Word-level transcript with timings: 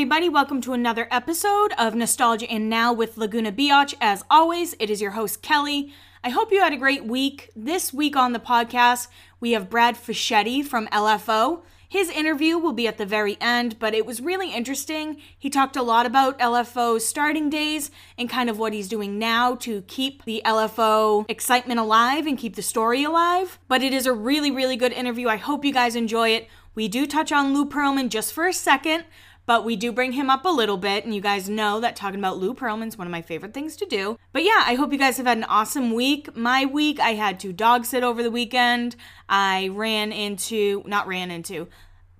everybody. 0.00 0.30
Welcome 0.30 0.62
to 0.62 0.72
another 0.72 1.06
episode 1.10 1.74
of 1.76 1.94
Nostalgia 1.94 2.50
and 2.50 2.70
Now 2.70 2.90
with 2.90 3.18
Laguna 3.18 3.52
Biatch. 3.52 3.94
As 4.00 4.24
always, 4.30 4.74
it 4.80 4.88
is 4.88 5.02
your 5.02 5.10
host, 5.10 5.42
Kelly. 5.42 5.92
I 6.24 6.30
hope 6.30 6.50
you 6.50 6.62
had 6.62 6.72
a 6.72 6.78
great 6.78 7.04
week. 7.04 7.50
This 7.54 7.92
week 7.92 8.16
on 8.16 8.32
the 8.32 8.38
podcast, 8.38 9.08
we 9.40 9.52
have 9.52 9.68
Brad 9.68 9.96
Fischetti 9.96 10.64
from 10.64 10.86
LFO. 10.86 11.60
His 11.86 12.08
interview 12.08 12.56
will 12.56 12.72
be 12.72 12.88
at 12.88 12.96
the 12.96 13.04
very 13.04 13.36
end, 13.42 13.78
but 13.78 13.92
it 13.92 14.06
was 14.06 14.22
really 14.22 14.54
interesting. 14.54 15.18
He 15.38 15.50
talked 15.50 15.76
a 15.76 15.82
lot 15.82 16.06
about 16.06 16.38
LFO's 16.38 17.04
starting 17.04 17.50
days 17.50 17.90
and 18.16 18.30
kind 18.30 18.48
of 18.48 18.58
what 18.58 18.72
he's 18.72 18.88
doing 18.88 19.18
now 19.18 19.54
to 19.56 19.82
keep 19.82 20.24
the 20.24 20.40
LFO 20.46 21.26
excitement 21.28 21.78
alive 21.78 22.26
and 22.26 22.38
keep 22.38 22.56
the 22.56 22.62
story 22.62 23.04
alive. 23.04 23.58
But 23.68 23.82
it 23.82 23.92
is 23.92 24.06
a 24.06 24.14
really, 24.14 24.50
really 24.50 24.76
good 24.76 24.92
interview. 24.92 25.28
I 25.28 25.36
hope 25.36 25.62
you 25.62 25.74
guys 25.74 25.94
enjoy 25.94 26.30
it. 26.30 26.48
We 26.74 26.88
do 26.88 27.06
touch 27.06 27.32
on 27.32 27.52
Lou 27.52 27.66
Pearlman 27.66 28.08
just 28.08 28.32
for 28.32 28.46
a 28.46 28.52
second, 28.52 29.04
but 29.50 29.64
we 29.64 29.74
do 29.74 29.90
bring 29.90 30.12
him 30.12 30.30
up 30.30 30.44
a 30.44 30.48
little 30.48 30.76
bit, 30.76 31.04
and 31.04 31.12
you 31.12 31.20
guys 31.20 31.48
know 31.48 31.80
that 31.80 31.96
talking 31.96 32.20
about 32.20 32.38
Lou 32.38 32.54
Pearlman 32.54 32.86
is 32.86 32.96
one 32.96 33.08
of 33.08 33.10
my 33.10 33.20
favorite 33.20 33.52
things 33.52 33.74
to 33.74 33.84
do. 33.84 34.16
But 34.32 34.44
yeah, 34.44 34.62
I 34.64 34.74
hope 34.74 34.92
you 34.92 34.98
guys 34.98 35.16
have 35.16 35.26
had 35.26 35.38
an 35.38 35.42
awesome 35.42 35.92
week. 35.92 36.36
My 36.36 36.66
week, 36.66 37.00
I 37.00 37.14
had 37.14 37.40
to 37.40 37.52
dog 37.52 37.84
sit 37.84 38.04
over 38.04 38.22
the 38.22 38.30
weekend. 38.30 38.94
I 39.28 39.66
ran 39.72 40.12
into, 40.12 40.84
not 40.86 41.08
ran 41.08 41.32
into, 41.32 41.66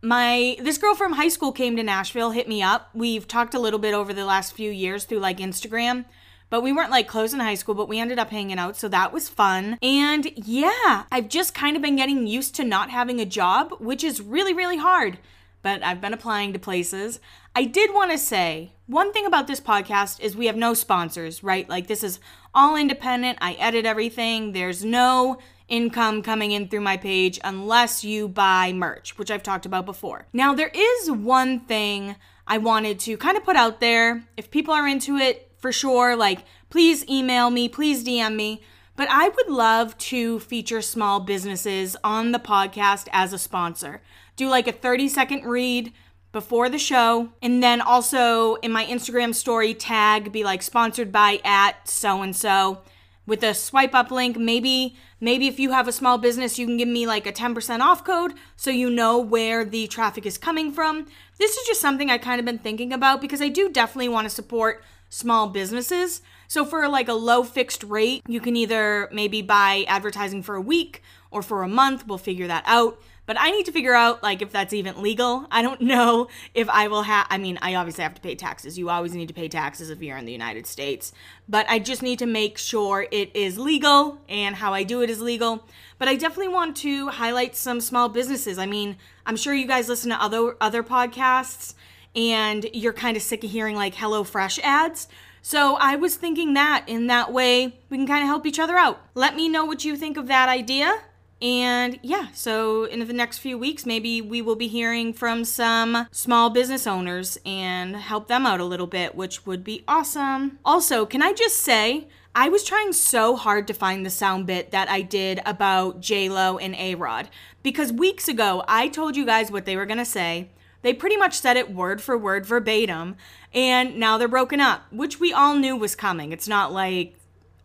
my 0.03 0.57
this 0.61 0.77
girl 0.77 0.97
from 0.97 1.13
high 1.13 1.29
school 1.29 1.53
came 1.53 1.77
to 1.77 1.85
Nashville, 1.85 2.33
hit 2.33 2.49
me 2.49 2.65
up. 2.65 2.91
We've 2.95 3.29
talked 3.29 3.55
a 3.55 3.61
little 3.61 3.79
bit 3.79 3.95
over 3.95 4.13
the 4.13 4.25
last 4.25 4.55
few 4.55 4.73
years 4.73 5.05
through 5.05 5.21
like 5.21 5.39
Instagram. 5.39 6.07
But 6.49 6.63
we 6.63 6.73
weren't 6.73 6.91
like 6.91 7.07
close 7.07 7.33
in 7.33 7.39
high 7.39 7.55
school, 7.55 7.77
but 7.77 7.89
we 7.89 8.01
ended 8.01 8.19
up 8.19 8.31
hanging 8.31 8.59
out, 8.59 8.77
so 8.77 8.89
that 8.89 9.13
was 9.13 9.29
fun. 9.29 9.79
And 9.81 10.33
yeah, 10.35 11.05
I've 11.13 11.29
just 11.29 11.55
kind 11.55 11.77
of 11.77 11.83
been 11.83 11.95
getting 11.95 12.27
used 12.27 12.57
to 12.57 12.65
not 12.65 12.91
having 12.91 13.21
a 13.21 13.25
job, 13.25 13.75
which 13.79 14.03
is 14.03 14.21
really, 14.21 14.53
really 14.53 14.79
hard 14.79 15.21
but 15.63 15.83
I've 15.83 16.01
been 16.01 16.15
applying 16.15 16.53
to 16.53 16.59
places. 16.59 17.21
I 17.55 17.65
did 17.65 17.93
want 17.93 18.11
to 18.13 18.19
say 18.19 18.73
one 18.87 19.13
thing 19.13 19.27
about 19.27 19.47
this 19.47 19.61
podcast 19.61 20.21
is 20.21 20.37
we 20.37 20.47
have 20.47 20.57
no 20.57 20.75
sponsors, 20.75 21.43
right? 21.43 21.69
Like 21.69 21.87
this 21.87 22.03
is 22.03 22.21
all 22.55 22.77
independent. 22.77 23.39
I 23.41 23.53
edit 23.55 23.87
everything. 23.87 24.53
There's 24.53 24.85
no 24.85 25.39
income 25.69 26.23
coming 26.23 26.53
in 26.53 26.69
through 26.69 26.81
my 26.81 26.97
page 26.97 27.39
unless 27.45 28.05
you 28.05 28.29
buy 28.29 28.73
merch, 28.73 29.17
which 29.17 29.31
I've 29.31 29.43
talked 29.43 29.67
about 29.67 29.87
before. 29.87 30.27
Now, 30.33 30.55
there 30.55 30.73
is 30.75 31.11
one 31.11 31.61
thing 31.61 32.17
I 32.47 32.59
wanted 32.59 32.99
to 33.01 33.17
kind 33.17 33.37
of 33.37 33.45
put 33.45 33.57
out 33.57 33.81
there. 33.81 34.25
If 34.37 34.51
people 34.51 34.75
are 34.75 34.89
into 34.89 35.17
it, 35.17 35.53
for 35.57 35.73
sure, 35.73 36.17
like 36.17 36.41
please 36.71 37.09
email 37.09 37.51
me, 37.51 37.69
please 37.69 38.05
DM 38.05 38.35
me. 38.35 38.63
But 38.97 39.09
I 39.11 39.29
would 39.29 39.49
love 39.49 39.97
to 39.99 40.41
feature 40.41 40.83
small 40.83 41.21
businesses 41.21 41.97
on 42.03 42.33
the 42.33 42.39
podcast 42.39 43.09
as 43.13 43.33
a 43.33 43.39
sponsor 43.39 44.03
do 44.41 44.49
like 44.49 44.67
a 44.67 44.73
30 44.73 45.09
second 45.09 45.45
read 45.45 45.93
before 46.33 46.71
the 46.71 46.79
show 46.79 47.29
and 47.43 47.63
then 47.63 47.81
also 47.81 48.55
in 48.57 48.73
my 48.73 48.87
Instagram 48.87 49.35
story 49.35 49.75
tag 49.75 50.33
be 50.33 50.43
like 50.43 50.63
sponsored 50.63 51.13
by 51.13 51.41
at 51.45 51.87
so 51.87 52.23
and 52.23 52.35
so 52.35 52.81
with 53.27 53.45
a 53.45 53.53
swipe 53.53 53.95
up 53.95 54.11
link. 54.11 54.39
Maybe 54.39 54.97
maybe 55.21 55.47
if 55.47 55.61
you 55.61 55.73
have 55.73 55.87
a 55.87 55.93
small 55.93 56.17
business 56.17 56.59
you 56.59 56.67
can 56.67 56.79
give 56.79 56.89
me 56.89 57.07
like 57.07 57.27
a 57.27 57.33
10% 57.33 57.81
off 57.81 58.03
code 58.03 58.33
so 58.57 58.71
you 58.71 58.89
know 58.89 59.19
where 59.19 59.63
the 59.63 59.87
traffic 59.89 60.25
is 60.25 60.39
coming 60.39 60.73
from. 60.73 61.07
This 61.39 61.57
is 61.59 61.67
just 61.67 61.83
something 61.83 62.11
i 62.11 62.17
kind 62.17 62.41
of 62.41 62.47
been 62.47 62.59
thinking 62.59 62.95
about 62.95 63.21
because 63.21 63.43
i 63.43 63.51
do 63.51 63.69
definitely 63.69 64.09
want 64.09 64.25
to 64.25 64.31
support 64.31 64.83
small 65.11 65.49
businesses. 65.49 66.23
So 66.49 66.65
for 66.65 66.89
like 66.89 67.09
a 67.09 67.13
low 67.13 67.45
fixed 67.45 67.85
rate 67.85 68.23
you 68.27 68.41
can 68.41 68.57
either 68.57 69.11
maybe 69.13 69.43
buy 69.43 69.85
advertising 69.87 70.43
for 70.43 70.55
a 70.55 70.63
week 70.63 71.03
or 71.31 71.43
for 71.43 71.63
a 71.63 71.69
month 71.69 72.07
we'll 72.07 72.17
figure 72.17 72.47
that 72.47 72.65
out 72.67 72.99
but 73.31 73.41
I 73.41 73.53
need 73.53 73.67
to 73.67 73.71
figure 73.71 73.95
out 73.95 74.25
like 74.25 74.43
if 74.43 74.51
that's 74.51 74.73
even 74.73 75.01
legal. 75.01 75.47
I 75.53 75.63
don't 75.63 75.81
know 75.83 76.27
if 76.53 76.69
I 76.69 76.89
will 76.89 77.03
have 77.03 77.29
I 77.31 77.39
mean, 77.39 77.61
I 77.63 77.77
obviously 77.77 78.03
have 78.03 78.15
to 78.15 78.21
pay 78.21 78.35
taxes. 78.35 78.77
You 78.77 78.91
always 78.91 79.15
need 79.15 79.29
to 79.29 79.35
pay 79.35 79.47
taxes 79.47 79.89
if 79.89 80.03
you're 80.03 80.17
in 80.17 80.25
the 80.25 80.33
United 80.33 80.67
States. 80.67 81.13
But 81.49 81.65
I 81.69 81.79
just 81.79 82.03
need 82.03 82.19
to 82.19 82.27
make 82.27 82.59
sure 82.59 83.07
it 83.13 83.31
is 83.37 83.57
legal 83.57 84.21
and 84.29 84.57
how 84.57 84.75
I 84.75 84.83
do 84.83 85.01
it 85.03 85.11
is 85.11 85.21
legal. 85.21 85.65
But 85.97 86.09
I 86.09 86.17
definitely 86.17 86.53
want 86.53 86.77
to 86.79 87.07
highlight 87.07 87.55
some 87.55 87.81
small 87.81 88.09
businesses. 88.09 88.59
I 88.59 88.67
mean, 88.67 88.97
I'm 89.25 89.37
sure 89.37 89.55
you 89.55 89.69
guys 89.69 89.89
listen 89.89 90.11
to 90.11 90.21
other 90.21 90.57
other 90.61 90.83
podcasts 90.83 91.75
and 92.17 92.67
you're 92.73 92.93
kind 92.93 93.17
of 93.17 93.23
sick 93.23 93.45
of 93.45 93.51
hearing 93.53 93.77
like 93.77 93.95
HelloFresh 93.95 94.59
ads. 94.65 95.07
So 95.41 95.77
I 95.77 95.95
was 95.95 96.17
thinking 96.17 96.55
that 96.55 96.85
in 96.89 97.07
that 97.07 97.33
way 97.33 97.79
we 97.91 97.97
can 97.97 98.09
kind 98.09 98.25
of 98.25 98.27
help 98.27 98.45
each 98.45 98.59
other 98.59 98.77
out. 98.77 99.01
Let 99.15 99.37
me 99.37 99.49
know 99.49 99.65
what 99.67 99.85
you 99.85 99.95
think 99.95 100.17
of 100.17 100.27
that 100.27 100.49
idea. 100.49 101.01
And 101.43 101.99
yeah, 102.03 102.29
so 102.35 102.85
in 102.85 103.07
the 103.07 103.13
next 103.13 103.39
few 103.39 103.57
weeks, 103.57 103.87
maybe 103.87 104.21
we 104.21 104.43
will 104.43 104.57
be 104.57 104.69
hearing 104.69 105.13
from 105.13 105.45
some 105.45 106.07
small 106.11 106.51
business 106.51 106.87
owners 106.87 107.39
and 107.47 107.97
help 107.97 108.29
them 108.29 108.45
out 108.45 108.61
a 108.61 108.65
little 108.65 108.87
bit, 108.87 109.15
which 109.15 109.47
would 109.47 109.65
be 109.65 109.83
awesome. 109.89 110.59
Also, 110.65 111.07
can 111.07 111.23
I 111.23 111.33
just 111.33 111.59
say, 111.59 112.09
I 112.35 112.49
was 112.49 112.63
trying 112.63 112.93
so 112.93 113.37
hard 113.37 113.67
to 113.67 113.75
find 113.75 114.07
the 114.07 114.11
sound 114.11 114.47
bit 114.47 114.71
that 114.71 114.89
I 114.89 115.03
did 115.03 115.41
about 115.45 116.09
Lo 116.11 116.59
and 116.59 116.75
A 116.77 116.95
Rod 116.95 117.29
because 117.63 117.93
weeks 117.93 118.29
ago 118.29 118.63
I 118.69 118.89
told 118.89 119.17
you 119.17 119.27
guys 119.27 119.51
what 119.51 119.65
they 119.65 119.77
were 119.77 119.87
gonna 119.87 120.05
say. 120.05 120.51
They 120.83 120.95
pretty 120.95 121.17
much 121.17 121.39
said 121.39 121.57
it 121.57 121.75
word 121.75 122.01
for 122.01 122.17
word 122.17 122.47
verbatim, 122.47 123.17
and 123.53 123.99
now 123.99 124.17
they're 124.17 124.29
broken 124.29 124.61
up, 124.61 124.85
which 124.91 125.21
we 125.21 125.33
all 125.33 125.57
knew 125.57 125.77
was 125.77 125.95
coming. 125.95 126.33
It's 126.33 126.49
not 126.49 126.73
like 126.73 127.17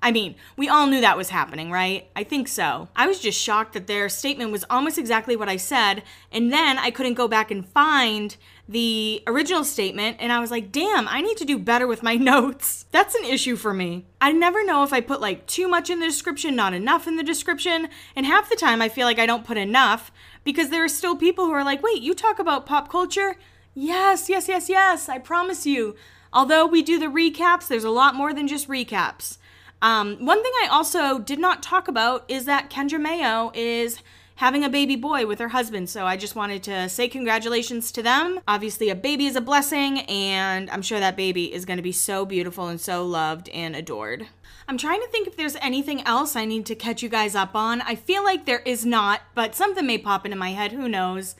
I 0.06 0.12
mean, 0.12 0.36
we 0.56 0.70
all 0.70 0.86
knew 0.86 1.02
that 1.02 1.18
was 1.18 1.30
happening, 1.30 1.72
right? 1.72 2.08
I 2.16 2.24
think 2.24 2.48
so. 2.48 2.90
I 2.96 3.08
was 3.08 3.20
just 3.20 3.42
shocked 3.42 3.74
that 3.74 3.88
their 3.88 4.08
statement 4.08 4.52
was 4.52 4.64
almost 4.70 5.00
exactly 5.00 5.36
what 5.36 5.50
I 5.50 5.58
said, 5.58 6.04
and 6.32 6.54
then 6.54 6.78
I 6.78 6.92
couldn't 6.92 7.16
go 7.16 7.28
back 7.28 7.50
and 7.50 7.68
find 7.68 8.38
the 8.70 9.24
original 9.26 9.64
statement, 9.64 10.18
and 10.20 10.32
I 10.32 10.40
was 10.40 10.52
like, 10.52 10.72
damn, 10.72 11.08
I 11.08 11.22
need 11.22 11.38
to 11.38 11.44
do 11.44 11.58
better 11.58 11.88
with 11.88 12.04
my 12.04 12.16
notes. 12.34 12.86
That's 12.92 13.16
an 13.16 13.26
issue 13.26 13.56
for 13.56 13.74
me. 13.74 14.06
I 14.22 14.32
never 14.32 14.64
know 14.64 14.84
if 14.84 14.94
I 14.94 15.02
put 15.02 15.22
like 15.22 15.48
too 15.48 15.68
much 15.68 15.90
in 15.90 16.00
the 16.00 16.06
description, 16.06 16.56
not 16.56 16.76
enough 16.76 17.08
in 17.08 17.16
the 17.16 17.24
description, 17.24 17.88
and 18.16 18.28
half 18.28 18.48
the 18.48 18.56
time 18.56 18.84
I 18.84 18.90
feel 18.90 19.08
like 19.08 19.18
I 19.18 19.26
don't 19.26 19.44
put 19.44 19.58
enough 19.58 20.12
because 20.44 20.70
there 20.70 20.84
are 20.84 20.88
still 20.88 21.16
people 21.16 21.46
who 21.46 21.54
are 21.54 21.66
like, 21.66 21.82
wait, 21.82 22.04
you 22.04 22.14
talk 22.14 22.38
about 22.38 22.68
pop 22.68 22.92
culture? 22.92 23.38
Yes, 23.74 24.30
yes, 24.30 24.48
yes, 24.48 24.70
yes, 24.70 25.10
I 25.10 25.18
promise 25.18 25.66
you. 25.66 25.96
Although 26.32 26.68
we 26.68 26.84
do 26.84 27.00
the 27.00 27.08
recaps, 27.08 27.68
there's 27.68 27.84
a 27.84 27.90
lot 27.90 28.14
more 28.14 28.36
than 28.36 28.48
just 28.48 28.68
recaps. 28.70 29.40
Um, 29.82 30.26
one 30.26 30.42
thing 30.42 30.54
I 30.64 30.68
also 30.72 31.20
did 31.20 31.40
not 31.40 31.62
talk 31.62 31.88
about 31.88 32.26
is 32.28 32.46
that 32.46 32.70
Kendra 32.70 33.00
Mayo 33.00 33.52
is 33.54 34.00
having 34.36 34.64
a 34.64 34.70
baby 34.70 34.96
boy 34.96 35.26
with 35.26 35.40
her 35.40 35.50
husband. 35.50 35.90
So 35.90 36.06
I 36.06 36.18
just 36.18 36.36
wanted 36.36 36.64
to 36.64 36.90
say 36.90 37.08
congratulations 37.08 37.92
to 37.94 38.04
them. 38.04 38.40
Obviously, 38.48 38.90
a 38.90 38.96
baby 38.96 39.26
is 39.26 39.36
a 39.36 39.42
blessing, 39.42 40.00
and 40.02 40.70
I'm 40.70 40.82
sure 40.82 41.00
that 41.00 41.16
baby 41.16 41.54
is 41.54 41.66
going 41.66 41.78
to 41.78 41.84
be 41.84 41.92
so 41.92 42.26
beautiful 42.26 42.68
and 42.68 42.80
so 42.80 43.06
loved 43.06 43.50
and 43.50 43.76
adored. 43.76 44.28
I'm 44.68 44.78
trying 44.78 45.02
to 45.02 45.08
think 45.08 45.28
if 45.28 45.38
there's 45.38 45.56
anything 45.58 46.02
else 46.08 46.36
I 46.36 46.46
need 46.46 46.66
to 46.66 46.76
catch 46.76 47.04
you 47.04 47.10
guys 47.10 47.36
up 47.36 47.56
on. 47.56 47.82
I 47.82 47.96
feel 47.96 48.24
like 48.24 48.46
there 48.46 48.64
is 48.66 48.86
not, 48.86 49.22
but 49.36 49.56
something 49.56 49.86
may 49.86 50.00
pop 50.00 50.26
into 50.26 50.38
my 50.38 50.52
head. 50.52 50.72
Who 50.72 50.90
knows? 50.90 51.36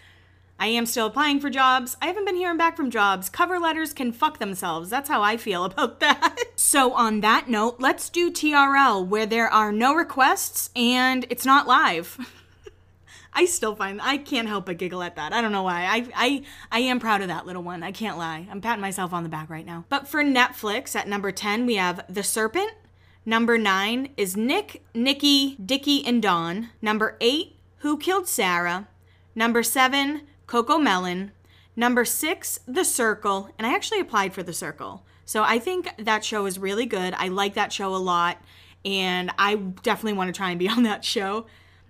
I 0.58 0.68
am 0.68 0.86
still 0.86 1.08
applying 1.08 1.40
for 1.40 1.50
jobs. 1.50 1.98
I 2.02 2.08
haven't 2.08 2.26
been 2.26 2.36
hearing 2.36 2.58
back 2.58 2.78
from 2.78 2.90
jobs. 2.90 3.30
Cover 3.30 3.60
letters 3.60 3.94
can 3.94 4.12
fuck 4.12 4.40
themselves. 4.40 4.90
That's 4.90 5.10
how 5.10 5.22
I 5.22 5.38
feel 5.38 5.66
about 5.66 6.00
that. 6.00 6.38
so, 6.56 6.94
on 6.94 7.22
that 7.22 7.50
note, 7.50 7.78
let's 7.80 8.10
do 8.10 8.32
TRL 8.32 9.06
where 9.06 9.26
there 9.26 9.50
are 9.50 9.72
no 9.72 9.94
requests 9.94 10.70
and 10.76 11.26
it's 11.30 11.46
not 11.46 11.68
live. 11.68 12.18
I 13.38 13.44
still 13.44 13.76
find 13.76 14.00
I 14.02 14.18
can't 14.18 14.48
help 14.48 14.66
but 14.68 14.78
giggle 14.78 15.04
at 15.04 15.18
that. 15.18 15.34
I 15.34 15.42
don't 15.42 15.52
know 15.52 15.64
why. 15.64 15.84
I 15.86 16.08
I 16.16 16.44
I 16.72 16.80
am 16.80 17.02
proud 17.02 17.22
of 17.22 17.28
that 17.28 17.46
little 17.46 17.64
one. 17.64 17.84
I 17.84 17.92
can't 17.92 18.18
lie. 18.18 18.48
I'm 18.50 18.62
patting 18.62 18.80
myself 18.80 19.12
on 19.12 19.24
the 19.24 19.30
back 19.30 19.50
right 19.50 19.66
now. 19.66 19.84
But 19.90 20.08
for 20.08 20.24
Netflix 20.24 20.96
at 20.96 21.08
number 21.10 21.34
10, 21.34 21.66
we 21.66 21.76
have 21.76 22.06
The 22.08 22.24
Serpent. 22.24 22.72
Number 23.26 23.58
9 23.58 24.10
is 24.16 24.38
Nick, 24.38 24.84
Nikki, 24.94 25.56
Dickie 25.56 26.06
and 26.06 26.22
Dawn. 26.22 26.70
Number 26.82 27.18
8, 27.20 27.56
Who 27.80 27.98
Killed 27.98 28.28
Sarah? 28.28 28.88
Number 29.34 29.64
7, 29.64 30.22
CoComelon. 30.48 31.32
Number 31.76 32.06
six, 32.06 32.60
The 32.68 32.86
Circle. 32.86 33.50
And 33.58 33.68
I 33.68 33.74
actually 33.74 34.00
applied 34.00 34.34
for 34.34 34.44
The 34.44 34.54
Circle. 34.54 35.04
So 35.26 35.44
I 35.44 35.60
think 35.60 35.90
that 35.98 36.24
show 36.24 36.46
is 36.46 36.60
really 36.60 36.86
good. 36.86 37.14
I 37.16 37.28
like 37.28 37.56
that 37.56 37.74
show 37.74 37.96
a 37.96 37.98
lot. 37.98 38.38
And 38.84 39.32
I 39.38 39.56
definitely 39.56 40.14
want 40.14 40.34
to 40.34 40.38
try 40.38 40.52
and 40.52 40.60
be 40.60 40.70
on 40.70 40.84
that 40.84 41.04
show. 41.04 41.46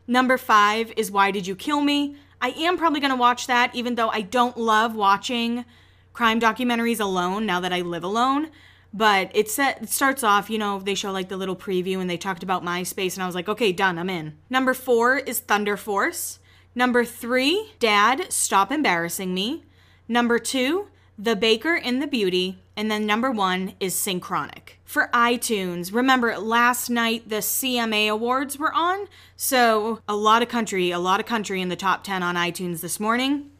Number 0.07 0.37
five 0.37 0.93
is 0.97 1.11
Why 1.11 1.31
Did 1.31 1.47
You 1.47 1.55
Kill 1.55 1.81
Me? 1.81 2.15
I 2.41 2.49
am 2.49 2.77
probably 2.77 2.99
going 2.99 3.11
to 3.11 3.17
watch 3.17 3.47
that, 3.47 3.73
even 3.73 3.95
though 3.95 4.09
I 4.09 4.21
don't 4.21 4.57
love 4.57 4.95
watching 4.95 5.65
crime 6.13 6.39
documentaries 6.39 6.99
alone 6.99 7.45
now 7.45 7.59
that 7.59 7.73
I 7.73 7.81
live 7.81 8.03
alone. 8.03 8.49
But 8.93 9.31
it, 9.33 9.49
set, 9.49 9.83
it 9.83 9.89
starts 9.89 10.23
off, 10.23 10.49
you 10.49 10.57
know, 10.57 10.79
they 10.79 10.95
show 10.95 11.11
like 11.11 11.27
the 11.27 11.35
little 11.35 11.55
preview 11.55 11.99
and 11.99 12.09
they 12.09 12.17
talked 12.17 12.43
about 12.43 12.63
MySpace, 12.63 13.15
and 13.15 13.23
I 13.23 13.25
was 13.25 13.35
like, 13.35 13.49
okay, 13.49 13.73
done, 13.73 13.99
I'm 13.99 14.09
in. 14.09 14.37
Number 14.49 14.73
four 14.73 15.17
is 15.17 15.39
Thunder 15.39 15.75
Force. 15.75 16.39
Number 16.77 17.05
three, 17.05 17.71
Dad, 17.79 18.33
Stop 18.33 18.69
Embarrassing 18.69 19.33
Me. 19.33 19.63
Number 20.09 20.37
two, 20.37 20.89
The 21.17 21.33
Baker 21.33 21.75
and 21.75 22.01
the 22.01 22.07
Beauty. 22.07 22.59
And 22.75 22.91
then 22.91 23.05
number 23.05 23.31
one 23.31 23.75
is 23.79 23.95
Synchronic. 23.95 24.77
For 24.83 25.09
iTunes, 25.13 25.93
remember 25.93 26.37
last 26.37 26.89
night 26.89 27.29
the 27.29 27.37
CMA 27.37 28.11
Awards 28.11 28.59
were 28.59 28.73
on. 28.73 29.07
So 29.37 30.01
a 30.09 30.17
lot 30.17 30.41
of 30.41 30.49
country, 30.49 30.91
a 30.91 30.99
lot 30.99 31.21
of 31.21 31.25
country 31.25 31.61
in 31.61 31.69
the 31.69 31.77
top 31.77 32.03
10 32.03 32.21
on 32.21 32.35
iTunes 32.35 32.81
this 32.81 32.99
morning. 32.99 33.51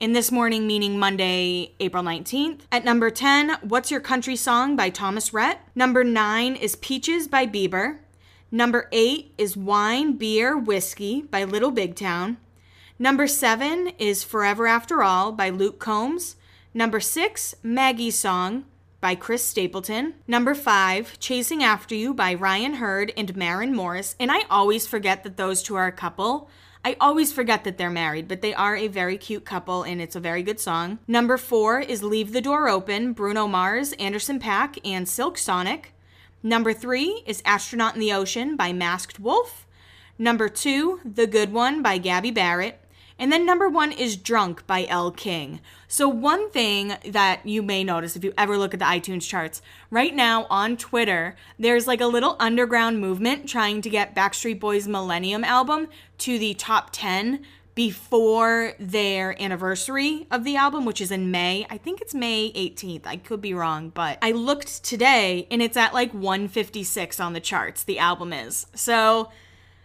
In 0.00 0.14
this 0.14 0.32
morning, 0.32 0.66
meaning 0.66 0.98
Monday, 0.98 1.74
April 1.78 2.02
19th. 2.02 2.60
At 2.72 2.86
number 2.86 3.10
10, 3.10 3.58
What's 3.60 3.90
Your 3.90 4.00
Country 4.00 4.34
Song 4.34 4.76
by 4.76 4.88
Thomas 4.88 5.34
Rhett. 5.34 5.60
Number 5.74 6.02
9 6.04 6.56
is 6.56 6.76
Peaches 6.76 7.28
by 7.28 7.46
Bieber. 7.46 7.98
Number 8.50 8.88
8 8.92 9.34
is 9.36 9.58
Wine, 9.58 10.16
Beer, 10.16 10.56
Whiskey 10.56 11.20
by 11.20 11.44
Little 11.44 11.70
Big 11.70 11.94
Town. 11.94 12.38
Number 12.98 13.26
7 13.26 13.92
is 13.98 14.22
Forever 14.22 14.66
After 14.66 15.02
All 15.02 15.32
by 15.32 15.48
Luke 15.48 15.78
Combs. 15.78 16.36
Number 16.74 17.00
6, 17.00 17.54
Maggie's 17.62 18.18
Song 18.18 18.64
by 19.02 19.14
Chris 19.16 19.42
Stapleton. 19.42 20.14
Number 20.28 20.54
five, 20.54 21.18
Chasing 21.18 21.62
After 21.62 21.94
You 21.94 22.14
by 22.14 22.34
Ryan 22.34 22.74
Hurd 22.74 23.12
and 23.16 23.36
Maren 23.36 23.74
Morris. 23.74 24.14
And 24.20 24.30
I 24.30 24.44
always 24.48 24.86
forget 24.86 25.24
that 25.24 25.36
those 25.36 25.62
two 25.62 25.74
are 25.74 25.88
a 25.88 25.92
couple. 25.92 26.48
I 26.84 26.96
always 27.00 27.32
forget 27.32 27.64
that 27.64 27.78
they're 27.78 27.90
married, 27.90 28.28
but 28.28 28.42
they 28.42 28.54
are 28.54 28.76
a 28.76 28.86
very 28.86 29.18
cute 29.18 29.44
couple 29.44 29.82
and 29.82 30.00
it's 30.00 30.14
a 30.14 30.20
very 30.20 30.44
good 30.44 30.60
song. 30.60 31.00
Number 31.08 31.36
four 31.36 31.80
is 31.80 32.04
Leave 32.04 32.32
the 32.32 32.40
Door 32.40 32.68
Open, 32.68 33.12
Bruno 33.12 33.48
Mars, 33.48 33.92
Anderson 33.94 34.38
Paak, 34.38 34.78
and 34.84 35.08
Silk 35.08 35.36
Sonic. 35.36 35.94
Number 36.42 36.72
three 36.72 37.22
is 37.26 37.42
Astronaut 37.44 37.94
in 37.94 38.00
the 38.00 38.12
Ocean 38.12 38.56
by 38.56 38.72
Masked 38.72 39.18
Wolf. 39.18 39.66
Number 40.18 40.48
two, 40.48 41.00
The 41.04 41.26
Good 41.26 41.52
One 41.52 41.82
by 41.82 41.98
Gabby 41.98 42.30
Barrett. 42.30 42.78
And 43.22 43.30
then 43.30 43.46
number 43.46 43.68
one 43.68 43.92
is 43.92 44.16
Drunk 44.16 44.66
by 44.66 44.84
Elle 44.88 45.12
King. 45.12 45.60
So, 45.86 46.08
one 46.08 46.50
thing 46.50 46.94
that 47.06 47.46
you 47.46 47.62
may 47.62 47.84
notice 47.84 48.16
if 48.16 48.24
you 48.24 48.34
ever 48.36 48.58
look 48.58 48.74
at 48.74 48.80
the 48.80 48.84
iTunes 48.84 49.22
charts, 49.22 49.62
right 49.92 50.12
now 50.12 50.44
on 50.50 50.76
Twitter, 50.76 51.36
there's 51.56 51.86
like 51.86 52.00
a 52.00 52.08
little 52.08 52.34
underground 52.40 52.98
movement 52.98 53.48
trying 53.48 53.80
to 53.82 53.88
get 53.88 54.16
Backstreet 54.16 54.58
Boys' 54.58 54.88
Millennium 54.88 55.44
album 55.44 55.86
to 56.18 56.36
the 56.36 56.54
top 56.54 56.90
10 56.90 57.44
before 57.76 58.72
their 58.80 59.40
anniversary 59.40 60.26
of 60.32 60.42
the 60.42 60.56
album, 60.56 60.84
which 60.84 61.00
is 61.00 61.12
in 61.12 61.30
May. 61.30 61.64
I 61.70 61.78
think 61.78 62.00
it's 62.00 62.14
May 62.14 62.50
18th. 62.54 63.06
I 63.06 63.18
could 63.18 63.40
be 63.40 63.54
wrong, 63.54 63.90
but 63.90 64.18
I 64.20 64.32
looked 64.32 64.82
today 64.82 65.46
and 65.48 65.62
it's 65.62 65.76
at 65.76 65.94
like 65.94 66.12
156 66.12 67.20
on 67.20 67.34
the 67.34 67.40
charts, 67.40 67.84
the 67.84 68.00
album 68.00 68.32
is. 68.32 68.66
So, 68.74 69.30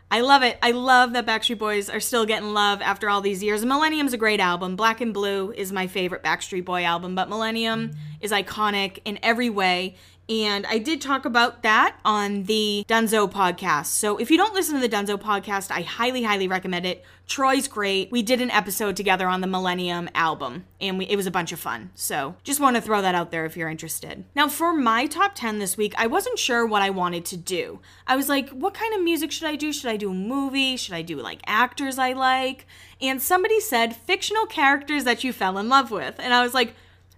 I 0.09 0.21
love 0.21 0.41
it. 0.41 0.57
I 0.61 0.71
love 0.71 1.13
that 1.13 1.25
Backstreet 1.25 1.57
Boys 1.57 1.89
are 1.89 1.99
still 1.99 2.25
getting 2.25 2.53
love 2.53 2.81
after 2.81 3.09
all 3.09 3.19
these 3.19 3.43
years. 3.43 3.65
Millennium's 3.65 4.13
a 4.13 4.17
great 4.17 4.39
album. 4.39 4.77
Black 4.77 5.01
and 5.01 5.13
Blue 5.13 5.51
is 5.51 5.73
my 5.73 5.87
favorite 5.87 6.23
Backstreet 6.23 6.63
Boy 6.63 6.85
album, 6.85 7.13
but 7.13 7.27
Millennium 7.27 7.91
is 8.21 8.31
iconic 8.31 8.99
in 9.03 9.19
every 9.21 9.49
way. 9.49 9.95
And 10.29 10.65
I 10.65 10.77
did 10.77 10.99
talk 11.01 11.25
about 11.25 11.63
that 11.63 11.97
on 12.03 12.43
the 12.43 12.85
Dunzo 12.87 13.31
podcast. 13.31 13.87
So 13.87 14.17
if 14.17 14.29
you 14.29 14.37
don't 14.37 14.53
listen 14.53 14.75
to 14.75 14.81
the 14.85 14.93
Dunzo 14.93 15.17
podcast, 15.17 15.71
I 15.71 15.81
highly, 15.81 16.23
highly 16.23 16.47
recommend 16.47 16.85
it. 16.85 17.05
Troy's 17.27 17.67
great. 17.67 18.11
We 18.11 18.21
did 18.21 18.41
an 18.41 18.51
episode 18.51 18.95
together 18.95 19.27
on 19.27 19.41
the 19.41 19.47
Millennium 19.47 20.09
album, 20.15 20.65
and 20.79 20.97
we, 20.97 21.05
it 21.05 21.17
was 21.17 21.27
a 21.27 21.31
bunch 21.31 21.51
of 21.51 21.59
fun. 21.59 21.91
So 21.93 22.35
just 22.43 22.61
want 22.61 22.77
to 22.77 22.81
throw 22.81 23.01
that 23.01 23.15
out 23.15 23.31
there 23.31 23.45
if 23.45 23.57
you're 23.57 23.69
interested. 23.69 24.23
Now, 24.33 24.47
for 24.47 24.73
my 24.73 25.07
top 25.07 25.35
10 25.35 25.59
this 25.59 25.75
week, 25.75 25.93
I 25.97 26.07
wasn't 26.07 26.39
sure 26.39 26.65
what 26.65 26.81
I 26.81 26.89
wanted 26.89 27.25
to 27.25 27.37
do. 27.37 27.79
I 28.05 28.15
was 28.15 28.29
like, 28.29 28.49
what 28.49 28.73
kind 28.73 28.93
of 28.93 29.03
music 29.03 29.31
should 29.31 29.47
I 29.47 29.55
do? 29.55 29.73
Should 29.73 29.91
I 29.91 29.97
do 29.97 30.11
a 30.11 30.13
movie? 30.13 30.77
Should 30.77 30.93
I 30.93 31.01
do 31.01 31.17
like 31.17 31.41
actors 31.45 31.99
I 31.99 32.13
like? 32.13 32.65
And 33.01 33.21
somebody 33.21 33.59
said 33.59 33.95
fictional 33.95 34.45
characters 34.45 35.03
that 35.03 35.23
you 35.23 35.33
fell 35.33 35.57
in 35.57 35.67
love 35.67 35.91
with. 35.91 36.15
And 36.19 36.33
I 36.33 36.43
was 36.43 36.53
like, 36.53 36.75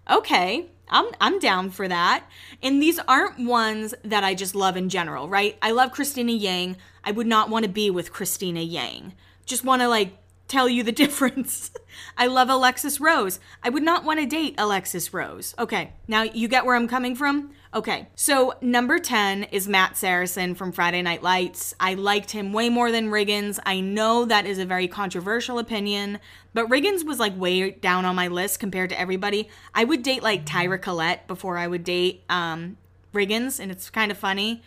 okay, 0.10 0.66
I'm 0.90 1.08
I'm 1.22 1.40
down 1.40 1.70
for 1.70 1.88
that. 1.88 2.26
And 2.62 2.82
these 2.82 3.00
aren't 3.08 3.40
ones 3.40 3.94
that 4.04 4.24
I 4.24 4.34
just 4.34 4.56
love 4.56 4.76
in 4.78 4.90
general, 4.90 5.30
right? 5.30 5.58
I 5.62 5.72
love 5.72 5.92
Cristina 5.92 6.32
Yang. 6.32 6.78
I 7.04 7.12
would 7.12 7.28
not 7.28 7.50
want 7.50 7.64
to 7.64 7.72
be 7.72 7.90
with 7.90 8.12
Cristina 8.12 8.62
Yang. 8.62 9.14
Just 9.46 9.64
want 9.64 9.82
to 9.82 9.88
like 9.88 10.18
tell 10.48 10.68
you 10.68 10.84
the 10.84 10.92
difference. 11.04 11.72
I 12.18 12.28
love 12.28 12.50
Alexis 12.50 13.00
Rose. 13.00 13.40
I 13.64 13.70
would 13.70 13.84
not 13.84 14.04
want 14.04 14.20
to 14.20 14.26
date 14.26 14.56
Alexis 14.58 15.14
Rose. 15.14 15.56
Okay, 15.58 15.94
now 16.08 16.24
you 16.24 16.48
get 16.48 16.66
where 16.66 16.76
I'm 16.76 16.88
coming 16.88 17.16
from? 17.16 17.52
Okay, 17.72 18.08
so 18.16 18.56
number 18.62 18.98
10 18.98 19.44
is 19.44 19.68
Matt 19.68 19.96
Saracen 19.96 20.56
from 20.56 20.72
Friday 20.72 21.04
Night 21.04 21.22
Lights. 21.22 21.76
I 21.80 21.94
liked 21.94 22.32
him 22.32 22.52
way 22.52 22.68
more 22.68 22.92
than 22.92 23.12
Riggins. 23.12 23.60
I 23.64 23.80
know 23.80 24.26
that 24.26 24.48
is 24.48 24.58
a 24.58 24.66
very 24.66 24.88
controversial 24.88 25.60
opinion, 25.60 26.20
but 26.56 26.68
Riggins 26.68 27.06
was 27.06 27.20
like 27.20 27.40
way 27.40 27.70
down 27.70 28.06
on 28.06 28.16
my 28.16 28.28
list 28.28 28.60
compared 28.60 28.90
to 28.90 29.00
everybody. 29.00 29.50
I 29.76 29.84
would 29.84 30.02
date 30.02 30.24
like 30.24 30.48
Tyra 30.48 30.82
Collette 30.82 31.28
before 31.28 31.60
I 31.60 31.68
would 31.68 31.84
date 31.84 32.24
um, 32.28 32.78
Riggins, 33.14 33.60
and 33.60 33.72
it's 33.72 33.92
kind 33.92 34.10
of 34.10 34.18
funny. 34.18 34.64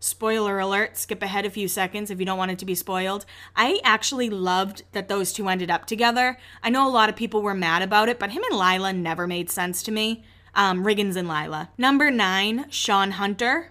Spoiler 0.00 0.58
alert, 0.58 0.96
skip 0.96 1.22
ahead 1.22 1.44
a 1.44 1.50
few 1.50 1.68
seconds 1.68 2.10
if 2.10 2.18
you 2.18 2.24
don't 2.24 2.38
want 2.38 2.52
it 2.52 2.58
to 2.60 2.64
be 2.64 2.74
spoiled. 2.74 3.26
I 3.54 3.82
actually 3.84 4.30
loved 4.30 4.82
that 4.92 5.08
those 5.08 5.30
two 5.30 5.50
ended 5.50 5.70
up 5.70 5.84
together. 5.84 6.38
I 6.62 6.70
know 6.70 6.88
a 6.88 6.90
lot 6.90 7.10
of 7.10 7.16
people 7.16 7.42
were 7.42 7.54
mad 7.54 7.82
about 7.82 8.08
it, 8.08 8.18
but 8.18 8.30
him 8.30 8.44
and 8.48 8.58
Lyla 8.58 8.94
never 8.94 9.26
made 9.26 9.50
sense 9.50 9.82
to 9.82 9.92
me 9.92 10.24
um, 10.56 10.84
Riggins 10.84 11.14
and 11.14 11.28
Lyla. 11.28 11.68
Number 11.78 12.10
nine, 12.10 12.66
Shawn 12.70 13.12
Hunter. 13.12 13.70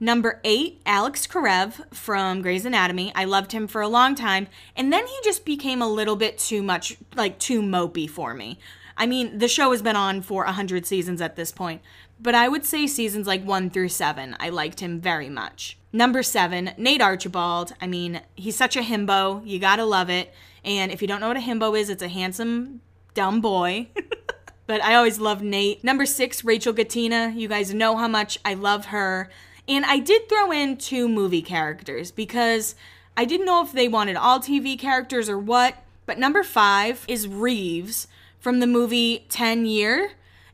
Number 0.00 0.40
eight, 0.42 0.82
Alex 0.84 1.26
Karev 1.26 1.94
from 1.94 2.42
Grey's 2.42 2.66
Anatomy. 2.66 3.12
I 3.14 3.24
loved 3.24 3.52
him 3.52 3.68
for 3.68 3.80
a 3.80 3.88
long 3.88 4.16
time. 4.16 4.48
And 4.74 4.92
then 4.92 5.06
he 5.06 5.16
just 5.22 5.44
became 5.44 5.80
a 5.80 5.88
little 5.88 6.16
bit 6.16 6.36
too 6.36 6.62
much, 6.62 6.96
like 7.14 7.38
too 7.38 7.62
mopey 7.62 8.10
for 8.10 8.34
me. 8.34 8.58
I 8.96 9.06
mean, 9.06 9.38
the 9.38 9.48
show 9.48 9.70
has 9.70 9.82
been 9.82 9.96
on 9.96 10.22
for 10.22 10.44
100 10.44 10.86
seasons 10.86 11.20
at 11.20 11.36
this 11.36 11.52
point, 11.52 11.82
but 12.20 12.34
I 12.34 12.48
would 12.48 12.64
say 12.64 12.86
seasons 12.86 13.26
like 13.26 13.44
one 13.44 13.70
through 13.70 13.88
seven, 13.88 14.36
I 14.38 14.50
liked 14.50 14.80
him 14.80 15.00
very 15.00 15.28
much. 15.28 15.78
Number 15.92 16.22
seven, 16.22 16.72
Nate 16.76 17.02
Archibald. 17.02 17.74
I 17.80 17.86
mean, 17.86 18.20
he's 18.34 18.56
such 18.56 18.76
a 18.76 18.80
himbo. 18.80 19.42
You 19.46 19.58
gotta 19.58 19.84
love 19.84 20.10
it. 20.10 20.32
And 20.64 20.90
if 20.92 21.02
you 21.02 21.08
don't 21.08 21.20
know 21.20 21.28
what 21.28 21.36
a 21.36 21.40
himbo 21.40 21.78
is, 21.78 21.90
it's 21.90 22.02
a 22.02 22.08
handsome, 22.08 22.80
dumb 23.14 23.40
boy. 23.40 23.88
but 24.66 24.82
I 24.82 24.94
always 24.94 25.18
love 25.18 25.42
Nate. 25.42 25.84
Number 25.84 26.06
six, 26.06 26.44
Rachel 26.44 26.72
Katina. 26.72 27.32
You 27.34 27.48
guys 27.48 27.74
know 27.74 27.96
how 27.96 28.08
much 28.08 28.38
I 28.44 28.54
love 28.54 28.86
her. 28.86 29.30
And 29.68 29.84
I 29.84 29.98
did 29.98 30.28
throw 30.28 30.52
in 30.52 30.76
two 30.76 31.08
movie 31.08 31.42
characters 31.42 32.10
because 32.10 32.74
I 33.16 33.24
didn't 33.24 33.46
know 33.46 33.62
if 33.62 33.72
they 33.72 33.88
wanted 33.88 34.16
all 34.16 34.40
TV 34.40 34.78
characters 34.78 35.28
or 35.28 35.38
what. 35.38 35.76
But 36.06 36.18
number 36.18 36.42
five 36.42 37.04
is 37.08 37.28
Reeves 37.28 38.08
from 38.40 38.60
the 38.60 38.66
movie 38.66 39.26
10 39.28 39.66
Year. 39.66 40.12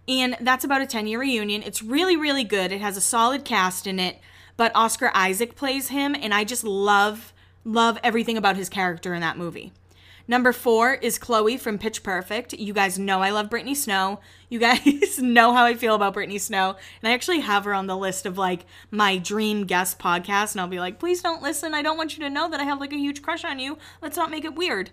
And 0.09 0.37
that's 0.41 0.65
about 0.65 0.83
a 0.83 0.87
10 0.87 1.07
year 1.07 1.21
reunion. 1.21 1.63
It's 1.63 1.83
really, 1.83 2.17
really 2.17 2.45
good. 2.45 2.73
It 2.73 2.81
has 2.81 2.97
a 2.97 3.01
solid 3.01 3.45
cast 3.45 3.87
in 3.87 4.01
it, 4.01 4.19
but 4.57 4.73
Oscar 4.75 5.11
Isaac 5.15 5.55
plays 5.55 5.89
him. 5.89 6.17
And 6.17 6.35
I 6.35 6.43
just 6.45 6.65
love, 6.65 7.33
love 7.65 7.99
everything 8.03 8.37
about 8.37 8.57
his 8.57 8.69
character 8.69 9.15
in 9.15 9.21
that 9.21 9.39
movie. 9.39 9.73
Number 10.29 10.53
four 10.53 10.95
is 10.95 11.19
Chloe 11.19 11.57
from 11.57 11.79
Pitch 11.79 12.03
Perfect. 12.03 12.53
You 12.53 12.73
guys 12.73 12.99
know 12.99 13.21
I 13.21 13.31
love 13.31 13.51
Brittany 13.51 13.75
Snow. 13.75 14.21
You 14.49 14.59
guys 14.59 15.19
know 15.19 15.53
how 15.53 15.65
I 15.65 15.75
feel 15.75 15.95
about 15.95 16.15
Brittany 16.15 16.39
Snow. 16.39 16.77
And 17.03 17.11
I 17.11 17.15
actually 17.15 17.41
have 17.41 17.65
her 17.65 17.75
on 17.75 17.87
the 17.87 17.97
list 17.97 18.27
of 18.27 18.39
like 18.39 18.67
my 18.91 19.19
dream 19.19 19.65
guest 19.65 19.99
podcast. 19.99 20.53
And 20.53 20.61
I'll 20.61 20.69
be 20.69 20.81
like, 20.81 20.99
please 20.99 21.23
don't 21.23 21.43
listen. 21.43 21.75
I 21.75 21.83
don't 21.83 21.97
want 21.97 22.17
you 22.17 22.25
to 22.25 22.31
know 22.31 22.49
that 22.51 22.61
I 22.61 22.65
have 22.65 22.81
like 22.81 22.93
a 22.93 22.97
huge 22.97 23.23
crush 23.23 23.45
on 23.45 23.59
you. 23.59 23.79
Let's 24.03 24.17
not 24.17 24.31
make 24.31 24.45
it 24.45 24.55
weird. 24.55 24.91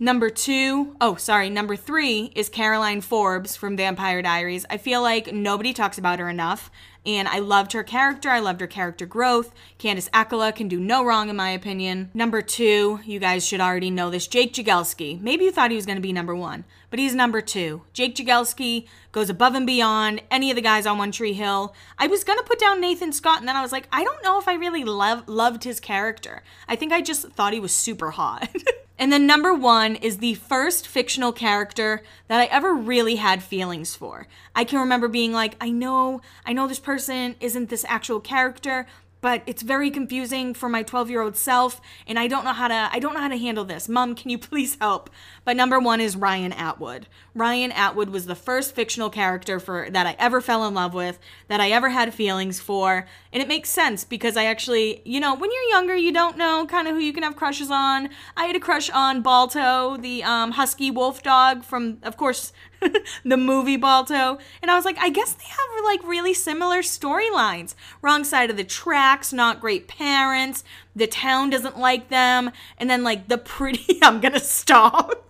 Number 0.00 0.30
two, 0.30 0.94
oh, 1.00 1.16
sorry, 1.16 1.50
number 1.50 1.74
three 1.74 2.30
is 2.36 2.48
Caroline 2.48 3.00
Forbes 3.00 3.56
from 3.56 3.76
Vampire 3.76 4.22
Diaries. 4.22 4.64
I 4.70 4.76
feel 4.76 5.02
like 5.02 5.32
nobody 5.32 5.72
talks 5.72 5.98
about 5.98 6.20
her 6.20 6.28
enough, 6.28 6.70
and 7.04 7.26
I 7.26 7.40
loved 7.40 7.72
her 7.72 7.82
character. 7.82 8.30
I 8.30 8.38
loved 8.38 8.60
her 8.60 8.68
character 8.68 9.06
growth. 9.06 9.52
Candice 9.76 10.08
Accola 10.10 10.54
can 10.54 10.68
do 10.68 10.78
no 10.78 11.04
wrong, 11.04 11.28
in 11.28 11.34
my 11.34 11.50
opinion. 11.50 12.12
Number 12.14 12.42
two, 12.42 13.00
you 13.04 13.18
guys 13.18 13.44
should 13.44 13.60
already 13.60 13.90
know 13.90 14.08
this 14.08 14.28
Jake 14.28 14.52
Jagielski. 14.52 15.20
Maybe 15.20 15.46
you 15.46 15.50
thought 15.50 15.72
he 15.72 15.76
was 15.76 15.86
going 15.86 15.98
to 15.98 16.02
be 16.02 16.12
number 16.12 16.36
one, 16.36 16.64
but 16.90 17.00
he's 17.00 17.16
number 17.16 17.40
two. 17.40 17.82
Jake 17.92 18.14
Jagielski 18.14 18.86
goes 19.10 19.28
above 19.28 19.56
and 19.56 19.66
beyond 19.66 20.22
any 20.30 20.48
of 20.48 20.54
the 20.54 20.62
guys 20.62 20.86
on 20.86 20.98
One 20.98 21.10
Tree 21.10 21.32
Hill. 21.32 21.74
I 21.98 22.06
was 22.06 22.22
going 22.22 22.38
to 22.38 22.44
put 22.44 22.60
down 22.60 22.80
Nathan 22.80 23.10
Scott, 23.10 23.40
and 23.40 23.48
then 23.48 23.56
I 23.56 23.62
was 23.62 23.72
like, 23.72 23.88
I 23.90 24.04
don't 24.04 24.22
know 24.22 24.38
if 24.38 24.46
I 24.46 24.54
really 24.54 24.84
love, 24.84 25.28
loved 25.28 25.64
his 25.64 25.80
character. 25.80 26.44
I 26.68 26.76
think 26.76 26.92
I 26.92 27.00
just 27.00 27.30
thought 27.30 27.52
he 27.52 27.58
was 27.58 27.74
super 27.74 28.12
hot. 28.12 28.48
And 28.98 29.12
then 29.12 29.26
number 29.26 29.54
one 29.54 29.94
is 29.94 30.18
the 30.18 30.34
first 30.34 30.88
fictional 30.88 31.32
character 31.32 32.02
that 32.26 32.40
I 32.40 32.46
ever 32.46 32.74
really 32.74 33.16
had 33.16 33.42
feelings 33.42 33.94
for. 33.94 34.26
I 34.56 34.64
can 34.64 34.80
remember 34.80 35.06
being 35.06 35.32
like, 35.32 35.54
I 35.60 35.70
know, 35.70 36.20
I 36.44 36.52
know 36.52 36.66
this 36.66 36.80
person 36.80 37.36
isn't 37.38 37.68
this 37.68 37.84
actual 37.88 38.18
character, 38.18 38.86
but 39.20 39.42
it's 39.46 39.62
very 39.62 39.90
confusing 39.90 40.54
for 40.54 40.68
my 40.68 40.82
12 40.82 41.10
year 41.10 41.22
old 41.22 41.36
self 41.36 41.80
and 42.06 42.18
i 42.18 42.26
don't 42.26 42.44
know 42.44 42.52
how 42.52 42.68
to 42.68 42.88
i 42.92 42.98
don't 42.98 43.14
know 43.14 43.20
how 43.20 43.28
to 43.28 43.38
handle 43.38 43.64
this. 43.64 43.88
Mom 43.88 44.14
can 44.14 44.30
you 44.30 44.38
please 44.48 44.76
help? 44.80 45.10
But 45.44 45.56
number 45.56 45.78
one 45.78 46.00
is 46.00 46.16
ryan 46.16 46.52
atwood. 46.52 47.06
Ryan 47.34 47.72
atwood 47.72 48.10
was 48.10 48.26
the 48.26 48.34
first 48.34 48.74
fictional 48.74 49.10
character 49.10 49.60
for 49.60 49.88
that 49.90 50.06
i 50.06 50.16
ever 50.18 50.40
fell 50.40 50.66
in 50.66 50.74
love 50.74 50.94
with 50.94 51.18
that 51.48 51.60
i 51.60 51.70
ever 51.70 51.88
had 51.90 52.12
feelings 52.14 52.60
for 52.60 53.06
and 53.32 53.42
it 53.42 53.48
makes 53.48 53.70
sense 53.70 54.04
because 54.04 54.36
i 54.36 54.44
actually 54.44 55.02
you 55.04 55.20
know 55.20 55.34
when 55.34 55.50
you're 55.50 55.70
younger 55.70 55.96
you 55.96 56.12
don't 56.12 56.36
know 56.36 56.66
kind 56.66 56.88
of 56.88 56.94
who 56.94 57.00
you 57.00 57.12
can 57.12 57.22
have 57.22 57.36
crushes 57.36 57.70
on. 57.70 58.10
I 58.36 58.46
had 58.46 58.56
a 58.56 58.60
crush 58.60 58.90
on 58.90 59.22
balto 59.22 59.96
the 59.96 60.22
um, 60.24 60.52
husky 60.52 60.90
wolf 60.90 61.22
dog 61.22 61.64
from 61.64 61.98
of 62.02 62.16
course 62.16 62.52
the 63.24 63.36
movie 63.36 63.76
Balto. 63.76 64.38
And 64.62 64.70
I 64.70 64.74
was 64.74 64.84
like, 64.84 64.98
I 64.98 65.10
guess 65.10 65.32
they 65.32 65.44
have 65.44 65.84
like 65.84 66.02
really 66.04 66.34
similar 66.34 66.78
storylines. 66.78 67.74
Wrong 68.02 68.24
side 68.24 68.50
of 68.50 68.56
the 68.56 68.64
tracks, 68.64 69.32
not 69.32 69.60
great 69.60 69.88
parents, 69.88 70.64
the 70.94 71.06
town 71.06 71.50
doesn't 71.50 71.78
like 71.78 72.08
them, 72.08 72.50
and 72.76 72.90
then 72.90 73.02
like 73.02 73.28
the 73.28 73.38
pretty, 73.38 73.98
I'm 74.02 74.20
gonna 74.20 74.40
stop. 74.40 75.24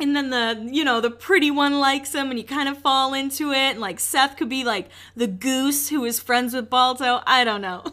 and 0.00 0.16
then 0.16 0.30
the 0.30 0.68
you 0.72 0.82
know 0.84 1.00
the 1.00 1.10
pretty 1.10 1.50
one 1.50 1.78
likes 1.78 2.14
him 2.14 2.30
and 2.30 2.38
you 2.38 2.44
kind 2.44 2.68
of 2.68 2.78
fall 2.78 3.14
into 3.14 3.52
it 3.52 3.72
and 3.72 3.80
like 3.80 4.00
seth 4.00 4.36
could 4.36 4.48
be 4.48 4.64
like 4.64 4.88
the 5.14 5.28
goose 5.28 5.90
who 5.90 6.04
is 6.04 6.18
friends 6.18 6.54
with 6.54 6.68
balto 6.68 7.20
i 7.24 7.44
don't 7.44 7.60
know 7.60 7.84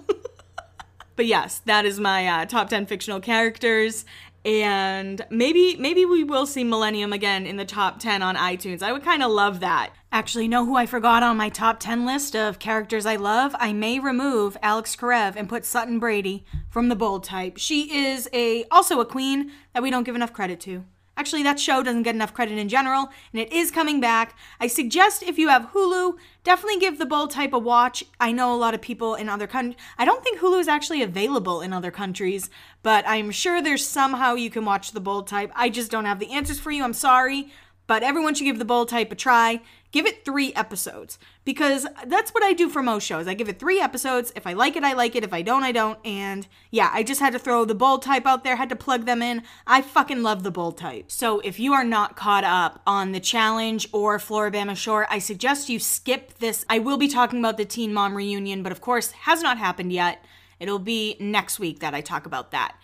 but 1.15 1.25
yes 1.27 1.59
that 1.65 1.85
is 1.85 1.99
my 1.99 2.25
uh, 2.27 2.45
top 2.45 2.69
10 2.69 2.87
fictional 2.87 3.19
characters 3.19 4.05
and 4.49 5.25
maybe 5.29 5.75
maybe 5.77 6.05
we 6.05 6.23
will 6.23 6.45
see 6.45 6.63
millennium 6.63 7.13
again 7.13 7.45
in 7.45 7.57
the 7.57 7.65
top 7.65 7.99
10 7.99 8.23
on 8.23 8.35
itunes. 8.35 8.81
I 8.81 8.91
would 8.91 9.03
kind 9.03 9.21
of 9.21 9.31
love 9.31 9.59
that. 9.59 9.91
Actually 10.11 10.47
know 10.47 10.65
who 10.65 10.75
i 10.75 10.85
forgot 10.87 11.21
on 11.21 11.37
my 11.37 11.49
top 11.49 11.79
10 11.79 12.05
list 12.05 12.35
of 12.35 12.57
characters 12.57 13.05
i 13.05 13.15
love? 13.15 13.55
I 13.59 13.73
may 13.73 13.99
remove 13.99 14.57
alex 14.63 14.95
karev 14.95 15.35
and 15.35 15.47
put 15.47 15.65
sutton 15.65 15.99
brady 15.99 16.45
from 16.69 16.89
the 16.89 16.95
bold 16.95 17.23
type. 17.23 17.57
She 17.57 17.95
is 17.95 18.27
a 18.33 18.65
also 18.71 18.99
a 18.99 19.05
queen 19.05 19.51
that 19.73 19.83
we 19.83 19.91
don't 19.91 20.03
give 20.03 20.15
enough 20.15 20.33
credit 20.33 20.59
to 20.61 20.83
Actually, 21.19 21.43
that 21.43 21.59
show 21.59 21.83
doesn't 21.83 22.03
get 22.03 22.15
enough 22.15 22.33
credit 22.33 22.57
in 22.57 22.69
general, 22.69 23.09
and 23.33 23.41
it 23.41 23.51
is 23.51 23.71
coming 23.71 23.99
back. 23.99 24.37
I 24.57 24.67
suggest 24.67 25.21
if 25.21 25.37
you 25.37 25.49
have 25.49 25.71
Hulu, 25.73 26.13
definitely 26.45 26.79
give 26.79 26.97
the 26.97 27.05
Bold 27.05 27.31
Type 27.31 27.51
a 27.51 27.59
watch. 27.59 28.05
I 28.21 28.31
know 28.31 28.53
a 28.53 28.55
lot 28.55 28.73
of 28.73 28.79
people 28.79 29.15
in 29.15 29.27
other 29.27 29.45
countries. 29.45 29.75
I 29.97 30.05
don't 30.05 30.23
think 30.23 30.39
Hulu 30.39 30.61
is 30.61 30.69
actually 30.69 31.01
available 31.01 31.59
in 31.59 31.73
other 31.73 31.91
countries, 31.91 32.49
but 32.83 33.03
I'm 33.05 33.31
sure 33.31 33.61
there's 33.61 33.85
somehow 33.85 34.35
you 34.35 34.49
can 34.49 34.63
watch 34.63 34.93
the 34.93 35.01
Bold 35.01 35.27
Type. 35.27 35.51
I 35.55 35.67
just 35.67 35.91
don't 35.91 36.05
have 36.05 36.19
the 36.19 36.31
answers 36.31 36.57
for 36.57 36.71
you. 36.71 36.85
I'm 36.85 36.93
sorry, 36.93 37.51
but 37.89 38.03
everyone 38.03 38.35
should 38.35 38.45
give 38.45 38.59
the 38.59 38.65
Bold 38.65 38.87
Type 38.87 39.11
a 39.11 39.15
try 39.15 39.59
give 39.91 40.05
it 40.05 40.23
three 40.23 40.53
episodes 40.53 41.17
because 41.45 41.87
that's 42.05 42.31
what 42.31 42.43
I 42.43 42.53
do 42.53 42.69
for 42.69 42.83
most 42.83 43.05
shows. 43.05 43.27
I 43.27 43.33
give 43.33 43.49
it 43.49 43.59
three 43.59 43.79
episodes. 43.81 44.31
If 44.35 44.45
I 44.45 44.53
like 44.53 44.75
it, 44.75 44.83
I 44.83 44.93
like 44.93 45.15
it. 45.15 45.23
If 45.23 45.33
I 45.33 45.41
don't, 45.41 45.63
I 45.63 45.71
don't. 45.71 45.97
And 46.05 46.47
yeah, 46.69 46.91
I 46.93 47.03
just 47.03 47.19
had 47.19 47.33
to 47.33 47.39
throw 47.39 47.65
the 47.65 47.75
bold 47.75 48.03
type 48.03 48.25
out 48.25 48.43
there, 48.43 48.55
had 48.55 48.69
to 48.69 48.75
plug 48.75 49.05
them 49.05 49.21
in. 49.21 49.43
I 49.65 49.81
fucking 49.81 50.21
love 50.21 50.43
the 50.43 50.51
bold 50.51 50.77
type. 50.77 51.11
So 51.11 51.39
if 51.39 51.59
you 51.59 51.73
are 51.73 51.83
not 51.83 52.15
caught 52.15 52.43
up 52.43 52.81
on 52.85 53.11
the 53.11 53.19
challenge 53.19 53.87
or 53.91 54.17
Floribama 54.19 54.77
Shore, 54.77 55.07
I 55.09 55.19
suggest 55.19 55.69
you 55.69 55.79
skip 55.79 56.37
this. 56.37 56.65
I 56.69 56.79
will 56.79 56.97
be 56.97 57.07
talking 57.07 57.39
about 57.39 57.57
the 57.57 57.65
Teen 57.65 57.93
Mom 57.93 58.15
reunion, 58.15 58.61
but 58.63 58.71
of 58.71 58.81
course, 58.81 59.11
has 59.11 59.41
not 59.41 59.57
happened 59.57 59.91
yet. 59.91 60.23
It'll 60.59 60.79
be 60.79 61.15
next 61.19 61.57
week 61.57 61.79
that 61.79 61.95
I 61.95 62.01
talk 62.01 62.25
about 62.25 62.51
that. 62.51 62.75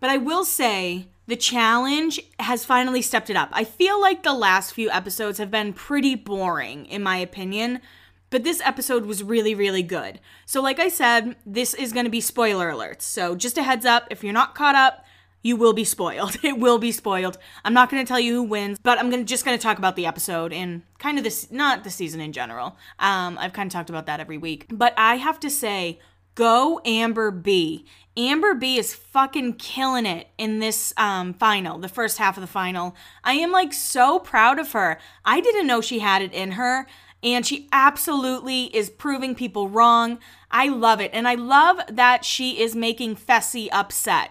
But 0.00 0.10
I 0.10 0.16
will 0.16 0.44
say 0.44 1.06
the 1.26 1.36
challenge 1.36 2.20
has 2.38 2.64
finally 2.64 3.02
stepped 3.02 3.30
it 3.30 3.36
up. 3.36 3.48
I 3.52 3.64
feel 3.64 4.00
like 4.00 4.22
the 4.22 4.34
last 4.34 4.72
few 4.72 4.90
episodes 4.90 5.38
have 5.38 5.50
been 5.50 5.72
pretty 5.72 6.14
boring, 6.14 6.86
in 6.86 7.02
my 7.02 7.16
opinion, 7.16 7.80
but 8.30 8.44
this 8.44 8.60
episode 8.64 9.06
was 9.06 9.22
really, 9.22 9.54
really 9.54 9.82
good. 9.82 10.20
So, 10.44 10.60
like 10.60 10.80
I 10.80 10.88
said, 10.88 11.36
this 11.46 11.72
is 11.72 11.92
going 11.92 12.04
to 12.04 12.10
be 12.10 12.20
spoiler 12.20 12.70
alerts. 12.70 13.02
So, 13.02 13.36
just 13.36 13.58
a 13.58 13.62
heads 13.62 13.86
up 13.86 14.06
if 14.10 14.24
you're 14.24 14.32
not 14.32 14.54
caught 14.54 14.74
up, 14.74 15.04
you 15.44 15.56
will 15.56 15.72
be 15.72 15.84
spoiled. 15.84 16.36
It 16.44 16.58
will 16.58 16.78
be 16.78 16.90
spoiled. 16.90 17.38
I'm 17.64 17.74
not 17.74 17.90
going 17.90 18.04
to 18.04 18.08
tell 18.08 18.18
you 18.18 18.34
who 18.34 18.42
wins, 18.42 18.78
but 18.82 18.98
I'm 18.98 19.08
gonna, 19.08 19.24
just 19.24 19.44
going 19.44 19.56
to 19.56 19.62
talk 19.62 19.78
about 19.78 19.94
the 19.94 20.06
episode 20.06 20.52
and 20.52 20.82
kind 20.98 21.16
of 21.16 21.24
this, 21.24 21.50
not 21.50 21.84
the 21.84 21.90
season 21.90 22.20
in 22.20 22.32
general. 22.32 22.76
Um, 22.98 23.38
I've 23.38 23.52
kind 23.52 23.68
of 23.68 23.72
talked 23.72 23.90
about 23.90 24.06
that 24.06 24.20
every 24.20 24.38
week. 24.38 24.66
But 24.68 24.94
I 24.96 25.16
have 25.16 25.38
to 25.40 25.50
say, 25.50 26.00
go 26.34 26.80
Amber 26.84 27.30
B. 27.30 27.86
Amber 28.16 28.54
B 28.54 28.76
is 28.76 28.94
fucking 28.94 29.54
killing 29.54 30.06
it 30.06 30.28
in 30.38 30.60
this 30.60 30.94
um, 30.96 31.34
final, 31.34 31.78
the 31.78 31.88
first 31.88 32.18
half 32.18 32.36
of 32.36 32.40
the 32.40 32.46
final. 32.46 32.94
I 33.24 33.34
am 33.34 33.50
like 33.50 33.72
so 33.72 34.20
proud 34.20 34.60
of 34.60 34.72
her. 34.72 34.98
I 35.24 35.40
didn't 35.40 35.66
know 35.66 35.80
she 35.80 35.98
had 35.98 36.22
it 36.22 36.32
in 36.32 36.52
her, 36.52 36.86
and 37.24 37.44
she 37.44 37.68
absolutely 37.72 38.64
is 38.76 38.88
proving 38.88 39.34
people 39.34 39.68
wrong. 39.68 40.18
I 40.50 40.68
love 40.68 41.00
it, 41.00 41.10
and 41.12 41.26
I 41.26 41.34
love 41.34 41.80
that 41.88 42.24
she 42.24 42.60
is 42.60 42.76
making 42.76 43.16
Fessy 43.16 43.68
upset. 43.72 44.30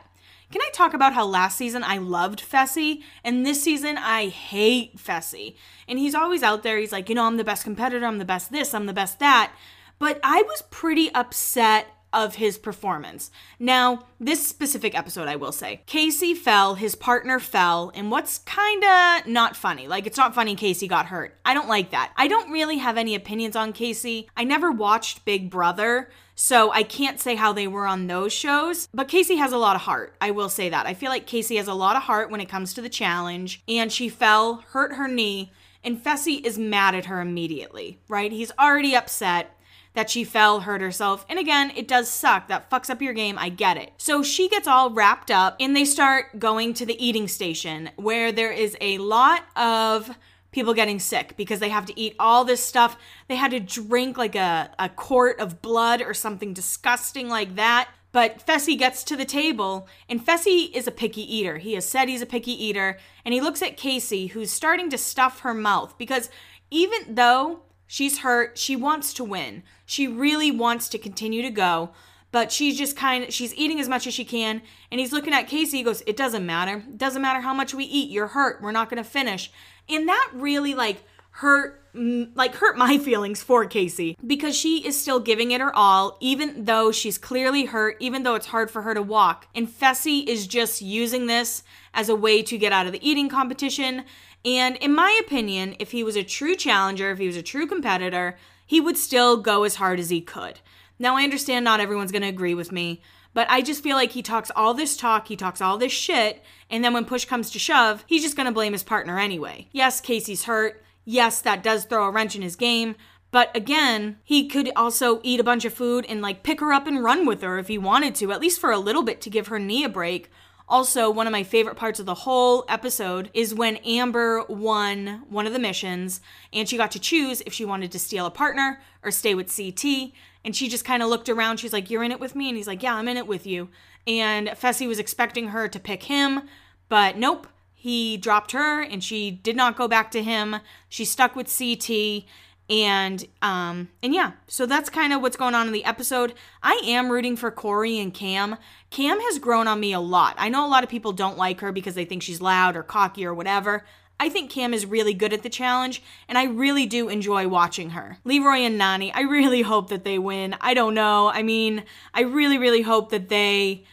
Can 0.50 0.62
I 0.62 0.70
talk 0.72 0.94
about 0.94 1.14
how 1.14 1.26
last 1.26 1.58
season 1.58 1.84
I 1.84 1.98
loved 1.98 2.40
Fessy 2.40 3.02
and 3.24 3.44
this 3.44 3.64
season 3.64 3.98
I 3.98 4.28
hate 4.28 4.98
Fessy? 4.98 5.56
And 5.88 6.00
he's 6.00 6.16
always 6.16 6.44
out 6.44 6.64
there, 6.64 6.78
he's 6.78 6.92
like, 6.92 7.10
you 7.10 7.16
know, 7.16 7.26
I'm 7.26 7.38
the 7.38 7.44
best 7.44 7.64
competitor, 7.64 8.06
I'm 8.06 8.20
the 8.20 8.24
best 8.24 8.52
this, 8.52 8.74
I'm 8.74 8.86
the 8.86 8.94
best 8.94 9.20
that. 9.20 9.52
But 10.00 10.20
I 10.24 10.44
was 10.44 10.64
pretty 10.70 11.14
upset 11.14 11.88
of 12.14 12.36
his 12.36 12.58
performance. 12.58 13.32
Now, 13.60 14.06
this 14.20 14.46
specific 14.46 14.98
episode, 14.98 15.28
I 15.28 15.36
will 15.36 15.52
say, 15.52 15.82
Casey 15.86 16.34
fell, 16.34 16.76
his 16.76 16.96
partner 16.96 17.40
fell, 17.40 17.92
and 17.96 18.12
what's 18.12 18.40
kinda 18.40 19.24
not 19.26 19.56
funny, 19.56 19.88
like 19.88 20.06
it's 20.06 20.18
not 20.18 20.36
funny 20.36 20.56
Casey 20.56 20.88
got 20.88 21.08
hurt. 21.08 21.38
I 21.46 21.54
don't 21.54 21.68
like 21.68 21.92
that. 21.92 22.12
I 22.16 22.28
don't 22.28 22.52
really 22.52 22.78
have 22.78 22.98
any 22.98 23.16
opinions 23.16 23.56
on 23.56 23.74
Casey. 23.74 24.30
I 24.38 24.44
never 24.44 24.72
watched 24.72 25.26
Big 25.26 25.50
Brother. 25.50 26.10
So 26.36 26.72
I 26.72 26.82
can't 26.82 27.20
say 27.20 27.36
how 27.36 27.54
they 27.54 27.68
were 27.68 27.86
on 27.86 28.08
those 28.08 28.34
shows, 28.34 28.88
but 28.92 29.08
Casey 29.08 29.36
has 29.36 29.52
a 29.52 29.58
lot 29.58 29.76
of 29.76 29.84
heart. 29.84 30.16
I 30.20 30.32
will 30.32 30.50
say 30.50 30.68
that. 30.70 30.88
I 30.88 30.96
feel 30.96 31.12
like 31.12 31.28
Casey 31.28 31.58
has 31.58 31.68
a 31.68 31.76
lot 31.76 31.96
of 31.96 32.02
heart 32.02 32.32
when 32.32 32.42
it 32.42 32.50
comes 32.50 32.74
to 32.74 32.82
the 32.82 32.90
challenge, 32.90 33.62
and 33.68 33.92
she 33.92 34.10
fell, 34.10 34.64
hurt 34.72 34.94
her 34.94 35.08
knee, 35.08 35.52
and 35.84 36.04
Fessy 36.04 36.44
is 36.44 36.58
mad 36.58 36.96
at 36.96 37.06
her 37.06 37.22
immediately, 37.22 38.00
right? 38.08 38.32
He's 38.32 38.52
already 38.58 38.96
upset 38.96 39.56
that 39.94 40.10
she 40.10 40.24
fell, 40.24 40.62
hurt 40.62 40.82
herself. 40.82 41.26
And 41.30 41.38
again, 41.38 41.72
it 41.76 41.88
does 41.88 42.10
suck. 42.10 42.48
That 42.48 42.70
fucks 42.70 42.90
up 42.90 43.02
your 43.02 43.14
game. 43.14 43.38
I 43.38 43.50
get 43.50 43.78
it. 43.78 43.94
So 43.98 44.24
she 44.24 44.50
gets 44.50 44.68
all 44.68 44.90
wrapped 44.90 45.30
up 45.30 45.56
and 45.60 45.76
they 45.76 45.86
start 45.86 46.40
going 46.40 46.74
to 46.76 46.86
the 46.86 47.04
eating 47.04 47.28
station 47.28 47.92
where 47.96 48.32
there 48.32 48.52
is 48.52 48.76
a 48.82 48.98
lot 48.98 49.44
of 49.56 50.16
people 50.52 50.74
getting 50.74 51.00
sick 51.00 51.36
because 51.36 51.60
they 51.60 51.70
have 51.70 51.86
to 51.88 52.00
eat 52.00 52.16
all 52.20 52.46
this 52.46 52.64
stuff. 52.64 52.98
They 53.28 53.36
had 53.36 53.52
to 53.52 53.60
drink 53.60 54.18
like 54.18 54.36
a, 54.36 54.72
a 54.80 54.90
quart 54.90 55.40
of 55.40 55.62
blood 55.62 56.02
or 56.02 56.14
something 56.14 56.54
disgusting 56.54 57.28
like 57.28 57.56
that. 57.56 57.90
But 58.12 58.46
Fessy 58.46 58.78
gets 58.78 59.04
to 59.06 59.16
the 59.16 59.26
table, 59.26 59.88
and 60.08 60.24
Fessy 60.24 60.72
is 60.72 60.86
a 60.86 60.92
picky 60.92 61.24
eater. 61.36 61.58
He 61.58 61.74
has 61.74 61.90
said 61.90 62.08
he's 62.08 62.22
a 62.22 62.28
picky 62.28 62.52
eater, 62.52 63.00
and 63.26 63.34
he 63.34 63.42
looks 63.42 63.64
at 63.64 63.76
Casey, 63.76 64.28
who's 64.28 64.52
starting 64.52 64.92
to 64.92 65.00
stuff 65.00 65.40
her 65.40 65.54
mouth 65.56 65.98
because 65.98 66.30
even 66.70 67.16
though 67.16 67.62
She's 67.88 68.20
hurt. 68.20 68.58
She 68.58 68.76
wants 68.76 69.14
to 69.14 69.24
win. 69.24 69.64
She 69.86 70.08
really 70.08 70.52
wants 70.52 70.90
to 70.90 70.98
continue 70.98 71.42
to 71.42 71.50
go, 71.50 71.92
but 72.32 72.52
she's 72.52 72.78
just 72.78 72.96
kind 72.96 73.26
of 73.26 73.34
she's 73.34 73.54
eating 73.56 73.80
as 73.80 73.90
much 73.90 74.08
as 74.08 74.14
she 74.14 74.26
can. 74.26 74.62
And 74.92 75.00
he's 75.00 75.14
looking 75.14 75.34
at 75.34 75.48
Casey. 75.48 75.78
He 75.78 75.84
goes, 75.84 76.02
"It 76.08 76.18
doesn't 76.18 76.46
matter. 76.46 76.78
It 76.78 76.98
doesn't 76.98 77.22
matter 77.22 77.42
how 77.42 77.54
much 77.54 77.74
we 77.74 77.86
eat. 77.86 78.10
You're 78.10 78.28
hurt. 78.28 78.62
We're 78.62 78.72
not 78.72 78.90
going 78.90 79.04
to 79.04 79.10
finish." 79.10 79.52
And 79.90 80.08
that 80.08 80.30
really 80.34 80.74
like 80.74 81.04
hurt 81.34 81.84
like 81.94 82.56
hurt 82.56 82.78
my 82.78 82.98
feelings 82.98 83.42
for 83.42 83.66
Casey 83.66 84.18
because 84.26 84.56
she 84.56 84.86
is 84.86 85.00
still 85.00 85.20
giving 85.20 85.52
it 85.52 85.62
her 85.62 85.76
all 85.76 86.18
even 86.20 86.66
though 86.66 86.92
she's 86.92 87.18
clearly 87.18 87.66
hurt 87.66 87.98
even 88.00 88.24
though 88.24 88.36
it's 88.36 88.48
hard 88.48 88.70
for 88.70 88.84
her 88.84 88.94
to 88.94 89.02
walk 89.02 89.48
and 89.56 89.68
Fessy 89.68 90.26
is 90.28 90.48
just 90.48 90.82
using 90.82 91.28
this 91.28 91.64
as 91.94 92.10
a 92.10 92.16
way 92.16 92.42
to 92.44 92.58
get 92.58 92.72
out 92.72 92.86
of 92.86 92.92
the 92.92 93.08
eating 93.08 93.30
competition 93.30 94.06
and 94.46 94.76
in 94.78 94.94
my 94.94 95.20
opinion, 95.24 95.76
if 95.80 95.92
he 95.92 96.04
was 96.04 96.16
a 96.16 96.24
true 96.24 96.56
challenger, 96.56 97.12
if 97.12 97.20
he 97.20 97.28
was 97.28 97.38
a 97.38 97.44
true 97.44 97.68
competitor, 97.68 98.38
he 98.66 98.82
would 98.82 98.98
still 98.98 99.38
go 99.38 99.64
as 99.64 99.76
hard 99.76 100.00
as 100.00 100.10
he 100.10 100.22
could. 100.22 100.60
Now, 101.00 101.16
I 101.16 101.24
understand 101.24 101.66
not 101.66 101.80
everyone's 101.80 102.12
going 102.12 102.22
to 102.22 102.28
agree 102.28 102.54
with 102.54 102.72
me, 102.72 103.02
but 103.34 103.48
I 103.50 103.62
just 103.62 103.84
feel 103.84 103.96
like 103.96 104.12
he 104.12 104.22
talks 104.22 104.52
all 104.56 104.74
this 104.74 104.96
talk, 104.96 105.28
he 105.28 105.36
talks 105.36 105.62
all 105.62 105.78
this 105.78 105.92
shit, 105.92 106.44
and 106.70 106.84
then 106.84 106.94
when 106.94 107.06
push 107.06 107.26
comes 107.26 107.50
to 107.52 107.60
shove, 107.60 108.04
he's 108.08 108.22
just 108.22 108.36
going 108.36 108.46
to 108.46 108.52
blame 108.52 108.74
his 108.74 108.84
partner 108.84 109.20
anyway. 109.20 109.68
Yes, 109.72 110.00
Casey's 110.00 110.44
hurt. 110.44 110.84
Yes, 111.06 111.42
that 111.42 111.64
does 111.64 111.86
throw 111.86 112.06
a 112.06 112.12
wrench 112.12 112.36
in 112.36 112.42
his 112.42 112.56
game. 112.56 112.96
But 113.32 113.56
again, 113.56 114.18
he 114.24 114.48
could 114.48 114.72
also 114.76 115.20
eat 115.24 115.40
a 115.40 115.44
bunch 115.44 115.66
of 115.66 115.74
food 115.74 116.06
and 116.08 116.22
like 116.22 116.44
pick 116.44 116.60
her 116.60 116.72
up 116.72 116.86
and 116.86 117.04
run 117.04 117.26
with 117.26 117.42
her 117.42 117.58
if 117.58 117.68
he 117.68 117.80
wanted 117.80 118.14
to, 118.16 118.32
at 118.32 118.40
least 118.40 118.62
for 118.62 118.72
a 118.72 118.78
little 118.78 119.02
bit 119.02 119.22
to 119.22 119.30
give 119.32 119.48
her 119.48 119.58
knee 119.58 119.84
a 119.84 119.90
break. 119.90 120.30
Also, 120.70 121.10
one 121.10 121.28
of 121.28 121.32
my 121.32 121.44
favorite 121.44 121.76
parts 121.76 122.00
of 122.00 122.06
the 122.06 122.14
whole 122.14 122.64
episode 122.70 123.30
is 123.34 123.54
when 123.54 123.78
Amber 123.78 124.44
won 124.48 125.24
one 125.30 125.46
of 125.46 125.54
the 125.54 125.60
missions 125.60 126.22
and 126.54 126.68
she 126.68 126.78
got 126.78 126.92
to 126.92 127.00
choose 127.00 127.42
if 127.46 127.54
she 127.54 127.66
wanted 127.66 127.92
to 127.92 128.00
steal 128.00 128.26
a 128.26 128.32
partner 128.32 128.82
or 129.04 129.12
stay 129.12 129.36
with 129.36 129.56
CT. 129.56 130.12
And 130.46 130.56
she 130.56 130.70
just 130.70 130.86
kind 130.86 131.04
of 131.04 131.10
looked 131.10 131.30
around. 131.30 131.58
She's 131.58 131.74
like, 131.74 131.90
You're 131.90 132.04
in 132.04 132.12
it 132.12 132.20
with 132.20 132.36
me? 132.36 132.48
And 132.48 132.58
he's 132.58 132.68
like, 132.68 132.82
Yeah, 132.82 132.96
I'm 132.96 133.08
in 133.08 133.18
it 133.18 133.28
with 133.28 133.46
you. 133.46 133.70
And 134.08 134.50
Fessy 134.50 134.88
was 134.88 135.00
expecting 135.00 135.50
her 135.50 135.68
to 135.68 135.80
pick 135.80 136.04
him, 136.04 136.42
but 136.90 137.18
nope. 137.18 137.48
He 137.76 138.16
dropped 138.16 138.54
her 138.54 138.82
and 138.82 139.04
she 139.04 139.30
did 139.30 139.58
not 139.58 139.76
go 139.76 139.90
back 139.90 140.10
to 140.12 140.24
him. 140.24 140.58
She 140.88 141.04
stuck 141.04 141.36
with 141.36 141.54
CT 141.56 142.24
and 142.70 143.28
um 143.42 143.90
and 144.02 144.14
yeah 144.14 144.32
so 144.48 144.66
that's 144.66 144.90
kind 144.90 145.12
of 145.12 145.22
what's 145.22 145.36
going 145.36 145.54
on 145.54 145.68
in 145.68 145.74
the 145.74 145.84
episode 145.84 146.34
i 146.62 146.80
am 146.86 147.12
rooting 147.12 147.36
for 147.36 147.52
cory 147.52 148.00
and 148.00 148.14
kam 148.14 148.58
kam 148.90 149.20
has 149.20 149.38
grown 149.38 149.68
on 149.68 149.80
me 149.80 149.92
a 149.92 150.00
lot 150.00 150.34
i 150.38 150.48
know 150.48 150.66
a 150.66 150.70
lot 150.70 150.84
of 150.84 150.90
people 150.90 151.12
don't 151.12 151.38
like 151.38 151.60
her 151.60 151.72
because 151.74 151.96
they 151.96 152.06
think 152.06 152.24
she's 152.24 152.42
loud 152.42 152.76
or 152.76 152.84
cocky 152.84 153.26
or 153.26 153.34
whatever 153.34 153.84
I 154.20 154.30
think 154.30 154.52
Kam 154.52 154.74
is 154.74 154.86
really 154.86 155.14
good 155.14 155.34
at 155.34 155.44
the 155.44 155.50
challenge, 155.50 156.02
and 156.30 156.38
I 156.38 156.46
really 156.46 156.86
do 156.86 157.10
enjoy 157.10 157.48
watching 157.48 157.90
her. 157.90 158.20
Leroy 158.24 158.60
and 158.60 158.80
Nany, 158.80 159.12
I 159.14 159.22
really 159.22 159.64
hope 159.64 159.90
that 159.90 160.06
they 160.06 160.18
win. 160.18 160.56
I 160.62 160.74
don't 160.74 160.94
know. 160.94 161.30
I 161.30 161.44
mean, 161.44 161.84
I 162.14 162.22
really, 162.22 162.58
really 162.58 162.84
hope 162.84 163.10
that 163.10 163.28
they 163.28 163.84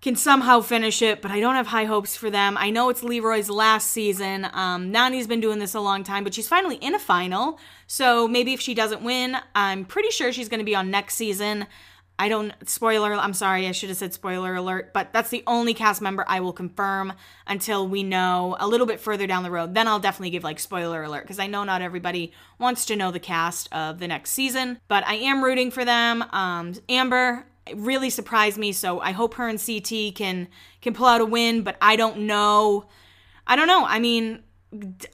can 0.00 0.16
somehow 0.16 0.60
finish 0.60 1.02
it, 1.02 1.20
but 1.20 1.30
I 1.30 1.40
don't 1.40 1.56
have 1.56 1.66
high 1.66 1.84
hopes 1.84 2.16
for 2.16 2.30
them. 2.30 2.56
I 2.56 2.70
know 2.70 2.88
it's 2.88 3.02
Leroy's 3.02 3.50
last 3.50 3.90
season. 3.90 4.48
Um, 4.52 4.90
Nany's 4.90 5.26
been 5.26 5.40
doing 5.40 5.58
this 5.58 5.74
a 5.74 5.80
long 5.80 6.04
time, 6.04 6.24
but 6.24 6.32
she's 6.32 6.48
finally 6.48 6.76
in 6.76 6.94
a 6.94 6.98
final. 6.98 7.58
So 7.86 8.26
maybe 8.26 8.54
if 8.54 8.60
she 8.60 8.74
doesn't 8.74 9.02
win, 9.02 9.36
I'm 9.54 9.84
pretty 9.84 10.10
sure 10.10 10.32
she's 10.32 10.48
going 10.48 10.60
to 10.60 10.64
be 10.64 10.74
on 10.74 10.90
next 10.90 11.16
season. 11.16 11.66
I 12.18 12.28
don't, 12.28 12.52
spoiler, 12.68 13.14
I'm 13.14 13.32
sorry, 13.32 13.66
I 13.66 13.72
should 13.72 13.88
have 13.88 13.96
said 13.96 14.12
spoiler 14.12 14.54
alert, 14.54 14.92
but 14.92 15.10
that's 15.10 15.30
the 15.30 15.42
only 15.46 15.72
cast 15.72 16.02
member 16.02 16.22
I 16.28 16.40
will 16.40 16.52
confirm 16.52 17.14
until 17.46 17.88
we 17.88 18.02
know 18.02 18.58
a 18.60 18.68
little 18.68 18.86
bit 18.86 19.00
further 19.00 19.26
down 19.26 19.42
the 19.42 19.50
road. 19.50 19.74
Then 19.74 19.88
I'll 19.88 20.00
definitely 20.00 20.28
give 20.28 20.44
like 20.44 20.60
spoiler 20.60 21.02
alert 21.02 21.22
because 21.22 21.38
I 21.38 21.46
know 21.46 21.64
not 21.64 21.80
everybody 21.80 22.32
wants 22.58 22.84
to 22.86 22.96
know 22.96 23.10
the 23.10 23.20
cast 23.20 23.72
of 23.72 24.00
the 24.00 24.06
next 24.06 24.32
season, 24.32 24.80
but 24.86 25.02
I 25.06 25.14
am 25.14 25.42
rooting 25.42 25.70
for 25.70 25.82
them. 25.82 26.22
Um, 26.30 26.74
Amber, 26.90 27.46
really 27.76 28.10
surprised 28.10 28.58
me. 28.58 28.72
So 28.72 29.00
I 29.00 29.12
hope 29.12 29.34
her 29.34 29.48
and 29.48 29.60
CT 29.64 30.14
can 30.14 30.48
can 30.80 30.94
pull 30.94 31.06
out 31.06 31.20
a 31.20 31.24
win, 31.24 31.62
but 31.62 31.76
I 31.80 31.96
don't 31.96 32.20
know. 32.20 32.86
I 33.46 33.56
don't 33.56 33.66
know. 33.66 33.84
I 33.84 33.98
mean, 33.98 34.42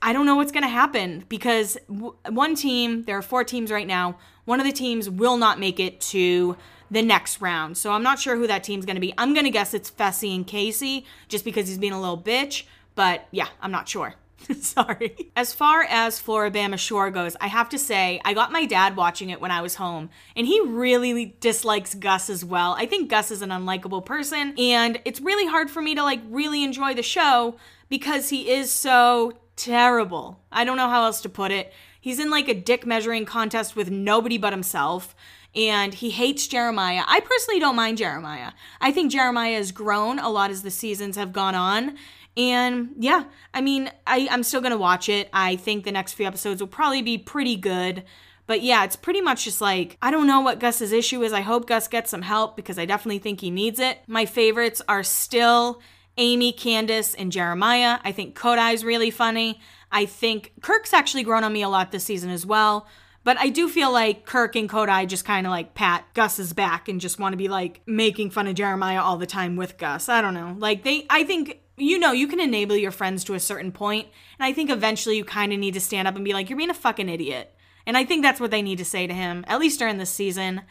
I 0.02 0.12
don't 0.12 0.26
know 0.26 0.36
what's 0.36 0.52
going 0.52 0.64
to 0.64 0.68
happen 0.68 1.24
because 1.28 1.78
one 1.88 2.54
team, 2.54 3.04
there 3.04 3.16
are 3.16 3.22
four 3.22 3.44
teams 3.44 3.70
right 3.70 3.86
now. 3.86 4.18
One 4.44 4.60
of 4.60 4.66
the 4.66 4.72
teams 4.72 5.08
will 5.08 5.38
not 5.38 5.58
make 5.58 5.80
it 5.80 6.00
to 6.12 6.56
the 6.90 7.02
next 7.02 7.40
round. 7.40 7.76
So 7.76 7.92
I'm 7.92 8.02
not 8.02 8.18
sure 8.18 8.36
who 8.36 8.46
that 8.46 8.62
team's 8.62 8.84
going 8.84 8.96
to 8.96 9.00
be. 9.00 9.14
I'm 9.16 9.32
going 9.32 9.44
to 9.44 9.50
guess 9.50 9.74
it's 9.74 9.90
Fessy 9.90 10.34
and 10.34 10.46
Casey 10.46 11.06
just 11.28 11.44
because 11.44 11.68
he's 11.68 11.78
being 11.78 11.92
a 11.92 12.00
little 12.00 12.20
bitch, 12.20 12.64
but 12.94 13.26
yeah, 13.30 13.48
I'm 13.60 13.72
not 13.72 13.88
sure. 13.88 14.14
Sorry. 14.60 15.30
As 15.34 15.52
far 15.52 15.82
as 15.82 16.20
Floribama 16.20 16.78
Shore 16.78 17.10
goes, 17.10 17.36
I 17.40 17.48
have 17.48 17.68
to 17.70 17.78
say, 17.78 18.20
I 18.24 18.34
got 18.34 18.52
my 18.52 18.66
dad 18.66 18.96
watching 18.96 19.30
it 19.30 19.40
when 19.40 19.50
I 19.50 19.62
was 19.62 19.76
home, 19.76 20.10
and 20.34 20.46
he 20.46 20.60
really 20.60 21.36
dislikes 21.40 21.94
Gus 21.94 22.30
as 22.30 22.44
well. 22.44 22.74
I 22.78 22.86
think 22.86 23.10
Gus 23.10 23.30
is 23.30 23.42
an 23.42 23.50
unlikable 23.50 24.04
person, 24.04 24.54
and 24.58 25.00
it's 25.04 25.20
really 25.20 25.46
hard 25.46 25.70
for 25.70 25.82
me 25.82 25.94
to 25.94 26.02
like 26.02 26.20
really 26.28 26.62
enjoy 26.62 26.94
the 26.94 27.02
show 27.02 27.56
because 27.88 28.28
he 28.28 28.50
is 28.50 28.70
so 28.70 29.32
terrible. 29.56 30.40
I 30.52 30.64
don't 30.64 30.76
know 30.76 30.88
how 30.88 31.04
else 31.04 31.20
to 31.22 31.28
put 31.28 31.50
it. 31.50 31.72
He's 32.00 32.20
in 32.20 32.30
like 32.30 32.48
a 32.48 32.54
dick 32.54 32.86
measuring 32.86 33.24
contest 33.24 33.74
with 33.74 33.90
nobody 33.90 34.38
but 34.38 34.52
himself 34.52 35.14
and 35.56 35.94
he 35.94 36.10
hates 36.10 36.46
Jeremiah. 36.46 37.02
I 37.06 37.20
personally 37.20 37.58
don't 37.58 37.76
mind 37.76 37.96
Jeremiah. 37.96 38.52
I 38.80 38.92
think 38.92 39.10
Jeremiah 39.10 39.56
has 39.56 39.72
grown 39.72 40.18
a 40.18 40.28
lot 40.28 40.50
as 40.50 40.62
the 40.62 40.70
seasons 40.70 41.16
have 41.16 41.32
gone 41.32 41.54
on. 41.54 41.96
And 42.36 42.90
yeah, 42.98 43.24
I 43.54 43.60
mean, 43.60 43.90
I, 44.06 44.28
I'm 44.30 44.42
still 44.42 44.60
gonna 44.60 44.76
watch 44.76 45.08
it. 45.08 45.28
I 45.32 45.56
think 45.56 45.84
the 45.84 45.92
next 45.92 46.14
few 46.14 46.26
episodes 46.26 46.60
will 46.60 46.68
probably 46.68 47.02
be 47.02 47.18
pretty 47.18 47.56
good. 47.56 48.04
But 48.46 48.62
yeah, 48.62 48.84
it's 48.84 48.96
pretty 48.96 49.20
much 49.20 49.44
just 49.44 49.60
like, 49.60 49.98
I 50.00 50.10
don't 50.10 50.26
know 50.26 50.40
what 50.40 50.60
Gus's 50.60 50.92
issue 50.92 51.22
is. 51.22 51.32
I 51.32 51.40
hope 51.40 51.66
Gus 51.66 51.88
gets 51.88 52.10
some 52.10 52.22
help 52.22 52.56
because 52.56 52.78
I 52.78 52.84
definitely 52.84 53.18
think 53.18 53.40
he 53.40 53.50
needs 53.50 53.80
it. 53.80 53.98
My 54.06 54.24
favorites 54.24 54.80
are 54.88 55.02
still 55.02 55.82
Aimee, 56.16 56.52
Candace, 56.52 57.14
and 57.14 57.32
Jeremiah. 57.32 57.98
I 58.04 58.12
think 58.12 58.38
Codi's 58.38 58.84
really 58.84 59.10
funny. 59.10 59.60
I 59.90 60.06
think 60.06 60.52
Kirk's 60.62 60.92
actually 60.92 61.24
grown 61.24 61.44
on 61.44 61.52
me 61.52 61.62
a 61.62 61.68
lot 61.68 61.90
this 61.90 62.04
season 62.04 62.30
as 62.30 62.46
well. 62.46 62.86
But 63.24 63.36
I 63.40 63.48
do 63.48 63.68
feel 63.68 63.90
like 63.90 64.24
Kirk 64.24 64.54
and 64.54 64.68
Kodai 64.68 65.08
just 65.08 65.24
kind 65.24 65.48
of 65.48 65.50
like 65.50 65.74
pat 65.74 66.04
Gus's 66.14 66.52
back 66.52 66.88
and 66.88 67.00
just 67.00 67.18
want 67.18 67.32
to 67.32 67.36
be 67.36 67.48
like 67.48 67.80
making 67.84 68.30
fun 68.30 68.46
of 68.46 68.54
Jeremiah 68.54 69.00
all 69.00 69.16
the 69.16 69.26
time 69.26 69.56
with 69.56 69.78
Gus. 69.78 70.08
I 70.08 70.20
don't 70.20 70.34
know. 70.34 70.54
Like 70.56 70.84
they, 70.84 71.06
I 71.10 71.24
think 71.24 71.58
you 71.76 71.98
know, 71.98 72.12
you 72.12 72.26
can 72.26 72.40
enable 72.40 72.76
your 72.76 72.90
friends 72.90 73.24
to 73.24 73.34
a 73.34 73.40
certain 73.40 73.72
point, 73.72 74.08
and 74.38 74.46
I 74.46 74.52
think 74.52 74.70
eventually 74.70 75.16
you 75.16 75.24
kind 75.24 75.52
of 75.52 75.58
need 75.58 75.74
to 75.74 75.80
stand 75.80 76.08
up 76.08 76.16
and 76.16 76.24
be 76.24 76.32
like, 76.32 76.48
"You're 76.48 76.56
being 76.56 76.70
a 76.70 76.74
fucking 76.74 77.08
idiot." 77.08 77.54
And 77.86 77.96
I 77.96 78.04
think 78.04 78.22
that's 78.22 78.40
what 78.40 78.50
they 78.50 78.62
need 78.62 78.78
to 78.78 78.84
say 78.84 79.06
to 79.06 79.14
him, 79.14 79.44
at 79.46 79.60
least 79.60 79.78
during 79.78 79.98
this 79.98 80.10
season. 80.10 80.62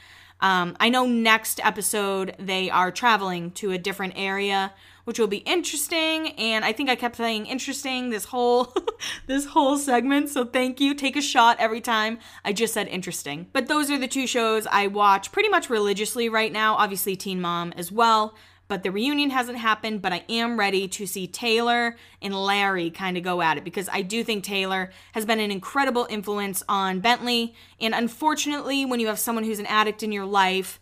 Um, 0.41 0.75
I 0.79 0.89
know 0.89 1.05
next 1.05 1.65
episode 1.65 2.35
they 2.37 2.69
are 2.69 2.91
traveling 2.91 3.51
to 3.51 3.71
a 3.71 3.77
different 3.77 4.13
area, 4.17 4.73
which 5.05 5.17
will 5.17 5.27
be 5.27 5.37
interesting. 5.37 6.31
And 6.33 6.65
I 6.65 6.73
think 6.73 6.89
I 6.89 6.95
kept 6.95 7.15
saying 7.15 7.45
interesting 7.45 8.09
this 8.09 8.25
whole 8.25 8.73
this 9.27 9.45
whole 9.45 9.77
segment. 9.77 10.29
So 10.29 10.43
thank 10.43 10.81
you. 10.81 10.93
Take 10.93 11.15
a 11.15 11.21
shot 11.21 11.57
every 11.59 11.81
time 11.81 12.19
I 12.43 12.51
just 12.51 12.73
said 12.73 12.87
interesting. 12.89 13.47
But 13.53 13.67
those 13.67 13.89
are 13.89 13.97
the 13.97 14.07
two 14.07 14.27
shows 14.27 14.67
I 14.67 14.87
watch 14.87 15.31
pretty 15.31 15.49
much 15.49 15.69
religiously 15.69 16.27
right 16.27 16.51
now. 16.51 16.75
Obviously, 16.75 17.15
Teen 17.15 17.39
Mom 17.39 17.73
as 17.77 17.91
well 17.91 18.35
but 18.67 18.83
the 18.83 18.91
reunion 18.91 19.29
hasn't 19.29 19.57
happened. 19.57 20.01
But 20.01 20.13
I 20.13 20.23
am 20.29 20.59
ready 20.59 20.87
to 20.87 21.05
see 21.05 21.27
Taylor 21.27 21.95
and 22.21 22.35
Larry 22.35 22.89
kind 22.89 23.17
of 23.17 23.23
go 23.23 23.41
at 23.41 23.57
it 23.57 23.63
because 23.63 23.89
I 23.91 24.01
do 24.01 24.23
think 24.23 24.43
Taylor 24.43 24.91
has 25.13 25.25
been 25.25 25.39
an 25.39 25.51
incredible 25.51 26.07
influence 26.09 26.63
on 26.67 26.99
Bentley. 26.99 27.53
And 27.79 27.93
unfortunately, 27.93 28.85
when 28.85 28.99
you 28.99 29.07
have 29.07 29.19
someone 29.19 29.43
who's 29.43 29.59
an 29.59 29.65
addict 29.67 30.03
in 30.03 30.11
your 30.11 30.25
life, 30.25 30.79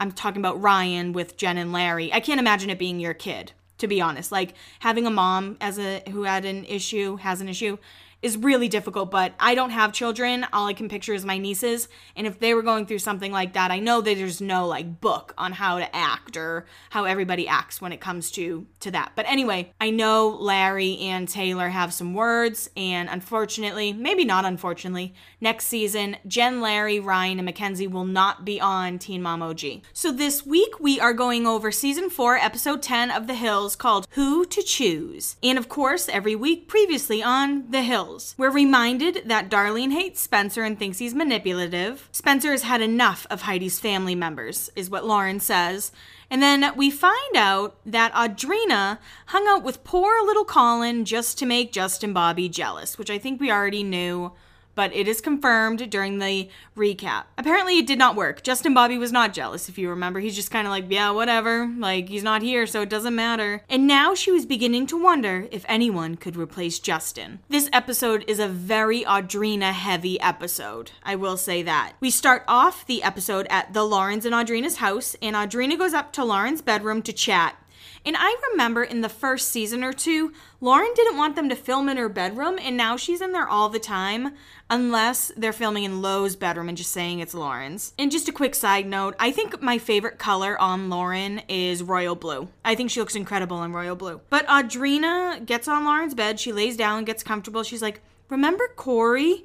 I'm 0.00 0.12
talking 0.12 0.40
about 0.40 0.60
Ryan 0.60 1.12
with 1.12 1.36
Jen 1.36 1.58
and 1.58 1.72
Larry, 1.72 2.12
I 2.12 2.20
can't 2.20 2.40
imagine 2.40 2.70
it 2.70 2.78
being 2.78 2.98
your 2.98 3.14
kid. 3.14 3.52
To 3.78 3.88
be 3.88 4.00
honest, 4.00 4.30
like 4.30 4.54
having 4.78 5.06
a 5.06 5.10
mom 5.10 5.56
as 5.60 5.76
a 5.76 6.02
who 6.10 6.22
had 6.22 6.44
an 6.44 6.64
issue, 6.66 7.16
has 7.16 7.40
an 7.40 7.48
issue, 7.48 7.78
is 8.22 8.36
really 8.36 8.68
difficult, 8.68 9.10
but 9.10 9.34
I 9.40 9.54
don't 9.56 9.70
have 9.70 9.92
children. 9.92 10.46
All 10.52 10.68
I 10.68 10.72
can 10.72 10.88
picture 10.88 11.12
is 11.12 11.24
my 11.24 11.38
nieces. 11.38 11.88
And 12.16 12.26
if 12.26 12.38
they 12.38 12.54
were 12.54 12.62
going 12.62 12.86
through 12.86 13.00
something 13.00 13.32
like 13.32 13.54
that, 13.54 13.72
I 13.72 13.80
know 13.80 14.00
that 14.00 14.16
there's 14.16 14.40
no 14.40 14.68
like 14.68 15.00
book 15.00 15.34
on 15.36 15.52
how 15.52 15.78
to 15.78 15.96
act 15.96 16.36
or 16.36 16.66
how 16.90 17.04
everybody 17.04 17.48
acts 17.48 17.80
when 17.80 17.92
it 17.92 18.00
comes 18.00 18.30
to 18.32 18.66
to 18.80 18.92
that. 18.92 19.12
But 19.16 19.26
anyway, 19.28 19.72
I 19.80 19.90
know 19.90 20.28
Larry 20.28 20.98
and 20.98 21.28
Taylor 21.28 21.68
have 21.68 21.92
some 21.92 22.14
words 22.14 22.70
and 22.76 23.08
unfortunately, 23.08 23.92
maybe 23.92 24.24
not 24.24 24.44
unfortunately, 24.44 25.14
next 25.40 25.66
season 25.66 26.16
Jen, 26.26 26.60
Larry, 26.60 27.00
Ryan 27.00 27.38
and 27.38 27.46
Mackenzie 27.46 27.88
will 27.88 28.04
not 28.04 28.44
be 28.44 28.60
on 28.60 28.98
Teen 28.98 29.22
Mom 29.22 29.42
OG. 29.42 29.62
So 29.92 30.12
this 30.12 30.46
week 30.46 30.78
we 30.78 31.00
are 31.00 31.12
going 31.12 31.46
over 31.46 31.72
season 31.72 32.08
4, 32.08 32.36
episode 32.36 32.82
10 32.82 33.10
of 33.10 33.26
The 33.26 33.34
Hills 33.34 33.74
called 33.74 34.06
Who 34.10 34.44
to 34.46 34.62
Choose. 34.62 35.36
And 35.42 35.58
of 35.58 35.68
course, 35.68 36.08
every 36.08 36.36
week 36.36 36.68
previously 36.68 37.20
on 37.22 37.70
The 37.70 37.82
Hills 37.82 38.11
we're 38.36 38.50
reminded 38.50 39.22
that 39.26 39.50
Darlene 39.50 39.92
hates 39.92 40.20
Spencer 40.20 40.62
and 40.62 40.78
thinks 40.78 40.98
he's 40.98 41.14
manipulative. 41.14 42.08
Spencer 42.12 42.50
has 42.50 42.62
had 42.62 42.80
enough 42.80 43.26
of 43.30 43.42
Heidi's 43.42 43.80
family 43.80 44.14
members, 44.14 44.70
is 44.76 44.90
what 44.90 45.04
Lauren 45.04 45.40
says. 45.40 45.92
And 46.30 46.42
then 46.42 46.72
we 46.76 46.90
find 46.90 47.36
out 47.36 47.76
that 47.84 48.12
Audrina 48.14 48.98
hung 49.26 49.46
out 49.48 49.62
with 49.62 49.84
poor 49.84 50.24
little 50.24 50.44
Colin 50.44 51.04
just 51.04 51.38
to 51.38 51.46
make 51.46 51.72
Justin 51.72 52.12
Bobby 52.12 52.48
jealous, 52.48 52.96
which 52.98 53.10
I 53.10 53.18
think 53.18 53.40
we 53.40 53.50
already 53.50 53.82
knew 53.82 54.32
but 54.74 54.94
it 54.94 55.08
is 55.08 55.20
confirmed 55.20 55.90
during 55.90 56.18
the 56.18 56.48
recap. 56.76 57.24
Apparently, 57.36 57.78
it 57.78 57.86
did 57.86 57.98
not 57.98 58.16
work. 58.16 58.42
Justin 58.42 58.74
Bobby 58.74 58.98
was 58.98 59.12
not 59.12 59.32
jealous, 59.32 59.68
if 59.68 59.78
you 59.78 59.88
remember. 59.90 60.20
He's 60.20 60.36
just 60.36 60.50
kind 60.50 60.66
of 60.66 60.70
like, 60.70 60.86
yeah, 60.88 61.10
whatever. 61.10 61.70
Like, 61.78 62.08
he's 62.08 62.22
not 62.22 62.42
here, 62.42 62.66
so 62.66 62.82
it 62.82 62.88
doesn't 62.88 63.14
matter. 63.14 63.62
And 63.68 63.86
now 63.86 64.14
she 64.14 64.30
was 64.30 64.46
beginning 64.46 64.86
to 64.88 65.02
wonder 65.02 65.46
if 65.50 65.64
anyone 65.68 66.16
could 66.16 66.36
replace 66.36 66.78
Justin. 66.78 67.40
This 67.48 67.68
episode 67.72 68.24
is 68.26 68.38
a 68.38 68.48
very 68.48 69.04
Audrina 69.04 69.72
heavy 69.72 70.20
episode. 70.20 70.92
I 71.02 71.16
will 71.16 71.36
say 71.36 71.62
that. 71.62 71.94
We 72.00 72.10
start 72.10 72.44
off 72.48 72.86
the 72.86 73.02
episode 73.02 73.46
at 73.50 73.74
the 73.74 73.84
Lawrence 73.84 74.24
and 74.24 74.34
Audrina's 74.34 74.76
house, 74.76 75.16
and 75.20 75.36
Audrina 75.36 75.78
goes 75.78 75.94
up 75.94 76.12
to 76.12 76.24
Lauren's 76.24 76.62
bedroom 76.62 77.02
to 77.02 77.12
chat. 77.12 77.56
And 78.04 78.16
I 78.18 78.36
remember 78.50 78.82
in 78.82 79.00
the 79.00 79.08
first 79.08 79.48
season 79.48 79.84
or 79.84 79.92
two, 79.92 80.32
Lauren 80.60 80.90
didn't 80.94 81.16
want 81.16 81.36
them 81.36 81.48
to 81.48 81.54
film 81.54 81.88
in 81.88 81.96
her 81.96 82.08
bedroom, 82.08 82.58
and 82.60 82.76
now 82.76 82.96
she's 82.96 83.20
in 83.20 83.32
there 83.32 83.48
all 83.48 83.68
the 83.68 83.78
time, 83.78 84.32
unless 84.68 85.30
they're 85.36 85.52
filming 85.52 85.84
in 85.84 86.02
Lo's 86.02 86.34
bedroom 86.34 86.68
and 86.68 86.76
just 86.76 86.90
saying 86.90 87.20
it's 87.20 87.34
Lauren's. 87.34 87.92
And 87.98 88.10
just 88.10 88.28
a 88.28 88.32
quick 88.32 88.54
side 88.54 88.86
note 88.86 89.14
I 89.20 89.30
think 89.30 89.62
my 89.62 89.78
favorite 89.78 90.18
color 90.18 90.60
on 90.60 90.90
Lauren 90.90 91.42
is 91.48 91.82
royal 91.82 92.16
blue. 92.16 92.48
I 92.64 92.74
think 92.74 92.90
she 92.90 93.00
looks 93.00 93.14
incredible 93.14 93.62
in 93.62 93.72
royal 93.72 93.96
blue. 93.96 94.20
But 94.30 94.46
Audrina 94.46 95.44
gets 95.46 95.68
on 95.68 95.84
Lauren's 95.84 96.14
bed, 96.14 96.40
she 96.40 96.52
lays 96.52 96.76
down, 96.76 97.04
gets 97.04 97.22
comfortable. 97.22 97.62
She's 97.62 97.82
like, 97.82 98.00
Remember 98.28 98.66
Corey, 98.76 99.44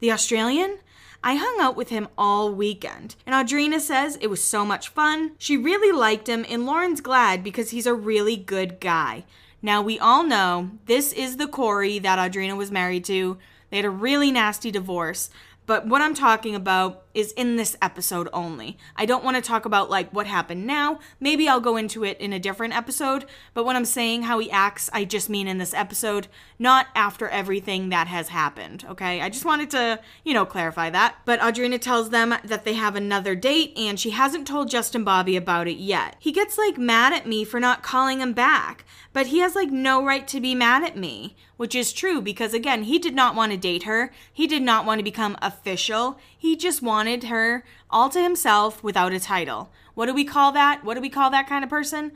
the 0.00 0.12
Australian? 0.12 0.78
I 1.26 1.34
hung 1.34 1.56
out 1.58 1.74
with 1.74 1.88
him 1.88 2.06
all 2.16 2.54
weekend. 2.54 3.16
And 3.26 3.34
Audrina 3.34 3.80
says 3.80 4.16
it 4.20 4.28
was 4.28 4.40
so 4.40 4.64
much 4.64 4.90
fun. 4.90 5.32
She 5.38 5.56
really 5.56 5.90
liked 5.90 6.28
him, 6.28 6.46
and 6.48 6.64
Lauren's 6.64 7.00
glad 7.00 7.42
because 7.42 7.70
he's 7.70 7.84
a 7.84 7.94
really 7.94 8.36
good 8.36 8.78
guy. 8.78 9.24
Now, 9.60 9.82
we 9.82 9.98
all 9.98 10.22
know 10.22 10.70
this 10.84 11.12
is 11.12 11.36
the 11.36 11.48
Corey 11.48 11.98
that 11.98 12.20
Audrina 12.20 12.56
was 12.56 12.70
married 12.70 13.04
to. 13.06 13.38
They 13.70 13.78
had 13.78 13.86
a 13.86 13.90
really 13.90 14.30
nasty 14.30 14.70
divorce. 14.70 15.28
But 15.66 15.88
what 15.88 16.00
I'm 16.00 16.14
talking 16.14 16.54
about 16.54 17.05
is 17.16 17.32
in 17.32 17.56
this 17.56 17.76
episode 17.80 18.28
only. 18.32 18.76
I 18.94 19.06
don't 19.06 19.24
want 19.24 19.36
to 19.36 19.42
talk 19.42 19.64
about 19.64 19.88
like 19.88 20.10
what 20.12 20.26
happened 20.26 20.66
now. 20.66 21.00
Maybe 21.18 21.48
I'll 21.48 21.60
go 21.60 21.78
into 21.78 22.04
it 22.04 22.20
in 22.20 22.34
a 22.34 22.38
different 22.38 22.76
episode. 22.76 23.24
But 23.54 23.64
when 23.64 23.74
I'm 23.74 23.86
saying 23.86 24.24
how 24.24 24.38
he 24.38 24.50
acts, 24.50 24.90
I 24.92 25.06
just 25.06 25.30
mean 25.30 25.48
in 25.48 25.56
this 25.56 25.72
episode, 25.72 26.28
not 26.58 26.88
after 26.94 27.26
everything 27.28 27.88
that 27.88 28.06
has 28.06 28.28
happened. 28.28 28.84
Okay. 28.90 29.22
I 29.22 29.30
just 29.30 29.46
wanted 29.46 29.70
to, 29.70 29.98
you 30.24 30.34
know, 30.34 30.44
clarify 30.44 30.90
that. 30.90 31.16
But 31.24 31.40
Audrina 31.40 31.80
tells 31.80 32.10
them 32.10 32.34
that 32.44 32.64
they 32.64 32.74
have 32.74 32.94
another 32.94 33.34
date 33.34 33.72
and 33.76 33.98
she 33.98 34.10
hasn't 34.10 34.46
told 34.46 34.70
Justin 34.70 35.02
Bobby 35.02 35.36
about 35.36 35.68
it 35.68 35.78
yet. 35.78 36.16
He 36.18 36.32
gets 36.32 36.58
like 36.58 36.76
mad 36.76 37.14
at 37.14 37.26
me 37.26 37.44
for 37.44 37.58
not 37.58 37.82
calling 37.82 38.20
him 38.20 38.34
back, 38.34 38.84
but 39.14 39.28
he 39.28 39.38
has 39.38 39.54
like 39.54 39.70
no 39.70 40.04
right 40.04 40.28
to 40.28 40.40
be 40.40 40.54
mad 40.54 40.84
at 40.84 40.98
me 40.98 41.34
which 41.56 41.74
is 41.74 41.92
true 41.92 42.20
because 42.20 42.54
again, 42.54 42.82
he 42.84 42.98
did 42.98 43.14
not 43.14 43.34
want 43.34 43.52
to 43.52 43.58
date 43.58 43.84
her. 43.84 44.12
He 44.32 44.46
did 44.46 44.62
not 44.62 44.84
want 44.84 44.98
to 44.98 45.04
become 45.04 45.36
official. 45.40 46.18
He 46.36 46.56
just 46.56 46.82
wanted 46.82 47.05
her 47.24 47.64
all 47.90 48.08
to 48.10 48.22
himself 48.22 48.82
without 48.82 49.12
a 49.12 49.20
title. 49.20 49.70
What 49.94 50.06
do 50.06 50.14
we 50.14 50.24
call 50.24 50.52
that? 50.52 50.84
What 50.84 50.94
do 50.94 51.00
we 51.00 51.08
call 51.08 51.30
that 51.30 51.48
kind 51.48 51.64
of 51.64 51.70
person? 51.70 52.12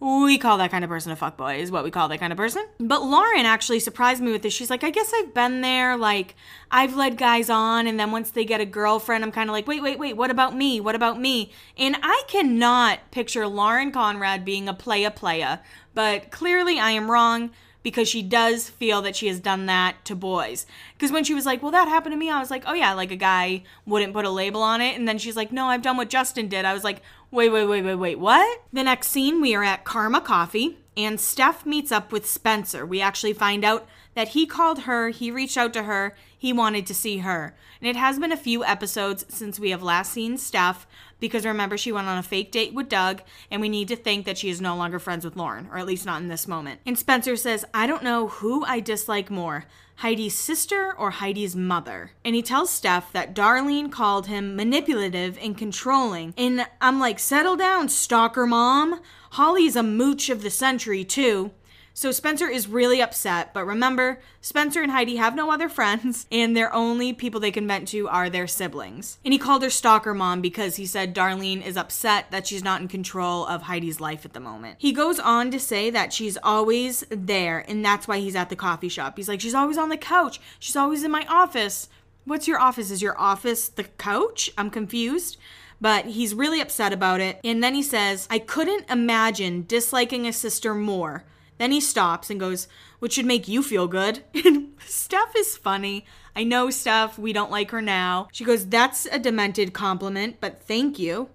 We 0.00 0.38
call 0.38 0.58
that 0.58 0.70
kind 0.70 0.84
of 0.84 0.90
person 0.90 1.10
a 1.10 1.16
fuckboy, 1.16 1.58
is 1.58 1.72
what 1.72 1.82
we 1.82 1.90
call 1.90 2.06
that 2.08 2.20
kind 2.20 2.32
of 2.32 2.36
person. 2.36 2.64
But 2.78 3.02
Lauren 3.02 3.46
actually 3.46 3.80
surprised 3.80 4.22
me 4.22 4.30
with 4.30 4.42
this. 4.42 4.52
She's 4.52 4.70
like, 4.70 4.84
I 4.84 4.90
guess 4.90 5.12
I've 5.12 5.34
been 5.34 5.60
there. 5.60 5.96
Like, 5.96 6.36
I've 6.70 6.94
led 6.94 7.18
guys 7.18 7.50
on, 7.50 7.88
and 7.88 7.98
then 7.98 8.12
once 8.12 8.30
they 8.30 8.44
get 8.44 8.60
a 8.60 8.64
girlfriend, 8.64 9.24
I'm 9.24 9.32
kind 9.32 9.50
of 9.50 9.54
like, 9.54 9.66
wait, 9.66 9.82
wait, 9.82 9.98
wait, 9.98 10.16
what 10.16 10.30
about 10.30 10.54
me? 10.54 10.80
What 10.80 10.94
about 10.94 11.20
me? 11.20 11.50
And 11.76 11.96
I 12.00 12.22
cannot 12.28 13.10
picture 13.10 13.48
Lauren 13.48 13.90
Conrad 13.90 14.44
being 14.44 14.68
a 14.68 14.74
playa 14.74 15.10
playa, 15.10 15.58
but 15.94 16.30
clearly 16.30 16.78
I 16.78 16.92
am 16.92 17.10
wrong 17.10 17.50
because 17.82 18.08
she 18.08 18.22
does 18.22 18.68
feel 18.68 19.02
that 19.02 19.16
she 19.16 19.28
has 19.28 19.40
done 19.40 19.66
that 19.66 20.04
to 20.04 20.14
boys. 20.14 20.66
Because 20.94 21.12
when 21.12 21.24
she 21.24 21.34
was 21.34 21.46
like, 21.46 21.62
well, 21.62 21.72
that 21.72 21.88
happened 21.88 22.12
to 22.12 22.18
me, 22.18 22.30
I 22.30 22.40
was 22.40 22.50
like, 22.50 22.64
oh 22.66 22.74
yeah, 22.74 22.92
like 22.92 23.10
a 23.10 23.16
guy 23.16 23.62
wouldn't 23.86 24.12
put 24.12 24.24
a 24.24 24.30
label 24.30 24.62
on 24.62 24.80
it. 24.80 24.96
And 24.96 25.06
then 25.06 25.18
she's 25.18 25.36
like, 25.36 25.52
no, 25.52 25.66
I've 25.66 25.82
done 25.82 25.96
what 25.96 26.10
Justin 26.10 26.48
did. 26.48 26.64
I 26.64 26.74
was 26.74 26.84
like, 26.84 27.02
wait, 27.30 27.50
wait, 27.50 27.66
wait, 27.66 27.82
wait, 27.82 27.94
wait, 27.94 28.18
what? 28.18 28.62
The 28.72 28.82
next 28.82 29.08
scene, 29.08 29.40
we 29.40 29.54
are 29.54 29.64
at 29.64 29.84
Karma 29.84 30.20
Coffee, 30.20 30.78
and 30.96 31.20
Steph 31.20 31.64
meets 31.66 31.92
up 31.92 32.10
with 32.10 32.28
Spencer. 32.28 32.84
We 32.84 33.00
actually 33.00 33.32
find 33.32 33.64
out 33.64 33.86
that 34.18 34.30
he 34.30 34.46
called 34.46 34.80
her, 34.80 35.10
he 35.10 35.30
reached 35.30 35.56
out 35.56 35.72
to 35.72 35.84
her, 35.84 36.16
he 36.36 36.52
wanted 36.52 36.84
to 36.84 36.92
see 36.92 37.18
her. 37.18 37.54
And 37.80 37.88
it 37.88 37.94
has 37.94 38.18
been 38.18 38.32
a 38.32 38.36
few 38.36 38.64
episodes 38.64 39.24
since 39.28 39.60
we 39.60 39.70
have 39.70 39.80
last 39.80 40.12
seen 40.12 40.36
Steph, 40.36 40.88
because 41.20 41.46
remember, 41.46 41.78
she 41.78 41.92
went 41.92 42.08
on 42.08 42.18
a 42.18 42.22
fake 42.24 42.50
date 42.50 42.74
with 42.74 42.88
Doug, 42.88 43.22
and 43.48 43.60
we 43.60 43.68
need 43.68 43.86
to 43.86 43.94
think 43.94 44.26
that 44.26 44.36
she 44.36 44.50
is 44.50 44.60
no 44.60 44.74
longer 44.74 44.98
friends 44.98 45.24
with 45.24 45.36
Lauren, 45.36 45.68
or 45.70 45.78
at 45.78 45.86
least 45.86 46.04
not 46.04 46.20
in 46.20 46.26
this 46.26 46.48
moment. 46.48 46.80
And 46.84 46.98
Spencer 46.98 47.36
says, 47.36 47.64
I 47.72 47.86
don't 47.86 48.02
know 48.02 48.26
who 48.26 48.64
I 48.64 48.80
dislike 48.80 49.30
more. 49.30 49.66
Heidi's 49.98 50.34
sister 50.34 50.92
or 50.98 51.12
Heidi's 51.12 51.54
mother. 51.54 52.10
And 52.24 52.34
he 52.34 52.42
tells 52.42 52.70
Steph 52.70 53.12
that 53.12 53.36
Darlene 53.36 53.92
called 53.92 54.26
him 54.26 54.56
manipulative 54.56 55.38
and 55.40 55.56
controlling. 55.56 56.34
And 56.36 56.66
I'm 56.80 56.98
like, 56.98 57.20
settle 57.20 57.54
down, 57.54 57.88
stalker 57.88 58.48
mom. 58.48 59.00
Holly's 59.30 59.76
a 59.76 59.84
mooch 59.84 60.28
of 60.28 60.42
the 60.42 60.50
century, 60.50 61.04
too. 61.04 61.52
So 61.98 62.12
Spencer 62.12 62.46
is 62.46 62.68
really 62.68 63.02
upset, 63.02 63.52
but 63.52 63.66
remember, 63.66 64.20
Spencer 64.40 64.82
and 64.82 64.92
Heidi 64.92 65.16
have 65.16 65.34
no 65.34 65.50
other 65.50 65.68
friends, 65.68 66.28
and 66.30 66.56
their 66.56 66.72
only 66.72 67.12
people 67.12 67.40
they 67.40 67.50
can 67.50 67.66
vent 67.66 67.88
to 67.88 68.06
are 68.06 68.30
their 68.30 68.46
siblings. 68.46 69.18
And 69.24 69.32
he 69.32 69.38
called 69.38 69.64
her 69.64 69.68
stalker 69.68 70.14
mom 70.14 70.40
because 70.40 70.76
he 70.76 70.86
said 70.86 71.12
Darlene 71.12 71.66
is 71.66 71.76
upset 71.76 72.30
that 72.30 72.46
she's 72.46 72.62
not 72.62 72.80
in 72.80 72.86
control 72.86 73.44
of 73.46 73.62
Heidi's 73.62 73.98
life 73.98 74.24
at 74.24 74.32
the 74.32 74.38
moment. 74.38 74.76
He 74.78 74.92
goes 74.92 75.18
on 75.18 75.50
to 75.50 75.58
say 75.58 75.90
that 75.90 76.12
she's 76.12 76.38
always 76.40 77.04
there, 77.10 77.64
and 77.68 77.84
that's 77.84 78.06
why 78.06 78.20
he's 78.20 78.36
at 78.36 78.48
the 78.48 78.54
coffee 78.54 78.88
shop. 78.88 79.16
He's 79.16 79.28
like, 79.28 79.40
she's 79.40 79.52
always 79.52 79.76
on 79.76 79.88
the 79.88 79.96
couch, 79.96 80.40
she's 80.60 80.76
always 80.76 81.02
in 81.02 81.10
my 81.10 81.26
office. 81.28 81.88
What's 82.24 82.46
your 82.46 82.60
office? 82.60 82.92
Is 82.92 83.02
your 83.02 83.18
office 83.18 83.68
the 83.68 83.82
couch? 83.82 84.50
I'm 84.56 84.70
confused 84.70 85.36
but 85.80 86.06
he's 86.06 86.34
really 86.34 86.60
upset 86.60 86.92
about 86.92 87.20
it. 87.20 87.38
And 87.44 87.62
then 87.62 87.72
he 87.72 87.84
says, 87.84 88.26
I 88.28 88.40
couldn't 88.40 88.90
imagine 88.90 89.64
disliking 89.68 90.26
a 90.26 90.32
sister 90.32 90.74
more. 90.74 91.24
Then 91.58 91.72
he 91.72 91.80
stops 91.80 92.30
and 92.30 92.40
goes, 92.40 92.68
Which 92.98 93.12
should 93.12 93.26
make 93.26 93.48
you 93.48 93.62
feel 93.62 93.86
good. 93.86 94.22
And 94.44 94.74
Steph 94.86 95.34
is 95.36 95.56
funny. 95.56 96.06
I 96.34 96.44
know 96.44 96.70
Steph, 96.70 97.18
we 97.18 97.32
don't 97.32 97.50
like 97.50 97.70
her 97.72 97.82
now. 97.82 98.28
She 98.32 98.44
goes, 98.44 98.66
That's 98.66 99.06
a 99.06 99.18
demented 99.18 99.72
compliment, 99.72 100.36
but 100.40 100.62
thank 100.62 100.98
you. 100.98 101.28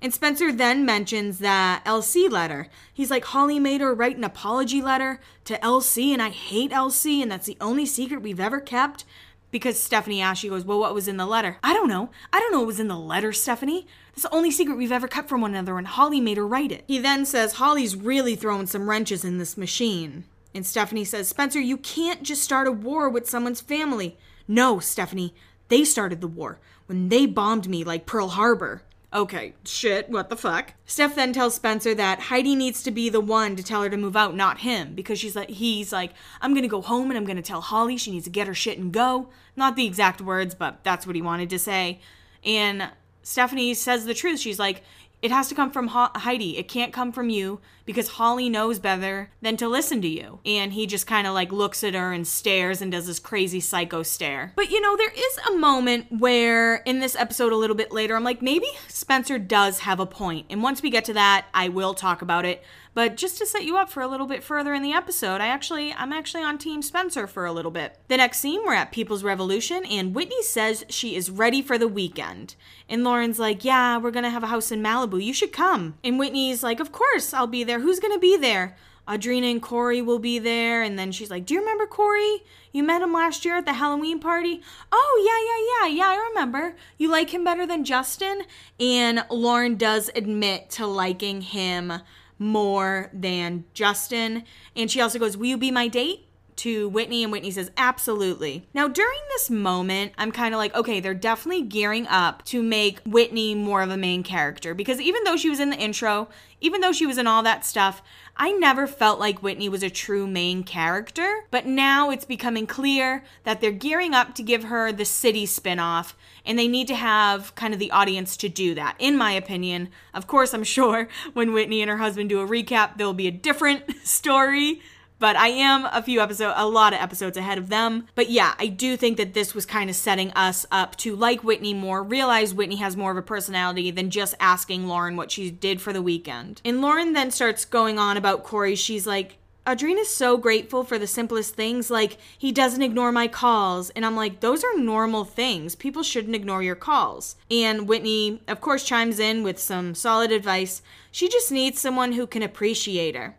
And 0.00 0.12
Spencer 0.12 0.52
then 0.52 0.84
mentions 0.84 1.38
that 1.38 1.84
LC 1.84 2.30
letter. 2.30 2.68
He's 2.92 3.10
like, 3.10 3.24
Holly 3.26 3.58
made 3.58 3.80
her 3.80 3.94
write 3.94 4.16
an 4.16 4.24
apology 4.24 4.82
letter 4.82 5.20
to 5.44 5.58
LC, 5.58 6.12
and 6.12 6.20
I 6.20 6.28
hate 6.28 6.70
LC, 6.70 7.22
and 7.22 7.30
that's 7.30 7.46
the 7.46 7.56
only 7.60 7.86
secret 7.86 8.22
we've 8.22 8.40
ever 8.40 8.60
kept. 8.60 9.04
Because 9.50 9.82
Stephanie 9.82 10.20
asks, 10.20 10.40
she 10.40 10.48
goes, 10.48 10.64
Well, 10.64 10.78
what 10.78 10.94
was 10.94 11.08
in 11.08 11.16
the 11.16 11.26
letter? 11.26 11.58
I 11.62 11.72
don't 11.72 11.88
know. 11.88 12.10
I 12.32 12.40
don't 12.40 12.52
know 12.52 12.58
what 12.58 12.66
was 12.66 12.80
in 12.80 12.88
the 12.88 12.98
letter, 12.98 13.32
Stephanie. 13.32 13.86
It's 14.16 14.22
the 14.22 14.34
only 14.34 14.50
secret 14.50 14.78
we've 14.78 14.92
ever 14.92 15.08
kept 15.08 15.28
from 15.28 15.42
one 15.42 15.50
another, 15.50 15.76
and 15.76 15.86
Holly 15.86 16.22
made 16.22 16.38
her 16.38 16.46
write 16.46 16.72
it. 16.72 16.84
He 16.86 16.98
then 16.98 17.26
says, 17.26 17.52
Holly's 17.52 17.94
really 17.94 18.34
throwing 18.34 18.66
some 18.66 18.88
wrenches 18.88 19.26
in 19.26 19.36
this 19.36 19.58
machine. 19.58 20.24
And 20.54 20.64
Stephanie 20.64 21.04
says, 21.04 21.28
Spencer, 21.28 21.60
you 21.60 21.76
can't 21.76 22.22
just 22.22 22.42
start 22.42 22.66
a 22.66 22.72
war 22.72 23.10
with 23.10 23.28
someone's 23.28 23.60
family. 23.60 24.16
No, 24.48 24.78
Stephanie, 24.78 25.34
they 25.68 25.84
started 25.84 26.22
the 26.22 26.28
war 26.28 26.58
when 26.86 27.10
they 27.10 27.26
bombed 27.26 27.68
me 27.68 27.84
like 27.84 28.06
Pearl 28.06 28.28
Harbor. 28.28 28.80
Okay, 29.12 29.52
shit, 29.66 30.08
what 30.08 30.30
the 30.30 30.36
fuck? 30.36 30.72
Steph 30.86 31.14
then 31.14 31.34
tells 31.34 31.54
Spencer 31.54 31.94
that 31.94 32.20
Heidi 32.20 32.54
needs 32.54 32.82
to 32.84 32.90
be 32.90 33.10
the 33.10 33.20
one 33.20 33.54
to 33.54 33.62
tell 33.62 33.82
her 33.82 33.90
to 33.90 33.98
move 33.98 34.16
out, 34.16 34.34
not 34.34 34.60
him, 34.60 34.94
because 34.94 35.18
she's 35.18 35.36
like 35.36 35.50
he's 35.50 35.92
like, 35.92 36.12
I'm 36.40 36.54
gonna 36.54 36.68
go 36.68 36.80
home 36.80 37.10
and 37.10 37.18
I'm 37.18 37.26
gonna 37.26 37.42
tell 37.42 37.60
Holly 37.60 37.98
she 37.98 38.12
needs 38.12 38.24
to 38.24 38.30
get 38.30 38.46
her 38.46 38.54
shit 38.54 38.78
and 38.78 38.92
go. 38.92 39.28
Not 39.56 39.76
the 39.76 39.86
exact 39.86 40.22
words, 40.22 40.54
but 40.54 40.82
that's 40.84 41.06
what 41.06 41.16
he 41.16 41.22
wanted 41.22 41.50
to 41.50 41.58
say. 41.58 42.00
And 42.44 42.90
Stephanie 43.26 43.74
says 43.74 44.04
the 44.04 44.14
truth. 44.14 44.38
She's 44.38 44.60
like, 44.60 44.84
it 45.20 45.32
has 45.32 45.48
to 45.48 45.54
come 45.56 45.72
from 45.72 45.88
Heidi. 45.88 46.58
It 46.58 46.68
can't 46.68 46.92
come 46.92 47.10
from 47.10 47.28
you 47.28 47.60
because 47.86 48.08
Holly 48.08 48.50
knows 48.50 48.78
better 48.78 49.30
than 49.40 49.56
to 49.56 49.68
listen 49.68 50.02
to 50.02 50.08
you. 50.08 50.40
And 50.44 50.74
he 50.74 50.86
just 50.86 51.06
kind 51.06 51.26
of 51.26 51.32
like 51.32 51.52
looks 51.52 51.82
at 51.82 51.94
her 51.94 52.12
and 52.12 52.26
stares 52.26 52.82
and 52.82 52.92
does 52.92 53.06
this 53.06 53.18
crazy 53.18 53.60
psycho 53.60 54.02
stare. 54.02 54.52
But 54.56 54.70
you 54.70 54.80
know, 54.80 54.96
there 54.96 55.12
is 55.12 55.38
a 55.48 55.56
moment 55.56 56.06
where 56.10 56.76
in 56.76 57.00
this 57.00 57.16
episode 57.16 57.52
a 57.52 57.56
little 57.56 57.76
bit 57.76 57.92
later, 57.92 58.14
I'm 58.14 58.24
like, 58.24 58.42
maybe 58.42 58.66
Spencer 58.88 59.38
does 59.38 59.80
have 59.80 60.00
a 60.00 60.06
point. 60.06 60.46
And 60.50 60.62
once 60.62 60.82
we 60.82 60.90
get 60.90 61.06
to 61.06 61.14
that, 61.14 61.46
I 61.54 61.68
will 61.68 61.94
talk 61.94 62.20
about 62.20 62.44
it. 62.44 62.62
But 62.96 63.18
just 63.18 63.36
to 63.36 63.46
set 63.46 63.64
you 63.64 63.76
up 63.76 63.90
for 63.90 64.00
a 64.00 64.08
little 64.08 64.26
bit 64.26 64.42
further 64.42 64.72
in 64.72 64.82
the 64.82 64.94
episode, 64.94 65.42
I 65.42 65.48
actually 65.48 65.92
I'm 65.92 66.14
actually 66.14 66.42
on 66.42 66.56
team 66.56 66.80
Spencer 66.80 67.26
for 67.26 67.44
a 67.44 67.52
little 67.52 67.70
bit. 67.70 67.98
The 68.08 68.16
next 68.16 68.38
scene 68.38 68.62
we're 68.64 68.72
at 68.72 68.90
People's 68.90 69.22
Revolution 69.22 69.84
and 69.84 70.14
Whitney 70.14 70.42
says 70.42 70.82
she 70.88 71.14
is 71.14 71.30
ready 71.30 71.60
for 71.60 71.76
the 71.76 71.88
weekend. 71.88 72.54
And 72.88 73.04
Lauren's 73.04 73.38
like, 73.38 73.64
"Yeah, 73.66 73.98
we're 73.98 74.12
going 74.12 74.24
to 74.24 74.30
have 74.30 74.44
a 74.44 74.46
house 74.46 74.72
in 74.72 74.82
Malibu. 74.82 75.22
You 75.22 75.34
should 75.34 75.52
come." 75.52 75.98
And 76.02 76.18
Whitney's 76.18 76.62
like, 76.62 76.80
"Of 76.80 76.90
course, 76.90 77.34
I'll 77.34 77.46
be 77.46 77.64
there. 77.64 77.75
Who's 77.80 78.00
going 78.00 78.14
to 78.14 78.20
be 78.20 78.36
there?" 78.36 78.76
Audrina 79.08 79.52
and 79.52 79.62
Corey 79.62 80.02
will 80.02 80.18
be 80.18 80.38
there. 80.38 80.82
And 80.82 80.98
then 80.98 81.12
she's 81.12 81.30
like, 81.30 81.46
Do 81.46 81.54
you 81.54 81.60
remember 81.60 81.86
Corey? 81.86 82.42
You 82.72 82.82
met 82.82 83.02
him 83.02 83.12
last 83.12 83.44
year 83.44 83.56
at 83.56 83.64
the 83.64 83.74
Halloween 83.74 84.18
party? 84.18 84.60
Oh, 84.90 85.22
yeah, 85.24 85.88
yeah, 85.88 85.88
yeah. 85.88 85.96
Yeah, 85.96 86.20
I 86.20 86.28
remember. 86.28 86.74
You 86.98 87.08
like 87.08 87.30
him 87.30 87.44
better 87.44 87.66
than 87.66 87.84
Justin? 87.84 88.42
And 88.80 89.24
Lauren 89.30 89.76
does 89.76 90.10
admit 90.14 90.70
to 90.70 90.86
liking 90.86 91.40
him 91.40 91.92
more 92.38 93.10
than 93.12 93.64
Justin. 93.72 94.44
And 94.74 94.90
she 94.90 95.00
also 95.00 95.18
goes, 95.18 95.36
Will 95.36 95.46
you 95.46 95.56
be 95.56 95.70
my 95.70 95.88
date? 95.88 96.25
To 96.56 96.88
Whitney, 96.88 97.22
and 97.22 97.32
Whitney 97.32 97.50
says, 97.50 97.70
Absolutely. 97.76 98.66
Now, 98.74 98.88
during 98.88 99.18
this 99.28 99.50
moment, 99.50 100.12
I'm 100.18 100.32
kind 100.32 100.54
of 100.54 100.58
like, 100.58 100.74
okay, 100.74 101.00
they're 101.00 101.14
definitely 101.14 101.62
gearing 101.62 102.06
up 102.06 102.44
to 102.46 102.62
make 102.62 103.00
Whitney 103.04 103.54
more 103.54 103.82
of 103.82 103.90
a 103.90 103.96
main 103.96 104.22
character 104.22 104.74
because 104.74 105.00
even 105.00 105.24
though 105.24 105.36
she 105.36 105.50
was 105.50 105.60
in 105.60 105.70
the 105.70 105.76
intro, 105.76 106.28
even 106.60 106.80
though 106.80 106.92
she 106.92 107.06
was 107.06 107.18
in 107.18 107.26
all 107.26 107.42
that 107.42 107.64
stuff, 107.64 108.02
I 108.36 108.52
never 108.52 108.86
felt 108.86 109.18
like 109.18 109.42
Whitney 109.42 109.68
was 109.68 109.82
a 109.82 109.90
true 109.90 110.26
main 110.26 110.62
character. 110.62 111.44
But 111.50 111.66
now 111.66 112.10
it's 112.10 112.24
becoming 112.24 112.66
clear 112.66 113.24
that 113.44 113.60
they're 113.60 113.72
gearing 113.72 114.14
up 114.14 114.34
to 114.34 114.42
give 114.42 114.64
her 114.64 114.92
the 114.92 115.04
city 115.04 115.46
spinoff 115.46 116.14
and 116.44 116.58
they 116.58 116.68
need 116.68 116.86
to 116.88 116.94
have 116.94 117.54
kind 117.54 117.74
of 117.74 117.80
the 117.80 117.90
audience 117.90 118.36
to 118.38 118.48
do 118.48 118.74
that, 118.74 118.96
in 118.98 119.16
my 119.16 119.32
opinion. 119.32 119.88
Of 120.14 120.26
course, 120.26 120.54
I'm 120.54 120.64
sure 120.76 121.08
when 121.32 121.52
Whitney 121.52 121.82
and 121.82 121.90
her 121.90 121.98
husband 121.98 122.28
do 122.28 122.40
a 122.40 122.46
recap, 122.46 122.96
there'll 122.96 123.14
be 123.14 123.28
a 123.28 123.32
different 123.32 123.96
story. 124.06 124.80
But 125.18 125.36
I 125.36 125.48
am 125.48 125.86
a 125.86 126.02
few 126.02 126.20
episodes, 126.20 126.54
a 126.56 126.68
lot 126.68 126.92
of 126.92 127.00
episodes 127.00 127.36
ahead 127.36 127.58
of 127.58 127.68
them. 127.68 128.06
But 128.14 128.28
yeah, 128.28 128.54
I 128.58 128.66
do 128.66 128.96
think 128.96 129.16
that 129.16 129.34
this 129.34 129.54
was 129.54 129.64
kind 129.64 129.88
of 129.88 129.96
setting 129.96 130.30
us 130.32 130.66
up 130.70 130.96
to 130.96 131.16
like 131.16 131.42
Whitney 131.42 131.72
more, 131.72 132.02
realize 132.02 132.52
Whitney 132.52 132.76
has 132.76 132.96
more 132.96 133.12
of 133.12 133.16
a 133.16 133.22
personality 133.22 133.90
than 133.90 134.10
just 134.10 134.34
asking 134.38 134.86
Lauren 134.86 135.16
what 135.16 135.30
she 135.30 135.50
did 135.50 135.80
for 135.80 135.92
the 135.92 136.02
weekend. 136.02 136.60
And 136.64 136.82
Lauren 136.82 137.14
then 137.14 137.30
starts 137.30 137.64
going 137.64 137.98
on 137.98 138.16
about 138.16 138.44
Corey. 138.44 138.74
She's 138.74 139.06
like, 139.06 139.38
Audrina's 139.68 140.14
so 140.14 140.36
grateful 140.36 140.84
for 140.84 140.96
the 140.96 141.08
simplest 141.08 141.56
things, 141.56 141.90
like 141.90 142.18
he 142.38 142.52
doesn't 142.52 142.82
ignore 142.82 143.10
my 143.10 143.26
calls. 143.26 143.90
And 143.90 144.06
I'm 144.06 144.14
like, 144.14 144.38
those 144.38 144.62
are 144.62 144.78
normal 144.78 145.24
things. 145.24 145.74
People 145.74 146.04
shouldn't 146.04 146.36
ignore 146.36 146.62
your 146.62 146.76
calls. 146.76 147.34
And 147.50 147.88
Whitney, 147.88 148.42
of 148.46 148.60
course, 148.60 148.84
chimes 148.84 149.18
in 149.18 149.42
with 149.42 149.58
some 149.58 149.96
solid 149.96 150.30
advice. 150.30 150.82
She 151.10 151.28
just 151.28 151.50
needs 151.50 151.80
someone 151.80 152.12
who 152.12 152.28
can 152.28 152.42
appreciate 152.42 153.16
her. 153.16 153.34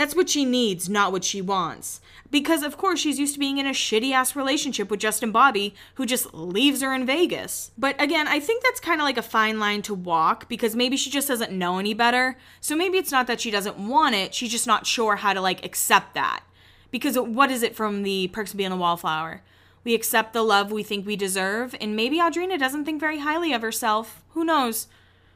That's 0.00 0.16
what 0.16 0.30
she 0.30 0.46
needs, 0.46 0.88
not 0.88 1.12
what 1.12 1.24
she 1.24 1.42
wants. 1.42 2.00
Because, 2.30 2.62
of 2.62 2.78
course, 2.78 2.98
she's 2.98 3.18
used 3.18 3.34
to 3.34 3.38
being 3.38 3.58
in 3.58 3.66
a 3.66 3.72
shitty 3.72 4.12
ass 4.12 4.34
relationship 4.34 4.90
with 4.90 4.98
Justin 4.98 5.30
Bobby, 5.30 5.74
who 5.96 6.06
just 6.06 6.32
leaves 6.32 6.80
her 6.80 6.94
in 6.94 7.04
Vegas. 7.04 7.70
But 7.76 8.00
again, 8.00 8.26
I 8.26 8.40
think 8.40 8.62
that's 8.62 8.80
kind 8.80 9.02
of 9.02 9.04
like 9.04 9.18
a 9.18 9.22
fine 9.22 9.58
line 9.60 9.82
to 9.82 9.92
walk 9.92 10.48
because 10.48 10.74
maybe 10.74 10.96
she 10.96 11.10
just 11.10 11.28
doesn't 11.28 11.52
know 11.52 11.78
any 11.78 11.92
better. 11.92 12.38
So 12.62 12.74
maybe 12.74 12.96
it's 12.96 13.12
not 13.12 13.26
that 13.26 13.42
she 13.42 13.50
doesn't 13.50 13.76
want 13.76 14.14
it, 14.14 14.32
she's 14.32 14.50
just 14.50 14.66
not 14.66 14.86
sure 14.86 15.16
how 15.16 15.34
to 15.34 15.40
like 15.42 15.66
accept 15.66 16.14
that. 16.14 16.44
Because 16.90 17.18
what 17.18 17.50
is 17.50 17.62
it 17.62 17.76
from 17.76 18.02
the 18.02 18.28
Perks 18.28 18.52
of 18.52 18.56
Being 18.56 18.72
a 18.72 18.78
Wallflower? 18.78 19.42
We 19.84 19.92
accept 19.92 20.32
the 20.32 20.42
love 20.42 20.72
we 20.72 20.82
think 20.82 21.06
we 21.06 21.14
deserve, 21.14 21.74
and 21.78 21.94
maybe 21.94 22.20
Audrina 22.20 22.58
doesn't 22.58 22.86
think 22.86 23.00
very 23.00 23.18
highly 23.18 23.52
of 23.52 23.60
herself. 23.60 24.22
Who 24.30 24.46
knows? 24.46 24.86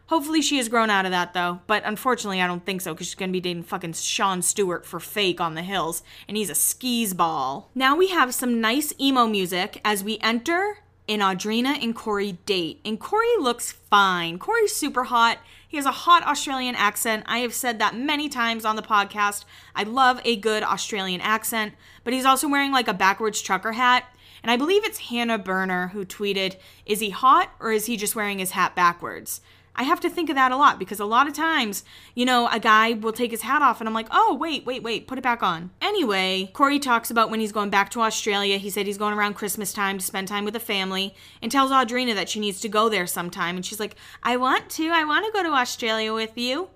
Hopefully 0.08 0.42
she 0.42 0.58
has 0.58 0.68
grown 0.68 0.90
out 0.90 1.06
of 1.06 1.12
that 1.12 1.32
though, 1.32 1.60
but 1.66 1.82
unfortunately 1.84 2.42
I 2.42 2.46
don't 2.46 2.64
think 2.64 2.82
so 2.82 2.92
because 2.92 3.06
she's 3.06 3.14
gonna 3.14 3.32
be 3.32 3.40
dating 3.40 3.62
fucking 3.62 3.94
Sean 3.94 4.42
Stewart 4.42 4.84
for 4.84 5.00
fake 5.00 5.40
on 5.40 5.54
the 5.54 5.62
hills, 5.62 6.02
and 6.28 6.36
he's 6.36 6.50
a 6.50 6.54
skis 6.54 7.14
ball. 7.14 7.70
Now 7.74 7.96
we 7.96 8.08
have 8.08 8.34
some 8.34 8.60
nice 8.60 8.92
emo 9.00 9.26
music 9.26 9.80
as 9.84 10.04
we 10.04 10.18
enter 10.20 10.78
and 11.08 11.22
Audrina 11.22 11.82
and 11.82 11.94
Corey 11.94 12.38
date. 12.46 12.80
And 12.84 12.98
Corey 12.98 13.36
looks 13.38 13.72
fine. 13.72 14.38
Corey's 14.38 14.74
super 14.74 15.04
hot. 15.04 15.38
He 15.68 15.76
has 15.76 15.86
a 15.86 15.90
hot 15.90 16.22
Australian 16.24 16.74
accent. 16.74 17.24
I 17.26 17.38
have 17.38 17.52
said 17.52 17.78
that 17.78 17.96
many 17.96 18.28
times 18.28 18.64
on 18.64 18.76
the 18.76 18.82
podcast. 18.82 19.44
I 19.74 19.82
love 19.82 20.20
a 20.24 20.36
good 20.36 20.62
Australian 20.62 21.20
accent, 21.20 21.74
but 22.04 22.12
he's 22.12 22.24
also 22.24 22.48
wearing 22.48 22.72
like 22.72 22.88
a 22.88 22.94
backwards 22.94 23.42
trucker 23.42 23.72
hat. 23.72 24.04
And 24.42 24.50
I 24.50 24.56
believe 24.56 24.84
it's 24.84 25.08
Hannah 25.08 25.38
Berner 25.38 25.88
who 25.88 26.04
tweeted, 26.04 26.56
Is 26.86 27.00
he 27.00 27.10
hot 27.10 27.50
or 27.60 27.72
is 27.72 27.86
he 27.86 27.96
just 27.96 28.14
wearing 28.14 28.38
his 28.38 28.52
hat 28.52 28.76
backwards? 28.76 29.40
I 29.76 29.82
have 29.82 29.98
to 30.00 30.10
think 30.10 30.30
of 30.30 30.36
that 30.36 30.52
a 30.52 30.56
lot 30.56 30.78
because 30.78 31.00
a 31.00 31.04
lot 31.04 31.26
of 31.26 31.34
times, 31.34 31.84
you 32.14 32.24
know, 32.24 32.48
a 32.52 32.60
guy 32.60 32.92
will 32.92 33.12
take 33.12 33.32
his 33.32 33.42
hat 33.42 33.60
off 33.60 33.80
and 33.80 33.88
I'm 33.88 33.94
like, 33.94 34.06
oh, 34.10 34.36
wait, 34.38 34.64
wait, 34.64 34.84
wait, 34.84 35.08
put 35.08 35.18
it 35.18 35.22
back 35.22 35.42
on. 35.42 35.70
Anyway, 35.80 36.50
Corey 36.52 36.78
talks 36.78 37.10
about 37.10 37.28
when 37.28 37.40
he's 37.40 37.50
going 37.50 37.70
back 37.70 37.90
to 37.90 38.00
Australia. 38.00 38.58
He 38.58 38.70
said 38.70 38.86
he's 38.86 38.98
going 38.98 39.14
around 39.14 39.34
Christmas 39.34 39.72
time 39.72 39.98
to 39.98 40.04
spend 40.04 40.28
time 40.28 40.44
with 40.44 40.54
the 40.54 40.60
family 40.60 41.14
and 41.42 41.50
tells 41.50 41.72
Audrina 41.72 42.14
that 42.14 42.28
she 42.28 42.38
needs 42.38 42.60
to 42.60 42.68
go 42.68 42.88
there 42.88 43.06
sometime. 43.06 43.56
And 43.56 43.66
she's 43.66 43.80
like, 43.80 43.96
I 44.22 44.36
want 44.36 44.70
to. 44.70 44.90
I 44.90 45.04
want 45.04 45.26
to 45.26 45.32
go 45.32 45.42
to 45.42 45.54
Australia 45.56 46.14
with 46.14 46.38
you. 46.38 46.68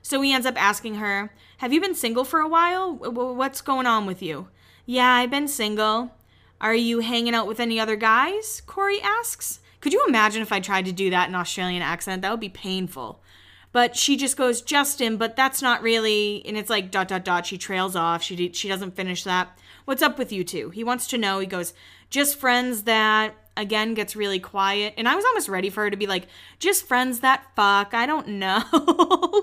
So 0.00 0.20
he 0.22 0.32
ends 0.32 0.46
up 0.46 0.60
asking 0.60 0.94
her, 0.94 1.32
Have 1.58 1.72
you 1.72 1.80
been 1.80 1.94
single 1.94 2.24
for 2.24 2.40
a 2.40 2.48
while? 2.48 2.94
What's 2.94 3.60
going 3.60 3.86
on 3.86 4.06
with 4.06 4.22
you? 4.22 4.48
Yeah, 4.86 5.10
I've 5.12 5.30
been 5.30 5.48
single. 5.48 6.12
Are 6.60 6.74
you 6.74 7.00
hanging 7.00 7.34
out 7.34 7.46
with 7.46 7.60
any 7.60 7.78
other 7.78 7.96
guys? 7.96 8.62
Corey 8.66 9.00
asks. 9.02 9.60
Could 9.86 9.92
you 9.92 10.04
imagine 10.08 10.42
if 10.42 10.50
I 10.50 10.58
tried 10.58 10.86
to 10.86 10.92
do 10.92 11.10
that 11.10 11.28
in 11.28 11.36
Australian 11.36 11.80
accent? 11.80 12.22
That 12.22 12.32
would 12.32 12.40
be 12.40 12.48
painful. 12.48 13.22
But 13.70 13.94
she 13.94 14.16
just 14.16 14.36
goes, 14.36 14.60
Justin, 14.60 15.16
but 15.16 15.36
that's 15.36 15.62
not 15.62 15.80
really, 15.80 16.42
and 16.44 16.56
it's 16.56 16.68
like 16.68 16.90
dot 16.90 17.06
dot 17.06 17.24
dot. 17.24 17.46
She 17.46 17.56
trails 17.56 17.94
off. 17.94 18.20
She 18.20 18.50
she 18.52 18.66
doesn't 18.66 18.96
finish 18.96 19.22
that. 19.22 19.56
What's 19.84 20.02
up 20.02 20.18
with 20.18 20.32
you 20.32 20.42
two? 20.42 20.70
He 20.70 20.82
wants 20.82 21.06
to 21.06 21.18
know. 21.18 21.38
He 21.38 21.46
goes, 21.46 21.72
just 22.10 22.36
friends 22.36 22.82
that 22.82 23.36
again 23.56 23.94
gets 23.94 24.16
really 24.16 24.40
quiet. 24.40 24.94
And 24.96 25.08
I 25.08 25.14
was 25.14 25.24
almost 25.24 25.48
ready 25.48 25.70
for 25.70 25.84
her 25.84 25.90
to 25.90 25.96
be 25.96 26.08
like, 26.08 26.26
just 26.58 26.88
friends 26.88 27.20
that 27.20 27.46
fuck. 27.54 27.94
I 27.94 28.06
don't 28.06 28.26
know. 28.26 28.64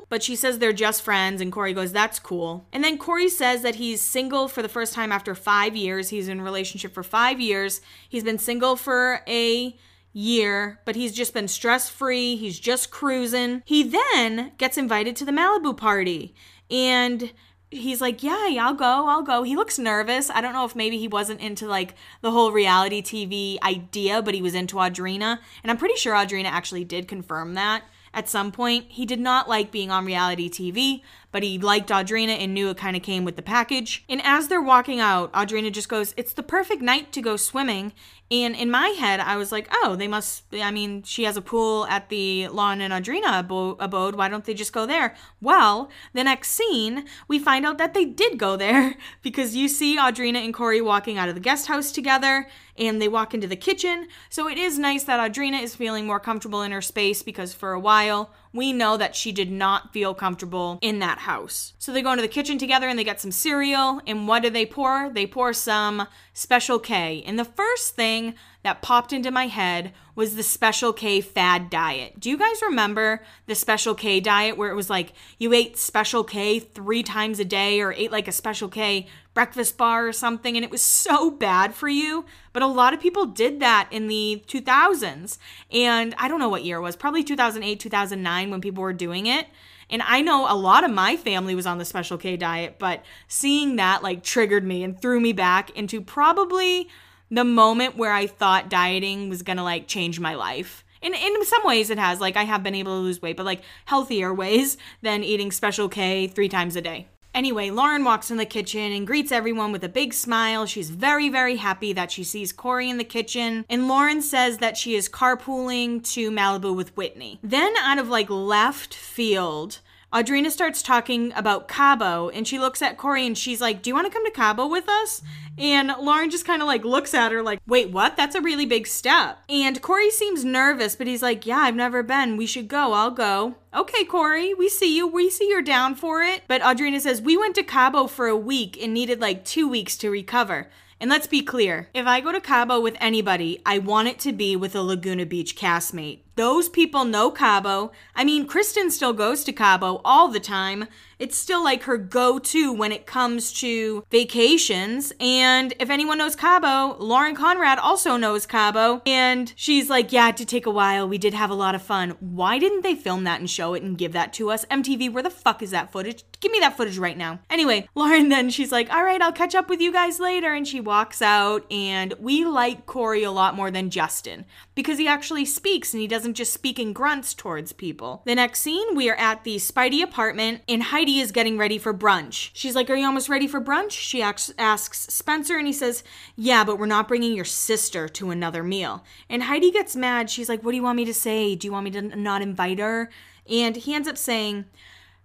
but 0.09 0.23
she 0.23 0.35
says 0.35 0.59
they're 0.59 0.73
just 0.73 1.03
friends. 1.03 1.39
And 1.39 1.53
Corey 1.53 1.73
goes, 1.73 1.93
that's 1.93 2.19
cool. 2.19 2.67
And 2.73 2.83
then 2.83 2.97
Corey 2.97 3.29
says 3.29 3.61
that 3.61 3.75
he's 3.75 4.01
single 4.01 4.49
for 4.49 4.61
the 4.61 4.67
first 4.67 4.93
time 4.93 5.13
after 5.13 5.35
five 5.35 5.77
years. 5.77 6.09
He's 6.09 6.27
in 6.27 6.41
a 6.41 6.43
relationship 6.43 6.93
for 6.93 7.01
five 7.01 7.39
years. 7.39 7.79
He's 8.09 8.25
been 8.25 8.39
single 8.39 8.75
for 8.75 9.21
a 9.25 9.77
year, 10.13 10.79
but 10.85 10.95
he's 10.95 11.11
just 11.11 11.33
been 11.33 11.47
stress 11.47 11.89
free. 11.89 12.35
He's 12.35 12.59
just 12.59 12.91
cruising. 12.91 13.63
He 13.65 13.83
then 13.83 14.53
gets 14.57 14.77
invited 14.77 15.15
to 15.17 15.25
the 15.25 15.31
Malibu 15.31 15.75
party 15.75 16.33
and 16.69 17.33
he's 17.71 17.99
like, 17.99 18.23
Yeah, 18.23 18.55
I'll 18.61 18.75
go, 18.75 19.07
I'll 19.07 19.23
go. 19.23 19.43
He 19.43 19.55
looks 19.55 19.79
nervous. 19.79 20.29
I 20.29 20.41
don't 20.41 20.53
know 20.53 20.65
if 20.65 20.75
maybe 20.75 20.97
he 20.97 21.07
wasn't 21.07 21.41
into 21.41 21.67
like 21.67 21.95
the 22.21 22.31
whole 22.31 22.51
reality 22.51 23.01
TV 23.01 23.59
idea, 23.61 24.21
but 24.21 24.35
he 24.35 24.41
was 24.41 24.55
into 24.55 24.77
Audrina. 24.77 25.39
And 25.63 25.71
I'm 25.71 25.77
pretty 25.77 25.95
sure 25.95 26.13
Audrina 26.13 26.45
actually 26.45 26.85
did 26.85 27.07
confirm 27.07 27.55
that 27.55 27.83
at 28.13 28.29
some 28.29 28.51
point. 28.51 28.85
He 28.89 29.05
did 29.05 29.19
not 29.19 29.49
like 29.49 29.71
being 29.71 29.91
on 29.91 30.05
reality 30.05 30.49
TV, 30.49 31.01
but 31.31 31.43
he 31.43 31.57
liked 31.57 31.89
Audrina 31.89 32.37
and 32.37 32.53
knew 32.53 32.69
it 32.69 32.77
kind 32.77 32.95
of 32.95 33.01
came 33.01 33.25
with 33.25 33.35
the 33.35 33.41
package. 33.41 34.05
And 34.07 34.21
as 34.23 34.47
they're 34.47 34.61
walking 34.61 34.99
out, 34.99 35.33
Audrina 35.33 35.71
just 35.71 35.89
goes, 35.89 36.13
It's 36.15 36.33
the 36.33 36.43
perfect 36.43 36.81
night 36.81 37.11
to 37.13 37.21
go 37.21 37.35
swimming. 37.37 37.93
And 38.29 38.55
in 38.55 38.71
my 38.71 38.89
head, 38.89 39.19
I 39.19 39.35
was 39.35 39.51
like, 39.51 39.67
Oh, 39.71 39.95
they 39.95 40.07
must, 40.07 40.43
I 40.53 40.71
mean, 40.71 41.03
she 41.03 41.23
has 41.23 41.35
a 41.35 41.41
pool 41.41 41.85
at 41.87 42.09
the 42.09 42.47
Lawn 42.49 42.81
and 42.81 42.93
Audrina 42.93 43.39
abode. 43.79 44.15
Why 44.15 44.29
don't 44.29 44.45
they 44.45 44.53
just 44.53 44.73
go 44.73 44.85
there? 44.85 45.15
Well, 45.41 45.89
the 46.13 46.23
next 46.23 46.51
scene, 46.51 47.05
we 47.27 47.39
find 47.39 47.65
out 47.65 47.79
that 47.79 47.93
they 47.93 48.05
did 48.05 48.37
go 48.37 48.55
there 48.55 48.95
because 49.23 49.55
you 49.55 49.67
see 49.67 49.97
Audrina 49.97 50.43
and 50.43 50.53
Corey 50.53 50.81
walking 50.81 51.17
out 51.17 51.29
of 51.29 51.35
the 51.35 51.41
guest 51.41 51.67
house 51.67 51.91
together 51.91 52.47
and 52.77 53.01
they 53.01 53.07
walk 53.07 53.33
into 53.33 53.47
the 53.47 53.55
kitchen. 53.55 54.07
So 54.29 54.47
it 54.47 54.57
is 54.57 54.79
nice 54.79 55.03
that 55.03 55.19
Audrina 55.19 55.61
is 55.61 55.75
feeling 55.75 56.05
more 56.05 56.19
comfortable 56.19 56.61
in 56.61 56.71
her 56.71 56.81
space 56.81 57.21
because 57.21 57.53
for 57.53 57.73
a 57.73 57.79
while, 57.79 58.31
we 58.51 58.71
know 58.73 58.97
that 58.97 59.15
she 59.15 59.31
did 59.31 59.51
not 59.51 59.93
feel 59.93 60.13
comfortable 60.13 60.79
in 60.81 60.99
that 60.99 61.19
house. 61.19 61.73
So 61.79 61.91
they 61.91 62.01
go 62.01 62.11
into 62.11 62.21
the 62.21 62.27
kitchen 62.27 62.57
together 62.57 62.87
and 62.87 62.97
they 62.97 63.03
get 63.03 63.21
some 63.21 63.31
cereal. 63.31 64.01
And 64.05 64.27
what 64.27 64.43
do 64.43 64.49
they 64.49 64.65
pour? 64.65 65.09
They 65.09 65.25
pour 65.25 65.53
some 65.53 66.07
Special 66.33 66.79
K. 66.79 67.23
And 67.25 67.37
the 67.37 67.45
first 67.45 67.95
thing 67.95 68.35
that 68.63 68.81
popped 68.81 69.13
into 69.13 69.29
my 69.29 69.47
head 69.47 69.93
was 70.15 70.35
the 70.35 70.43
Special 70.43 70.93
K 70.93 71.21
fad 71.21 71.69
diet. 71.69 72.19
Do 72.19 72.29
you 72.29 72.37
guys 72.37 72.61
remember 72.61 73.21
the 73.45 73.55
Special 73.55 73.93
K 73.93 74.19
diet 74.19 74.57
where 74.57 74.71
it 74.71 74.75
was 74.75 74.89
like 74.89 75.13
you 75.37 75.53
ate 75.53 75.77
Special 75.77 76.23
K 76.23 76.59
three 76.59 77.03
times 77.03 77.39
a 77.39 77.45
day 77.45 77.81
or 77.81 77.93
ate 77.93 78.11
like 78.11 78.27
a 78.27 78.31
Special 78.31 78.69
K 78.69 79.07
breakfast 79.33 79.77
bar 79.77 80.07
or 80.07 80.13
something 80.13 80.55
and 80.55 80.63
it 80.63 80.71
was 80.71 80.81
so 80.81 81.29
bad 81.29 81.73
for 81.73 81.89
you. 81.89 82.25
But 82.53 82.63
a 82.63 82.67
lot 82.67 82.93
of 82.93 82.99
people 82.99 83.25
did 83.25 83.59
that 83.59 83.89
in 83.91 84.07
the 84.07 84.43
2000s. 84.47 85.37
And 85.71 86.15
I 86.17 86.27
don't 86.27 86.39
know 86.39 86.49
what 86.49 86.63
year 86.63 86.77
it 86.77 86.81
was, 86.81 86.95
probably 86.95 87.23
2008, 87.23 87.79
2009 87.79 88.51
when 88.51 88.61
people 88.61 88.83
were 88.83 88.93
doing 88.93 89.25
it. 89.25 89.47
And 89.89 90.01
I 90.03 90.21
know 90.21 90.47
a 90.49 90.55
lot 90.55 90.83
of 90.83 90.91
my 90.91 91.17
family 91.17 91.53
was 91.53 91.65
on 91.65 91.79
the 91.79 91.85
Special 91.85 92.17
K 92.17 92.37
diet, 92.37 92.77
but 92.79 93.03
seeing 93.27 93.75
that 93.75 94.03
like 94.03 94.23
triggered 94.23 94.63
me 94.63 94.83
and 94.83 94.99
threw 94.99 95.19
me 95.19 95.33
back 95.33 95.69
into 95.71 95.99
probably 95.99 96.87
the 97.33 97.43
moment 97.43 97.97
where 97.97 98.13
I 98.13 98.27
thought 98.27 98.69
dieting 98.69 99.29
was 99.29 99.41
gonna 99.41 99.63
like 99.63 99.87
change 99.87 100.19
my 100.19 100.35
life. 100.35 100.83
In, 101.01 101.13
in 101.13 101.43
some 101.45 101.65
ways 101.65 101.89
it 101.89 101.97
has 101.97 102.21
like 102.21 102.37
i 102.37 102.43
have 102.43 102.63
been 102.63 102.75
able 102.75 102.97
to 102.97 103.01
lose 103.01 103.21
weight 103.21 103.35
but 103.35 103.45
like 103.45 103.61
healthier 103.83 104.33
ways 104.33 104.77
than 105.01 105.21
eating 105.21 105.51
special 105.51 105.89
k 105.89 106.27
three 106.27 106.47
times 106.47 106.77
a 106.77 106.81
day 106.81 107.07
Anyway, 107.33 107.71
Lauren 107.71 108.03
walks 108.03 108.29
in 108.29 108.37
the 108.37 108.45
kitchen 108.45 108.91
and 108.91 109.07
greets 109.07 109.31
everyone 109.31 109.71
with 109.71 109.83
a 109.83 109.89
big 109.89 110.13
smile. 110.13 110.67
She's 110.67 110.91
very, 110.91 111.29
very 111.29 111.55
happy 111.55 111.91
that 111.91 112.11
she 112.11 112.23
sees 112.23 112.53
Corey 112.53 112.91
in 112.91 112.99
the 112.99 113.03
kitchen. 113.03 113.65
And 113.67 113.87
Lauren 113.87 114.21
says 114.21 114.59
that 114.59 114.77
she 114.77 114.93
is 114.93 115.09
carpooling 115.09 116.07
to 116.13 116.29
Malibu 116.29 116.75
with 116.75 116.95
Whitney. 116.95 117.39
Then, 117.41 117.73
out 117.77 117.97
of 117.97 118.07
like 118.07 118.29
left 118.29 118.93
field, 118.93 119.79
Audrina 120.13 120.51
starts 120.51 120.83
talking 120.83 121.33
about 121.35 121.67
Cabo 121.67 122.29
and 122.29 122.47
she 122.47 122.59
looks 122.59 122.83
at 122.83 122.97
Corey 122.97 123.25
and 123.25 123.35
she's 123.35 123.59
like, 123.59 123.81
Do 123.81 123.89
you 123.89 123.95
want 123.95 124.05
to 124.05 124.13
come 124.13 124.23
to 124.23 124.31
Cabo 124.31 124.67
with 124.67 124.87
us? 124.87 125.23
And 125.57 125.91
Lauren 125.99 126.29
just 126.29 126.45
kind 126.45 126.61
of 126.61 126.67
like 126.67 126.85
looks 126.85 127.15
at 127.15 127.31
her 127.31 127.41
like, 127.41 127.59
Wait, 127.65 127.89
what? 127.89 128.15
That's 128.15 128.35
a 128.35 128.41
really 128.41 128.67
big 128.67 128.85
step. 128.85 129.39
And 129.49 129.81
Corey 129.81 130.11
seems 130.11 130.45
nervous, 130.45 130.95
but 130.95 131.07
he's 131.07 131.23
like, 131.23 131.47
Yeah, 131.47 131.57
I've 131.57 131.75
never 131.75 132.03
been. 132.03 132.37
We 132.37 132.45
should 132.45 132.67
go. 132.67 132.93
I'll 132.93 133.09
go. 133.09 133.55
Okay, 133.73 134.05
Corey, 134.05 134.53
we 134.53 134.69
see 134.69 134.95
you. 134.95 135.07
We 135.07 135.31
see 135.31 135.49
you're 135.49 135.63
down 135.63 135.95
for 135.95 136.21
it. 136.21 136.43
But 136.47 136.61
Audrina 136.61 137.01
says, 137.01 137.19
We 137.19 137.35
went 137.35 137.55
to 137.55 137.63
Cabo 137.63 138.05
for 138.05 138.27
a 138.27 138.37
week 138.37 138.77
and 138.79 138.93
needed 138.93 139.19
like 139.19 139.43
two 139.43 139.67
weeks 139.67 139.97
to 139.97 140.11
recover. 140.11 140.69
And 141.03 141.09
let's 141.09 141.27
be 141.27 141.41
clear 141.41 141.89
if 141.93 142.07
I 142.07 142.21
go 142.21 142.31
to 142.31 142.39
Cabo 142.39 142.79
with 142.79 142.95
anybody, 143.01 143.61
I 143.65 143.77
want 143.77 144.07
it 144.07 144.19
to 144.19 144.31
be 144.31 144.55
with 144.55 144.73
a 144.73 144.81
Laguna 144.81 145.25
Beach 145.25 145.53
castmate. 145.53 146.19
Those 146.37 146.69
people 146.69 147.03
know 147.03 147.29
Cabo. 147.29 147.91
I 148.15 148.23
mean, 148.23 148.47
Kristin 148.47 148.89
still 148.89 149.11
goes 149.11 149.43
to 149.43 149.51
Cabo 149.51 149.99
all 150.05 150.29
the 150.29 150.39
time. 150.39 150.87
It's 151.19 151.37
still 151.37 151.63
like 151.63 151.83
her 151.83 151.97
go 151.97 152.39
to 152.39 152.73
when 152.73 152.91
it 152.91 153.05
comes 153.05 153.53
to 153.61 154.03
vacations. 154.09 155.13
And 155.19 155.73
if 155.79 155.89
anyone 155.89 156.17
knows 156.17 156.35
Cabo, 156.35 156.97
Lauren 156.99 157.35
Conrad 157.35 157.79
also 157.79 158.17
knows 158.17 158.45
Cabo. 158.45 159.01
And 159.05 159.53
she's 159.55 159.89
like, 159.89 160.11
Yeah, 160.11 160.29
it 160.29 160.35
did 160.35 160.49
take 160.49 160.65
a 160.65 160.71
while. 160.71 161.07
We 161.07 161.17
did 161.17 161.33
have 161.33 161.49
a 161.49 161.55
lot 161.55 161.75
of 161.75 161.81
fun. 161.81 162.11
Why 162.19 162.59
didn't 162.59 162.81
they 162.81 162.95
film 162.95 163.23
that 163.25 163.39
and 163.39 163.49
show 163.49 163.73
it 163.73 163.83
and 163.83 163.97
give 163.97 164.13
that 164.13 164.33
to 164.33 164.49
us? 164.49 164.65
MTV, 164.65 165.11
where 165.11 165.23
the 165.23 165.29
fuck 165.29 165.61
is 165.61 165.71
that 165.71 165.91
footage? 165.91 166.23
Give 166.39 166.51
me 166.51 166.59
that 166.59 166.77
footage 166.77 166.97
right 166.97 167.17
now. 167.17 167.39
Anyway, 167.49 167.87
Lauren 167.95 168.29
then 168.29 168.49
she's 168.49 168.71
like, 168.71 168.91
All 168.91 169.03
right, 169.03 169.21
I'll 169.21 169.31
catch 169.31 169.55
up 169.55 169.69
with 169.69 169.81
you 169.81 169.91
guys 169.91 170.19
later. 170.19 170.53
And 170.53 170.67
she 170.67 170.79
walks 170.79 171.21
out. 171.21 171.71
And 171.71 172.13
we 172.19 172.45
like 172.45 172.85
Corey 172.85 173.23
a 173.23 173.31
lot 173.31 173.55
more 173.55 173.71
than 173.71 173.89
Justin 173.89 174.45
because 174.75 174.97
he 174.97 175.07
actually 175.07 175.45
speaks 175.45 175.93
and 175.93 176.01
he 176.01 176.07
doesn't 176.07 176.33
just 176.33 176.53
speak 176.53 176.79
in 176.79 176.93
grunts 176.93 177.33
towards 177.33 177.73
people. 177.73 178.21
The 178.25 178.35
next 178.35 178.61
scene, 178.61 178.95
we 178.95 179.09
are 179.09 179.15
at 179.15 179.43
the 179.43 179.57
Speidi 179.57 180.03
apartment 180.03 180.61
and 180.67 180.83
Heidi 180.83 181.19
is 181.19 181.31
getting 181.31 181.57
ready 181.57 181.77
for 181.77 181.93
brunch. 181.93 182.49
She's 182.53 182.75
like, 182.75 182.89
Are 182.89 182.95
you 182.95 183.05
almost 183.05 183.29
ready 183.29 183.47
for 183.47 183.61
brunch? 183.61 183.91
She 183.91 184.21
asks 184.21 184.99
Spencer 185.13 185.57
and 185.57 185.67
he 185.67 185.73
says, 185.73 186.03
Yeah, 186.35 186.63
but 186.63 186.79
we're 186.79 186.85
not 186.85 187.07
bringing 187.07 187.33
your 187.33 187.45
sister 187.45 188.07
to 188.09 188.31
another 188.31 188.63
meal. 188.63 189.03
And 189.29 189.43
Heidi 189.43 189.71
gets 189.71 189.95
mad. 189.95 190.29
She's 190.29 190.49
like, 190.49 190.63
What 190.63 190.71
do 190.71 190.77
you 190.77 190.83
want 190.83 190.97
me 190.97 191.05
to 191.05 191.13
say? 191.13 191.55
Do 191.55 191.67
you 191.67 191.71
want 191.71 191.85
me 191.85 191.91
to 191.91 192.01
not 192.01 192.41
invite 192.41 192.79
her? 192.79 193.09
And 193.49 193.75
he 193.75 193.93
ends 193.93 194.07
up 194.07 194.17
saying, 194.17 194.65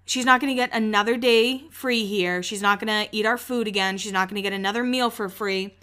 She's 0.04 0.24
not 0.24 0.40
going 0.40 0.50
to 0.50 0.60
get 0.60 0.72
another 0.72 1.18
day 1.18 1.64
free 1.70 2.06
here. 2.06 2.42
She's 2.42 2.62
not 2.62 2.80
going 2.80 2.88
to 2.88 3.14
eat 3.14 3.26
our 3.26 3.36
food 3.36 3.68
again. 3.68 3.98
She's 3.98 4.12
not 4.12 4.28
going 4.28 4.36
to 4.36 4.42
get 4.42 4.54
another 4.54 4.82
meal 4.82 5.10
for 5.10 5.28
free. 5.28 5.76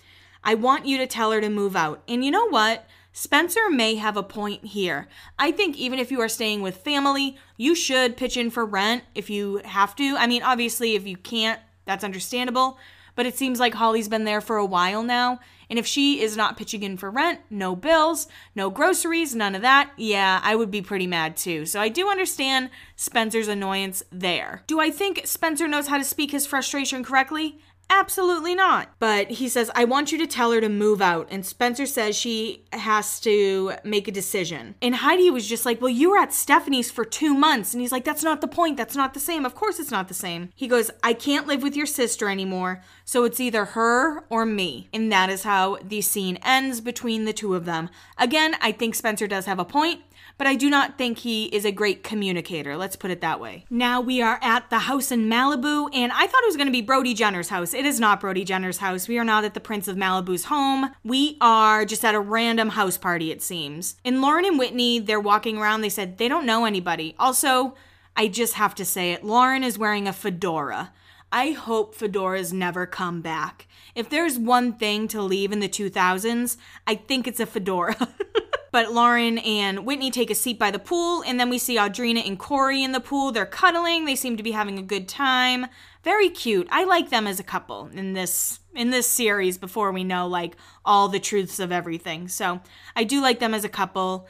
I 0.44 0.56
want 0.56 0.88
you 0.88 0.98
to 0.98 1.06
tell 1.06 1.32
her 1.32 1.42
to 1.42 1.50
move 1.50 1.76
out. 1.76 2.02
And 2.08 2.26
you 2.26 2.32
know 2.32 2.50
what? 2.50 2.88
Spencer 3.18 3.70
may 3.70 3.96
have 3.96 4.18
a 4.18 4.24
point 4.24 4.66
here. 4.66 5.08
I 5.40 5.54
think 5.54 5.78
even 5.78 6.00
if 6.00 6.12
you 6.12 6.20
are 6.20 6.28
staying 6.28 6.62
with 6.62 6.84
family, 6.84 7.38
you 7.56 7.74
should 7.74 8.18
pitch 8.18 8.36
in 8.36 8.50
for 8.50 8.66
rent 8.66 9.06
if 9.16 9.30
you 9.30 9.62
have 9.64 9.96
to. 9.96 10.18
I 10.18 10.28
mean, 10.28 10.44
obviously, 10.44 10.96
if 10.96 11.08
you 11.08 11.16
can't, 11.16 11.62
that's 11.86 12.04
understandable. 12.04 12.78
But 13.16 13.26
it 13.26 13.38
seems 13.38 13.58
like 13.58 13.74
Holly's 13.74 14.10
been 14.10 14.26
there 14.26 14.42
for 14.42 14.58
a 14.58 14.66
while 14.66 15.02
now. 15.02 15.40
And 15.70 15.80
if 15.80 15.88
she 15.88 16.20
is 16.20 16.36
not 16.36 16.58
pitching 16.58 16.84
in 16.84 16.98
for 16.98 17.10
rent, 17.10 17.40
no 17.50 17.74
bills, 17.74 18.28
no 18.54 18.70
groceries, 18.70 19.34
none 19.34 19.56
of 19.56 19.62
that, 19.62 19.92
yeah, 19.96 20.42
I 20.44 20.58
would 20.58 20.70
be 20.70 20.82
pretty 20.82 21.08
mad 21.08 21.38
too. 21.38 21.66
So 21.66 21.80
I 21.80 21.88
do 21.88 22.10
understand 22.10 22.70
Spencer's 22.98 23.48
annoyance 23.48 24.04
there. 24.12 24.64
Do 24.68 24.82
I 24.82 24.92
think 24.92 25.22
Spencer 25.24 25.70
knows 25.70 25.88
how 25.88 25.98
to 25.98 26.04
speak 26.04 26.32
his 26.32 26.46
frustration 26.46 27.02
correctly? 27.02 27.60
Absolutely 27.90 28.56
not. 28.56 28.90
But 29.00 29.32
he 29.32 29.48
says, 29.48 29.70
I 29.76 29.86
want 29.86 30.12
you 30.12 30.18
to 30.18 30.28
tell 30.28 30.52
her 30.52 30.62
to 30.62 30.70
move 30.70 31.02
out. 31.02 31.28
And 31.30 31.46
Spencer 31.46 31.86
says 31.86 32.16
she 32.16 32.66
has 32.74 33.20
to 33.22 33.74
make 33.84 34.08
a 34.08 34.12
decision. 34.12 34.76
And 34.82 34.96
Heidi 34.96 35.30
was 35.30 35.48
just 35.48 35.66
like, 35.66 35.82
Well, 35.82 35.90
you 35.90 36.12
were 36.12 36.18
at 36.18 36.34
Stephanie's 36.34 36.92
for 36.92 37.06
two 37.06 37.34
months. 37.34 37.74
And 37.74 37.82
he's 37.82 37.92
like, 37.92 38.04
That's 38.04 38.24
not 38.24 38.42
the 38.42 38.48
point. 38.48 38.78
That's 38.78 38.96
not 38.96 39.14
the 39.14 39.20
same. 39.20 39.46
Of 39.46 39.56
course 39.56 39.80
it's 39.80 39.92
not 39.92 40.08
the 40.08 40.14
same. 40.14 40.50
He 40.56 40.68
goes, 40.68 40.90
I 41.04 41.14
can't 41.14 41.48
live 41.48 41.62
with 41.62 41.76
your 41.76 41.86
sister 41.86 42.30
anymore. 42.30 42.82
So 43.04 43.24
it's 43.24 43.40
either 43.40 43.66
her 43.66 44.26
or 44.30 44.46
me. 44.46 44.90
And 44.92 45.12
that 45.12 45.30
is 45.30 45.44
how 45.44 45.78
the 45.84 46.02
scene 46.02 46.38
ends 46.44 46.82
between 46.82 47.26
the 47.26 47.34
two 47.34 47.56
of 47.56 47.66
them. 47.66 47.90
Again, 48.18 48.56
I 48.62 48.72
think 48.72 48.96
Spencer 48.96 49.28
does 49.28 49.46
have 49.46 49.60
a 49.60 49.66
point 49.66 50.02
but 50.38 50.48
I 50.48 50.56
do 50.56 50.70
not 50.70 50.98
think 50.98 51.20
he 51.20 51.46
is 51.46 51.66
a 51.66 51.72
great 51.72 52.04
communicator. 52.04 52.76
Let's 52.76 52.96
put 52.96 53.12
it 53.12 53.22
that 53.22 53.40
way. 53.40 53.66
Now 53.70 54.02
we 54.02 54.22
are 54.22 54.40
at 54.42 54.70
the 54.70 54.80
house 54.80 55.12
in 55.12 55.30
Malibu, 55.30 55.90
and 55.94 56.12
I 56.12 56.28
thought 56.28 56.44
it 56.44 56.48
was 56.48 56.58
going 56.58 56.68
to 56.68 56.72
be 56.72 56.82
Brody 56.82 57.14
Jenner's 57.14 57.50
house. 57.50 57.74
It 57.74 57.86
is 57.86 58.00
not 58.00 58.20
Brody 58.20 58.44
Jenner's 58.44 58.78
house. 58.78 59.08
We 59.08 59.18
are 59.18 59.24
not 59.24 59.46
at 59.46 59.54
the 59.54 59.60
Prince 59.60 59.88
of 59.88 59.96
Malibu's 59.96 60.46
home. 60.46 60.92
We 61.04 61.38
are 61.42 61.86
just 61.86 62.04
at 62.04 62.16
a 62.16 62.20
random 62.20 62.70
house 62.70 62.98
party, 62.98 63.32
it 63.32 63.42
seems. 63.42 63.96
And 64.04 64.22
Lauren 64.22 64.46
and 64.46 64.60
Whitney, 64.60 65.00
they're 65.00 65.20
walking 65.20 65.58
around. 65.58 65.82
They 65.82 65.90
said 65.90 66.18
they 66.18 66.28
don't 66.28 66.46
know 66.46 66.66
anybody. 66.66 67.16
Also, 67.18 67.76
I 68.16 68.28
just 68.28 68.54
have 68.54 68.76
to 68.76 68.86
say 68.86 69.12
it 69.12 69.24
Lauren 69.24 69.64
is 69.64 69.78
wearing 69.78 70.08
a 70.08 70.14
fedora. 70.14 70.92
I 71.32 71.52
hope 71.52 71.96
fedoras 71.96 72.54
never 72.54 72.86
come 72.86 73.22
back. 73.22 73.68
If 73.94 74.10
there's 74.10 74.38
one 74.40 74.74
thing 74.74 75.08
to 75.10 75.22
leave 75.22 75.52
in 75.52 75.60
the 75.60 75.68
2000s, 75.68 76.58
I 76.88 76.96
think 76.96 77.28
it's 77.28 77.40
a 77.40 77.46
fedora. 77.46 77.96
But 78.76 78.92
Lauren 78.92 79.38
and 79.38 79.86
Whitney 79.86 80.12
take 80.12 80.30
a 80.30 80.36
seat 80.36 80.60
by 80.60 80.70
the 80.70 80.80
pool, 80.80 81.24
and 81.26 81.40
then 81.40 81.50
we 81.50 81.58
see 81.58 81.78
Audrina 81.78 82.28
and 82.28 82.38
Corey 82.38 82.84
in 82.84 82.92
the 82.92 83.00
pool. 83.00 83.32
They're 83.32 83.46
cuddling. 83.46 84.04
They 84.04 84.18
seem 84.18 84.36
to 84.36 84.44
be 84.44 84.52
having 84.52 84.78
a 84.78 84.82
good 84.82 85.08
time. 85.08 85.68
Very 86.04 86.30
cute. 86.30 86.68
I 86.70 86.84
like 86.84 87.10
them 87.10 87.26
as 87.26 87.40
a 87.40 87.44
couple 87.44 87.90
in 87.94 88.12
this 88.12 88.60
in 88.76 88.90
this 88.90 89.08
series 89.08 89.58
before 89.58 89.94
we 89.94 90.04
know 90.04 90.28
like 90.28 90.58
all 90.84 91.08
the 91.08 91.22
truths 91.22 91.58
of 91.58 91.72
everything. 91.72 92.28
So 92.28 92.60
I 92.98 93.06
do 93.06 93.22
like 93.22 93.40
them 93.40 93.54
as 93.54 93.64
a 93.64 93.70
couple. 93.70 94.28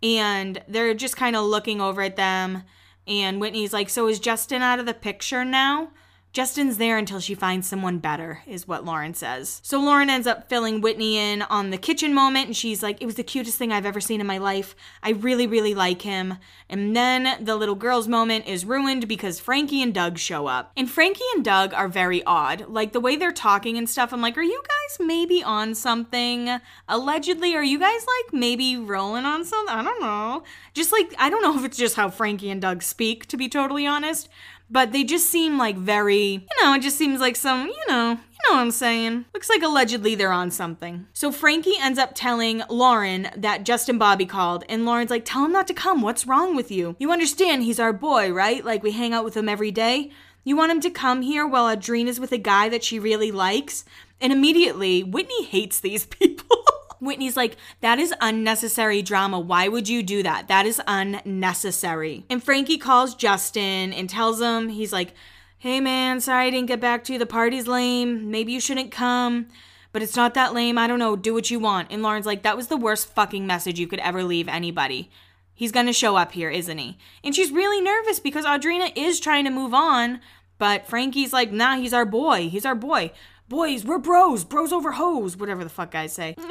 And 0.00 0.62
they're 0.68 0.94
just 0.94 1.16
kind 1.16 1.34
of 1.34 1.44
looking 1.44 1.80
over 1.80 2.00
at 2.00 2.14
them. 2.14 2.62
And 3.08 3.40
Whitney's 3.40 3.72
like, 3.72 3.88
So 3.88 4.06
is 4.06 4.20
Justin 4.20 4.62
out 4.62 4.78
of 4.78 4.86
the 4.86 4.94
picture 4.94 5.44
now? 5.44 5.90
Justin's 6.32 6.76
there 6.76 6.98
until 6.98 7.20
she 7.20 7.34
finds 7.34 7.66
someone 7.66 7.98
better, 7.98 8.42
is 8.46 8.68
what 8.68 8.84
Lauren 8.84 9.14
says. 9.14 9.60
So 9.64 9.80
Lauren 9.80 10.10
ends 10.10 10.26
up 10.26 10.48
filling 10.48 10.80
Whitney 10.80 11.16
in 11.16 11.42
on 11.42 11.70
the 11.70 11.78
kitchen 11.78 12.12
moment, 12.12 12.46
and 12.46 12.56
she's 12.56 12.82
like, 12.82 13.00
It 13.00 13.06
was 13.06 13.14
the 13.14 13.22
cutest 13.22 13.56
thing 13.56 13.72
I've 13.72 13.86
ever 13.86 14.00
seen 14.00 14.20
in 14.20 14.26
my 14.26 14.38
life. 14.38 14.76
I 15.02 15.10
really, 15.10 15.46
really 15.46 15.74
like 15.74 16.02
him. 16.02 16.34
And 16.68 16.94
then 16.94 17.42
the 17.42 17.56
little 17.56 17.74
girl's 17.74 18.08
moment 18.08 18.46
is 18.46 18.66
ruined 18.66 19.08
because 19.08 19.40
Frankie 19.40 19.82
and 19.82 19.94
Doug 19.94 20.18
show 20.18 20.46
up. 20.46 20.70
And 20.76 20.90
Frankie 20.90 21.24
and 21.34 21.42
Doug 21.44 21.72
are 21.72 21.88
very 21.88 22.22
odd. 22.24 22.68
Like 22.68 22.92
the 22.92 23.00
way 23.00 23.16
they're 23.16 23.32
talking 23.32 23.78
and 23.78 23.88
stuff, 23.88 24.12
I'm 24.12 24.20
like, 24.20 24.36
Are 24.36 24.42
you 24.42 24.62
guys 24.68 25.06
maybe 25.06 25.42
on 25.42 25.74
something? 25.74 26.60
Allegedly, 26.88 27.56
are 27.56 27.64
you 27.64 27.78
guys 27.78 28.06
like 28.06 28.34
maybe 28.34 28.76
rolling 28.76 29.24
on 29.24 29.46
something? 29.46 29.74
I 29.74 29.82
don't 29.82 30.02
know. 30.02 30.42
Just 30.74 30.92
like, 30.92 31.14
I 31.18 31.30
don't 31.30 31.42
know 31.42 31.58
if 31.58 31.64
it's 31.64 31.78
just 31.78 31.96
how 31.96 32.10
Frankie 32.10 32.50
and 32.50 32.60
Doug 32.60 32.82
speak, 32.82 33.26
to 33.26 33.38
be 33.38 33.48
totally 33.48 33.86
honest 33.86 34.28
but 34.70 34.92
they 34.92 35.04
just 35.04 35.28
seem 35.28 35.58
like 35.58 35.76
very, 35.76 36.32
you 36.32 36.64
know, 36.64 36.74
it 36.74 36.82
just 36.82 36.98
seems 36.98 37.20
like 37.20 37.36
some, 37.36 37.68
you 37.68 37.84
know, 37.88 38.10
you 38.10 38.50
know 38.50 38.56
what 38.56 38.62
I'm 38.62 38.70
saying. 38.70 39.24
Looks 39.34 39.48
like 39.48 39.62
allegedly 39.62 40.14
they're 40.14 40.32
on 40.32 40.50
something. 40.50 41.06
So 41.12 41.32
Frankie 41.32 41.78
ends 41.80 41.98
up 41.98 42.12
telling 42.14 42.62
Lauren 42.68 43.28
that 43.36 43.64
Justin 43.64 43.98
Bobby 43.98 44.26
called, 44.26 44.64
and 44.68 44.84
Lauren's 44.84 45.10
like, 45.10 45.24
tell 45.24 45.44
him 45.44 45.52
not 45.52 45.66
to 45.68 45.74
come. 45.74 46.02
What's 46.02 46.26
wrong 46.26 46.54
with 46.54 46.70
you? 46.70 46.96
You 46.98 47.10
understand 47.10 47.62
he's 47.62 47.80
our 47.80 47.92
boy, 47.92 48.32
right? 48.32 48.64
Like 48.64 48.82
we 48.82 48.92
hang 48.92 49.12
out 49.12 49.24
with 49.24 49.36
him 49.36 49.48
every 49.48 49.70
day. 49.70 50.10
You 50.44 50.56
want 50.56 50.72
him 50.72 50.80
to 50.82 50.90
come 50.90 51.22
here 51.22 51.46
while 51.46 51.66
Audrina's 51.66 52.20
with 52.20 52.32
a 52.32 52.38
guy 52.38 52.68
that 52.68 52.84
she 52.84 52.98
really 52.98 53.30
likes? 53.30 53.84
And 54.20 54.32
immediately, 54.32 55.02
Whitney 55.02 55.44
hates 55.44 55.80
these 55.80 56.06
people. 56.06 56.57
Whitney's 57.00 57.36
like, 57.36 57.56
that 57.80 57.98
is 57.98 58.14
unnecessary 58.20 59.02
drama. 59.02 59.38
Why 59.38 59.68
would 59.68 59.88
you 59.88 60.02
do 60.02 60.22
that? 60.22 60.48
That 60.48 60.66
is 60.66 60.80
unnecessary. 60.86 62.24
And 62.28 62.42
Frankie 62.42 62.78
calls 62.78 63.14
Justin 63.14 63.92
and 63.92 64.10
tells 64.10 64.40
him, 64.40 64.68
he's 64.68 64.92
like, 64.92 65.14
hey 65.58 65.80
man, 65.80 66.20
sorry 66.20 66.46
I 66.46 66.50
didn't 66.50 66.68
get 66.68 66.80
back 66.80 67.04
to 67.04 67.12
you. 67.12 67.18
The 67.18 67.26
party's 67.26 67.66
lame. 67.66 68.30
Maybe 68.30 68.52
you 68.52 68.60
shouldn't 68.60 68.90
come. 68.90 69.48
But 69.90 70.02
it's 70.02 70.16
not 70.16 70.34
that 70.34 70.54
lame. 70.54 70.78
I 70.78 70.86
don't 70.86 70.98
know. 70.98 71.16
Do 71.16 71.34
what 71.34 71.50
you 71.50 71.58
want. 71.58 71.90
And 71.90 72.02
Lauren's 72.02 72.26
like, 72.26 72.42
that 72.42 72.56
was 72.56 72.68
the 72.68 72.76
worst 72.76 73.08
fucking 73.14 73.46
message 73.46 73.80
you 73.80 73.86
could 73.86 74.00
ever 74.00 74.22
leave 74.22 74.48
anybody. 74.48 75.10
He's 75.54 75.72
gonna 75.72 75.92
show 75.92 76.14
up 76.14 76.32
here, 76.32 76.50
isn't 76.50 76.78
he? 76.78 76.98
And 77.24 77.34
she's 77.34 77.50
really 77.50 77.80
nervous 77.80 78.20
because 78.20 78.44
Audrina 78.44 78.92
is 78.94 79.18
trying 79.18 79.44
to 79.44 79.50
move 79.50 79.74
on, 79.74 80.20
but 80.58 80.86
Frankie's 80.86 81.32
like, 81.32 81.50
nah, 81.50 81.76
he's 81.76 81.92
our 81.92 82.04
boy. 82.04 82.48
He's 82.48 82.64
our 82.64 82.76
boy. 82.76 83.10
Boys, 83.48 83.84
we're 83.84 83.98
bros. 83.98 84.44
Bros 84.44 84.72
over 84.72 84.92
hoes. 84.92 85.36
Whatever 85.36 85.64
the 85.64 85.70
fuck 85.70 85.90
guys 85.90 86.12
say. 86.12 86.36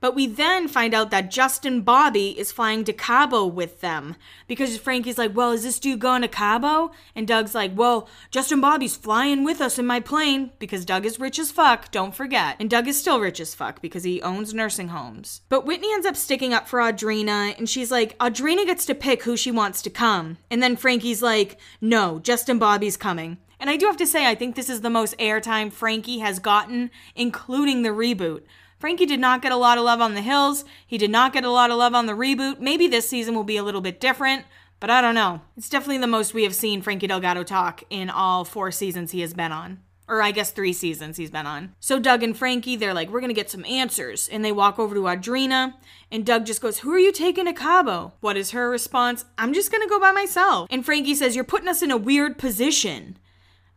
But 0.00 0.14
we 0.14 0.26
then 0.26 0.66
find 0.66 0.94
out 0.94 1.10
that 1.10 1.30
Justin 1.30 1.82
Bobby 1.82 2.38
is 2.38 2.50
flying 2.50 2.84
to 2.84 2.92
Cabo 2.92 3.44
with 3.46 3.82
them 3.82 4.16
because 4.48 4.78
Frankie's 4.78 5.18
like, 5.18 5.36
Well, 5.36 5.52
is 5.52 5.62
this 5.62 5.78
dude 5.78 6.00
going 6.00 6.22
to 6.22 6.28
Cabo? 6.28 6.90
And 7.14 7.28
Doug's 7.28 7.54
like, 7.54 7.72
Well, 7.76 8.08
Justin 8.30 8.62
Bobby's 8.62 8.96
flying 8.96 9.44
with 9.44 9.60
us 9.60 9.78
in 9.78 9.86
my 9.86 10.00
plane 10.00 10.52
because 10.58 10.86
Doug 10.86 11.04
is 11.04 11.20
rich 11.20 11.38
as 11.38 11.52
fuck, 11.52 11.90
don't 11.90 12.14
forget. 12.14 12.56
And 12.58 12.70
Doug 12.70 12.88
is 12.88 12.98
still 12.98 13.20
rich 13.20 13.40
as 13.40 13.54
fuck 13.54 13.82
because 13.82 14.04
he 14.04 14.22
owns 14.22 14.54
nursing 14.54 14.88
homes. 14.88 15.42
But 15.50 15.66
Whitney 15.66 15.92
ends 15.92 16.06
up 16.06 16.16
sticking 16.16 16.54
up 16.54 16.66
for 16.66 16.80
Audrina 16.80 17.56
and 17.58 17.68
she's 17.68 17.90
like, 17.90 18.16
Audrina 18.18 18.64
gets 18.64 18.86
to 18.86 18.94
pick 18.94 19.24
who 19.24 19.36
she 19.36 19.50
wants 19.50 19.82
to 19.82 19.90
come. 19.90 20.38
And 20.50 20.62
then 20.62 20.76
Frankie's 20.76 21.22
like, 21.22 21.58
No, 21.80 22.18
Justin 22.20 22.58
Bobby's 22.58 22.96
coming. 22.96 23.36
And 23.60 23.68
I 23.68 23.76
do 23.76 23.86
have 23.86 23.98
to 23.98 24.06
say, 24.06 24.26
I 24.26 24.34
think 24.34 24.56
this 24.56 24.70
is 24.70 24.80
the 24.80 24.90
most 24.90 25.16
airtime 25.18 25.70
Frankie 25.70 26.20
has 26.20 26.38
gotten, 26.38 26.90
including 27.14 27.82
the 27.82 27.90
reboot. 27.90 28.42
Frankie 28.78 29.04
did 29.04 29.20
not 29.20 29.42
get 29.42 29.52
a 29.52 29.56
lot 29.56 29.76
of 29.76 29.84
love 29.84 30.00
on 30.00 30.14
the 30.14 30.22
Hills. 30.22 30.64
He 30.86 30.96
did 30.96 31.10
not 31.10 31.34
get 31.34 31.44
a 31.44 31.50
lot 31.50 31.70
of 31.70 31.76
love 31.76 31.94
on 31.94 32.06
the 32.06 32.14
reboot. 32.14 32.58
Maybe 32.58 32.88
this 32.88 33.06
season 33.06 33.34
will 33.34 33.44
be 33.44 33.58
a 33.58 33.62
little 33.62 33.82
bit 33.82 34.00
different, 34.00 34.46
but 34.80 34.88
I 34.88 35.02
don't 35.02 35.14
know. 35.14 35.42
It's 35.58 35.68
definitely 35.68 35.98
the 35.98 36.06
most 36.06 36.32
we 36.32 36.44
have 36.44 36.54
seen 36.54 36.80
Frankie 36.80 37.06
Delgado 37.06 37.42
talk 37.42 37.84
in 37.90 38.08
all 38.08 38.46
four 38.46 38.70
seasons 38.70 39.10
he 39.10 39.20
has 39.20 39.34
been 39.34 39.52
on. 39.52 39.80
Or 40.08 40.22
I 40.22 40.32
guess 40.32 40.50
three 40.50 40.72
seasons 40.72 41.18
he's 41.18 41.30
been 41.30 41.46
on. 41.46 41.74
So 41.78 42.00
Doug 42.00 42.22
and 42.22 42.36
Frankie, 42.36 42.74
they're 42.74 42.94
like, 42.94 43.10
we're 43.10 43.20
gonna 43.20 43.34
get 43.34 43.50
some 43.50 43.66
answers. 43.66 44.28
And 44.28 44.42
they 44.42 44.50
walk 44.50 44.78
over 44.78 44.94
to 44.94 45.02
Audrina, 45.02 45.74
and 46.10 46.26
Doug 46.26 46.46
just 46.46 46.62
goes, 46.62 46.78
Who 46.78 46.90
are 46.92 46.98
you 46.98 47.12
taking 47.12 47.44
to 47.44 47.52
Cabo? 47.52 48.14
What 48.20 48.38
is 48.38 48.50
her 48.50 48.70
response? 48.70 49.26
I'm 49.38 49.52
just 49.52 49.70
gonna 49.70 49.86
go 49.86 50.00
by 50.00 50.10
myself. 50.10 50.66
And 50.70 50.84
Frankie 50.84 51.14
says, 51.14 51.36
You're 51.36 51.44
putting 51.44 51.68
us 51.68 51.82
in 51.82 51.90
a 51.92 51.96
weird 51.96 52.38
position. 52.38 53.18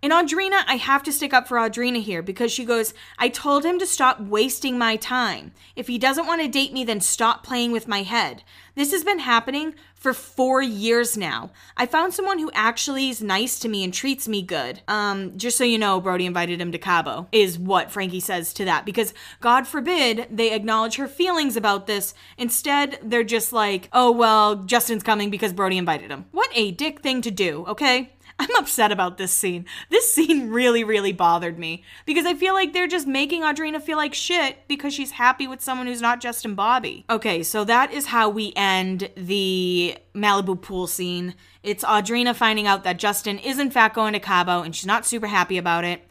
And 0.03 0.11
Audrina, 0.11 0.65
I 0.67 0.75
have 0.75 1.01
to 1.03 1.13
stick 1.13 1.33
up 1.33 1.47
for 1.47 1.55
Audrina 1.55 2.03
here 2.03 2.21
because 2.21 2.51
she 2.51 2.65
goes, 2.65 2.93
I 3.17 3.29
told 3.29 3.63
him 3.63 3.79
to 3.79 3.85
stop 3.85 4.19
wasting 4.19 4.77
my 4.77 4.97
time. 4.97 5.53
If 5.77 5.87
he 5.87 5.97
doesn't 5.97 6.27
want 6.27 6.41
to 6.41 6.49
date 6.49 6.73
me, 6.73 6.83
then 6.83 6.99
stop 6.99 7.41
playing 7.41 7.71
with 7.71 7.87
my 7.87 8.03
head. 8.03 8.43
This 8.75 8.91
has 8.91 9.05
been 9.05 9.19
happening 9.19 9.75
for 9.95 10.13
four 10.13 10.61
years 10.61 11.15
now. 11.15 11.51
I 11.77 11.85
found 11.85 12.13
someone 12.13 12.37
who 12.37 12.51
actually 12.53 13.07
is 13.07 13.21
nice 13.21 13.57
to 13.59 13.69
me 13.69 13.81
and 13.81 13.93
treats 13.93 14.27
me 14.27 14.41
good. 14.41 14.81
Um, 14.89 15.37
just 15.37 15.57
so 15.57 15.63
you 15.63 15.77
know, 15.77 16.01
Brody 16.01 16.25
invited 16.25 16.59
him 16.59 16.73
to 16.73 16.77
Cabo, 16.77 17.29
is 17.31 17.57
what 17.57 17.89
Frankie 17.89 18.19
says 18.19 18.53
to 18.55 18.65
that. 18.65 18.85
Because 18.85 19.13
God 19.39 19.65
forbid 19.65 20.27
they 20.29 20.51
acknowledge 20.51 20.97
her 20.97 21.07
feelings 21.07 21.55
about 21.55 21.87
this. 21.87 22.13
Instead, 22.37 22.99
they're 23.01 23.23
just 23.23 23.53
like, 23.53 23.87
oh, 23.93 24.11
well, 24.11 24.55
Justin's 24.55 25.01
coming 25.01 25.29
because 25.29 25.53
Brody 25.53 25.77
invited 25.77 26.11
him. 26.11 26.25
What 26.31 26.49
a 26.53 26.71
dick 26.71 26.99
thing 26.99 27.21
to 27.21 27.31
do, 27.31 27.63
okay? 27.69 28.11
I'm 28.43 28.55
upset 28.57 28.91
about 28.91 29.17
this 29.17 29.31
scene. 29.31 29.65
This 29.89 30.13
scene 30.13 30.49
really, 30.49 30.83
really 30.83 31.13
bothered 31.13 31.57
me 31.57 31.83
because 32.05 32.25
I 32.25 32.33
feel 32.33 32.53
like 32.53 32.73
they're 32.73 32.87
just 32.87 33.07
making 33.07 33.41
Audrina 33.41 33.81
feel 33.81 33.97
like 33.97 34.13
shit 34.13 34.67
because 34.67 34.93
she's 34.93 35.11
happy 35.11 35.47
with 35.47 35.61
someone 35.61 35.87
who's 35.87 36.01
not 36.01 36.19
Justin 36.19 36.53
Bobby. 36.53 37.05
Okay, 37.09 37.41
so 37.41 37.63
that 37.63 37.93
is 37.93 38.07
how 38.07 38.27
we 38.27 38.51
end 38.55 39.09
the 39.15 39.97
Malibu 40.13 40.61
pool 40.61 40.87
scene. 40.87 41.35
It's 41.63 41.85
Audrina 41.85 42.35
finding 42.35 42.67
out 42.67 42.83
that 42.83 42.99
Justin 42.99 43.39
is 43.39 43.59
in 43.59 43.71
fact 43.71 43.95
going 43.95 44.13
to 44.13 44.19
Cabo 44.19 44.61
and 44.61 44.75
she's 44.75 44.85
not 44.85 45.05
super 45.05 45.27
happy 45.27 45.57
about 45.57 45.85
it. 45.85 46.05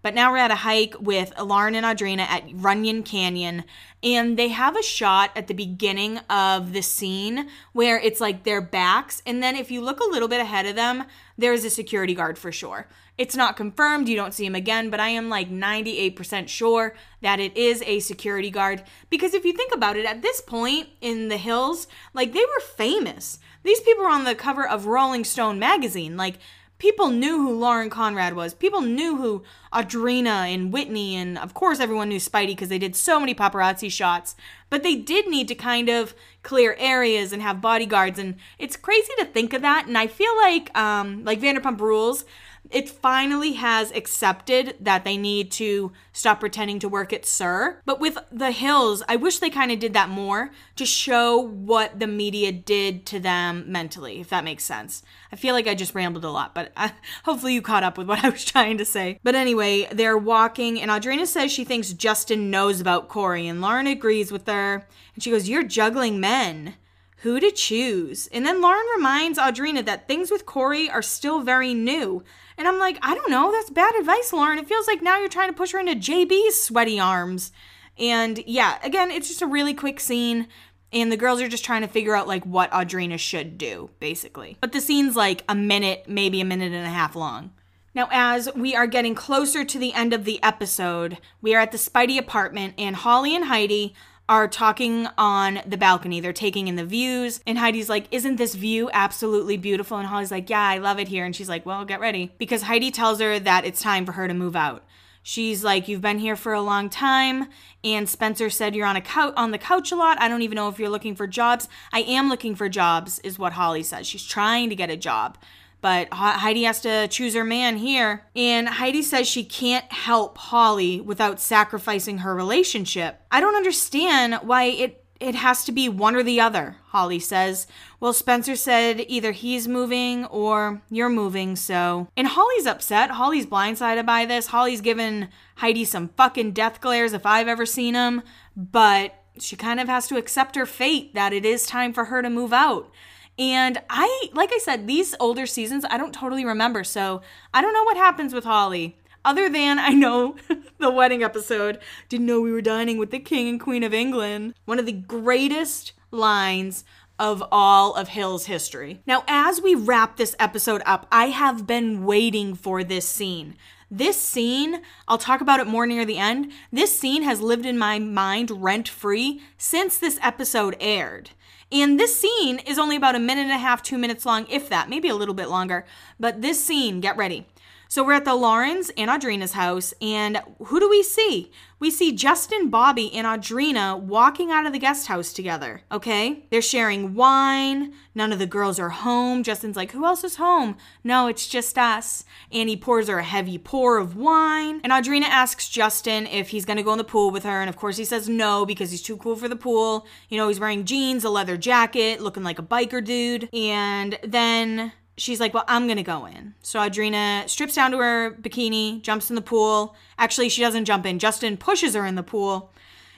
But 0.00 0.14
now 0.14 0.30
we're 0.30 0.38
at 0.38 0.50
a 0.50 0.56
hike 0.56 0.94
with 1.00 1.32
Lauren 1.38 1.74
and 1.74 1.84
Audrina 1.84 2.20
at 2.20 2.44
Runyon 2.52 3.02
Canyon, 3.02 3.64
and 4.02 4.38
they 4.38 4.48
have 4.48 4.76
a 4.76 4.82
shot 4.82 5.30
at 5.34 5.48
the 5.48 5.54
beginning 5.54 6.18
of 6.30 6.72
the 6.72 6.82
scene 6.82 7.48
where 7.72 7.98
it's 7.98 8.20
like 8.20 8.44
their 8.44 8.60
backs, 8.60 9.22
and 9.26 9.42
then 9.42 9.56
if 9.56 9.70
you 9.70 9.80
look 9.80 9.98
a 9.98 10.08
little 10.08 10.28
bit 10.28 10.40
ahead 10.40 10.66
of 10.66 10.76
them, 10.76 11.04
there's 11.36 11.64
a 11.64 11.70
security 11.70 12.14
guard 12.14 12.38
for 12.38 12.52
sure. 12.52 12.86
It's 13.18 13.34
not 13.34 13.56
confirmed, 13.56 14.08
you 14.08 14.14
don't 14.14 14.32
see 14.32 14.46
him 14.46 14.54
again, 14.54 14.90
but 14.90 15.00
I 15.00 15.08
am 15.08 15.28
like 15.28 15.50
98% 15.50 16.46
sure 16.46 16.94
that 17.20 17.40
it 17.40 17.56
is 17.56 17.82
a 17.82 17.98
security 17.98 18.50
guard 18.50 18.84
because 19.10 19.34
if 19.34 19.44
you 19.44 19.52
think 19.52 19.74
about 19.74 19.96
it, 19.96 20.06
at 20.06 20.22
this 20.22 20.40
point 20.40 20.88
in 21.00 21.28
the 21.28 21.36
hills, 21.36 21.88
like 22.14 22.32
they 22.32 22.44
were 22.44 22.60
famous. 22.76 23.40
These 23.64 23.80
people 23.80 24.04
were 24.04 24.10
on 24.10 24.22
the 24.22 24.36
cover 24.36 24.66
of 24.66 24.86
Rolling 24.86 25.24
Stone 25.24 25.58
magazine. 25.58 26.16
Like 26.16 26.38
people 26.78 27.08
knew 27.08 27.38
who 27.38 27.58
Lauren 27.58 27.90
Conrad 27.90 28.34
was. 28.34 28.54
People 28.54 28.80
knew 28.80 29.16
who 29.16 29.42
Audrina 29.72 30.52
and 30.52 30.72
Whitney, 30.72 31.16
and 31.16 31.36
of 31.38 31.54
course, 31.54 31.80
everyone 31.80 32.08
knew 32.08 32.18
Speidi 32.18 32.48
because 32.48 32.68
they 32.68 32.78
did 32.78 32.96
so 32.96 33.18
many 33.18 33.34
paparazzi 33.34 33.90
shots. 33.90 34.36
But 34.70 34.82
they 34.82 34.94
did 34.94 35.28
need 35.28 35.48
to 35.48 35.54
kind 35.54 35.88
of 35.88 36.14
clear 36.42 36.76
areas 36.78 37.32
and 37.32 37.42
have 37.42 37.60
bodyguards, 37.60 38.18
and 38.18 38.36
it's 38.58 38.76
crazy 38.76 39.12
to 39.18 39.24
think 39.24 39.52
of 39.52 39.62
that. 39.62 39.86
And 39.86 39.98
I 39.98 40.06
feel 40.06 40.36
like, 40.36 40.76
um, 40.78 41.24
like 41.24 41.40
Vanderpump 41.40 41.80
Rules, 41.80 42.24
it 42.70 42.88
finally 42.88 43.54
has 43.54 43.90
accepted 43.92 44.76
that 44.80 45.04
they 45.04 45.16
need 45.16 45.50
to 45.52 45.92
stop 46.12 46.40
pretending 46.40 46.78
to 46.80 46.88
work 46.88 47.12
at 47.12 47.26
SUR. 47.26 47.80
But 47.84 48.00
with 48.00 48.18
the 48.30 48.50
Hills, 48.50 49.02
I 49.08 49.16
wish 49.16 49.38
they 49.38 49.50
kind 49.50 49.72
of 49.72 49.78
did 49.78 49.94
that 49.94 50.08
more 50.08 50.50
to 50.76 50.84
show 50.84 51.38
what 51.38 51.98
the 51.98 52.06
media 52.06 52.52
did 52.52 53.06
to 53.06 53.20
them 53.20 53.64
mentally, 53.66 54.20
if 54.20 54.28
that 54.28 54.44
makes 54.44 54.64
sense. 54.64 55.02
I 55.32 55.36
feel 55.36 55.54
like 55.54 55.66
I 55.66 55.74
just 55.74 55.94
rambled 55.94 56.24
a 56.24 56.30
lot, 56.30 56.54
but 56.54 56.72
I, 56.76 56.86
uh, 56.86 56.90
hopefully 57.24 57.54
you 57.54 57.62
caught 57.62 57.84
up 57.84 57.96
with 57.96 58.08
what 58.08 58.24
I 58.24 58.30
was 58.30 58.44
trying 58.44 58.78
to 58.78 58.84
say. 58.84 59.18
But 59.22 59.34
anyway, 59.34 59.88
they're 59.90 60.18
walking, 60.18 60.80
and 60.80 60.90
Audrina 60.90 61.26
says 61.26 61.52
she 61.52 61.64
thinks 61.64 61.92
Justin 61.92 62.50
knows 62.50 62.80
about 62.80 63.08
Corey, 63.08 63.46
and 63.46 63.60
Lauren 63.60 63.86
agrees 63.86 64.30
with 64.30 64.46
her. 64.46 64.86
And 65.14 65.22
she 65.22 65.30
goes, 65.30 65.48
You're 65.48 65.64
juggling 65.64 66.20
men 66.20 66.74
who 67.22 67.40
to 67.40 67.50
choose. 67.50 68.28
And 68.28 68.46
then 68.46 68.60
Lauren 68.60 68.86
reminds 68.96 69.38
Audrina 69.38 69.84
that 69.84 70.06
things 70.06 70.30
with 70.30 70.46
Corey 70.46 70.88
are 70.88 71.02
still 71.02 71.40
very 71.40 71.74
new. 71.74 72.22
And 72.58 72.66
I'm 72.66 72.78
like, 72.78 72.98
I 73.02 73.14
don't 73.14 73.30
know, 73.30 73.52
that's 73.52 73.70
bad 73.70 73.94
advice, 73.94 74.32
Lauren. 74.32 74.58
It 74.58 74.68
feels 74.68 74.88
like 74.88 75.00
now 75.00 75.18
you're 75.18 75.28
trying 75.28 75.48
to 75.48 75.56
push 75.56 75.72
her 75.72 75.78
into 75.78 75.94
JB's 75.94 76.60
sweaty 76.60 76.98
arms. 76.98 77.52
And 77.96 78.42
yeah, 78.46 78.78
again, 78.82 79.10
it's 79.10 79.28
just 79.28 79.42
a 79.42 79.46
really 79.46 79.74
quick 79.74 80.00
scene. 80.00 80.48
And 80.92 81.12
the 81.12 81.16
girls 81.16 81.40
are 81.40 81.48
just 81.48 81.64
trying 81.64 81.82
to 81.82 81.88
figure 81.88 82.16
out 82.16 82.26
like 82.26 82.44
what 82.44 82.70
Audrina 82.72 83.18
should 83.18 83.58
do, 83.58 83.90
basically. 84.00 84.58
But 84.60 84.72
the 84.72 84.80
scene's 84.80 85.14
like 85.14 85.44
a 85.48 85.54
minute, 85.54 86.04
maybe 86.08 86.40
a 86.40 86.44
minute 86.44 86.72
and 86.72 86.86
a 86.86 86.90
half 86.90 87.14
long. 87.14 87.52
Now, 87.94 88.08
as 88.10 88.48
we 88.54 88.74
are 88.74 88.86
getting 88.86 89.14
closer 89.14 89.64
to 89.64 89.78
the 89.78 89.92
end 89.92 90.12
of 90.12 90.24
the 90.24 90.42
episode, 90.42 91.18
we 91.40 91.54
are 91.54 91.60
at 91.60 91.72
the 91.72 91.78
Speidi 91.78 92.18
apartment, 92.18 92.74
and 92.78 92.94
Holly 92.94 93.34
and 93.34 93.46
Heidi 93.46 93.94
are 94.28 94.46
talking 94.46 95.08
on 95.16 95.60
the 95.66 95.76
balcony. 95.78 96.20
They're 96.20 96.32
taking 96.32 96.68
in 96.68 96.76
the 96.76 96.84
views. 96.84 97.40
And 97.46 97.58
Heidi's 97.58 97.88
like, 97.88 98.06
Isn't 98.10 98.36
this 98.36 98.54
view 98.54 98.90
absolutely 98.92 99.56
beautiful? 99.56 99.96
And 99.96 100.06
Holly's 100.06 100.30
like, 100.30 100.50
Yeah, 100.50 100.62
I 100.62 100.78
love 100.78 100.98
it 100.98 101.08
here. 101.08 101.24
And 101.24 101.34
she's 101.34 101.48
like, 101.48 101.64
Well, 101.64 101.84
get 101.84 102.00
ready. 102.00 102.32
Because 102.38 102.62
Heidi 102.62 102.90
tells 102.90 103.20
her 103.20 103.38
that 103.38 103.64
it's 103.64 103.80
time 103.80 104.04
for 104.04 104.12
her 104.12 104.28
to 104.28 104.34
move 104.34 104.54
out. 104.54 104.84
She's 105.22 105.64
like, 105.64 105.88
You've 105.88 106.02
been 106.02 106.18
here 106.18 106.36
for 106.36 106.52
a 106.52 106.60
long 106.60 106.90
time. 106.90 107.48
And 107.82 108.08
Spencer 108.08 108.50
said 108.50 108.74
you're 108.74 108.86
on 108.86 108.96
a 108.96 109.00
couch 109.00 109.32
on 109.36 109.50
the 109.50 109.58
couch 109.58 109.92
a 109.92 109.96
lot. 109.96 110.20
I 110.20 110.28
don't 110.28 110.42
even 110.42 110.56
know 110.56 110.68
if 110.68 110.78
you're 110.78 110.88
looking 110.88 111.14
for 111.14 111.26
jobs. 111.26 111.68
I 111.92 112.00
am 112.00 112.28
looking 112.28 112.54
for 112.54 112.68
jobs, 112.68 113.20
is 113.20 113.38
what 113.38 113.52
Holly 113.52 113.82
says. 113.82 114.06
She's 114.06 114.26
trying 114.26 114.68
to 114.68 114.76
get 114.76 114.90
a 114.90 114.96
job. 114.96 115.38
But 115.80 116.12
Heidi 116.12 116.64
has 116.64 116.80
to 116.80 117.06
choose 117.08 117.34
her 117.34 117.44
man 117.44 117.76
here. 117.76 118.24
And 118.34 118.68
Heidi 118.68 119.02
says 119.02 119.28
she 119.28 119.44
can't 119.44 119.90
help 119.92 120.36
Holly 120.36 121.00
without 121.00 121.40
sacrificing 121.40 122.18
her 122.18 122.34
relationship. 122.34 123.20
I 123.30 123.40
don't 123.40 123.54
understand 123.54 124.34
why 124.42 124.64
it 124.64 125.04
it 125.20 125.34
has 125.34 125.64
to 125.64 125.72
be 125.72 125.88
one 125.88 126.14
or 126.14 126.22
the 126.22 126.40
other, 126.40 126.76
Holly 126.88 127.18
says. 127.18 127.66
Well, 127.98 128.12
Spencer 128.12 128.54
said 128.54 129.04
either 129.08 129.32
he's 129.32 129.66
moving 129.66 130.24
or 130.26 130.82
you're 130.90 131.08
moving, 131.08 131.56
so. 131.56 132.08
And 132.16 132.28
Holly's 132.28 132.66
upset. 132.66 133.10
Holly's 133.10 133.46
blindsided 133.46 134.06
by 134.06 134.26
this. 134.26 134.48
Holly's 134.48 134.80
given 134.80 135.28
Heidi 135.56 135.84
some 135.84 136.10
fucking 136.10 136.52
death 136.52 136.80
glares 136.80 137.12
if 137.12 137.26
I've 137.26 137.48
ever 137.48 137.66
seen 137.66 137.94
them, 137.94 138.22
but 138.56 139.14
she 139.40 139.56
kind 139.56 139.80
of 139.80 139.88
has 139.88 140.06
to 140.08 140.16
accept 140.16 140.56
her 140.56 140.66
fate 140.66 141.14
that 141.14 141.32
it 141.32 141.44
is 141.44 141.66
time 141.66 141.92
for 141.92 142.06
her 142.06 142.22
to 142.22 142.30
move 142.30 142.52
out. 142.52 142.90
And 143.38 143.80
I, 143.88 144.28
like 144.32 144.50
I 144.52 144.58
said, 144.58 144.86
these 144.86 145.14
older 145.20 145.46
seasons, 145.46 145.84
I 145.88 145.96
don't 145.96 146.12
totally 146.14 146.44
remember. 146.44 146.82
So 146.84 147.22
I 147.54 147.62
don't 147.62 147.72
know 147.72 147.84
what 147.84 147.96
happens 147.96 148.34
with 148.34 148.44
Holly. 148.44 148.98
Other 149.24 149.48
than 149.48 149.78
I 149.78 149.90
know 149.90 150.36
the 150.78 150.90
wedding 150.90 151.22
episode, 151.22 151.78
didn't 152.08 152.26
know 152.26 152.40
we 152.40 152.52
were 152.52 152.62
dining 152.62 152.98
with 152.98 153.10
the 153.10 153.18
King 153.18 153.48
and 153.48 153.60
Queen 153.60 153.82
of 153.82 153.94
England. 153.94 154.54
One 154.64 154.78
of 154.78 154.86
the 154.86 154.92
greatest 154.92 155.92
lines 156.10 156.84
of 157.18 157.42
all 157.50 157.94
of 157.94 158.08
Hill's 158.08 158.46
history. 158.46 159.00
Now, 159.06 159.24
as 159.26 159.60
we 159.60 159.74
wrap 159.74 160.16
this 160.16 160.36
episode 160.38 160.82
up, 160.86 161.06
I 161.10 161.26
have 161.26 161.66
been 161.66 162.04
waiting 162.04 162.54
for 162.54 162.84
this 162.84 163.08
scene. 163.08 163.56
This 163.90 164.20
scene, 164.20 164.82
I'll 165.06 165.18
talk 165.18 165.40
about 165.40 165.60
it 165.60 165.66
more 165.66 165.86
near 165.86 166.04
the 166.04 166.18
end. 166.18 166.52
This 166.70 166.98
scene 166.98 167.22
has 167.22 167.40
lived 167.40 167.64
in 167.64 167.78
my 167.78 167.98
mind 167.98 168.50
rent 168.50 168.86
free 168.86 169.40
since 169.56 169.96
this 169.96 170.18
episode 170.22 170.76
aired. 170.78 171.30
And 171.72 171.98
this 171.98 172.18
scene 172.18 172.58
is 172.60 172.78
only 172.78 172.96
about 172.96 173.14
a 173.14 173.18
minute 173.18 173.42
and 173.42 173.50
a 173.52 173.58
half, 173.58 173.82
two 173.82 173.98
minutes 173.98 174.26
long, 174.26 174.46
if 174.48 174.68
that, 174.68 174.90
maybe 174.90 175.08
a 175.08 175.14
little 175.14 175.34
bit 175.34 175.48
longer. 175.48 175.86
But 176.20 176.42
this 176.42 176.62
scene, 176.62 177.00
get 177.00 177.16
ready. 177.16 177.46
So 177.90 178.04
we're 178.04 178.12
at 178.12 178.26
the 178.26 178.34
Laurens 178.34 178.90
and 178.98 179.10
Audrina's 179.10 179.52
house, 179.52 179.94
and 180.02 180.42
who 180.66 180.78
do 180.78 180.90
we 180.90 181.02
see? 181.02 181.50
We 181.80 181.90
see 181.90 182.12
Justin, 182.12 182.68
Bobby, 182.68 183.10
and 183.14 183.26
Audrina 183.26 183.98
walking 183.98 184.50
out 184.50 184.66
of 184.66 184.74
the 184.74 184.78
guest 184.78 185.06
house 185.06 185.32
together. 185.32 185.80
Okay? 185.90 186.44
They're 186.50 186.60
sharing 186.60 187.14
wine. 187.14 187.94
None 188.14 188.30
of 188.30 188.40
the 188.40 188.46
girls 188.46 188.78
are 188.78 188.90
home. 188.90 189.42
Justin's 189.42 189.76
like, 189.76 189.92
Who 189.92 190.04
else 190.04 190.22
is 190.22 190.36
home? 190.36 190.76
No, 191.02 191.28
it's 191.28 191.48
just 191.48 191.78
us. 191.78 192.24
And 192.52 192.68
he 192.68 192.76
pours 192.76 193.08
her 193.08 193.20
a 193.20 193.24
heavy 193.24 193.56
pour 193.56 193.96
of 193.96 194.16
wine. 194.16 194.82
And 194.84 194.92
Audrina 194.92 195.26
asks 195.26 195.68
Justin 195.68 196.26
if 196.26 196.50
he's 196.50 196.66
gonna 196.66 196.82
go 196.82 196.92
in 196.92 196.98
the 196.98 197.04
pool 197.04 197.30
with 197.30 197.44
her. 197.44 197.60
And 197.60 197.70
of 197.70 197.76
course, 197.76 197.96
he 197.96 198.04
says 198.04 198.28
no 198.28 198.66
because 198.66 198.90
he's 198.90 199.02
too 199.02 199.16
cool 199.16 199.36
for 199.36 199.48
the 199.48 199.56
pool. 199.56 200.06
You 200.28 200.36
know, 200.36 200.48
he's 200.48 200.60
wearing 200.60 200.84
jeans, 200.84 201.24
a 201.24 201.30
leather 201.30 201.56
jacket, 201.56 202.20
looking 202.20 202.42
like 202.42 202.58
a 202.58 202.62
biker 202.62 203.02
dude. 203.02 203.48
And 203.54 204.18
then 204.22 204.92
she's 205.18 205.40
like, 205.40 205.54
Well, 205.54 205.64
I'm 205.68 205.86
gonna 205.86 206.02
go 206.02 206.26
in. 206.26 206.54
So 206.62 206.78
Audrina 206.80 207.48
strips 207.48 207.74
down 207.74 207.90
to 207.92 207.98
her 207.98 208.30
bikini, 208.32 209.02
jumps 209.02 209.30
in 209.30 209.36
the 209.36 209.42
pool. 209.42 209.94
Actually, 210.18 210.48
she 210.48 210.62
doesn't 210.62 210.84
jump 210.84 211.04
in. 211.06 211.18
Justin 211.18 211.56
pushes 211.56 211.94
her 211.94 212.06
in 212.06 212.14
the 212.14 212.22
pool. 212.22 212.72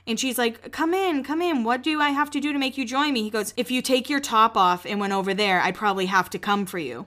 And 0.06 0.18
she's 0.18 0.38
like, 0.38 0.72
Come 0.72 0.94
in, 0.94 1.22
come 1.22 1.42
in. 1.42 1.64
What 1.64 1.82
do 1.82 2.00
I 2.00 2.10
have 2.10 2.30
to 2.30 2.40
do 2.40 2.52
to 2.52 2.58
make 2.58 2.76
you 2.76 2.84
join 2.84 3.12
me? 3.12 3.22
He 3.22 3.30
goes, 3.30 3.54
If 3.56 3.70
you 3.70 3.82
take 3.82 4.10
your 4.10 4.20
top 4.20 4.56
off 4.56 4.84
and 4.86 4.98
went 4.98 5.12
over 5.12 5.34
there, 5.34 5.60
I'd 5.60 5.74
probably 5.74 6.06
have 6.06 6.30
to 6.30 6.38
come 6.38 6.66
for 6.66 6.78
you. 6.78 7.06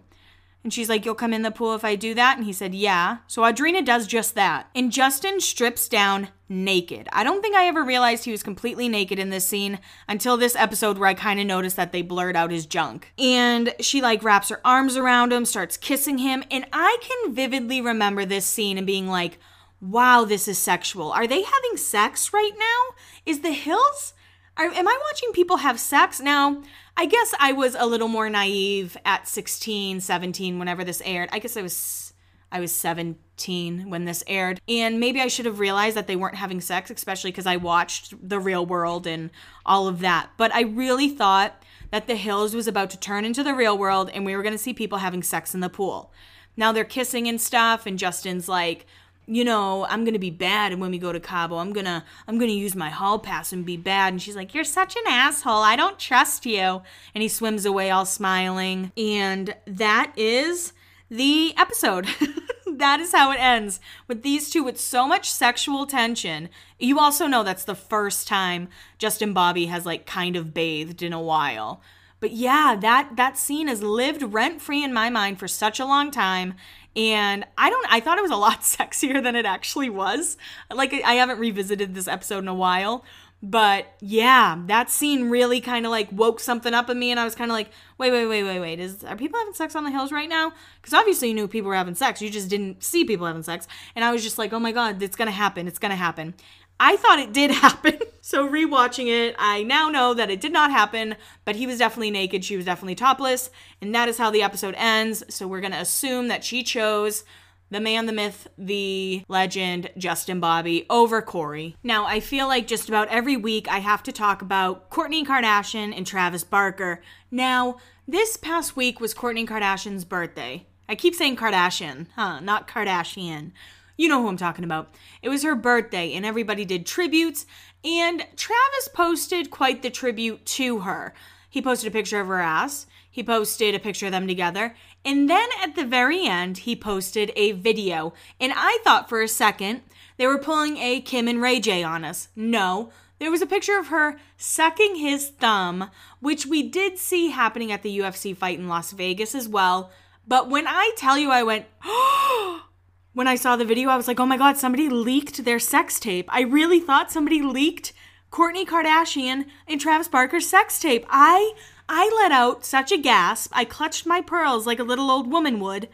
And 0.64 0.74
she's 0.74 0.90
like, 0.90 1.06
You'll 1.06 1.16
come 1.16 1.34
in 1.34 1.42
the 1.42 1.52
pool 1.52 1.76
if 1.76 1.84
I 1.84 1.96
do 1.96 2.14
that? 2.14 2.38
And 2.38 2.46
he 2.46 2.54
said, 2.54 2.74
Yeah. 2.74 3.18
So 3.28 3.42
Audrina 3.42 3.84
does 3.84 4.08
just 4.08 4.36
that. 4.36 4.70
And 4.74 4.92
Justin 4.92 5.42
strips 5.42 5.90
down 5.90 6.30
naked. 6.48 7.10
I 7.12 7.24
don't 7.24 7.42
think 7.42 7.56
I 7.56 7.68
ever 7.68 7.84
realized 7.84 8.26
he 8.26 8.32
was 8.32 8.44
completely 8.44 8.88
naked 8.88 9.20
in 9.20 9.30
this 9.30 9.46
scene 9.46 9.80
until 10.08 10.38
this 10.38 10.56
episode 10.56 10.98
where 10.98 11.10
I 11.10 11.16
kind 11.16 11.40
of 11.40 11.46
noticed 11.46 11.76
that 11.76 11.92
they 11.92 12.02
blurred 12.02 12.36
out 12.36 12.52
his 12.52 12.66
junk. 12.66 13.12
And 13.18 13.74
she 13.80 14.02
like 14.02 14.24
wraps 14.24 14.50
her 14.50 14.62
arms 14.64 14.96
around 14.96 15.34
him, 15.34 15.46
starts 15.46 15.78
kissing 15.78 16.20
him. 16.20 16.44
And 16.50 16.66
I 16.72 16.98
can 17.02 17.34
vividly 17.34 17.82
remember 17.82 18.24
this 18.24 18.46
scene 18.46 18.78
and 18.78 18.88
being 18.88 19.08
like, 19.08 19.40
Wow, 19.82 20.24
this 20.24 20.48
is 20.48 20.58
sexual. 20.58 21.12
Are 21.12 21.28
they 21.28 21.42
having 21.42 21.76
sex 21.76 22.32
right 22.32 22.54
now? 22.58 22.96
Is 23.26 23.42
the 23.42 23.52
Hills? 23.52 24.14
Are, 24.56 24.66
am 24.66 24.88
I 24.88 25.00
watching 25.10 25.34
people 25.34 25.58
have 25.58 25.80
sex? 25.80 26.22
Now, 26.22 26.62
I 26.96 27.06
guess 27.06 27.34
I 27.40 27.54
was 27.54 27.76
a 27.76 27.86
little 27.86 28.08
more 28.08 28.30
naive 28.30 28.96
at 29.04 29.28
16, 29.28 30.00
17 30.00 30.60
whenever 30.60 30.84
this 30.84 31.02
aired. 31.06 31.30
I 31.32 31.40
guess 31.40 31.58
I 31.58 31.62
was 31.62 32.14
I 32.52 32.60
was 32.60 32.72
17 32.72 33.90
when 33.90 34.06
this 34.06 34.24
aired. 34.28 34.62
And 34.70 35.00
maybe 35.00 35.20
I 35.20 35.28
should 35.28 35.48
have 35.48 35.60
realized 35.60 35.98
that 35.98 36.06
they 36.06 36.16
weren't 36.16 36.36
having 36.36 36.62
sex, 36.62 36.92
especially 36.92 37.32
because 37.32 37.48
I 37.48 37.56
watched 37.58 38.14
The 38.30 38.40
Real 38.40 38.64
World 38.64 39.08
and 39.08 39.32
all 39.66 39.88
of 39.88 40.02
that. 40.02 40.30
But 40.38 40.54
I 40.54 40.62
really 40.62 41.10
thought 41.10 41.64
that 41.90 42.06
The 42.06 42.16
Hills 42.16 42.54
was 42.54 42.68
about 42.68 42.92
to 42.92 43.00
turn 43.00 43.26
into 43.26 43.44
the 43.44 43.56
real 43.56 43.76
world 43.76 44.12
and 44.14 44.24
we 44.24 44.36
were 44.36 44.44
going 44.44 44.54
to 44.54 44.60
see 44.60 44.74
people 44.74 45.00
having 45.00 45.24
sex 45.24 45.56
in 45.56 45.62
the 45.62 45.70
pool. 45.70 46.14
Now 46.56 46.72
they're 46.72 46.84
kissing 46.84 47.28
and 47.28 47.42
stuff, 47.42 47.88
and 47.88 47.98
Justin's 47.98 48.48
like, 48.48 48.86
you 49.26 49.44
know, 49.44 49.86
I'm 49.90 50.04
gonna 50.04 50.20
be 50.20 50.30
bad 50.30 50.72
and 50.72 50.82
when 50.82 50.92
we 50.92 50.98
go 50.98 51.14
to 51.14 51.20
Cabo. 51.20 51.58
I'm 51.58 51.74
gonna 51.74 52.04
I'm 52.28 52.38
gonna 52.38 52.52
use 52.52 52.76
my 52.76 52.90
hall 52.90 53.20
pass 53.20 53.54
and 53.54 53.66
be 53.66 53.78
bad. 53.78 54.14
And 54.14 54.22
she's 54.22 54.36
like, 54.36 54.54
You're 54.54 54.64
such 54.64 54.96
an 54.96 55.04
asshole. 55.08 55.64
I 55.64 55.76
don't 55.76 56.00
trust 56.00 56.46
you. 56.46 56.82
And 57.16 57.22
he 57.22 57.28
swims 57.28 57.66
away 57.66 57.90
all 57.90 58.06
smiling. 58.06 58.92
And 58.98 59.56
that 59.66 60.14
is 60.18 60.74
the 61.10 61.54
episode. 61.58 62.08
that 62.78 63.00
is 63.00 63.14
how 63.14 63.32
it 63.32 63.40
ends 63.40 63.80
with 64.08 64.24
these 64.24 64.50
two 64.50 64.64
with 64.64 64.80
so 64.80 65.08
much 65.08 65.32
sexual 65.32 65.86
tension. 65.86 66.50
You 66.80 67.00
also 67.00 67.28
know 67.28 67.44
that's 67.44 67.66
the 67.66 67.76
first 67.76 68.28
time 68.28 68.68
Justin 68.98 69.34
Bobby 69.34 69.68
has 69.68 69.86
like 69.86 70.06
kind 70.06 70.36
of 70.36 70.54
bathed 70.54 71.02
in 71.02 71.14
a 71.14 71.22
while. 71.22 71.82
But 72.20 72.32
yeah, 72.32 72.78
that 72.80 73.18
that 73.18 73.38
scene 73.38 73.68
has 73.68 73.84
lived 73.84 74.24
rent 74.24 74.62
free 74.62 74.84
in 74.84 74.94
my 74.94 75.10
mind 75.10 75.40
for 75.40 75.48
such 75.48 75.80
a 75.80 75.86
long 75.86 76.10
time 76.10 76.54
and 76.96 77.46
I 77.58 77.70
don't 77.70 77.86
I 77.92 78.00
thought 78.00 78.18
it 78.18 78.22
was 78.22 78.32
a 78.32 78.36
lot 78.36 78.62
sexier 78.62 79.22
than 79.22 79.36
it 79.36 79.46
actually 79.46 79.90
was. 79.90 80.38
Like 80.74 80.94
I 80.94 81.14
haven't 81.14 81.40
revisited 81.40 81.96
this 81.96 82.08
episode 82.08 82.40
in 82.40 82.48
a 82.48 82.54
while, 82.54 83.04
but 83.42 83.88
yeah, 84.00 84.62
that 84.68 84.90
scene 84.90 85.30
really 85.30 85.60
kind 85.60 85.86
of 85.86 85.92
like 85.92 86.10
woke 86.12 86.40
something 86.40 86.74
up 86.74 86.90
in 86.90 86.98
me 86.98 87.12
and 87.12 87.20
I 87.20 87.26
was 87.26 87.36
kind 87.36 87.52
of 87.52 87.56
like, 87.56 87.72
"Wait, 87.98 88.12
wait, 88.12 88.26
wait, 88.26 88.44
wait, 88.44 88.60
wait. 88.60 88.80
Is 88.80 89.04
are 89.04 89.18
people 89.18 89.38
having 89.38 89.54
sex 89.54 89.76
on 89.76 89.84
the 89.84 89.92
hills 89.92 90.12
right 90.12 90.30
now?" 90.30 90.54
Cuz 90.82 90.94
obviously 90.94 91.30
you 91.30 91.34
knew 91.34 91.48
people 91.48 91.70
were 91.70 91.76
having 91.76 91.96
sex. 91.96 92.22
You 92.22 92.30
just 92.30 92.50
didn't 92.50 92.84
see 92.84 93.04
people 93.04 93.28
having 93.28 93.44
sex. 93.44 93.68
And 93.96 94.06
I 94.06 94.12
was 94.12 94.24
just 94.24 94.38
like, 94.38 94.54
"Oh 94.54 94.60
my 94.60 94.72
god, 94.72 95.02
it's 95.04 95.16
going 95.18 95.28
to 95.28 95.34
happen. 95.34 95.68
It's 95.68 95.80
going 95.80 95.92
to 95.92 95.96
happen." 95.96 96.36
I 96.80 96.96
thought 96.98 97.20
it 97.20 97.34
did 97.34 97.52
happen. 97.66 98.00
So 98.22 98.48
rewatching 98.48 99.08
it, 99.08 99.36
I 99.38 99.64
now 99.64 99.90
know 99.90 100.14
that 100.14 100.30
it 100.30 100.42
did 100.42 100.54
not 100.54 100.72
happen, 100.72 101.16
but 101.46 101.56
he 101.56 101.68
was 101.68 101.78
definitely 101.78 102.12
naked, 102.12 102.46
she 102.46 102.56
was 102.56 102.66
definitely 102.66 102.96
topless, 102.96 103.50
and 103.82 103.94
that 103.94 104.08
is 104.08 104.18
how 104.18 104.32
the 104.32 104.42
episode 104.42 104.76
ends. 104.78 105.24
So 105.30 105.48
we're 105.48 105.62
going 105.62 105.74
to 105.74 105.80
assume 105.80 106.30
that 106.30 106.44
she 106.44 106.64
chose 106.64 107.26
the 107.70 107.80
man, 107.80 108.06
the 108.06 108.14
myth, 108.14 108.48
the 108.58 109.24
legend, 109.28 109.90
Justin 109.98 110.40
Bobby 110.40 110.86
over 110.90 111.22
Corey. 111.22 111.76
Now, 111.84 112.06
I 112.06 112.20
feel 112.20 112.48
like 112.48 112.68
just 112.68 112.88
about 112.88 113.10
every 113.10 113.36
week 113.36 113.68
I 113.68 113.80
have 113.80 114.04
to 114.04 114.12
talk 114.12 114.42
about 114.42 114.90
Kourtney 114.90 115.26
Kardashian 115.26 115.96
and 115.96 116.06
Travis 116.06 116.44
Barker. 116.44 117.02
Now, 117.32 117.78
this 118.08 118.38
past 118.38 118.76
week 118.76 119.00
was 119.00 119.14
Kourtney 119.14 119.48
Kardashian's 119.48 120.06
birthday. 120.06 120.66
I 120.88 120.96
keep 120.96 121.16
saying 121.16 121.38
Kardashian, 121.38 122.08
huh? 122.16 122.40
Not 122.42 122.68
Kardashian. 122.68 123.52
You 123.98 124.08
know 124.08 124.22
who 124.22 124.28
I'm 124.28 124.38
talking 124.38 124.64
about. 124.64 124.94
It 125.22 125.30
was 125.30 125.44
her 125.44 125.56
birthday, 125.56 126.14
and 126.14 126.26
everybody 126.26 126.66
did 126.66 126.86
tributes, 126.86 127.46
and 127.84 128.26
Travis 128.36 128.90
posted 128.94 129.52
quite 129.52 129.82
the 129.82 129.90
tribute 129.90 130.46
to 130.48 130.80
her. 130.80 131.14
He 131.50 131.62
posted 131.62 131.90
a 131.90 131.92
picture 131.92 132.20
of 132.20 132.28
her 132.28 132.40
ass, 132.40 132.88
he 133.10 133.24
posted 133.24 133.76
a 133.76 133.80
picture 133.80 134.08
of 134.08 134.12
them 134.12 134.28
together, 134.28 134.76
and 135.06 135.30
then 135.30 135.48
at 135.62 135.76
the 135.76 135.86
very 135.86 136.26
end, 136.26 136.60
he 136.60 136.76
posted 136.76 137.32
a 137.36 137.52
video. 137.52 138.14
And 138.40 138.52
I 138.56 138.80
thought 138.84 139.08
for 139.08 139.22
a 139.22 139.28
second 139.28 139.82
they 140.18 140.26
were 140.26 140.40
pulling 140.40 140.78
a 140.78 141.02
Kim 141.02 141.28
and 141.28 141.40
Ray 141.42 141.60
J 141.60 141.84
on 141.84 142.04
us. 142.04 142.30
No, 142.36 142.92
there 143.20 143.30
was 143.30 143.42
a 143.42 143.48
picture 143.48 143.78
of 143.78 143.88
her 143.88 144.18
sucking 144.38 144.96
his 144.96 145.30
thumb, 145.30 145.92
which 146.20 146.48
we 146.48 146.64
did 146.64 146.98
see 146.98 147.30
happening 147.30 147.72
at 147.72 147.84
the 147.84 148.00
UFC 148.00 148.36
fight 148.36 148.58
in 148.58 148.68
Las 148.68 148.92
Vegas 148.92 149.36
as 149.36 149.48
well. 149.48 149.92
But 150.28 150.50
when 150.50 150.66
I 150.68 150.92
tell 150.98 151.18
you, 151.18 151.30
I 151.30 151.44
went, 151.44 151.68
oh, 151.86 152.66
when 153.14 153.28
I 153.28 153.36
saw 153.36 153.56
the 153.56 153.66
video, 153.66 153.90
I 153.90 153.98
was 153.98 154.08
like, 154.08 154.20
oh 154.20 154.26
my 154.26 154.38
God, 154.38 154.58
somebody 154.58 154.90
leaked 154.90 155.46
their 155.46 155.60
sex 155.60 156.00
tape. 156.00 156.28
I 156.30 156.42
really 156.42 156.80
thought 156.80 157.12
somebody 157.12 157.42
leaked 157.42 157.94
Kourtney 158.32 158.66
Kardashian 158.66 159.46
and 159.68 159.80
Travis 159.80 160.08
Barker's 160.08 160.48
sex 160.48 160.80
tape. 160.80 161.06
I 161.10 161.54
I 161.88 162.12
let 162.24 162.32
out 162.32 162.66
such 162.66 162.92
a 162.92 162.98
gasp. 162.98 163.52
I 163.54 163.66
clutched 163.66 164.06
my 164.06 164.22
pearls 164.22 164.66
like 164.66 164.80
a 164.80 164.84
little 164.84 165.12
old 165.12 165.32
woman 165.32 165.60
would. 165.60 165.90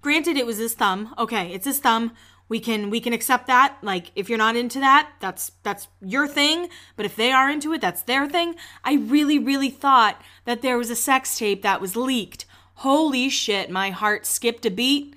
Granted 0.00 0.36
it 0.36 0.46
was 0.46 0.58
his 0.58 0.74
thumb. 0.74 1.14
Okay, 1.16 1.52
it's 1.52 1.66
his 1.66 1.78
thumb. 1.78 2.12
We 2.48 2.58
can 2.58 2.90
we 2.90 3.00
can 3.00 3.12
accept 3.12 3.46
that. 3.46 3.76
Like 3.80 4.10
if 4.16 4.28
you're 4.28 4.36
not 4.38 4.56
into 4.56 4.80
that, 4.80 5.12
that's 5.20 5.52
that's 5.62 5.86
your 6.00 6.26
thing, 6.26 6.68
but 6.96 7.06
if 7.06 7.14
they 7.14 7.30
are 7.30 7.48
into 7.48 7.72
it, 7.72 7.80
that's 7.80 8.02
their 8.02 8.28
thing. 8.28 8.56
I 8.82 8.94
really 8.94 9.38
really 9.38 9.70
thought 9.70 10.20
that 10.44 10.62
there 10.62 10.76
was 10.76 10.90
a 10.90 10.96
sex 10.96 11.38
tape 11.38 11.62
that 11.62 11.80
was 11.80 11.94
leaked. 11.94 12.46
Holy 12.78 13.28
shit, 13.28 13.70
my 13.70 13.90
heart 13.90 14.26
skipped 14.26 14.66
a 14.66 14.70
beat. 14.70 15.13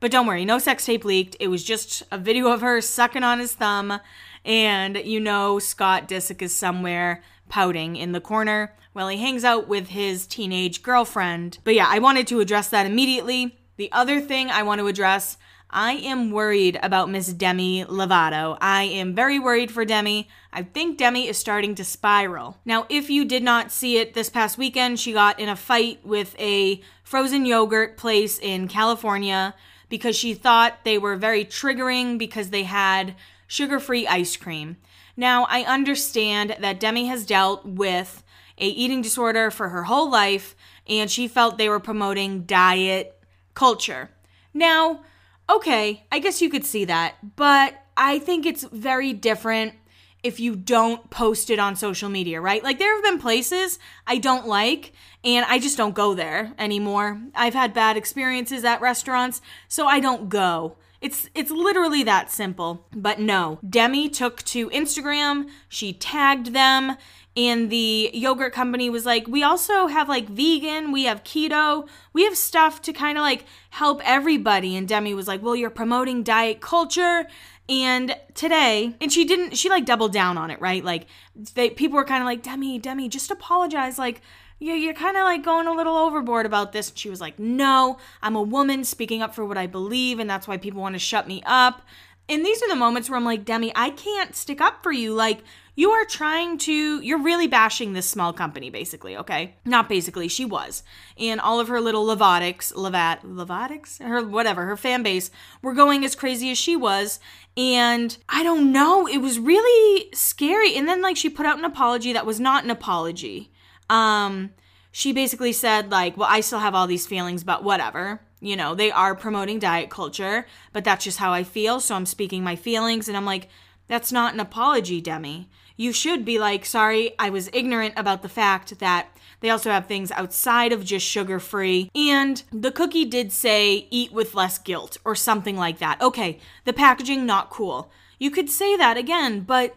But 0.00 0.10
don't 0.10 0.26
worry, 0.26 0.44
no 0.44 0.58
sex 0.58 0.86
tape 0.86 1.04
leaked. 1.04 1.36
It 1.38 1.48
was 1.48 1.62
just 1.62 2.02
a 2.10 2.18
video 2.18 2.50
of 2.50 2.62
her 2.62 2.80
sucking 2.80 3.22
on 3.22 3.38
his 3.38 3.52
thumb. 3.52 4.00
And 4.44 4.96
you 4.96 5.20
know, 5.20 5.58
Scott 5.58 6.08
Disick 6.08 6.40
is 6.40 6.54
somewhere 6.54 7.22
pouting 7.50 7.96
in 7.96 8.12
the 8.12 8.20
corner 8.20 8.74
while 8.92 9.08
he 9.08 9.18
hangs 9.18 9.44
out 9.44 9.68
with 9.68 9.88
his 9.88 10.26
teenage 10.26 10.82
girlfriend. 10.82 11.58
But 11.64 11.74
yeah, 11.74 11.86
I 11.88 11.98
wanted 11.98 12.26
to 12.28 12.40
address 12.40 12.68
that 12.70 12.86
immediately. 12.86 13.58
The 13.76 13.92
other 13.92 14.20
thing 14.20 14.50
I 14.50 14.62
want 14.62 14.80
to 14.80 14.86
address 14.86 15.36
I 15.72 15.92
am 15.92 16.32
worried 16.32 16.80
about 16.82 17.10
Miss 17.10 17.32
Demi 17.32 17.84
Lovato. 17.84 18.58
I 18.60 18.82
am 18.84 19.14
very 19.14 19.38
worried 19.38 19.70
for 19.70 19.84
Demi. 19.84 20.28
I 20.52 20.64
think 20.64 20.98
Demi 20.98 21.28
is 21.28 21.38
starting 21.38 21.76
to 21.76 21.84
spiral. 21.84 22.58
Now, 22.64 22.86
if 22.88 23.08
you 23.08 23.24
did 23.24 23.44
not 23.44 23.70
see 23.70 23.98
it 23.98 24.14
this 24.14 24.28
past 24.28 24.58
weekend, 24.58 24.98
she 24.98 25.12
got 25.12 25.38
in 25.38 25.48
a 25.48 25.54
fight 25.54 26.04
with 26.04 26.34
a 26.40 26.80
frozen 27.04 27.46
yogurt 27.46 27.96
place 27.96 28.38
in 28.40 28.66
California 28.66 29.54
because 29.90 30.16
she 30.16 30.32
thought 30.32 30.84
they 30.84 30.96
were 30.96 31.16
very 31.16 31.44
triggering 31.44 32.16
because 32.16 32.48
they 32.48 32.62
had 32.62 33.14
sugar 33.46 33.78
free 33.78 34.06
ice 34.06 34.38
cream. 34.38 34.78
Now, 35.16 35.46
I 35.50 35.64
understand 35.64 36.56
that 36.60 36.80
Demi 36.80 37.06
has 37.08 37.26
dealt 37.26 37.66
with 37.66 38.24
a 38.56 38.66
eating 38.66 39.02
disorder 39.02 39.50
for 39.50 39.68
her 39.68 39.82
whole 39.82 40.10
life 40.10 40.56
and 40.88 41.10
she 41.10 41.28
felt 41.28 41.58
they 41.58 41.68
were 41.68 41.80
promoting 41.80 42.44
diet 42.44 43.22
culture. 43.52 44.10
Now, 44.54 45.02
okay, 45.48 46.06
I 46.10 46.20
guess 46.20 46.40
you 46.40 46.48
could 46.48 46.64
see 46.64 46.86
that, 46.86 47.36
but 47.36 47.74
I 47.96 48.18
think 48.18 48.46
it's 48.46 48.64
very 48.64 49.12
different 49.12 49.74
if 50.22 50.38
you 50.38 50.54
don't 50.54 51.08
post 51.10 51.50
it 51.50 51.58
on 51.58 51.76
social 51.76 52.08
media, 52.08 52.40
right? 52.40 52.62
Like 52.62 52.78
there 52.78 52.94
have 52.94 53.04
been 53.04 53.18
places 53.18 53.78
I 54.06 54.18
don't 54.18 54.46
like 54.46 54.92
and 55.24 55.44
I 55.48 55.58
just 55.58 55.76
don't 55.76 55.94
go 55.94 56.14
there 56.14 56.52
anymore. 56.58 57.20
I've 57.34 57.54
had 57.54 57.74
bad 57.74 57.96
experiences 57.96 58.64
at 58.64 58.80
restaurants, 58.80 59.42
so 59.68 59.86
I 59.86 60.00
don't 60.00 60.28
go. 60.28 60.76
It's 61.00 61.30
it's 61.34 61.50
literally 61.50 62.02
that 62.04 62.30
simple. 62.30 62.86
But 62.94 63.18
no, 63.20 63.58
Demi 63.68 64.08
took 64.08 64.42
to 64.44 64.68
Instagram, 64.70 65.48
she 65.68 65.92
tagged 65.92 66.52
them. 66.52 66.96
And 67.36 67.70
the 67.70 68.10
yogurt 68.12 68.52
company 68.52 68.90
was 68.90 69.06
like 69.06 69.26
we 69.28 69.42
also 69.42 69.86
have 69.86 70.08
like 70.08 70.28
vegan. 70.28 70.90
We 70.90 71.04
have 71.04 71.22
keto. 71.22 71.88
We 72.12 72.24
have 72.24 72.36
stuff 72.36 72.82
to 72.82 72.92
kind 72.92 73.16
of 73.16 73.22
like 73.22 73.44
help 73.70 74.00
everybody. 74.04 74.76
And 74.76 74.88
demi 74.88 75.14
was 75.14 75.28
like 75.28 75.42
well 75.42 75.54
you're 75.54 75.70
promoting 75.70 76.22
diet 76.22 76.60
culture. 76.60 77.26
And 77.68 78.16
today 78.34 78.96
and 79.00 79.12
she 79.12 79.24
didn't 79.24 79.56
she 79.56 79.68
like 79.68 79.86
doubled 79.86 80.12
down 80.12 80.36
on 80.36 80.50
it 80.50 80.60
right? 80.60 80.84
Like 80.84 81.06
they 81.54 81.70
people 81.70 81.96
were 81.96 82.04
kind 82.04 82.20
of 82.20 82.26
like 82.26 82.42
demi 82.42 82.78
demi 82.78 83.08
just 83.08 83.30
apologize. 83.30 83.96
Like 83.96 84.22
yeah, 84.60 84.74
you're 84.74 84.94
kind 84.94 85.16
of 85.16 85.24
like 85.24 85.42
going 85.42 85.66
a 85.66 85.72
little 85.72 85.96
overboard 85.96 86.44
about 86.46 86.72
this. 86.72 86.90
And 86.90 86.98
she 86.98 87.10
was 87.10 87.20
like, 87.20 87.38
No, 87.38 87.96
I'm 88.22 88.36
a 88.36 88.42
woman 88.42 88.84
speaking 88.84 89.22
up 89.22 89.34
for 89.34 89.44
what 89.44 89.58
I 89.58 89.66
believe, 89.66 90.20
and 90.20 90.28
that's 90.28 90.46
why 90.46 90.58
people 90.58 90.82
want 90.82 90.94
to 90.94 91.00
shut 91.00 91.26
me 91.26 91.42
up. 91.46 91.82
And 92.28 92.44
these 92.44 92.62
are 92.62 92.68
the 92.68 92.76
moments 92.76 93.10
where 93.10 93.16
I'm 93.16 93.24
like, 93.24 93.44
Demi, 93.44 93.72
I 93.74 93.90
can't 93.90 94.36
stick 94.36 94.60
up 94.60 94.84
for 94.84 94.92
you. 94.92 95.12
Like, 95.12 95.40
you 95.74 95.90
are 95.90 96.04
trying 96.04 96.58
to 96.58 97.00
you're 97.00 97.22
really 97.22 97.46
bashing 97.46 97.94
this 97.94 98.04
small 98.04 98.34
company 98.34 98.68
basically 98.68 99.16
okay 99.16 99.54
not 99.64 99.88
basically 99.88 100.28
she 100.28 100.44
was 100.44 100.82
and 101.16 101.40
all 101.40 101.58
of 101.58 101.68
her 101.68 101.80
little 101.80 102.04
Lovatics 102.04 102.70
levat 102.74 103.22
Lovatics 103.22 103.98
her 104.02 104.22
whatever 104.22 104.66
her 104.66 104.76
fan 104.76 105.02
base 105.02 105.30
were 105.62 105.72
going 105.72 106.04
as 106.04 106.14
crazy 106.14 106.50
as 106.50 106.58
she 106.58 106.76
was 106.76 107.18
and 107.56 108.18
i 108.28 108.42
don't 108.42 108.70
know 108.70 109.06
it 109.06 109.18
was 109.18 109.38
really 109.38 110.10
scary 110.12 110.76
and 110.76 110.86
then 110.86 111.00
like 111.00 111.16
she 111.16 111.30
put 111.30 111.46
out 111.46 111.56
an 111.56 111.64
apology 111.64 112.12
that 112.12 112.26
was 112.26 112.38
not 112.38 112.62
an 112.62 112.70
apology 112.70 113.50
um 113.90 114.50
she 114.90 115.12
basically 115.12 115.52
said 115.52 115.90
like 115.90 116.16
well 116.16 116.28
i 116.30 116.40
still 116.40 116.60
have 116.60 116.74
all 116.74 116.86
these 116.86 117.06
feelings 117.06 117.44
but 117.44 117.62
whatever 117.62 118.20
you 118.40 118.56
know 118.56 118.74
they 118.74 118.90
are 118.90 119.14
promoting 119.14 119.58
diet 119.58 119.90
culture 119.90 120.46
but 120.72 120.84
that's 120.84 121.04
just 121.04 121.18
how 121.18 121.32
i 121.32 121.44
feel 121.44 121.78
so 121.80 121.94
i'm 121.94 122.06
speaking 122.06 122.42
my 122.42 122.56
feelings 122.56 123.08
and 123.08 123.16
i'm 123.16 123.26
like 123.26 123.48
that's 123.88 124.10
not 124.10 124.32
an 124.32 124.40
apology 124.40 125.00
demi 125.00 125.50
you 125.80 125.94
should 125.94 126.26
be 126.26 126.38
like, 126.38 126.66
sorry, 126.66 127.14
I 127.18 127.30
was 127.30 127.48
ignorant 127.54 127.94
about 127.96 128.20
the 128.20 128.28
fact 128.28 128.80
that 128.80 129.08
they 129.40 129.48
also 129.48 129.70
have 129.70 129.86
things 129.86 130.10
outside 130.10 130.74
of 130.74 130.84
just 130.84 131.06
sugar 131.06 131.40
free. 131.40 131.90
And 131.94 132.42
the 132.52 132.70
cookie 132.70 133.06
did 133.06 133.32
say 133.32 133.88
eat 133.90 134.12
with 134.12 134.34
less 134.34 134.58
guilt 134.58 134.98
or 135.06 135.14
something 135.14 135.56
like 135.56 135.78
that. 135.78 135.98
Okay, 136.02 136.38
the 136.66 136.74
packaging, 136.74 137.24
not 137.24 137.48
cool. 137.48 137.90
You 138.18 138.30
could 138.30 138.50
say 138.50 138.76
that 138.76 138.98
again, 138.98 139.40
but 139.40 139.74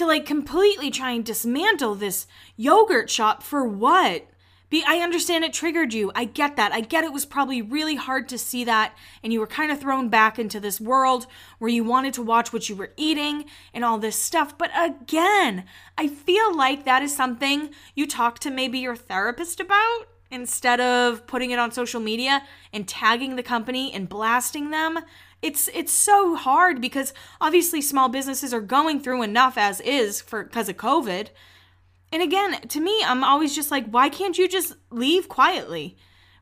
to 0.00 0.06
like 0.06 0.24
completely 0.24 0.90
try 0.90 1.10
and 1.10 1.22
dismantle 1.22 1.94
this 1.94 2.26
yogurt 2.56 3.10
shop 3.10 3.42
for 3.42 3.64
what? 3.64 4.26
Be 4.70 4.82
I 4.86 5.00
understand 5.00 5.44
it 5.44 5.52
triggered 5.52 5.92
you. 5.92 6.10
I 6.14 6.24
get 6.24 6.56
that. 6.56 6.72
I 6.72 6.80
get 6.80 7.04
it 7.04 7.12
was 7.12 7.26
probably 7.26 7.60
really 7.60 7.96
hard 7.96 8.26
to 8.30 8.38
see 8.38 8.64
that 8.64 8.96
and 9.22 9.30
you 9.30 9.40
were 9.40 9.46
kind 9.46 9.70
of 9.70 9.78
thrown 9.78 10.08
back 10.08 10.38
into 10.38 10.58
this 10.58 10.80
world 10.80 11.26
where 11.58 11.68
you 11.68 11.84
wanted 11.84 12.14
to 12.14 12.22
watch 12.22 12.50
what 12.50 12.70
you 12.70 12.76
were 12.76 12.94
eating 12.96 13.44
and 13.74 13.84
all 13.84 13.98
this 13.98 14.16
stuff. 14.16 14.56
But 14.56 14.70
again, 14.74 15.64
I 15.98 16.08
feel 16.08 16.56
like 16.56 16.86
that 16.86 17.02
is 17.02 17.14
something 17.14 17.68
you 17.94 18.06
talk 18.06 18.38
to 18.38 18.50
maybe 18.50 18.78
your 18.78 18.96
therapist 18.96 19.60
about 19.60 20.06
instead 20.30 20.80
of 20.80 21.26
putting 21.26 21.50
it 21.50 21.58
on 21.58 21.72
social 21.72 22.00
media 22.00 22.42
and 22.72 22.88
tagging 22.88 23.36
the 23.36 23.42
company 23.42 23.92
and 23.92 24.08
blasting 24.08 24.70
them. 24.70 24.98
It's 25.42 25.68
it's 25.72 25.92
so 25.92 26.36
hard 26.36 26.80
because 26.80 27.14
obviously 27.40 27.80
small 27.80 28.08
businesses 28.08 28.52
are 28.52 28.60
going 28.60 29.00
through 29.00 29.22
enough 29.22 29.56
as 29.56 29.80
is 29.80 30.20
for 30.20 30.44
because 30.44 30.68
of 30.68 30.76
COVID 30.76 31.28
and 32.12 32.22
again, 32.22 32.60
to 32.68 32.80
me, 32.80 33.02
I'm 33.04 33.22
always 33.22 33.54
just 33.54 33.70
like, 33.70 33.86
why 33.86 34.08
can't 34.08 34.36
you 34.36 34.48
just 34.48 34.74
leave 34.90 35.28
quietly? 35.28 35.96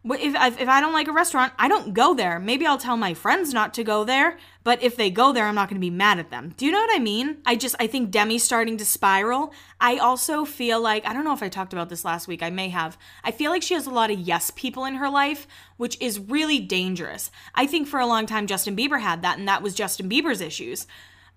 If, 0.04 0.60
if 0.60 0.68
I 0.68 0.80
don't 0.80 0.92
like 0.92 1.08
a 1.08 1.12
restaurant, 1.12 1.52
I 1.58 1.68
don't 1.68 1.92
go 1.92 2.14
there. 2.14 2.38
Maybe 2.38 2.64
I'll 2.64 2.78
tell 2.78 2.96
my 2.96 3.14
friends 3.14 3.52
not 3.52 3.74
to 3.74 3.84
go 3.84 4.04
there, 4.04 4.38
but 4.62 4.82
if 4.82 4.96
they 4.96 5.10
go 5.10 5.32
there, 5.32 5.44
I'm 5.44 5.56
not 5.56 5.68
going 5.68 5.76
to 5.76 5.84
be 5.84 5.90
mad 5.90 6.18
at 6.18 6.30
them. 6.30 6.54
Do 6.56 6.64
you 6.64 6.72
know 6.72 6.78
what 6.78 6.96
I 6.96 7.00
mean? 7.00 7.38
I 7.44 7.56
just, 7.56 7.74
I 7.80 7.88
think 7.88 8.10
Demi's 8.10 8.44
starting 8.44 8.76
to 8.78 8.86
spiral. 8.86 9.52
I 9.80 9.98
also 9.98 10.44
feel 10.44 10.80
like, 10.80 11.04
I 11.04 11.12
don't 11.12 11.24
know 11.24 11.34
if 11.34 11.42
I 11.42 11.48
talked 11.48 11.72
about 11.72 11.88
this 11.88 12.04
last 12.04 12.28
week, 12.28 12.42
I 12.42 12.50
may 12.50 12.68
have. 12.68 12.96
I 13.24 13.32
feel 13.32 13.50
like 13.50 13.62
she 13.62 13.74
has 13.74 13.86
a 13.86 13.90
lot 13.90 14.10
of 14.10 14.18
yes 14.20 14.50
people 14.54 14.84
in 14.84 14.94
her 14.94 15.10
life, 15.10 15.46
which 15.76 16.00
is 16.00 16.20
really 16.20 16.60
dangerous. 16.60 17.30
I 17.54 17.66
think 17.66 17.88
for 17.88 18.00
a 18.00 18.06
long 18.06 18.24
time, 18.24 18.46
Justin 18.46 18.76
Bieber 18.76 19.00
had 19.00 19.22
that, 19.22 19.38
and 19.38 19.48
that 19.48 19.62
was 19.62 19.74
Justin 19.74 20.08
Bieber's 20.08 20.40
issues. 20.40 20.86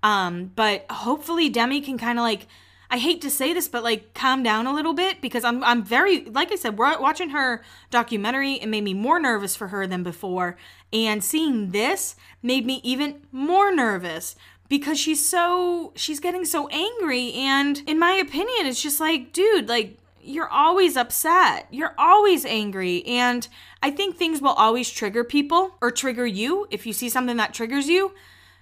Um, 0.03 0.51
but 0.55 0.86
hopefully, 0.89 1.49
Demi 1.49 1.82
can 1.82 1.97
kind 1.97 2.20
of 2.20 2.24
like, 2.24 2.47
I 2.92 2.98
hate 2.98 3.22
to 3.22 3.30
say 3.30 3.54
this, 3.54 3.70
but 3.70 3.84
like 3.84 4.14
calm 4.14 4.44
down 4.44 4.68
a 4.68 4.74
little 4.74 4.94
bit 4.94 5.22
because 5.22 5.46
I'm 5.46 5.64
I'm 5.64 5.82
very 5.82 6.26
like 6.26 6.52
I 6.52 6.56
said, 6.56 6.78
watching 6.78 7.30
her 7.30 7.64
documentary. 7.89 8.56
It 8.56 8.68
made 8.68 8.84
me 8.84 8.94
more 8.94 9.18
nervous 9.18 9.56
for 9.56 9.70
her 9.70 9.88
than 9.88 10.04
before, 10.04 10.58
and 10.92 11.24
seeing 11.24 11.72
this 11.72 12.18
made 12.44 12.66
me 12.66 12.82
even 12.84 13.22
more 13.32 13.74
nervous 13.74 14.36
because 14.68 15.00
she's 15.00 15.26
so 15.26 15.94
she's 15.96 16.20
getting 16.20 16.44
so 16.44 16.68
angry. 16.68 17.32
And 17.32 17.82
in 17.88 17.98
my 17.98 18.12
opinion, 18.12 18.66
it's 18.66 18.84
just 18.84 19.00
like, 19.00 19.32
dude, 19.32 19.70
like 19.70 19.98
you're 20.22 20.50
always 20.50 20.98
upset. 20.98 21.68
You're 21.72 21.96
always 21.98 22.46
angry. 22.46 23.06
And 23.06 23.48
I 23.82 23.92
think 23.92 24.18
things 24.18 24.42
will 24.42 24.50
always 24.50 24.89
trigger 24.89 25.24
people 25.24 25.76
or 25.82 25.92
trigger 25.92 26.26
you 26.26 26.68
if 26.70 26.86
you 26.86 26.92
see 26.92 27.08
something 27.08 27.38
that 27.38 27.54
triggers 27.54 27.88
you 27.88 28.14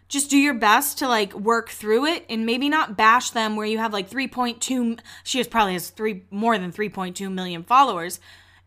just 0.10 0.30
do 0.30 0.38
your 0.38 0.54
best 0.54 0.98
to 0.98 1.08
like 1.08 1.34
work 1.34 1.70
through 1.70 2.06
it 2.06 2.26
and 2.30 2.46
maybe 2.46 2.68
not 2.68 2.98
bash 2.98 3.30
them 3.30 3.56
where 3.56 3.66
you 3.66 3.78
have 3.78 3.94
like 3.94 4.10
3.2 4.10 5.00
she 5.24 5.38
has 5.38 5.48
probably 5.48 5.74
has 5.74 5.90
three 5.90 6.24
more 6.30 6.58
than 6.58 6.72
3.2 6.72 7.32
million 7.32 7.64
followers 7.64 8.20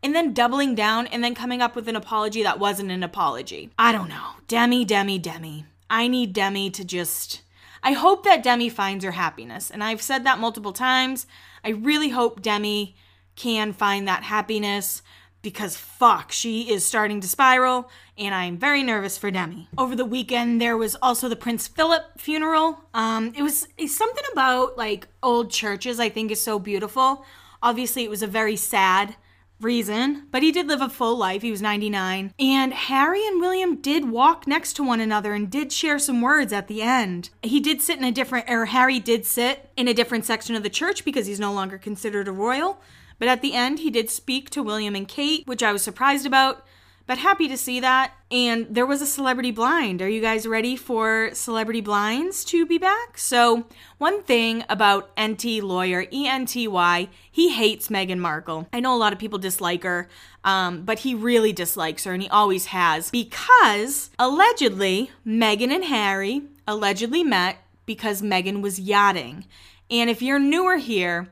and 0.03 0.14
then 0.14 0.34
doubling 0.34 0.74
down 0.74 1.07
and 1.07 1.22
then 1.22 1.34
coming 1.34 1.62
up 1.62 1.76
with 1.76 1.88
an 1.88 1.97
apology 1.97 2.43
that 2.43 2.59
wasn't 2.59 2.90
an 2.90 3.03
apology. 3.03 3.70
I 3.78 3.93
don't 3.93 4.09
know. 4.09 4.32
Demi, 4.49 4.84
Demi, 4.84 5.18
Demi. 5.18 5.66
I 5.88 6.09
need 6.09 6.32
Demi 6.32 6.70
to 6.70 6.84
just. 6.84 7.43
I 7.82 7.93
hope 7.93 8.24
that 8.24 8.43
Demi 8.43 8.68
finds 8.68 9.05
her 9.05 9.12
happiness. 9.12 9.70
And 9.70 9.82
I've 9.82 10.03
said 10.03 10.24
that 10.24 10.38
multiple 10.38 10.72
times. 10.72 11.26
I 11.64 11.70
really 11.70 12.11
hope 12.11 12.43
Demi 12.43 12.97
can 13.36 13.72
find 13.72 14.07
that 14.07 14.24
happiness 14.24 15.03
because 15.43 15.76
fuck, 15.76 16.32
she 16.32 16.70
is 16.70 16.84
starting 16.84 17.20
to 17.20 17.28
spiral, 17.28 17.90
and 18.16 18.34
I'm 18.34 18.57
very 18.57 18.82
nervous 18.82 19.18
for 19.18 19.30
Demi. 19.30 19.68
Over 19.76 19.97
the 19.97 20.05
weekend, 20.05 20.61
there 20.61 20.76
was 20.76 20.97
also 21.03 21.28
the 21.28 21.36
Prince 21.36 21.68
Philip 21.68 22.18
funeral. 22.18 22.78
Um, 22.95 23.32
it 23.36 23.43
was 23.43 23.66
something 23.88 24.24
about 24.32 24.78
like 24.78 25.09
old 25.22 25.51
churches. 25.51 25.99
I 25.99 26.09
think 26.09 26.30
is 26.30 26.40
so 26.40 26.59
beautiful. 26.59 27.24
Obviously, 27.62 28.05
it 28.05 28.11
was 28.11 28.22
a 28.22 28.28
very 28.28 28.57
sad 28.57 29.16
reason, 29.61 30.26
but 30.30 30.43
he 30.43 30.51
did 30.51 30.66
live 30.66 30.80
a 30.80 30.88
full 30.88 31.16
life. 31.16 31.43
He 31.43 31.51
was 31.51 31.62
99. 31.62 32.34
And 32.38 32.74
Harry 32.74 33.26
and 33.26 33.40
William 33.40 33.76
did 33.76 34.11
walk 34.11 34.47
next 34.47 34.74
to 34.74 34.82
one 34.82 35.01
another 35.01 35.32
and 35.34 35.51
did 35.51 35.72
share 35.72 35.99
some 35.99 36.20
words 36.20 36.53
at 36.53 36.68
the 36.68 36.82
end. 36.82 37.30
He 37.43 37.61
did 37.61 37.80
sit 37.80 37.99
in 37.99 38.05
a 38.05 38.12
different, 38.12 38.51
or 38.51 38.66
Harry 38.66 38.99
did 38.99 39.24
sit 39.24 39.70
in 39.76 39.88
a 39.88 39.95
different 39.95 40.24
section 40.24 40.57
of 40.57 40.62
the 40.62 40.70
church 40.70 41.05
because 41.05 41.26
he's 41.26 41.40
no 41.40 41.53
longer 41.53 41.78
considered 41.78 42.28
a 42.28 42.32
royal. 42.32 42.80
But 43.23 43.29
at 43.29 43.41
the 43.41 43.55
end, 43.55 43.79
he 43.79 43.91
did 43.93 44.11
speak 44.11 44.51
to 44.51 44.64
William 44.64 44.97
and 44.97 45.07
Kate, 45.07 45.47
which 45.47 45.62
I 45.62 45.73
was 45.73 45.81
surprised 45.81 46.27
about, 46.27 46.66
but 47.07 47.18
happy 47.18 47.47
to 47.47 47.57
see 47.57 47.79
that. 47.79 48.14
And 48.33 48.66
there 48.68 48.85
was 48.85 49.01
a 49.01 49.07
celebrity 49.07 49.53
blind. 49.53 50.03
Are 50.03 50.09
you 50.09 50.20
guys 50.20 50.45
ready 50.45 50.75
for 50.75 51.31
celebrity 51.33 51.81
blinds 51.81 52.45
to 52.47 52.66
be 52.66 52.79
back? 52.79 53.16
So, 53.16 53.66
one 53.99 54.25
thing 54.25 54.64
about 54.68 55.14
Enty 55.14 55.62
lawyer, 55.62 56.07
E 56.12 56.27
N 56.27 56.47
T 56.47 56.66
Y, 56.66 57.09
he 57.31 57.51
hates 57.51 57.87
Meghan 57.87 58.18
Markle. 58.18 58.66
I 58.73 58.81
know 58.81 58.93
a 58.93 58.99
lot 58.99 59.12
of 59.12 59.20
people 59.20 59.39
dislike 59.39 59.85
her, 59.85 60.09
um, 60.43 60.83
but 60.83 60.99
he 60.99 61.14
really 61.14 61.53
dislikes 61.53 62.03
her, 62.03 62.12
and 62.12 62.25
he 62.25 62.29
always 62.29 62.66
has, 62.66 63.09
because 63.12 64.11
allegedly, 64.18 65.12
Meghan 65.25 65.73
and 65.73 65.85
Harry 65.85 66.43
allegedly 66.66 67.23
met 67.23 67.59
because 67.87 68.20
Meghan 68.20 68.62
was 68.62 68.81
yachting. 68.81 69.45
And 69.93 70.11
if 70.11 70.23
you're 70.23 70.41
newer 70.41 70.79
here, 70.79 71.29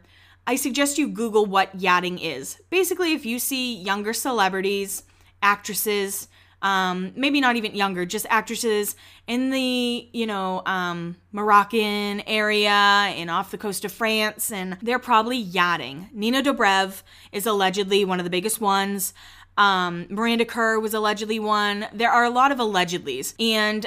I 0.50 0.56
suggest 0.56 0.98
you 0.98 1.06
Google 1.06 1.46
what 1.46 1.80
yachting 1.80 2.18
is. 2.18 2.60
Basically, 2.70 3.12
if 3.12 3.24
you 3.24 3.38
see 3.38 3.76
younger 3.76 4.12
celebrities, 4.12 5.04
actresses, 5.40 6.26
um, 6.60 7.12
maybe 7.14 7.40
not 7.40 7.54
even 7.54 7.76
younger, 7.76 8.04
just 8.04 8.26
actresses 8.28 8.96
in 9.28 9.50
the, 9.50 10.08
you 10.12 10.26
know, 10.26 10.62
um, 10.66 11.14
Moroccan 11.30 12.22
area 12.22 12.72
and 12.72 13.30
off 13.30 13.52
the 13.52 13.58
coast 13.58 13.84
of 13.84 13.92
France, 13.92 14.50
and 14.50 14.76
they're 14.82 14.98
probably 14.98 15.36
yachting. 15.36 16.08
Nina 16.12 16.42
Dobrev 16.42 17.04
is 17.30 17.46
allegedly 17.46 18.04
one 18.04 18.18
of 18.18 18.24
the 18.24 18.30
biggest 18.30 18.60
ones. 18.60 19.14
Um, 19.56 20.08
Miranda 20.10 20.44
Kerr 20.44 20.80
was 20.80 20.94
allegedly 20.94 21.38
one. 21.38 21.86
There 21.92 22.10
are 22.10 22.24
a 22.24 22.30
lot 22.30 22.50
of 22.50 22.58
allegedlys, 22.58 23.34
and 23.38 23.86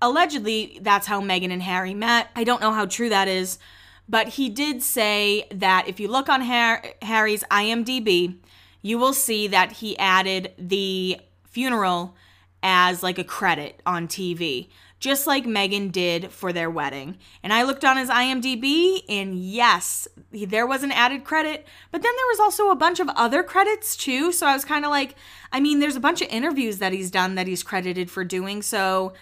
allegedly 0.00 0.78
that's 0.80 1.08
how 1.08 1.20
Meghan 1.20 1.50
and 1.50 1.64
Harry 1.64 1.92
met. 1.92 2.28
I 2.36 2.44
don't 2.44 2.60
know 2.60 2.72
how 2.72 2.86
true 2.86 3.08
that 3.08 3.26
is. 3.26 3.58
But 4.08 4.28
he 4.28 4.48
did 4.48 4.82
say 4.82 5.46
that 5.50 5.88
if 5.88 5.98
you 5.98 6.08
look 6.08 6.28
on 6.28 6.42
Harry's 6.42 7.44
IMDb, 7.44 8.36
you 8.82 8.98
will 8.98 9.14
see 9.14 9.46
that 9.46 9.72
he 9.72 9.98
added 9.98 10.52
the 10.58 11.18
funeral 11.44 12.14
as 12.62 13.02
like 13.02 13.18
a 13.18 13.24
credit 13.24 13.80
on 13.86 14.08
TV, 14.08 14.68
just 14.98 15.26
like 15.26 15.44
Meghan 15.44 15.90
did 15.90 16.30
for 16.30 16.52
their 16.52 16.70
wedding. 16.70 17.16
And 17.42 17.52
I 17.52 17.62
looked 17.62 17.84
on 17.84 17.96
his 17.96 18.08
IMDb, 18.10 19.02
and 19.08 19.38
yes, 19.38 20.08
there 20.30 20.66
was 20.66 20.82
an 20.82 20.92
added 20.92 21.24
credit, 21.24 21.66
but 21.90 22.02
then 22.02 22.12
there 22.14 22.26
was 22.28 22.40
also 22.40 22.70
a 22.70 22.76
bunch 22.76 23.00
of 23.00 23.08
other 23.10 23.42
credits 23.42 23.96
too. 23.96 24.32
So 24.32 24.46
I 24.46 24.54
was 24.54 24.64
kind 24.64 24.84
of 24.84 24.90
like, 24.90 25.14
I 25.52 25.60
mean, 25.60 25.80
there's 25.80 25.96
a 25.96 26.00
bunch 26.00 26.20
of 26.20 26.28
interviews 26.28 26.78
that 26.78 26.92
he's 26.92 27.10
done 27.10 27.36
that 27.36 27.46
he's 27.46 27.62
credited 27.62 28.10
for 28.10 28.24
doing. 28.24 28.60
So 28.60 29.14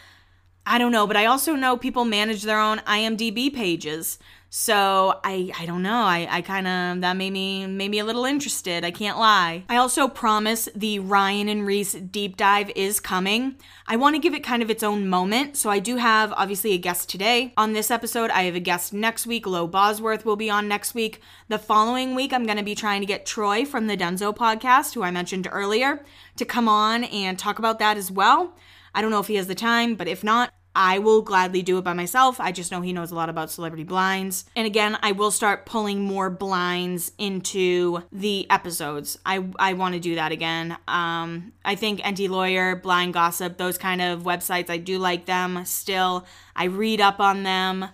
I 0.64 0.78
don't 0.78 0.93
know, 0.93 1.07
but 1.07 1.16
I 1.16 1.26
also 1.26 1.55
know 1.55 1.76
people 1.76 2.05
manage 2.05 2.43
their 2.43 2.61
own 2.61 2.78
IMDb 2.80 3.53
pages. 3.53 4.18
So 4.55 5.18
I 5.24 5.50
I 5.59 5.64
don't 5.64 5.80
know. 5.80 6.03
I, 6.03 6.28
I 6.30 6.42
kind 6.42 6.68
of 6.68 7.00
that 7.00 7.16
made 7.16 7.32
me 7.32 7.66
made 7.66 7.90
me 7.90 8.00
a 8.00 8.05
little 8.05 8.26
interested. 8.26 8.84
I 8.84 8.90
can't 8.90 9.18
lie. 9.18 9.64
I 9.66 9.76
also 9.76 10.09
promise 10.09 10.68
the 10.74 10.98
Ryan 10.98 11.48
and 11.48 11.66
Reese 11.66 11.94
deep 11.94 12.36
dive 12.36 12.70
is 12.76 13.00
coming. 13.00 13.57
I 13.86 13.96
want 13.96 14.14
to 14.14 14.20
give 14.20 14.34
it 14.34 14.44
kind 14.44 14.62
of 14.62 14.68
its 14.68 14.82
own 14.82 15.09
moment. 15.09 15.57
So 15.57 15.70
I 15.70 15.78
do 15.78 15.96
have 15.96 16.34
obviously 16.36 16.74
a 16.74 16.78
guest 16.78 17.09
today 17.09 17.55
on 17.57 17.72
this 17.72 17.90
episode. 17.90 18.28
I 18.28 18.42
have 18.42 18.55
a 18.55 18.61
guest 18.61 18.92
next 18.92 19.26
week. 19.26 19.46
Lo 19.46 19.66
Bosworth 19.66 20.26
will 20.26 20.36
be 20.36 20.50
on 20.50 20.68
next 20.68 20.92
week. 20.94 21.22
The 21.48 21.59
following 21.59 22.14
week, 22.14 22.34
I'm 22.34 22.44
going 22.44 22.59
to 22.59 22.62
be 22.62 22.74
trying 22.74 23.00
to 23.00 23.07
get 23.07 23.24
Troy 23.24 23.64
from 23.64 23.86
the 23.86 23.96
Dunzo 23.96 24.36
podcast, 24.36 24.92
who 24.92 25.03
I 25.03 25.11
mentioned 25.11 25.48
earlier, 25.50 26.05
to 26.36 26.44
come 26.44 26.68
on 26.68 27.05
and 27.05 27.38
talk 27.38 27.59
about 27.59 27.78
that 27.78 27.96
as 27.96 28.11
well. 28.11 28.55
I 28.94 29.00
don't 29.00 29.11
know 29.11 29.20
if 29.20 29.28
he 29.28 29.36
has 29.36 29.46
the 29.46 29.55
time, 29.55 29.94
but 29.94 30.09
if 30.09 30.22
not, 30.22 30.53
I 30.75 30.99
will 30.99 31.23
gladly 31.23 31.62
do 31.62 31.79
it 31.79 31.85
by 31.85 31.93
myself. 31.93 32.41
I 32.41 32.53
just 32.53 32.73
know 32.73 32.81
he 32.81 32.93
knows 32.93 33.11
a 33.11 33.14
lot 33.14 33.29
about 33.29 33.51
celebrity 33.51 33.85
blinds. 33.85 34.47
And 34.57 34.66
again, 34.66 34.99
I 35.03 35.12
will 35.12 35.31
start 35.31 35.66
pulling 35.66 36.01
more 36.01 36.31
blinds 36.31 37.12
into 37.18 38.03
the 38.11 38.51
episodes. 38.51 39.18
I, 39.27 39.45
I 39.59 39.75
want 39.75 39.95
to 39.95 40.01
do 40.01 40.14
that 40.14 40.33
again. 40.33 40.77
Um, 40.89 41.53
I 41.64 41.75
think 41.75 42.01
Enty 42.01 42.29
Lawyer, 42.29 42.77
Blind 42.77 43.12
Gossip, 43.12 43.59
those 43.59 43.77
kind 43.77 44.01
of 44.01 44.23
websites, 44.23 44.70
I 44.70 44.79
do 44.79 44.99
like 44.99 45.27
them 45.27 45.64
still. 45.64 46.27
I 46.57 46.64
read 46.64 47.01
up 47.01 47.20
on 47.20 47.43
them. 47.43 47.87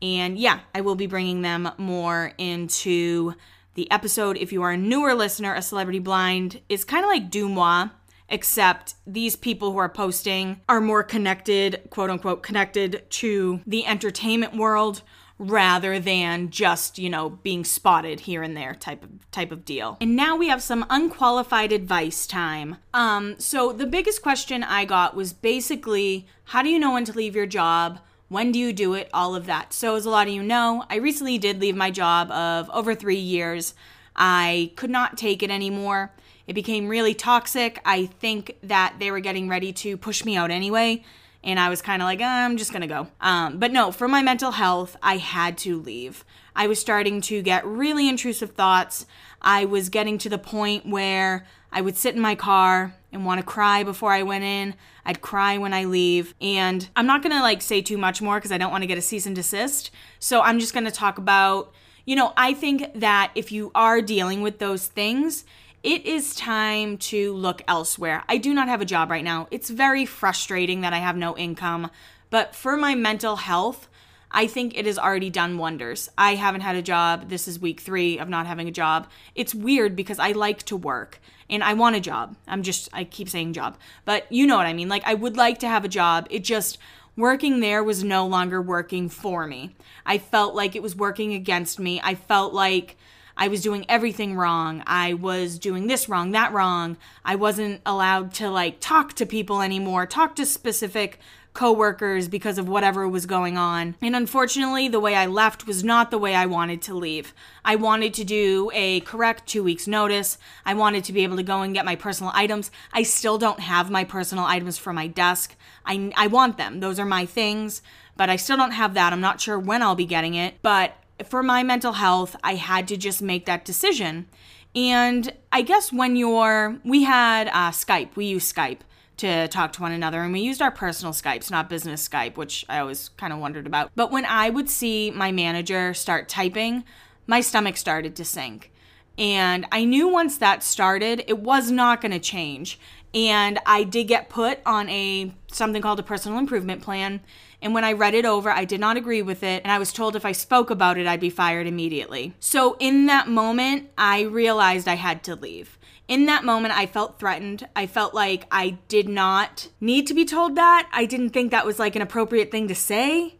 And 0.00 0.38
yeah, 0.38 0.60
I 0.74 0.80
will 0.80 0.96
be 0.96 1.06
bringing 1.06 1.42
them 1.42 1.70
more 1.78 2.32
into 2.38 3.34
the 3.74 3.90
episode. 3.90 4.36
If 4.36 4.52
you 4.52 4.62
are 4.62 4.72
a 4.72 4.76
newer 4.76 5.14
listener, 5.14 5.54
a 5.54 5.62
celebrity 5.62 6.00
blind 6.00 6.60
is 6.68 6.84
kind 6.84 7.04
of 7.04 7.08
like 7.08 7.30
DeuxMoi 7.30 7.90
except 8.32 8.94
these 9.06 9.36
people 9.36 9.70
who 9.72 9.78
are 9.78 9.88
posting 9.88 10.60
are 10.68 10.80
more 10.80 11.04
connected, 11.04 11.82
quote 11.90 12.10
unquote, 12.10 12.42
connected 12.42 13.08
to 13.10 13.60
the 13.66 13.86
entertainment 13.86 14.56
world 14.56 15.02
rather 15.38 15.98
than 15.98 16.50
just, 16.50 16.98
you 16.98 17.10
know, 17.10 17.30
being 17.30 17.64
spotted 17.64 18.20
here 18.20 18.42
and 18.42 18.56
there 18.56 18.74
type 18.74 19.02
of 19.02 19.30
type 19.30 19.52
of 19.52 19.64
deal. 19.64 19.96
And 20.00 20.16
now 20.16 20.36
we 20.36 20.48
have 20.48 20.62
some 20.62 20.86
unqualified 20.88 21.72
advice 21.72 22.26
time. 22.26 22.78
Um 22.94 23.38
so 23.38 23.72
the 23.72 23.86
biggest 23.86 24.22
question 24.22 24.62
I 24.62 24.84
got 24.84 25.14
was 25.14 25.32
basically 25.32 26.26
how 26.44 26.62
do 26.62 26.68
you 26.68 26.78
know 26.78 26.92
when 26.92 27.04
to 27.04 27.12
leave 27.12 27.36
your 27.36 27.46
job? 27.46 27.98
When 28.28 28.50
do 28.50 28.58
you 28.58 28.72
do 28.72 28.94
it? 28.94 29.10
All 29.12 29.34
of 29.34 29.46
that. 29.46 29.74
So 29.74 29.94
as 29.94 30.06
a 30.06 30.10
lot 30.10 30.26
of 30.26 30.32
you 30.32 30.42
know, 30.42 30.84
I 30.88 30.96
recently 30.96 31.36
did 31.38 31.60
leave 31.60 31.76
my 31.76 31.90
job 31.90 32.30
of 32.30 32.70
over 32.70 32.94
3 32.94 33.16
years. 33.16 33.74
I 34.16 34.72
could 34.76 34.90
not 34.90 35.18
take 35.18 35.42
it 35.42 35.50
anymore. 35.50 36.12
It 36.46 36.54
became 36.54 36.88
really 36.88 37.14
toxic. 37.14 37.80
I 37.84 38.06
think 38.06 38.56
that 38.62 38.96
they 38.98 39.10
were 39.10 39.20
getting 39.20 39.48
ready 39.48 39.72
to 39.74 39.96
push 39.96 40.24
me 40.24 40.36
out 40.36 40.50
anyway. 40.50 41.04
And 41.44 41.58
I 41.58 41.68
was 41.68 41.82
kind 41.82 42.00
of 42.00 42.06
like, 42.06 42.20
oh, 42.20 42.24
I'm 42.24 42.56
just 42.56 42.72
gonna 42.72 42.86
go. 42.86 43.08
Um, 43.20 43.58
but 43.58 43.72
no, 43.72 43.90
for 43.90 44.06
my 44.08 44.22
mental 44.22 44.52
health, 44.52 44.96
I 45.02 45.16
had 45.16 45.58
to 45.58 45.80
leave. 45.80 46.24
I 46.54 46.66
was 46.66 46.78
starting 46.78 47.20
to 47.22 47.42
get 47.42 47.66
really 47.66 48.08
intrusive 48.08 48.52
thoughts. 48.52 49.06
I 49.40 49.64
was 49.64 49.88
getting 49.88 50.18
to 50.18 50.28
the 50.28 50.38
point 50.38 50.86
where 50.86 51.46
I 51.72 51.80
would 51.80 51.96
sit 51.96 52.14
in 52.14 52.20
my 52.20 52.34
car 52.34 52.94
and 53.12 53.24
want 53.24 53.40
to 53.40 53.46
cry 53.46 53.82
before 53.82 54.12
I 54.12 54.22
went 54.22 54.44
in. 54.44 54.74
I'd 55.04 55.20
cry 55.20 55.58
when 55.58 55.72
I 55.72 55.84
leave. 55.84 56.34
And 56.40 56.88
I'm 56.94 57.06
not 57.06 57.22
going 57.22 57.34
to 57.34 57.40
like 57.42 57.62
say 57.62 57.80
too 57.80 57.98
much 57.98 58.20
more 58.20 58.36
because 58.36 58.52
I 58.52 58.58
don't 58.58 58.70
want 58.70 58.82
to 58.82 58.86
get 58.86 58.98
a 58.98 59.02
cease 59.02 59.26
and 59.26 59.34
desist. 59.34 59.90
So 60.18 60.42
I'm 60.42 60.58
just 60.58 60.74
going 60.74 60.84
to 60.84 60.90
talk 60.90 61.18
about, 61.18 61.72
you 62.04 62.14
know, 62.14 62.32
I 62.36 62.52
think 62.54 62.92
that 62.94 63.32
if 63.34 63.50
you 63.50 63.72
are 63.74 64.00
dealing 64.00 64.42
with 64.42 64.58
those 64.58 64.86
things, 64.86 65.44
it 65.82 66.06
is 66.06 66.34
time 66.34 66.96
to 66.98 67.32
look 67.34 67.62
elsewhere. 67.66 68.22
I 68.28 68.38
do 68.38 68.54
not 68.54 68.68
have 68.68 68.80
a 68.80 68.86
job 68.86 69.10
right 69.10 69.24
now. 69.24 69.48
It's 69.50 69.70
very 69.70 70.06
frustrating 70.06 70.82
that 70.82 70.92
I 70.92 70.98
have 70.98 71.16
no 71.16 71.36
income, 71.36 71.90
but 72.30 72.54
for 72.54 72.76
my 72.76 72.94
mental 72.94 73.36
health, 73.36 73.88
I 74.30 74.46
think 74.46 74.76
it 74.76 74.86
has 74.86 74.98
already 74.98 75.28
done 75.28 75.58
wonders. 75.58 76.08
I 76.16 76.36
haven't 76.36 76.62
had 76.62 76.76
a 76.76 76.82
job. 76.82 77.28
This 77.28 77.46
is 77.46 77.58
week 77.58 77.80
three 77.80 78.18
of 78.18 78.28
not 78.28 78.46
having 78.46 78.66
a 78.66 78.72
job. 78.72 79.08
It's 79.34 79.54
weird 79.54 79.94
because 79.94 80.18
I 80.18 80.32
like 80.32 80.62
to 80.64 80.76
work 80.76 81.20
and 81.50 81.62
I 81.62 81.74
want 81.74 81.96
a 81.96 82.00
job. 82.00 82.36
I'm 82.48 82.62
just, 82.62 82.88
I 82.94 83.04
keep 83.04 83.28
saying 83.28 83.52
job, 83.52 83.76
but 84.06 84.30
you 84.32 84.46
know 84.46 84.56
what 84.56 84.66
I 84.66 84.72
mean. 84.72 84.88
Like, 84.88 85.02
I 85.04 85.14
would 85.14 85.36
like 85.36 85.58
to 85.58 85.68
have 85.68 85.84
a 85.84 85.88
job. 85.88 86.26
It 86.30 86.44
just, 86.44 86.78
working 87.16 87.60
there 87.60 87.84
was 87.84 88.02
no 88.02 88.26
longer 88.26 88.62
working 88.62 89.08
for 89.08 89.46
me. 89.46 89.74
I 90.06 90.18
felt 90.18 90.54
like 90.54 90.74
it 90.74 90.82
was 90.82 90.96
working 90.96 91.34
against 91.34 91.78
me. 91.78 92.00
I 92.02 92.14
felt 92.14 92.54
like, 92.54 92.96
I 93.36 93.48
was 93.48 93.62
doing 93.62 93.84
everything 93.88 94.36
wrong. 94.36 94.82
I 94.86 95.14
was 95.14 95.58
doing 95.58 95.86
this 95.86 96.08
wrong, 96.08 96.30
that 96.32 96.52
wrong. 96.52 96.96
I 97.24 97.34
wasn't 97.34 97.80
allowed 97.86 98.34
to 98.34 98.50
like 98.50 98.80
talk 98.80 99.14
to 99.14 99.26
people 99.26 99.62
anymore, 99.62 100.06
talk 100.06 100.36
to 100.36 100.46
specific 100.46 101.18
coworkers 101.54 102.28
because 102.28 102.56
of 102.56 102.68
whatever 102.68 103.06
was 103.06 103.26
going 103.26 103.58
on. 103.58 103.94
And 104.00 104.16
unfortunately, 104.16 104.88
the 104.88 105.00
way 105.00 105.14
I 105.14 105.26
left 105.26 105.66
was 105.66 105.84
not 105.84 106.10
the 106.10 106.18
way 106.18 106.34
I 106.34 106.46
wanted 106.46 106.80
to 106.82 106.94
leave. 106.94 107.34
I 107.64 107.76
wanted 107.76 108.14
to 108.14 108.24
do 108.24 108.70
a 108.72 109.00
correct 109.00 109.46
2 109.48 109.62
weeks 109.62 109.86
notice. 109.86 110.38
I 110.64 110.74
wanted 110.74 111.04
to 111.04 111.12
be 111.12 111.24
able 111.24 111.36
to 111.36 111.42
go 111.42 111.62
and 111.62 111.74
get 111.74 111.84
my 111.84 111.96
personal 111.96 112.32
items. 112.34 112.70
I 112.92 113.02
still 113.02 113.38
don't 113.38 113.60
have 113.60 113.90
my 113.90 114.04
personal 114.04 114.44
items 114.44 114.78
for 114.78 114.92
my 114.92 115.06
desk. 115.06 115.54
I 115.84 116.12
I 116.16 116.26
want 116.28 116.56
them. 116.56 116.80
Those 116.80 116.98
are 116.98 117.04
my 117.04 117.26
things, 117.26 117.82
but 118.16 118.30
I 118.30 118.36
still 118.36 118.56
don't 118.56 118.72
have 118.72 118.94
that. 118.94 119.12
I'm 119.12 119.20
not 119.20 119.40
sure 119.40 119.58
when 119.58 119.82
I'll 119.82 119.94
be 119.94 120.06
getting 120.06 120.34
it, 120.34 120.54
but 120.62 120.96
for 121.24 121.42
my 121.42 121.62
mental 121.62 121.92
health, 121.92 122.36
I 122.42 122.54
had 122.54 122.88
to 122.88 122.96
just 122.96 123.22
make 123.22 123.46
that 123.46 123.64
decision. 123.64 124.28
And 124.74 125.32
I 125.50 125.62
guess 125.62 125.92
when 125.92 126.16
you're, 126.16 126.78
we 126.84 127.02
had 127.04 127.48
uh, 127.48 127.70
Skype, 127.70 128.16
we 128.16 128.26
use 128.26 128.50
Skype 128.50 128.78
to 129.18 129.46
talk 129.48 129.72
to 129.74 129.82
one 129.82 129.92
another, 129.92 130.22
and 130.22 130.32
we 130.32 130.40
used 130.40 130.62
our 130.62 130.70
personal 130.70 131.12
Skypes, 131.12 131.50
not 131.50 131.68
business 131.68 132.08
Skype, 132.08 132.36
which 132.36 132.64
I 132.68 132.78
always 132.78 133.10
kind 133.10 133.32
of 133.32 133.38
wondered 133.38 133.66
about. 133.66 133.92
But 133.94 134.10
when 134.10 134.24
I 134.24 134.50
would 134.50 134.70
see 134.70 135.10
my 135.10 135.30
manager 135.30 135.94
start 135.94 136.28
typing, 136.28 136.84
my 137.26 137.40
stomach 137.40 137.76
started 137.76 138.16
to 138.16 138.24
sink. 138.24 138.72
And 139.18 139.66
I 139.70 139.84
knew 139.84 140.08
once 140.08 140.38
that 140.38 140.62
started, 140.62 141.22
it 141.28 141.38
was 141.38 141.70
not 141.70 142.00
going 142.00 142.12
to 142.12 142.18
change. 142.18 142.80
And 143.14 143.58
I 143.66 143.84
did 143.84 144.08
get 144.08 144.30
put 144.30 144.60
on 144.64 144.88
a 144.88 145.34
something 145.48 145.82
called 145.82 146.00
a 146.00 146.02
personal 146.02 146.38
improvement 146.38 146.80
plan. 146.82 147.20
And 147.62 147.72
when 147.72 147.84
I 147.84 147.92
read 147.92 148.14
it 148.14 148.26
over, 148.26 148.50
I 148.50 148.66
did 148.66 148.80
not 148.80 148.96
agree 148.96 149.22
with 149.22 149.42
it. 149.42 149.62
And 149.62 149.72
I 149.72 149.78
was 149.78 149.92
told 149.92 150.14
if 150.14 150.26
I 150.26 150.32
spoke 150.32 150.68
about 150.68 150.98
it, 150.98 151.06
I'd 151.06 151.20
be 151.20 151.30
fired 151.30 151.66
immediately. 151.66 152.34
So 152.40 152.76
in 152.80 153.06
that 153.06 153.28
moment, 153.28 153.88
I 153.96 154.22
realized 154.22 154.88
I 154.88 154.96
had 154.96 155.22
to 155.24 155.36
leave. 155.36 155.78
In 156.08 156.26
that 156.26 156.44
moment, 156.44 156.76
I 156.76 156.86
felt 156.86 157.18
threatened. 157.18 157.66
I 157.74 157.86
felt 157.86 158.12
like 158.12 158.44
I 158.50 158.78
did 158.88 159.08
not 159.08 159.68
need 159.80 160.08
to 160.08 160.14
be 160.14 160.24
told 160.24 160.56
that. 160.56 160.88
I 160.92 161.06
didn't 161.06 161.30
think 161.30 161.52
that 161.52 161.64
was 161.64 161.78
like 161.78 161.96
an 161.96 162.02
appropriate 162.02 162.50
thing 162.50 162.68
to 162.68 162.74
say 162.74 163.36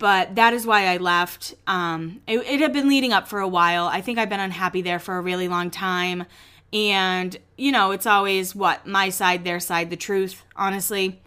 but 0.00 0.36
that 0.36 0.54
is 0.54 0.66
why 0.66 0.86
I 0.86 0.96
left. 0.96 1.54
Um, 1.66 2.22
it, 2.26 2.38
it, 2.38 2.60
had 2.60 2.72
been 2.72 2.88
leading 2.88 3.12
up 3.12 3.28
for 3.28 3.38
a 3.38 3.46
while. 3.46 3.84
I 3.84 4.00
think 4.00 4.18
I've 4.18 4.30
been 4.30 4.40
unhappy 4.40 4.80
there 4.80 4.98
for 4.98 5.18
a 5.18 5.20
really 5.20 5.46
long 5.46 5.70
time. 5.70 6.24
And, 6.72 7.36
you 7.58 7.70
know, 7.70 7.90
it's 7.90 8.06
always 8.06 8.54
what? 8.54 8.86
My 8.86 9.10
side, 9.10 9.44
their 9.44 9.60
side, 9.60 9.90
the 9.90 9.96
truth, 9.96 10.42
honestly. 10.56 11.20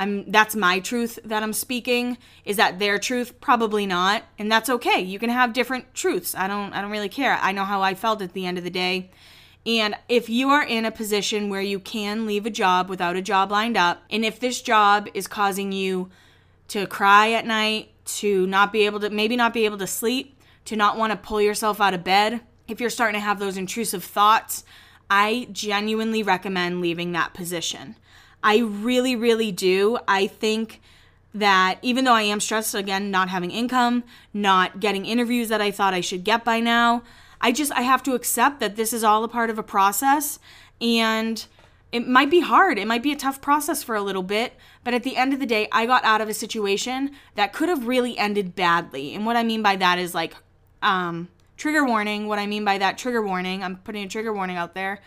I'm 0.00 0.30
that's 0.30 0.56
my 0.56 0.80
truth 0.80 1.18
that 1.26 1.42
I'm 1.42 1.52
speaking. 1.52 2.16
Is 2.46 2.56
that 2.56 2.78
their 2.78 2.98
truth? 2.98 3.38
Probably 3.38 3.84
not. 3.84 4.22
And 4.38 4.50
that's 4.50 4.70
okay. 4.70 4.98
You 4.98 5.18
can 5.18 5.28
have 5.28 5.52
different 5.52 5.94
truths. 5.94 6.34
I 6.34 6.48
don't 6.48 6.72
I 6.72 6.80
don't 6.80 6.90
really 6.90 7.10
care. 7.10 7.38
I 7.40 7.52
know 7.52 7.64
how 7.64 7.82
I 7.82 7.94
felt 7.94 8.22
at 8.22 8.32
the 8.32 8.46
end 8.46 8.56
of 8.56 8.64
the 8.64 8.70
day. 8.70 9.10
And 9.66 9.94
if 10.08 10.30
you 10.30 10.48
are 10.48 10.64
in 10.64 10.86
a 10.86 10.90
position 10.90 11.50
where 11.50 11.60
you 11.60 11.78
can 11.78 12.24
leave 12.24 12.46
a 12.46 12.50
job 12.50 12.88
without 12.88 13.14
a 13.14 13.20
job 13.20 13.52
lined 13.52 13.76
up, 13.76 14.02
and 14.08 14.24
if 14.24 14.40
this 14.40 14.62
job 14.62 15.06
is 15.12 15.28
causing 15.28 15.70
you 15.70 16.08
to 16.68 16.86
cry 16.86 17.32
at 17.32 17.44
night, 17.44 17.90
to 18.06 18.46
not 18.46 18.72
be 18.72 18.86
able 18.86 19.00
to 19.00 19.10
maybe 19.10 19.36
not 19.36 19.52
be 19.52 19.66
able 19.66 19.76
to 19.78 19.86
sleep, 19.86 20.40
to 20.64 20.76
not 20.76 20.96
want 20.96 21.12
to 21.12 21.16
pull 21.18 21.42
yourself 21.42 21.78
out 21.78 21.92
of 21.92 22.02
bed, 22.02 22.40
if 22.68 22.80
you're 22.80 22.88
starting 22.88 23.20
to 23.20 23.24
have 23.24 23.38
those 23.38 23.58
intrusive 23.58 24.02
thoughts, 24.02 24.64
I 25.10 25.46
genuinely 25.52 26.22
recommend 26.22 26.80
leaving 26.80 27.12
that 27.12 27.34
position. 27.34 27.96
I 28.42 28.58
really, 28.58 29.16
really 29.16 29.52
do. 29.52 29.98
I 30.08 30.26
think 30.26 30.80
that 31.34 31.78
even 31.82 32.04
though 32.04 32.14
I 32.14 32.22
am 32.22 32.40
stressed 32.40 32.74
again, 32.74 33.10
not 33.10 33.28
having 33.28 33.50
income, 33.50 34.04
not 34.32 34.80
getting 34.80 35.06
interviews 35.06 35.48
that 35.48 35.60
I 35.60 35.70
thought 35.70 35.94
I 35.94 36.00
should 36.00 36.24
get 36.24 36.44
by 36.44 36.60
now, 36.60 37.02
I 37.40 37.52
just 37.52 37.72
I 37.72 37.82
have 37.82 38.02
to 38.04 38.14
accept 38.14 38.60
that 38.60 38.76
this 38.76 38.92
is 38.92 39.04
all 39.04 39.24
a 39.24 39.28
part 39.28 39.50
of 39.50 39.58
a 39.58 39.62
process 39.62 40.38
and 40.80 41.44
it 41.92 42.06
might 42.06 42.30
be 42.30 42.40
hard. 42.40 42.78
It 42.78 42.86
might 42.86 43.02
be 43.02 43.12
a 43.12 43.16
tough 43.16 43.40
process 43.40 43.82
for 43.82 43.94
a 43.94 44.02
little 44.02 44.22
bit, 44.22 44.54
but 44.84 44.94
at 44.94 45.02
the 45.02 45.16
end 45.16 45.32
of 45.32 45.40
the 45.40 45.46
day, 45.46 45.68
I 45.72 45.86
got 45.86 46.04
out 46.04 46.20
of 46.20 46.28
a 46.28 46.34
situation 46.34 47.12
that 47.34 47.52
could 47.52 47.68
have 47.68 47.86
really 47.86 48.16
ended 48.16 48.54
badly. 48.54 49.14
And 49.14 49.26
what 49.26 49.36
I 49.36 49.42
mean 49.42 49.62
by 49.62 49.76
that 49.76 49.98
is 49.98 50.14
like, 50.14 50.34
um, 50.82 51.28
trigger 51.56 51.84
warning. 51.84 52.28
What 52.28 52.38
I 52.38 52.46
mean 52.46 52.64
by 52.64 52.78
that 52.78 52.96
trigger 52.96 53.22
warning, 53.22 53.64
I'm 53.64 53.76
putting 53.76 54.04
a 54.04 54.08
trigger 54.08 54.32
warning 54.32 54.56
out 54.56 54.74
there. 54.74 55.00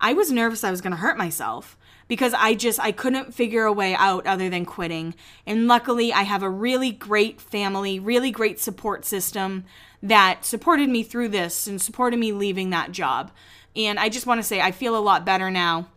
I 0.00 0.14
was 0.14 0.32
nervous 0.32 0.64
I 0.64 0.70
was 0.70 0.80
going 0.80 0.92
to 0.92 0.96
hurt 0.96 1.16
myself 1.16 1.76
because 2.08 2.34
I 2.34 2.54
just 2.54 2.80
I 2.80 2.92
couldn't 2.92 3.34
figure 3.34 3.64
a 3.64 3.72
way 3.72 3.94
out 3.94 4.26
other 4.26 4.48
than 4.48 4.64
quitting. 4.64 5.14
And 5.46 5.66
luckily, 5.66 6.12
I 6.12 6.22
have 6.22 6.42
a 6.42 6.50
really 6.50 6.90
great 6.90 7.40
family, 7.40 7.98
really 7.98 8.30
great 8.30 8.60
support 8.60 9.04
system 9.04 9.64
that 10.02 10.44
supported 10.44 10.88
me 10.88 11.02
through 11.02 11.28
this 11.28 11.66
and 11.66 11.80
supported 11.80 12.18
me 12.18 12.32
leaving 12.32 12.70
that 12.70 12.92
job. 12.92 13.30
And 13.74 13.98
I 13.98 14.08
just 14.08 14.26
want 14.26 14.38
to 14.38 14.46
say 14.46 14.60
I 14.60 14.72
feel 14.72 14.96
a 14.96 14.98
lot 14.98 15.24
better 15.24 15.50
now 15.50 15.88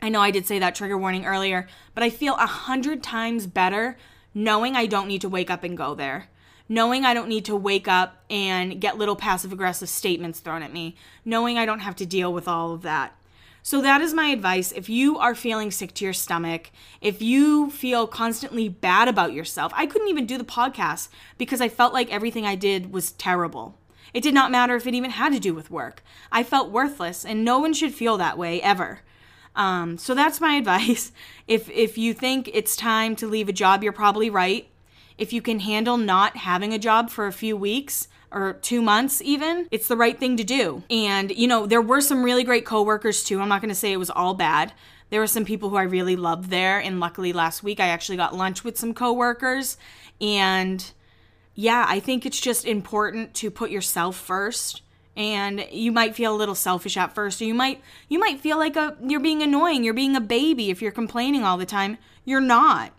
I 0.00 0.08
know 0.08 0.20
I 0.20 0.30
did 0.30 0.46
say 0.46 0.58
that 0.58 0.74
trigger 0.74 0.98
warning 0.98 1.24
earlier, 1.24 1.66
but 1.94 2.04
I 2.04 2.10
feel 2.10 2.34
a 2.34 2.46
hundred 2.46 3.02
times 3.02 3.46
better 3.46 3.96
knowing 4.34 4.76
I 4.76 4.86
don't 4.86 5.08
need 5.08 5.22
to 5.22 5.28
wake 5.28 5.50
up 5.50 5.64
and 5.64 5.76
go 5.76 5.94
there. 5.94 6.28
Knowing 6.68 7.04
I 7.04 7.14
don't 7.14 7.28
need 7.28 7.44
to 7.46 7.56
wake 7.56 7.88
up 7.88 8.24
and 8.28 8.80
get 8.80 8.98
little 8.98 9.16
passive 9.16 9.52
aggressive 9.52 9.88
statements 9.88 10.40
thrown 10.40 10.62
at 10.62 10.72
me. 10.72 10.96
Knowing 11.24 11.58
I 11.58 11.66
don't 11.66 11.80
have 11.80 11.96
to 11.96 12.06
deal 12.06 12.32
with 12.32 12.48
all 12.48 12.72
of 12.72 12.82
that. 12.82 13.16
So, 13.66 13.82
that 13.82 14.00
is 14.00 14.14
my 14.14 14.28
advice. 14.28 14.70
If 14.70 14.88
you 14.88 15.18
are 15.18 15.34
feeling 15.34 15.72
sick 15.72 15.92
to 15.94 16.04
your 16.04 16.14
stomach, 16.14 16.70
if 17.00 17.20
you 17.20 17.68
feel 17.68 18.06
constantly 18.06 18.68
bad 18.68 19.08
about 19.08 19.32
yourself, 19.32 19.72
I 19.74 19.86
couldn't 19.86 20.06
even 20.06 20.24
do 20.24 20.38
the 20.38 20.44
podcast 20.44 21.08
because 21.36 21.60
I 21.60 21.68
felt 21.68 21.92
like 21.92 22.08
everything 22.08 22.46
I 22.46 22.54
did 22.54 22.92
was 22.92 23.10
terrible. 23.10 23.76
It 24.14 24.22
did 24.22 24.34
not 24.34 24.52
matter 24.52 24.76
if 24.76 24.86
it 24.86 24.94
even 24.94 25.10
had 25.10 25.32
to 25.32 25.40
do 25.40 25.52
with 25.52 25.68
work. 25.68 26.04
I 26.30 26.44
felt 26.44 26.70
worthless, 26.70 27.24
and 27.24 27.44
no 27.44 27.58
one 27.58 27.72
should 27.72 27.92
feel 27.92 28.16
that 28.18 28.38
way 28.38 28.62
ever. 28.62 29.00
Um, 29.56 29.98
so 29.98 30.14
that's 30.14 30.40
my 30.40 30.54
advice. 30.58 31.10
If 31.48 31.68
if 31.68 31.98
you 31.98 32.14
think 32.14 32.48
it's 32.54 32.76
time 32.76 33.16
to 33.16 33.26
leave 33.26 33.48
a 33.48 33.52
job, 33.52 33.82
you're 33.82 33.92
probably 33.92 34.30
right. 34.30 34.68
If 35.18 35.32
you 35.32 35.42
can 35.42 35.58
handle 35.58 35.96
not 35.96 36.36
having 36.36 36.72
a 36.72 36.78
job 36.78 37.10
for 37.10 37.26
a 37.26 37.32
few 37.32 37.56
weeks 37.56 38.06
or 38.32 38.54
two 38.54 38.82
months 38.82 39.22
even, 39.22 39.68
it's 39.70 39.88
the 39.88 39.96
right 39.96 40.18
thing 40.18 40.36
to 40.36 40.44
do. 40.44 40.82
And 40.90 41.30
you 41.30 41.46
know, 41.46 41.66
there 41.66 41.82
were 41.82 42.00
some 42.00 42.22
really 42.22 42.44
great 42.44 42.64
coworkers 42.64 43.24
too. 43.24 43.40
I'm 43.40 43.48
not 43.48 43.60
going 43.60 43.70
to 43.70 43.74
say 43.74 43.92
it 43.92 43.98
was 43.98 44.10
all 44.10 44.34
bad. 44.34 44.72
There 45.10 45.20
were 45.20 45.26
some 45.26 45.44
people 45.44 45.70
who 45.70 45.76
I 45.76 45.84
really 45.84 46.16
loved 46.16 46.50
there, 46.50 46.80
and 46.80 46.98
luckily 46.98 47.32
last 47.32 47.62
week 47.62 47.78
I 47.78 47.88
actually 47.88 48.16
got 48.16 48.34
lunch 48.34 48.64
with 48.64 48.76
some 48.76 48.92
coworkers. 48.92 49.76
And 50.20 50.84
yeah, 51.54 51.86
I 51.88 52.00
think 52.00 52.26
it's 52.26 52.40
just 52.40 52.66
important 52.66 53.34
to 53.34 53.50
put 53.50 53.70
yourself 53.70 54.16
first 54.16 54.82
and 55.16 55.66
you 55.72 55.90
might 55.90 56.14
feel 56.14 56.34
a 56.34 56.36
little 56.36 56.54
selfish 56.54 56.96
at 56.96 57.14
first 57.14 57.40
or 57.40 57.46
you 57.46 57.54
might 57.54 57.80
you 58.08 58.18
might 58.18 58.38
feel 58.38 58.58
like 58.58 58.76
a 58.76 58.96
you're 59.02 59.20
being 59.20 59.42
annoying 59.42 59.82
you're 59.82 59.94
being 59.94 60.14
a 60.14 60.20
baby 60.20 60.70
if 60.70 60.82
you're 60.82 60.92
complaining 60.92 61.42
all 61.42 61.56
the 61.56 61.66
time 61.66 61.96
you're 62.24 62.40
not 62.40 62.92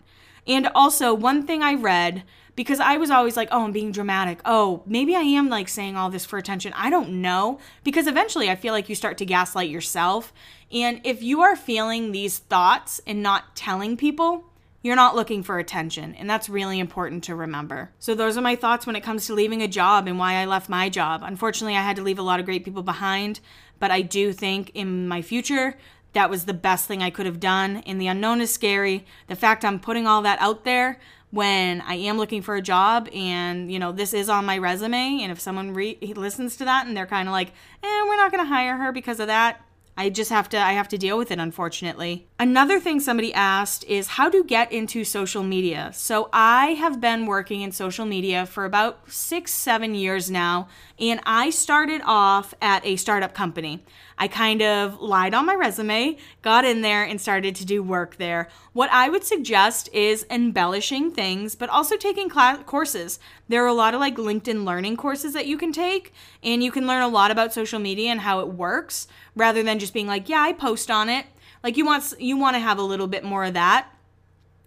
and 0.46 0.68
also 0.74 1.14
one 1.14 1.46
thing 1.46 1.62
i 1.62 1.72
read 1.72 2.24
because 2.58 2.80
i 2.80 2.96
was 2.96 3.08
always 3.08 3.36
like 3.36 3.48
oh 3.52 3.62
i'm 3.62 3.70
being 3.70 3.92
dramatic 3.92 4.40
oh 4.44 4.82
maybe 4.84 5.14
i 5.14 5.20
am 5.20 5.48
like 5.48 5.68
saying 5.68 5.96
all 5.96 6.10
this 6.10 6.24
for 6.24 6.38
attention 6.38 6.72
i 6.74 6.90
don't 6.90 7.08
know 7.08 7.56
because 7.84 8.08
eventually 8.08 8.50
i 8.50 8.56
feel 8.56 8.74
like 8.74 8.88
you 8.88 8.96
start 8.96 9.16
to 9.16 9.24
gaslight 9.24 9.70
yourself 9.70 10.32
and 10.72 11.00
if 11.04 11.22
you 11.22 11.40
are 11.40 11.54
feeling 11.54 12.10
these 12.10 12.38
thoughts 12.38 13.00
and 13.06 13.22
not 13.22 13.54
telling 13.54 13.96
people 13.96 14.44
you're 14.80 14.96
not 14.96 15.16
looking 15.16 15.42
for 15.42 15.58
attention, 15.58 16.14
and 16.14 16.30
that's 16.30 16.48
really 16.48 16.78
important 16.78 17.24
to 17.24 17.34
remember. 17.34 17.90
So, 17.98 18.14
those 18.14 18.38
are 18.38 18.42
my 18.42 18.54
thoughts 18.54 18.86
when 18.86 18.94
it 18.94 19.02
comes 19.02 19.26
to 19.26 19.34
leaving 19.34 19.60
a 19.60 19.66
job 19.66 20.06
and 20.06 20.20
why 20.20 20.34
I 20.34 20.44
left 20.44 20.68
my 20.68 20.88
job. 20.88 21.22
Unfortunately, 21.24 21.76
I 21.76 21.82
had 21.82 21.96
to 21.96 22.02
leave 22.02 22.20
a 22.20 22.22
lot 22.22 22.38
of 22.38 22.46
great 22.46 22.64
people 22.64 22.84
behind, 22.84 23.40
but 23.80 23.90
I 23.90 24.02
do 24.02 24.32
think 24.32 24.70
in 24.74 25.08
my 25.08 25.20
future, 25.20 25.76
that 26.12 26.30
was 26.30 26.44
the 26.44 26.54
best 26.54 26.86
thing 26.86 27.02
I 27.02 27.10
could 27.10 27.26
have 27.26 27.40
done. 27.40 27.78
And 27.86 28.00
the 28.00 28.06
unknown 28.06 28.40
is 28.40 28.52
scary. 28.52 29.04
The 29.26 29.36
fact 29.36 29.64
I'm 29.64 29.80
putting 29.80 30.06
all 30.06 30.22
that 30.22 30.40
out 30.40 30.64
there 30.64 30.98
when 31.30 31.80
I 31.82 31.94
am 31.94 32.16
looking 32.16 32.42
for 32.42 32.56
a 32.56 32.62
job 32.62 33.08
and, 33.12 33.70
you 33.70 33.78
know, 33.78 33.92
this 33.92 34.14
is 34.14 34.28
on 34.28 34.44
my 34.46 34.58
resume, 34.58 35.20
and 35.22 35.30
if 35.30 35.40
someone 35.40 35.74
re- 35.74 35.98
listens 36.16 36.56
to 36.56 36.64
that 36.64 36.86
and 36.86 36.96
they're 36.96 37.06
kind 37.06 37.28
of 37.28 37.32
like, 37.32 37.48
eh, 37.82 38.02
we're 38.06 38.16
not 38.16 38.32
going 38.32 38.44
to 38.44 38.48
hire 38.48 38.76
her 38.76 38.92
because 38.92 39.20
of 39.20 39.26
that, 39.26 39.60
I 39.96 40.10
just 40.10 40.30
have 40.30 40.48
to 40.50 40.58
I 40.58 40.72
have 40.72 40.88
to 40.88 40.98
deal 40.98 41.18
with 41.18 41.30
it 41.32 41.40
unfortunately. 41.40 42.27
Another 42.40 42.78
thing 42.78 43.00
somebody 43.00 43.34
asked 43.34 43.82
is 43.88 44.06
how 44.06 44.28
to 44.28 44.44
get 44.44 44.70
into 44.70 45.02
social 45.02 45.42
media. 45.42 45.90
So 45.92 46.28
I 46.32 46.74
have 46.74 47.00
been 47.00 47.26
working 47.26 47.62
in 47.62 47.72
social 47.72 48.06
media 48.06 48.46
for 48.46 48.64
about 48.64 49.10
6 49.10 49.52
7 49.52 49.92
years 49.96 50.30
now 50.30 50.68
and 51.00 51.20
I 51.26 51.50
started 51.50 52.00
off 52.04 52.54
at 52.62 52.86
a 52.86 52.94
startup 52.94 53.34
company. 53.34 53.82
I 54.18 54.28
kind 54.28 54.62
of 54.62 55.00
lied 55.00 55.34
on 55.34 55.46
my 55.46 55.54
resume, 55.54 56.16
got 56.42 56.64
in 56.64 56.82
there, 56.82 57.04
and 57.04 57.20
started 57.20 57.54
to 57.56 57.64
do 57.64 57.82
work 57.82 58.16
there. 58.16 58.48
What 58.72 58.90
I 58.92 59.08
would 59.08 59.24
suggest 59.24 59.88
is 59.92 60.26
embellishing 60.30 61.12
things, 61.12 61.54
but 61.54 61.70
also 61.70 61.96
taking 61.96 62.28
courses. 62.28 63.20
There 63.48 63.64
are 63.64 63.68
a 63.68 63.72
lot 63.72 63.94
of 63.94 64.00
like 64.00 64.16
LinkedIn 64.16 64.64
learning 64.64 64.96
courses 64.96 65.34
that 65.34 65.46
you 65.46 65.56
can 65.56 65.72
take, 65.72 66.12
and 66.42 66.62
you 66.62 66.72
can 66.72 66.86
learn 66.86 67.02
a 67.02 67.08
lot 67.08 67.30
about 67.30 67.54
social 67.54 67.78
media 67.78 68.10
and 68.10 68.20
how 68.20 68.40
it 68.40 68.48
works 68.48 69.06
rather 69.36 69.62
than 69.62 69.78
just 69.78 69.94
being 69.94 70.08
like, 70.08 70.28
yeah, 70.28 70.40
I 70.40 70.52
post 70.52 70.90
on 70.90 71.08
it. 71.08 71.26
Like 71.62 71.76
you 71.76 71.84
want 71.84 72.14
you 72.18 72.36
want 72.36 72.56
to 72.56 72.60
have 72.60 72.78
a 72.78 72.82
little 72.82 73.06
bit 73.06 73.24
more 73.24 73.44
of 73.44 73.54
that. 73.54 73.88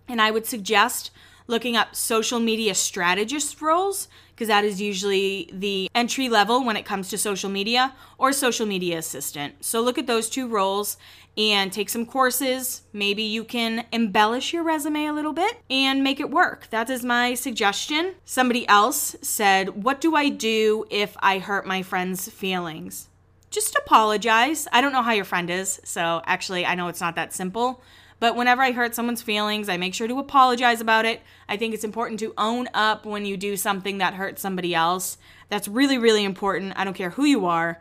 And 0.07 0.21
I 0.21 0.31
would 0.31 0.45
suggest 0.45 1.11
looking 1.47 1.75
up 1.75 1.95
social 1.95 2.39
media 2.39 2.73
strategist 2.73 3.61
roles 3.61 4.07
because 4.41 4.47
that 4.47 4.63
is 4.63 4.81
usually 4.81 5.49
the 5.53 5.89
entry 5.93 6.29
level 6.29 6.63
when 6.63 6.75
it 6.75 6.85
comes 6.85 7.09
to 7.09 7.17
social 7.17 7.49
media 7.49 7.93
or 8.17 8.33
social 8.33 8.65
media 8.65 8.97
assistant. 8.97 9.63
So 9.63 9.81
look 9.81 9.97
at 9.97 10.07
those 10.07 10.29
two 10.29 10.47
roles 10.47 10.97
and 11.37 11.71
take 11.71 11.89
some 11.89 12.05
courses. 12.05 12.81
Maybe 12.91 13.21
you 13.21 13.43
can 13.43 13.85
embellish 13.91 14.51
your 14.51 14.63
resume 14.63 15.05
a 15.05 15.13
little 15.13 15.33
bit 15.33 15.61
and 15.69 16.03
make 16.03 16.19
it 16.19 16.31
work. 16.31 16.69
That 16.71 16.89
is 16.89 17.05
my 17.05 17.35
suggestion. 17.35 18.15
Somebody 18.25 18.67
else 18.67 19.15
said, 19.21 19.83
What 19.83 20.01
do 20.01 20.15
I 20.15 20.29
do 20.29 20.85
if 20.89 21.15
I 21.19 21.37
hurt 21.39 21.67
my 21.67 21.83
friend's 21.83 22.29
feelings? 22.29 23.09
Just 23.51 23.75
apologize. 23.75 24.67
I 24.71 24.81
don't 24.81 24.93
know 24.93 25.03
how 25.03 25.11
your 25.11 25.25
friend 25.25 25.49
is, 25.49 25.79
so 25.83 26.21
actually, 26.25 26.65
I 26.65 26.73
know 26.73 26.87
it's 26.87 27.01
not 27.01 27.15
that 27.15 27.33
simple. 27.33 27.81
But 28.19 28.35
whenever 28.35 28.61
I 28.61 28.71
hurt 28.71 28.95
someone's 28.95 29.21
feelings, 29.21 29.67
I 29.67 29.77
make 29.77 29.93
sure 29.93 30.07
to 30.07 30.19
apologize 30.19 30.79
about 30.79 31.05
it. 31.05 31.21
I 31.49 31.57
think 31.57 31.73
it's 31.73 31.83
important 31.83 32.19
to 32.21 32.33
own 32.37 32.69
up 32.73 33.05
when 33.05 33.25
you 33.25 33.35
do 33.35 33.57
something 33.57 33.97
that 33.97 34.13
hurts 34.13 34.41
somebody 34.41 34.73
else. 34.75 35.17
That's 35.49 35.67
really, 35.67 35.97
really 35.97 36.23
important. 36.23 36.73
I 36.77 36.83
don't 36.83 36.93
care 36.93 37.09
who 37.09 37.25
you 37.25 37.45
are. 37.45 37.79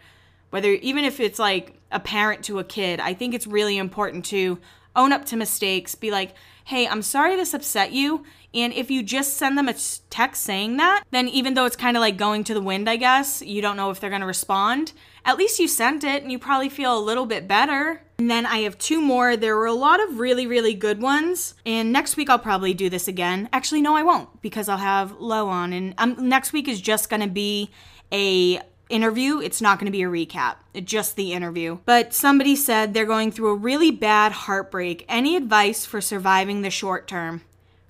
whether 0.51 0.73
even 0.73 1.05
if 1.05 1.19
it's 1.21 1.39
like 1.39 1.75
a 1.91 2.01
parent 2.01 2.45
to 2.45 2.59
a 2.59 2.65
kid, 2.65 3.01
I 3.01 3.15
think 3.15 3.35
it's 3.35 3.47
really 3.47 3.79
important 3.79 4.25
to 4.27 4.59
own 4.95 5.13
up 5.13 5.25
to 5.27 5.37
mistakes, 5.37 5.95
be 5.95 6.11
like, 6.11 6.35
hey, 6.65 6.87
I'm 6.87 7.03
sorry 7.03 7.37
this 7.37 7.55
upset 7.55 7.93
you. 7.93 8.25
And 8.53 8.73
if 8.73 8.91
you 8.91 9.03
just 9.03 9.35
send 9.35 9.57
them 9.57 9.69
a 9.69 9.75
text 10.11 10.43
saying 10.43 10.77
that, 10.77 11.05
then 11.13 11.29
even 11.29 11.55
though 11.55 11.65
it's 11.65 11.77
kind 11.77 11.97
of 11.97 12.01
like 12.01 12.17
going 12.17 12.45
to 12.45 12.55
the 12.55 12.61
wind, 12.61 12.91
I 12.91 12.97
guess, 12.97 13.43
you 13.43 13.63
don't 13.63 13.77
know 13.77 13.91
if 13.91 14.01
they're 14.01 14.11
going 14.11 14.21
to 14.21 14.27
respond, 14.27 14.93
at 15.25 15.37
least 15.37 15.59
you 15.59 15.69
sent 15.69 16.05
it 16.05 16.23
and 16.23 16.33
you 16.33 16.39
probably 16.39 16.69
feel 16.69 16.97
a 16.97 17.01
little 17.01 17.27
bit 17.27 17.47
better. 17.47 18.03
And 18.19 18.31
then 18.31 18.47
I 18.47 18.59
have 18.59 18.79
two 18.79 19.01
more. 19.01 19.37
There 19.37 19.57
were 19.57 19.67
a 19.67 19.73
lot 19.73 20.03
of 20.03 20.19
really, 20.19 20.47
really 20.47 20.75
good 20.75 21.01
ones. 21.01 21.55
And 21.65 21.93
next 21.93 22.17
week 22.17 22.29
I'll 22.29 22.39
probably 22.39 22.75
do 22.75 22.91
this 22.91 23.09
again. 23.09 23.49
Actually, 23.53 23.83
no, 23.83 23.95
I 23.95 24.03
won't 24.03 24.43
because 24.43 24.69
I'll 24.69 24.79
have 24.79 25.13
Lo 25.21 25.49
on. 25.49 25.73
And 25.73 25.95
um, 25.99 26.17
next 26.29 26.53
week 26.53 26.69
is 26.69 26.81
just 26.81 27.09
going 27.09 27.23
to 27.23 27.29
be 27.29 27.71
a 28.13 28.61
interview. 28.91 29.41
It's 29.41 29.63
not 29.63 29.79
going 29.79 29.87
to 29.87 29.93
be 29.93 30.03
a 30.03 30.09
recap, 30.09 30.57
just 30.85 31.17
the 31.17 31.33
interview. 31.33 31.79
But 31.87 32.13
somebody 32.13 32.57
said 32.57 32.93
they're 32.93 33.07
going 33.07 33.33
through 33.33 33.51
a 33.51 33.55
really 33.55 33.91
bad 33.91 34.33
heartbreak. 34.33 35.05
Any 35.09 35.37
advice 35.37 35.87
for 35.87 36.01
surviving 36.01 36.63
the 36.63 36.71
short 36.71 37.07
term? 37.07 37.43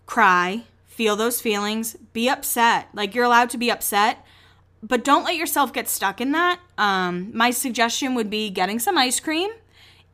Cry, 0.06 0.64
feel 0.86 1.16
those 1.16 1.40
feelings, 1.40 1.96
be 2.12 2.28
upset. 2.28 2.88
Like 2.92 3.14
you're 3.14 3.24
allowed 3.24 3.50
to 3.50 3.58
be 3.58 3.70
upset, 3.70 4.24
but 4.82 5.04
don't 5.04 5.24
let 5.24 5.36
yourself 5.36 5.72
get 5.72 5.88
stuck 5.88 6.20
in 6.20 6.32
that. 6.32 6.60
Um, 6.78 7.30
my 7.34 7.50
suggestion 7.50 8.14
would 8.14 8.30
be 8.30 8.50
getting 8.50 8.78
some 8.78 8.96
ice 8.96 9.20
cream, 9.20 9.50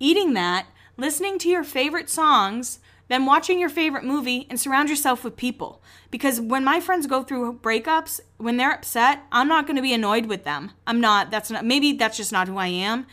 eating 0.00 0.34
that, 0.34 0.66
listening 0.96 1.38
to 1.40 1.48
your 1.48 1.64
favorite 1.64 2.10
songs, 2.10 2.80
then 3.08 3.26
watching 3.26 3.58
your 3.58 3.68
favorite 3.68 4.04
movie 4.04 4.46
and 4.50 4.58
surround 4.58 4.88
yourself 4.88 5.22
with 5.22 5.36
people. 5.36 5.80
Because 6.10 6.40
when 6.40 6.64
my 6.64 6.80
friends 6.80 7.06
go 7.06 7.22
through 7.22 7.60
breakups, 7.60 8.20
when 8.36 8.56
they're 8.56 8.72
upset, 8.72 9.20
I'm 9.30 9.48
not 9.48 9.66
going 9.66 9.76
to 9.76 9.82
be 9.82 9.94
annoyed 9.94 10.26
with 10.26 10.44
them. 10.44 10.72
I'm 10.86 11.00
not. 11.00 11.30
That's 11.30 11.50
not. 11.50 11.64
Maybe 11.64 11.92
that's 11.92 12.16
just 12.16 12.32
not 12.32 12.48
who 12.48 12.56
I 12.56 12.66
am. 12.66 13.06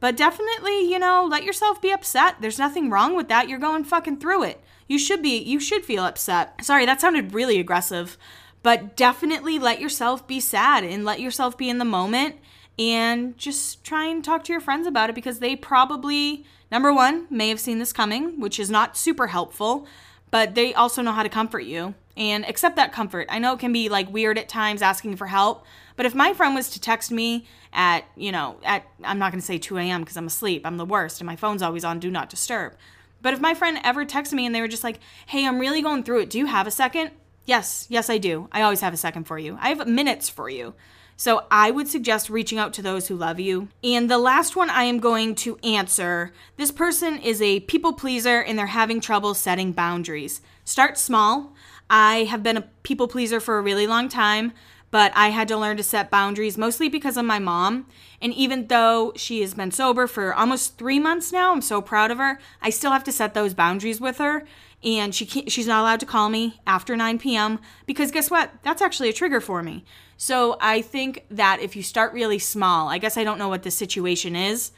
But 0.00 0.16
definitely, 0.16 0.90
you 0.90 0.98
know, 0.98 1.26
let 1.28 1.44
yourself 1.44 1.80
be 1.80 1.92
upset. 1.92 2.36
There's 2.40 2.58
nothing 2.58 2.90
wrong 2.90 3.16
with 3.16 3.28
that. 3.28 3.48
You're 3.48 3.58
going 3.58 3.84
fucking 3.84 4.18
through 4.18 4.44
it. 4.44 4.62
You 4.88 4.98
should 4.98 5.22
be. 5.22 5.38
You 5.38 5.58
should 5.58 5.84
feel 5.84 6.04
upset. 6.04 6.64
Sorry, 6.64 6.84
that 6.84 7.00
sounded 7.00 7.34
really 7.34 7.58
aggressive. 7.58 8.18
But 8.66 8.96
definitely 8.96 9.60
let 9.60 9.80
yourself 9.80 10.26
be 10.26 10.40
sad 10.40 10.82
and 10.82 11.04
let 11.04 11.20
yourself 11.20 11.56
be 11.56 11.70
in 11.70 11.78
the 11.78 11.84
moment 11.84 12.34
and 12.76 13.38
just 13.38 13.84
try 13.84 14.06
and 14.06 14.24
talk 14.24 14.42
to 14.42 14.52
your 14.52 14.60
friends 14.60 14.88
about 14.88 15.08
it 15.08 15.12
because 15.12 15.38
they 15.38 15.54
probably 15.54 16.44
number 16.72 16.92
one 16.92 17.28
may 17.30 17.48
have 17.48 17.60
seen 17.60 17.78
this 17.78 17.92
coming 17.92 18.40
which 18.40 18.58
is 18.58 18.68
not 18.68 18.96
super 18.96 19.28
helpful 19.28 19.86
but 20.32 20.56
they 20.56 20.74
also 20.74 21.00
know 21.00 21.12
how 21.12 21.22
to 21.22 21.28
comfort 21.28 21.60
you 21.60 21.94
and 22.16 22.44
accept 22.48 22.74
that 22.74 22.92
comfort. 22.92 23.28
I 23.30 23.38
know 23.38 23.52
it 23.52 23.60
can 23.60 23.72
be 23.72 23.88
like 23.88 24.12
weird 24.12 24.36
at 24.36 24.48
times 24.48 24.82
asking 24.82 25.14
for 25.14 25.28
help 25.28 25.64
but 25.94 26.04
if 26.04 26.12
my 26.12 26.34
friend 26.34 26.52
was 26.52 26.68
to 26.70 26.80
text 26.80 27.12
me 27.12 27.46
at 27.72 28.04
you 28.16 28.32
know 28.32 28.56
at 28.64 28.82
i'm 29.04 29.20
not 29.20 29.32
to 29.32 29.40
say 29.40 29.58
2 29.58 29.78
a.m 29.78 30.00
because 30.00 30.16
i'm 30.16 30.26
asleep 30.26 30.62
i'm 30.66 30.76
the 30.76 30.84
worst 30.84 31.20
and 31.20 31.26
my 31.26 31.36
phone's 31.36 31.62
always 31.62 31.84
on 31.84 32.00
do 32.00 32.10
not 32.10 32.28
disturb. 32.28 32.74
But 33.22 33.32
if 33.32 33.40
my 33.40 33.54
friend 33.54 33.78
ever 33.84 34.04
texted 34.04 34.32
me 34.32 34.44
and 34.44 34.52
they 34.52 34.60
were 34.60 34.66
just 34.66 34.82
like 34.82 34.98
hey 35.26 35.46
i'm 35.46 35.60
really 35.60 35.82
going 35.82 36.02
through 36.02 36.22
it. 36.22 36.30
Do 36.30 36.38
you 36.38 36.46
have 36.46 36.66
a 36.66 36.72
second 36.72 37.12
yes 37.46 37.86
yes 37.88 38.10
i 38.10 38.18
do 38.18 38.48
i 38.52 38.60
always 38.60 38.80
have 38.80 38.92
a 38.92 38.98
second 38.98 39.24
for 39.24 39.38
you 39.38 39.56
i 39.60 39.70
have 39.70 39.86
minutes 39.88 40.28
for 40.28 40.50
you 40.50 40.74
so 41.18 41.46
I 41.50 41.70
would 41.70 41.88
suggest 41.88 42.28
reaching 42.28 42.58
out 42.58 42.74
to 42.74 42.82
those 42.82 43.08
who 43.08 43.16
love 43.16 43.40
you. 43.40 43.68
And 43.82 44.10
the 44.10 44.18
last 44.18 44.54
one 44.54 44.68
I 44.68 44.84
am 44.84 45.00
going 45.00 45.34
to 45.36 45.56
answer 45.58 46.32
this 46.58 46.70
person 46.70 47.18
is 47.18 47.40
a 47.40 47.60
people 47.60 47.94
pleaser 47.94 48.40
and 48.40 48.58
they're 48.58 48.66
having 48.66 49.00
trouble 49.00 49.32
setting 49.32 49.72
boundaries. 49.72 50.42
Start 50.64 50.98
small. 50.98 51.54
I 51.88 52.24
have 52.24 52.42
been 52.42 52.58
a 52.58 52.68
people 52.82 53.08
pleaser 53.08 53.40
for 53.40 53.56
a 53.56 53.62
really 53.62 53.86
long 53.86 54.08
time, 54.08 54.52
but 54.90 55.12
I 55.14 55.28
had 55.28 55.48
to 55.48 55.56
learn 55.56 55.76
to 55.76 55.82
set 55.82 56.10
boundaries 56.10 56.56
mostly 56.56 56.88
because 56.88 57.16
of 57.16 57.24
my 57.24 57.38
mom. 57.38 57.86
And 58.20 58.32
even 58.32 58.68
though 58.68 59.12
she 59.16 59.40
has 59.40 59.54
been 59.54 59.70
sober 59.70 60.06
for 60.06 60.32
almost 60.32 60.78
three 60.78 60.98
months 60.98 61.32
now, 61.32 61.52
I'm 61.52 61.62
so 61.62 61.82
proud 61.82 62.10
of 62.10 62.18
her, 62.18 62.38
I 62.62 62.70
still 62.70 62.92
have 62.92 63.04
to 63.04 63.12
set 63.12 63.34
those 63.34 63.54
boundaries 63.54 64.00
with 64.00 64.18
her. 64.18 64.44
And 64.84 65.14
she 65.14 65.24
she's 65.48 65.66
not 65.66 65.80
allowed 65.80 66.00
to 66.00 66.06
call 66.06 66.28
me 66.28 66.60
after 66.66 66.96
9 66.96 67.18
p.m. 67.18 67.58
because 67.86 68.10
guess 68.10 68.30
what? 68.30 68.52
That's 68.62 68.82
actually 68.82 69.08
a 69.08 69.14
trigger 69.14 69.40
for 69.40 69.62
me. 69.62 69.84
So 70.16 70.56
I 70.60 70.80
think 70.82 71.24
that 71.30 71.60
if 71.60 71.76
you 71.76 71.82
start 71.82 72.12
really 72.12 72.38
small, 72.38 72.88
I 72.88 72.98
guess 72.98 73.16
I 73.16 73.24
don't 73.24 73.38
know 73.38 73.48
what 73.48 73.64
the 73.64 73.70
situation 73.70 74.36
is, 74.36 74.72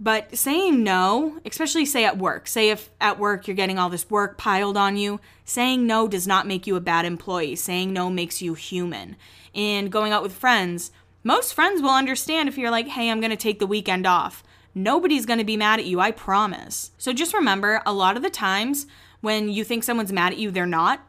but 0.00 0.36
saying 0.36 0.82
no, 0.82 1.38
especially 1.44 1.86
say 1.86 2.04
at 2.04 2.18
work, 2.18 2.48
say 2.48 2.70
if 2.70 2.90
at 3.00 3.18
work 3.18 3.46
you're 3.46 3.54
getting 3.54 3.78
all 3.78 3.90
this 3.90 4.10
work 4.10 4.36
piled 4.36 4.76
on 4.76 4.96
you, 4.96 5.20
saying 5.44 5.86
no 5.86 6.08
does 6.08 6.26
not 6.26 6.46
make 6.46 6.66
you 6.66 6.76
a 6.76 6.80
bad 6.80 7.04
employee. 7.04 7.56
Saying 7.56 7.92
no 7.92 8.10
makes 8.10 8.42
you 8.42 8.54
human. 8.54 9.16
And 9.54 9.92
going 9.92 10.12
out 10.12 10.22
with 10.22 10.32
friends, 10.32 10.90
most 11.22 11.54
friends 11.54 11.80
will 11.80 11.90
understand 11.90 12.48
if 12.48 12.58
you're 12.58 12.70
like, 12.70 12.88
hey, 12.88 13.10
I'm 13.10 13.20
to 13.30 13.36
take 13.36 13.60
the 13.60 13.66
weekend 13.66 14.06
off. 14.06 14.42
Nobody's 14.74 15.26
to 15.38 15.44
be 15.44 15.56
mad 15.56 15.78
at 15.78 15.86
you, 15.86 16.00
I 16.00 16.10
promise. 16.10 16.90
So 16.98 17.12
just 17.12 17.32
remember 17.32 17.80
a 17.86 17.92
lot 17.92 18.16
of 18.16 18.22
the 18.22 18.30
times 18.30 18.86
when 19.20 19.48
you 19.48 19.64
think 19.64 19.84
someone's 19.84 20.12
mad 20.12 20.32
at 20.32 20.38
you, 20.38 20.50
they're 20.50 20.66
not 20.66 21.06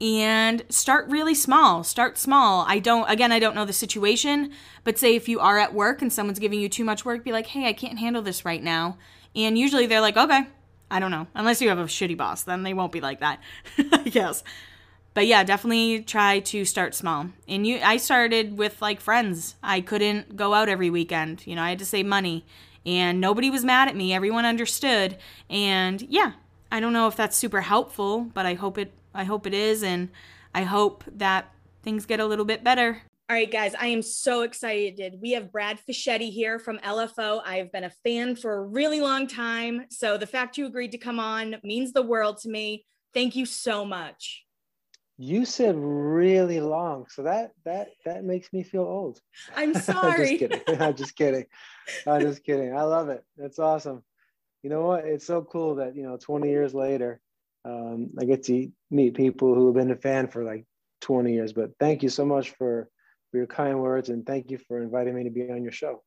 and 0.00 0.62
start 0.68 1.08
really 1.08 1.34
small. 1.34 1.84
Start 1.84 2.18
small. 2.18 2.64
I 2.68 2.78
don't, 2.78 3.08
again, 3.08 3.32
I 3.32 3.38
don't 3.38 3.54
know 3.54 3.64
the 3.64 3.72
situation, 3.72 4.50
but 4.82 4.98
say 4.98 5.14
if 5.14 5.28
you 5.28 5.40
are 5.40 5.58
at 5.58 5.74
work 5.74 6.02
and 6.02 6.12
someone's 6.12 6.38
giving 6.38 6.60
you 6.60 6.68
too 6.68 6.84
much 6.84 7.04
work, 7.04 7.24
be 7.24 7.32
like, 7.32 7.46
hey, 7.46 7.66
I 7.68 7.72
can't 7.72 7.98
handle 7.98 8.22
this 8.22 8.44
right 8.44 8.62
now. 8.62 8.98
And 9.34 9.56
usually 9.58 9.86
they're 9.86 10.00
like, 10.00 10.16
okay, 10.16 10.46
I 10.90 11.00
don't 11.00 11.10
know. 11.10 11.26
Unless 11.34 11.60
you 11.62 11.68
have 11.68 11.78
a 11.78 11.84
shitty 11.84 12.16
boss, 12.16 12.42
then 12.42 12.62
they 12.62 12.74
won't 12.74 12.92
be 12.92 13.00
like 13.00 13.20
that, 13.20 13.40
I 13.92 14.02
guess. 14.02 14.42
But 15.14 15.26
yeah, 15.26 15.44
definitely 15.44 16.02
try 16.02 16.40
to 16.40 16.64
start 16.64 16.94
small. 16.94 17.26
And 17.46 17.66
you, 17.66 17.78
I 17.82 17.96
started 17.96 18.58
with 18.58 18.82
like 18.82 19.00
friends. 19.00 19.54
I 19.62 19.80
couldn't 19.80 20.36
go 20.36 20.54
out 20.54 20.68
every 20.68 20.90
weekend. 20.90 21.46
You 21.46 21.54
know, 21.54 21.62
I 21.62 21.70
had 21.70 21.78
to 21.78 21.86
save 21.86 22.06
money 22.06 22.44
and 22.84 23.20
nobody 23.20 23.48
was 23.48 23.64
mad 23.64 23.88
at 23.88 23.96
me. 23.96 24.12
Everyone 24.12 24.44
understood. 24.44 25.16
And 25.48 26.02
yeah, 26.02 26.32
I 26.70 26.80
don't 26.80 26.92
know 26.92 27.06
if 27.06 27.16
that's 27.16 27.36
super 27.36 27.60
helpful, 27.60 28.30
but 28.34 28.44
I 28.44 28.54
hope 28.54 28.76
it 28.76 28.92
I 29.14 29.24
hope 29.24 29.46
it 29.46 29.54
is. 29.54 29.82
And 29.82 30.10
I 30.54 30.62
hope 30.62 31.04
that 31.16 31.52
things 31.82 32.06
get 32.06 32.20
a 32.20 32.26
little 32.26 32.44
bit 32.44 32.64
better. 32.64 33.02
All 33.30 33.36
right, 33.36 33.50
guys, 33.50 33.74
I 33.74 33.86
am 33.86 34.02
so 34.02 34.42
excited. 34.42 35.16
We 35.22 35.32
have 35.32 35.50
Brad 35.50 35.78
Fischetti 35.88 36.30
here 36.30 36.58
from 36.58 36.78
LFO. 36.80 37.40
I 37.42 37.56
have 37.56 37.72
been 37.72 37.84
a 37.84 37.90
fan 37.90 38.36
for 38.36 38.52
a 38.52 38.62
really 38.62 39.00
long 39.00 39.26
time. 39.26 39.86
So 39.88 40.18
the 40.18 40.26
fact 40.26 40.58
you 40.58 40.66
agreed 40.66 40.92
to 40.92 40.98
come 40.98 41.18
on 41.18 41.56
means 41.64 41.92
the 41.92 42.02
world 42.02 42.36
to 42.42 42.50
me. 42.50 42.84
Thank 43.14 43.34
you 43.34 43.46
so 43.46 43.82
much. 43.84 44.44
You 45.16 45.46
said 45.46 45.76
really 45.76 46.60
long, 46.60 47.06
so 47.08 47.22
that 47.22 47.52
that 47.64 47.90
that 48.04 48.24
makes 48.24 48.52
me 48.52 48.62
feel 48.64 48.82
old. 48.82 49.20
I'm 49.56 49.72
sorry. 49.80 50.38
just 50.38 50.40
kidding. 50.40 50.62
I'm 50.82 50.96
just 50.96 51.16
kidding. 51.16 51.46
I'm 52.06 52.20
just 52.20 52.44
kidding. 52.44 52.76
I 52.76 52.82
love 52.82 53.08
it. 53.08 53.24
That's 53.38 53.60
awesome. 53.60 54.02
You 54.62 54.70
know 54.70 54.82
what? 54.82 55.04
It's 55.04 55.26
so 55.26 55.42
cool 55.42 55.76
that 55.76 55.94
you 55.96 56.02
know 56.02 56.18
20 56.20 56.48
years 56.48 56.74
later, 56.74 57.20
um, 57.64 58.10
I 58.18 58.24
get 58.24 58.44
to 58.44 58.68
meet 58.90 59.14
people 59.14 59.54
who 59.54 59.66
have 59.66 59.74
been 59.74 59.90
a 59.90 59.96
fan 59.96 60.28
for 60.28 60.44
like 60.44 60.64
20 61.00 61.32
years. 61.32 61.52
But 61.52 61.70
thank 61.78 62.02
you 62.02 62.08
so 62.08 62.24
much 62.24 62.50
for, 62.50 62.88
for 63.30 63.38
your 63.38 63.46
kind 63.46 63.80
words 63.80 64.08
and 64.08 64.26
thank 64.26 64.50
you 64.50 64.58
for 64.58 64.82
inviting 64.82 65.14
me 65.14 65.24
to 65.24 65.30
be 65.30 65.50
on 65.50 65.62
your 65.62 65.72
show. 65.72 66.02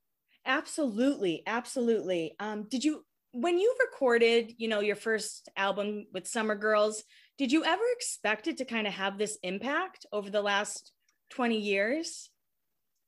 Absolutely, 0.45 1.43
absolutely. 1.45 2.35
Um, 2.39 2.67
did 2.69 2.83
you 2.83 3.03
when 3.33 3.59
you 3.59 3.75
recorded, 3.79 4.53
you 4.57 4.67
know, 4.67 4.79
your 4.79 4.95
first 4.95 5.49
album 5.55 6.07
with 6.13 6.25
Summer 6.25 6.55
Girls, 6.55 7.03
did 7.37 7.51
you 7.51 7.63
ever 7.63 7.83
expect 7.95 8.47
it 8.47 8.57
to 8.57 8.65
kind 8.65 8.87
of 8.87 8.93
have 8.93 9.17
this 9.17 9.37
impact 9.43 10.05
over 10.11 10.29
the 10.29 10.41
last 10.41 10.91
20 11.31 11.59
years? 11.59 12.29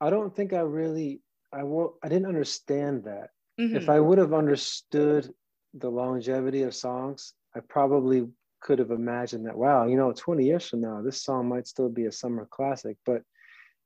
I 0.01 0.09
don't 0.09 0.35
think 0.35 0.53
I 0.53 0.59
really 0.59 1.21
I 1.51 1.63
will 1.63 1.97
I 2.03 2.09
didn't 2.09 2.27
understand 2.27 3.05
that. 3.05 3.29
Mm-hmm. 3.59 3.77
If 3.77 3.89
I 3.89 3.99
would 3.99 4.17
have 4.17 4.33
understood 4.33 5.33
the 5.73 5.89
longevity 5.89 6.63
of 6.63 6.75
songs, 6.75 7.33
I 7.55 7.61
probably 7.61 8.27
could 8.61 8.79
have 8.79 8.91
imagined 8.91 9.45
that, 9.45 9.57
wow, 9.57 9.85
you 9.85 9.95
know, 9.95 10.11
20 10.11 10.45
years 10.45 10.67
from 10.67 10.81
now, 10.81 11.01
this 11.01 11.23
song 11.23 11.47
might 11.47 11.67
still 11.67 11.89
be 11.89 12.05
a 12.05 12.11
summer 12.11 12.47
classic. 12.51 12.97
But 13.05 13.21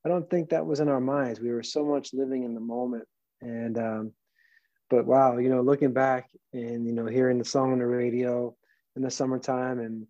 I 0.06 0.10
don't 0.10 0.30
think 0.30 0.50
that 0.50 0.66
was 0.66 0.80
in 0.80 0.90
our 0.90 1.00
minds. 1.00 1.40
We 1.40 1.52
were 1.52 1.64
so 1.64 1.86
much 1.86 2.14
living 2.14 2.44
in 2.44 2.54
the 2.54 2.60
moment. 2.60 3.06
And, 3.42 3.78
um, 3.78 4.12
but 4.90 5.06
wow, 5.06 5.38
you 5.38 5.50
know, 5.50 5.62
looking 5.62 5.94
back 5.94 6.30
and, 6.52 6.86
you 6.86 6.94
know, 6.94 7.06
hearing 7.06 7.38
the 7.38 7.46
song 7.46 7.72
on 7.72 7.80
the 7.80 7.86
radio 7.86 8.56
in 8.96 9.02
the 9.02 9.12
summertime 9.12 9.80
and, 9.80 10.06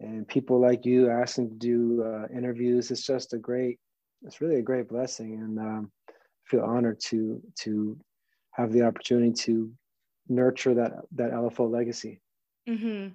and 0.00 0.26
people 0.26 0.60
like 0.60 0.84
you 0.84 1.10
asking 1.10 1.50
to 1.50 1.54
do 1.54 2.02
uh, 2.02 2.26
interviews, 2.36 2.90
it's 2.90 3.06
just 3.06 3.32
a 3.32 3.38
great, 3.38 3.78
it's 4.22 4.40
really 4.40 4.56
a 4.56 4.62
great 4.62 4.88
blessing. 4.88 5.34
And 5.34 5.58
um, 5.58 5.92
I 6.08 6.12
feel 6.50 6.62
honored 6.62 7.00
to, 7.06 7.40
to 7.60 7.98
have 8.52 8.72
the 8.72 8.82
opportunity 8.82 9.32
to 9.32 9.70
nurture 10.28 10.74
that, 10.74 10.92
that 11.12 11.32
LFO 11.32 11.70
legacy. 11.70 12.20
Mm-hmm. 12.68 13.08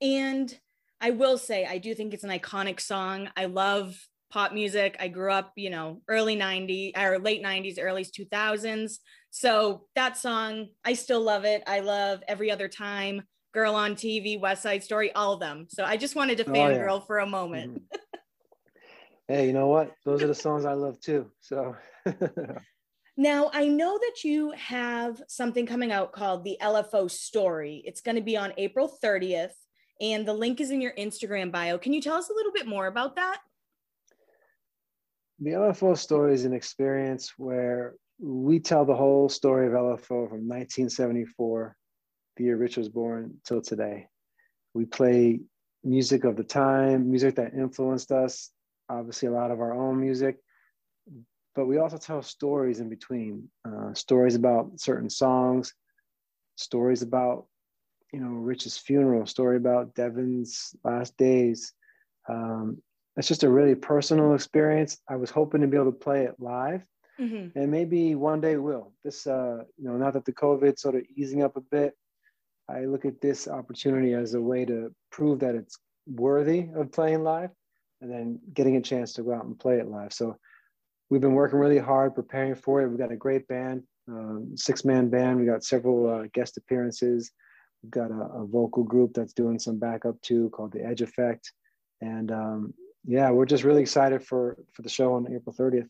And 0.00 0.52
I 1.00 1.10
will 1.10 1.38
say, 1.38 1.66
I 1.66 1.78
do 1.78 1.94
think 1.94 2.14
it's 2.14 2.24
an 2.24 2.30
iconic 2.30 2.80
song. 2.80 3.28
I 3.36 3.46
love 3.46 3.96
pop 4.30 4.52
music. 4.52 4.96
I 5.00 5.08
grew 5.08 5.32
up, 5.32 5.52
you 5.56 5.70
know, 5.70 6.02
early 6.08 6.36
90s 6.36 6.96
or 6.96 7.18
late 7.18 7.42
90s, 7.42 7.78
early 7.80 8.04
2000s. 8.04 8.98
So 9.30 9.86
that 9.94 10.16
song, 10.16 10.68
I 10.84 10.94
still 10.94 11.20
love 11.20 11.44
it. 11.44 11.62
I 11.66 11.80
love 11.80 12.22
every 12.28 12.50
other 12.50 12.68
time, 12.68 13.22
Girl 13.52 13.74
on 13.74 13.94
TV, 13.94 14.38
West 14.38 14.62
Side 14.62 14.84
Story, 14.84 15.12
all 15.12 15.34
of 15.34 15.40
them. 15.40 15.66
So 15.68 15.84
I 15.84 15.96
just 15.96 16.14
wanted 16.14 16.38
to 16.38 16.44
fangirl 16.44 16.90
oh, 16.90 16.94
yeah. 16.96 17.06
for 17.06 17.18
a 17.18 17.26
moment. 17.26 17.74
Mm-hmm. 17.74 17.96
hey, 19.28 19.46
you 19.46 19.52
know 19.52 19.66
what? 19.66 19.92
Those 20.04 20.22
are 20.22 20.28
the 20.28 20.34
songs 20.34 20.64
I 20.64 20.74
love 20.74 21.00
too. 21.00 21.30
So 21.40 21.76
Now, 23.20 23.50
I 23.52 23.68
know 23.68 23.98
that 23.98 24.24
you 24.24 24.52
have 24.52 25.20
something 25.28 25.66
coming 25.66 25.92
out 25.92 26.12
called 26.12 26.42
the 26.42 26.56
LFO 26.62 27.10
Story. 27.10 27.82
It's 27.84 28.00
going 28.00 28.14
to 28.14 28.22
be 28.22 28.38
on 28.38 28.54
April 28.56 28.96
30th, 29.04 29.52
and 30.00 30.26
the 30.26 30.32
link 30.32 30.60
is 30.60 30.70
in 30.70 30.80
your 30.80 30.92
Instagram 30.92 31.52
bio. 31.52 31.78
Can 31.78 31.92
you 31.92 32.00
tell 32.00 32.16
us 32.16 32.30
a 32.30 32.34
little 32.34 32.52
bit 32.52 32.66
more 32.66 32.86
about 32.86 33.16
that? 33.16 33.40
The 35.40 35.50
LFO 35.50 35.96
Story 35.96 36.34
is 36.34 36.44
an 36.44 36.52
experience 36.52 37.32
where 37.36 37.94
we 38.18 38.60
tell 38.60 38.84
the 38.84 38.94
whole 38.94 39.28
story 39.28 39.66
of 39.66 39.72
LFO 39.72 40.28
from 40.28 40.46
1974, 40.46 41.76
the 42.36 42.44
year 42.44 42.56
Rich 42.56 42.76
was 42.76 42.88
born, 42.88 43.34
till 43.44 43.62
today. 43.62 44.08
We 44.74 44.84
play 44.84 45.40
music 45.82 46.24
of 46.24 46.36
the 46.36 46.44
time, 46.44 47.10
music 47.10 47.36
that 47.36 47.54
influenced 47.54 48.12
us, 48.12 48.50
obviously, 48.88 49.28
a 49.28 49.32
lot 49.32 49.50
of 49.50 49.60
our 49.60 49.74
own 49.74 50.00
music 50.00 50.36
but 51.54 51.66
we 51.66 51.78
also 51.78 51.98
tell 51.98 52.22
stories 52.22 52.80
in 52.80 52.88
between 52.88 53.48
uh, 53.66 53.92
stories 53.94 54.34
about 54.34 54.78
certain 54.78 55.10
songs 55.10 55.74
stories 56.56 57.02
about 57.02 57.46
you 58.12 58.20
know 58.20 58.28
rich's 58.28 58.76
funeral 58.76 59.26
story 59.26 59.56
about 59.56 59.94
devin's 59.94 60.74
last 60.84 61.16
days 61.16 61.72
um, 62.28 62.80
it's 63.16 63.28
just 63.28 63.42
a 63.42 63.48
really 63.48 63.74
personal 63.74 64.34
experience 64.34 64.98
i 65.08 65.16
was 65.16 65.30
hoping 65.30 65.60
to 65.60 65.66
be 65.66 65.76
able 65.76 65.92
to 65.92 65.98
play 65.98 66.24
it 66.24 66.34
live 66.38 66.82
mm-hmm. 67.20 67.58
and 67.58 67.70
maybe 67.70 68.14
one 68.14 68.40
day 68.40 68.56
will 68.56 68.92
this 69.04 69.26
uh, 69.26 69.58
you 69.76 69.88
know 69.88 69.96
now 69.96 70.10
that 70.10 70.24
the 70.24 70.32
covid 70.32 70.78
sort 70.78 70.94
of 70.94 71.02
easing 71.16 71.42
up 71.42 71.56
a 71.56 71.60
bit 71.60 71.94
i 72.68 72.80
look 72.84 73.04
at 73.04 73.20
this 73.20 73.48
opportunity 73.48 74.14
as 74.14 74.34
a 74.34 74.40
way 74.40 74.64
to 74.64 74.92
prove 75.10 75.40
that 75.40 75.54
it's 75.54 75.78
worthy 76.06 76.68
of 76.74 76.92
playing 76.92 77.22
live 77.22 77.50
and 78.00 78.10
then 78.10 78.38
getting 78.54 78.76
a 78.76 78.80
chance 78.80 79.12
to 79.12 79.22
go 79.22 79.34
out 79.34 79.44
and 79.44 79.58
play 79.58 79.78
it 79.78 79.88
live 79.88 80.12
so 80.12 80.36
we've 81.10 81.20
been 81.20 81.34
working 81.34 81.58
really 81.58 81.78
hard 81.78 82.14
preparing 82.14 82.54
for 82.54 82.80
it. 82.80 82.88
We've 82.88 82.98
got 82.98 83.12
a 83.12 83.16
great 83.16 83.46
band, 83.48 83.82
um, 84.08 84.52
six 84.56 84.84
man 84.84 85.10
band. 85.10 85.38
We 85.38 85.44
got 85.44 85.64
several 85.64 86.08
uh, 86.08 86.26
guest 86.32 86.56
appearances. 86.56 87.32
We've 87.82 87.90
got 87.90 88.10
a, 88.10 88.42
a, 88.42 88.46
vocal 88.46 88.84
group 88.84 89.14
that's 89.14 89.32
doing 89.32 89.58
some 89.58 89.78
backup 89.78 90.20
too 90.20 90.50
called 90.50 90.72
the 90.72 90.84
Edge 90.84 91.00
Effect. 91.00 91.52
And 92.00 92.30
um, 92.30 92.74
yeah, 93.04 93.30
we're 93.30 93.46
just 93.46 93.64
really 93.64 93.82
excited 93.82 94.22
for, 94.22 94.58
for 94.72 94.82
the 94.82 94.88
show 94.88 95.14
on 95.14 95.32
April 95.32 95.54
30th. 95.58 95.88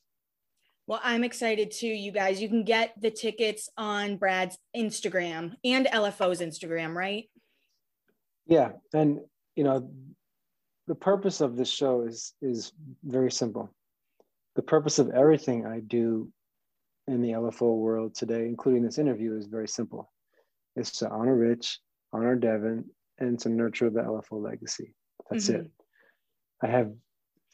Well, 0.86 1.00
I'm 1.02 1.24
excited 1.24 1.70
too, 1.70 1.88
you 1.88 2.12
guys. 2.12 2.40
You 2.40 2.48
can 2.48 2.64
get 2.64 2.94
the 3.00 3.10
tickets 3.10 3.68
on 3.76 4.16
Brad's 4.16 4.58
Instagram 4.76 5.54
and 5.64 5.86
LFO's 5.86 6.40
Instagram, 6.40 6.94
right? 6.94 7.28
Yeah. 8.46 8.72
And, 8.92 9.20
you 9.54 9.64
know, 9.64 9.90
the 10.86 10.94
purpose 10.94 11.40
of 11.40 11.56
this 11.56 11.70
show 11.70 12.02
is 12.02 12.34
is 12.42 12.72
very 13.04 13.30
simple 13.30 13.72
the 14.56 14.62
purpose 14.62 14.98
of 14.98 15.10
everything 15.10 15.66
I 15.66 15.80
do 15.80 16.30
in 17.06 17.22
the 17.22 17.30
LFO 17.30 17.76
world 17.76 18.14
today, 18.14 18.46
including 18.46 18.82
this 18.82 18.98
interview, 18.98 19.36
is 19.36 19.46
very 19.46 19.68
simple. 19.68 20.10
It's 20.80 20.92
to 20.98 21.10
honor 21.10 21.36
Rich, 21.36 21.78
honor 22.12 22.34
Devin, 22.34 22.86
and 23.18 23.38
to 23.40 23.50
nurture 23.50 23.90
the 23.90 24.00
LFO 24.00 24.42
legacy. 24.42 24.94
That's 25.30 25.48
mm-hmm. 25.48 25.60
it. 25.60 25.70
I 26.62 26.66
have 26.68 26.92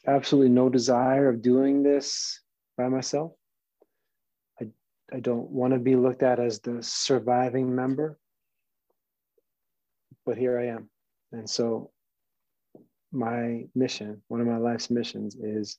absolutely 0.07 0.49
no 0.49 0.69
desire 0.69 1.27
of 1.27 1.41
doing 1.41 1.83
this 1.83 2.41
by 2.77 2.87
myself. 2.87 3.33
I, 4.61 4.67
I 5.13 5.19
don't 5.19 5.49
want 5.49 5.73
to 5.73 5.79
be 5.79 5.97
looked 5.97 6.23
at 6.23 6.39
as 6.39 6.61
the 6.61 6.81
surviving 6.81 7.75
member, 7.75 8.17
but 10.25 10.37
here 10.37 10.57
I 10.57 10.67
am. 10.67 10.89
And 11.33 11.49
so, 11.49 11.91
my 13.11 13.65
mission, 13.75 14.21
one 14.29 14.39
of 14.39 14.47
my 14.47 14.57
life's 14.57 14.89
missions, 14.89 15.35
is 15.35 15.77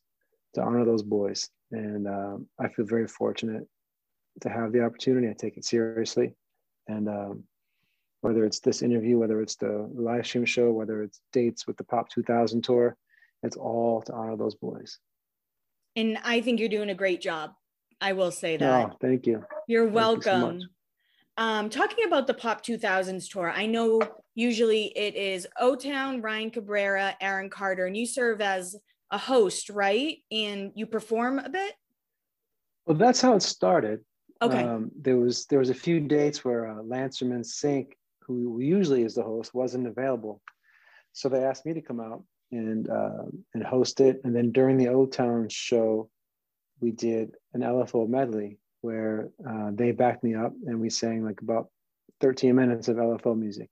to 0.55 0.63
honor 0.63 0.85
those 0.85 1.03
boys. 1.03 1.49
And 1.71 2.07
um, 2.07 2.47
I 2.59 2.69
feel 2.69 2.85
very 2.85 3.09
fortunate 3.09 3.67
to 4.43 4.51
have 4.51 4.73
the 4.73 4.85
opportunity. 4.85 5.29
I 5.29 5.35
take 5.39 5.57
it 5.57 5.65
seriously. 5.65 6.35
And 6.89 7.09
um, 7.09 7.45
whether 8.23 8.45
it's 8.45 8.61
this 8.61 8.83
interview, 8.83 9.19
whether 9.19 9.41
it's 9.41 9.57
the 9.57 9.89
live 9.95 10.27
stream 10.27 10.45
show, 10.45 10.73
whether 10.73 11.03
it's 11.03 11.21
dates 11.33 11.67
with 11.67 11.77
the 11.77 11.85
Pop 11.85 12.09
2000 12.09 12.63
tour, 12.65 12.97
it's 13.43 13.57
all 13.57 14.03
to 14.03 14.13
honor 14.13 14.37
those 14.37 14.55
boys. 14.55 14.99
And 15.95 16.19
I 16.25 16.41
think 16.41 16.59
you're 16.59 16.69
doing 16.69 16.91
a 16.91 16.95
great 16.95 17.21
job. 17.21 17.53
I 18.01 18.13
will 18.13 18.31
say 18.31 18.57
that. 18.57 18.91
Oh, 18.91 18.97
thank 19.01 19.27
you. 19.27 19.45
You're 19.67 19.89
welcome. 19.89 20.55
You 20.55 20.61
so 20.63 20.67
um, 21.39 21.71
talking 21.71 22.05
about 22.05 22.27
the 22.27 22.35
Pop 22.35 22.65
2000s 22.65 23.31
tour, 23.31 23.51
I 23.51 23.67
know 23.67 24.01
usually 24.35 24.87
it 24.97 25.15
is 25.15 25.47
O 25.59 25.77
Town, 25.77 26.21
Ryan 26.21 26.51
Cabrera, 26.51 27.17
Aaron 27.21 27.49
Carter, 27.49 27.87
and 27.87 27.97
you 27.97 28.07
serve 28.07 28.41
as 28.41 28.77
a 29.13 29.19
host, 29.19 29.71
right? 29.71 30.17
And 30.33 30.73
you 30.75 30.87
perform 30.87 31.39
a 31.39 31.49
bit? 31.49 31.75
Well, 32.87 32.97
that's 32.97 33.21
how 33.21 33.35
it 33.35 33.43
started. 33.43 34.01
Okay. 34.41 34.63
Um, 34.63 34.91
there 35.01 35.17
was 35.17 35.47
there 35.47 35.59
was 35.59 35.71
a 35.71 35.75
few 35.75 36.01
dates 36.01 36.45
where 36.45 36.69
uh, 36.69 36.83
Lance 36.83 37.19
from 37.19 37.31
NSYNC, 37.31 37.89
who 38.23 38.61
usually 38.61 39.03
is 39.03 39.15
the 39.15 39.23
host, 39.23 39.55
wasn't 39.55 39.87
available, 39.87 40.41
so 41.13 41.29
they 41.29 41.45
asked 41.45 41.67
me 41.67 41.75
to 41.75 41.83
come 41.83 42.01
out 42.01 42.23
and 42.53 42.89
uh, 42.89 43.25
and 43.55 43.65
host 43.65 44.01
it. 44.01 44.21
And 44.25 44.35
then 44.35 44.53
during 44.53 44.77
the 44.77 44.89
O 44.89 45.07
Town 45.07 45.49
show, 45.49 46.09
we 46.81 46.93
did 46.93 47.35
an 47.55 47.63
LFO 47.63 48.09
medley 48.09 48.59
where 48.81 49.31
uh, 49.49 49.71
they 49.73 49.91
backed 49.91 50.23
me 50.23 50.37
up 50.37 50.53
and 50.67 50.81
we 50.81 50.89
sang 50.89 51.25
like 51.25 51.41
about 51.41 51.69
13 52.21 52.55
minutes 52.55 52.87
of 52.87 52.97
LFO 52.97 53.37
music. 53.37 53.71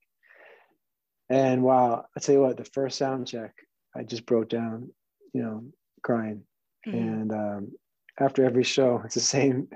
And 1.29 1.63
wow, 1.63 2.05
I 2.15 2.19
tell 2.19 2.35
you 2.35 2.41
what, 2.41 2.57
the 2.57 2.65
first 2.65 2.97
sound 2.97 3.27
check, 3.27 3.53
I 3.95 4.03
just 4.03 4.25
broke 4.25 4.49
down 4.49 4.89
you 5.33 5.43
know, 5.43 5.63
crying. 6.03 6.43
Mm-hmm. 6.87 6.97
And 6.97 7.31
um, 7.31 7.71
after 8.19 8.43
every 8.43 8.63
show, 8.63 9.01
it's 9.05 9.15
the 9.15 9.21
same. 9.21 9.67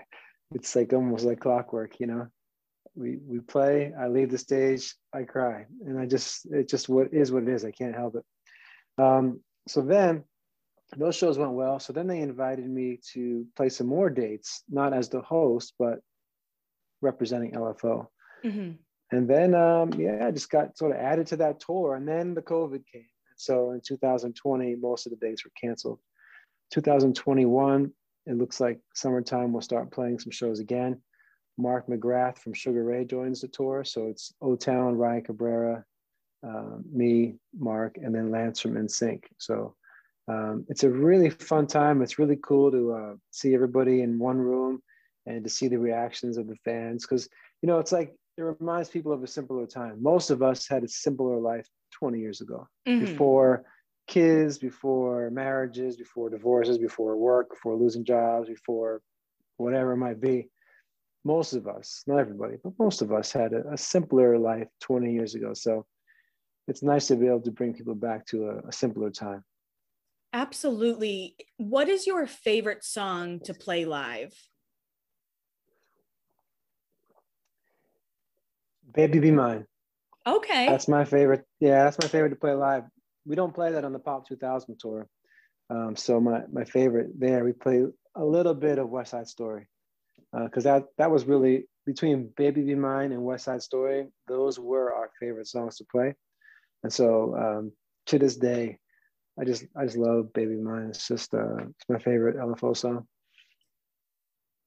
It's 0.54 0.76
like 0.76 0.94
almost 0.94 1.26
like 1.26 1.40
clockwork, 1.40 2.00
you 2.00 2.08
know. 2.08 2.28
We 2.96 3.20
we 3.26 3.40
play. 3.40 3.94
I 3.98 4.08
leave 4.08 4.32
the 4.32 4.38
stage. 4.38 4.94
I 5.14 5.24
cry, 5.24 5.66
and 5.86 5.98
I 5.98 6.06
just 6.06 6.46
it 6.52 6.68
just 6.68 6.90
what 6.90 7.14
is 7.14 7.32
what 7.32 7.44
it 7.44 7.50
is. 7.50 7.64
I 7.64 7.72
can't 7.72 7.96
help 7.96 8.16
it. 8.16 8.26
Um, 9.02 9.42
so 9.68 9.82
then 9.82 10.26
those 10.98 11.16
shows 11.16 11.38
went 11.38 11.54
well. 11.54 11.80
So 11.80 11.94
then 11.94 12.08
they 12.08 12.20
invited 12.20 12.70
me 12.70 13.00
to 13.14 13.46
play 13.56 13.70
some 13.70 13.88
more 13.88 14.10
dates, 14.10 14.64
not 14.70 14.94
as 14.94 15.10
the 15.10 15.22
host, 15.22 15.74
but 15.80 16.00
representing 17.02 17.54
LFO. 17.54 18.08
Mm-hmm. 18.44 18.72
And 19.12 19.30
then, 19.30 19.56
um, 19.56 19.94
yeah, 19.94 20.26
I 20.26 20.32
just 20.32 20.50
got 20.50 20.78
sort 20.78 20.92
of 20.92 20.98
added 20.98 21.28
to 21.28 21.38
that 21.38 21.60
tour. 21.60 21.96
And 21.96 22.08
then 22.08 22.34
the 22.34 22.42
COVID 22.42 22.84
came. 22.92 23.06
So 23.36 23.72
in 23.72 23.82
2020, 23.82 24.76
most 24.76 25.06
of 25.06 25.12
the 25.12 25.18
dates 25.18 25.44
were 25.44 25.52
canceled. 25.60 26.00
2021, 26.72 27.92
it 28.26 28.38
looks 28.38 28.60
like 28.60 28.80
summertime 28.94 29.52
we'll 29.52 29.62
start 29.62 29.92
playing 29.92 30.20
some 30.20 30.32
shows 30.32 30.60
again. 30.60 31.02
Mark 31.58 31.88
McGrath 31.88 32.38
from 32.38 32.54
Sugar 32.54 32.84
Ray 32.84 33.06
joins 33.06 33.42
the 33.42 33.48
tour. 33.48 33.84
So 33.84 34.08
it's 34.08 34.34
O 34.42 34.56
Town, 34.56 34.98
Ryan 34.98 35.24
Cabrera, 35.24 35.86
uh, 36.48 36.78
me, 36.92 37.36
Mark, 37.58 37.98
and 37.98 38.14
then 38.14 38.32
Lance 38.32 38.60
from 38.60 38.74
NSYNC. 38.74 39.24
So 39.38 39.76
um, 40.28 40.66
it's 40.70 40.84
a 40.84 40.90
really 40.90 41.30
fun 41.30 41.68
time. 41.68 42.02
It's 42.02 42.20
really 42.20 42.40
cool 42.42 42.72
to 42.72 42.94
uh, 42.94 43.14
see 43.32 43.54
everybody 43.54 44.02
in 44.02 44.18
one 44.18 44.38
room 44.38 44.82
and 45.26 45.44
to 45.44 45.50
see 45.50 45.68
the 45.68 45.78
reactions 45.78 46.38
of 46.38 46.48
the 46.48 46.56
fans. 46.64 47.06
Because, 47.06 47.28
you 47.62 47.68
know, 47.68 47.80
it's 47.80 47.92
like 47.92 48.16
it 48.38 48.42
reminds 48.42 48.90
people 48.90 49.12
of 49.12 49.24
a 49.24 49.28
simpler 49.28 49.68
time. 49.68 50.02
Most 50.02 50.30
of 50.30 50.42
us 50.42 50.68
had 50.68 50.84
a 50.84 50.88
simpler 50.88 51.38
life 51.38 51.68
20 51.94 52.20
years 52.20 52.42
ago 52.42 52.68
mm-hmm. 52.88 53.06
before 53.06 53.66
kids, 54.08 54.58
before 54.58 55.30
marriages, 55.32 55.98
before 55.98 56.30
divorces, 56.30 56.78
before 56.78 57.18
work, 57.18 57.50
before 57.50 57.76
losing 57.76 58.04
jobs, 58.04 58.50
before 58.50 59.02
whatever 59.58 59.94
it 59.94 59.98
might 59.98 60.20
be. 60.20 60.50
Most 61.24 61.54
of 61.54 61.68
us, 61.68 62.04
not 62.08 62.20
everybody, 62.20 62.56
but 62.64 62.74
most 62.80 63.02
of 63.02 63.14
us 63.14 63.32
had 63.32 63.54
a, 63.54 63.74
a 63.74 63.78
simpler 63.78 64.38
life 64.40 64.68
20 64.82 65.14
years 65.14 65.36
ago. 65.36 65.54
So 65.54 65.86
it's 66.68 66.82
nice 66.82 67.08
to 67.08 67.16
be 67.16 67.28
able 67.28 67.42
to 67.42 67.52
bring 67.52 67.74
people 67.74 67.96
back 67.96 68.26
to 68.28 68.50
a, 68.50 68.68
a 68.70 68.72
simpler 68.72 69.12
time. 69.12 69.44
Absolutely. 70.34 71.36
What 71.58 71.90
is 71.90 72.08
your 72.08 72.26
favorite 72.26 72.84
song 72.84 73.40
to 73.44 73.54
play 73.54 73.86
live? 73.86 74.34
Baby 78.94 79.20
Be 79.20 79.32
Mine. 79.32 79.66
Okay. 80.26 80.68
That's 80.68 80.88
my 80.88 81.06
favorite. 81.06 81.46
Yeah, 81.60 81.84
that's 81.84 81.98
my 82.00 82.08
favorite 82.08 82.30
to 82.30 82.36
play 82.36 82.54
live. 82.54 82.84
We 83.26 83.36
don't 83.36 83.54
play 83.54 83.72
that 83.72 83.86
on 83.86 83.94
the 83.94 84.00
Pop 84.00 84.28
2000 84.28 84.78
tour. 84.80 85.08
Um, 85.70 85.96
so 85.96 86.20
my 86.20 86.42
my 86.52 86.66
favorite 86.66 87.18
there, 87.18 87.44
we 87.46 87.54
play 87.54 87.86
a 88.16 88.26
little 88.26 88.54
bit 88.54 88.78
of 88.78 88.90
West 88.90 89.12
Side 89.12 89.28
Story 89.28 89.68
because 90.34 90.66
uh, 90.66 90.74
that 90.74 90.86
that 90.98 91.12
was 91.12 91.26
really 91.26 91.66
between 91.86 92.30
Baby 92.36 92.62
Be 92.64 92.76
Mine 92.76 93.12
and 93.12 93.24
West 93.24 93.46
Side 93.46 93.62
Story. 93.62 94.08
Those 94.28 94.60
were 94.60 94.94
our 94.94 95.10
favorite 95.20 95.48
songs 95.48 95.78
to 95.78 95.86
play, 95.86 96.16
and 96.84 96.92
so 96.92 97.36
um, 97.38 97.72
to 98.08 98.20
this 98.20 98.36
day, 98.36 98.80
I 99.40 99.46
just 99.46 99.66
I 99.76 99.86
just 99.86 99.98
love 99.98 100.34
Baby 100.34 100.56
Mine. 100.56 100.88
It's 100.90 101.08
just 101.08 101.34
uh, 101.34 101.68
it's 101.70 101.90
my 101.90 102.00
favorite 102.00 102.36
LFO 102.36 102.76
song. 102.76 103.08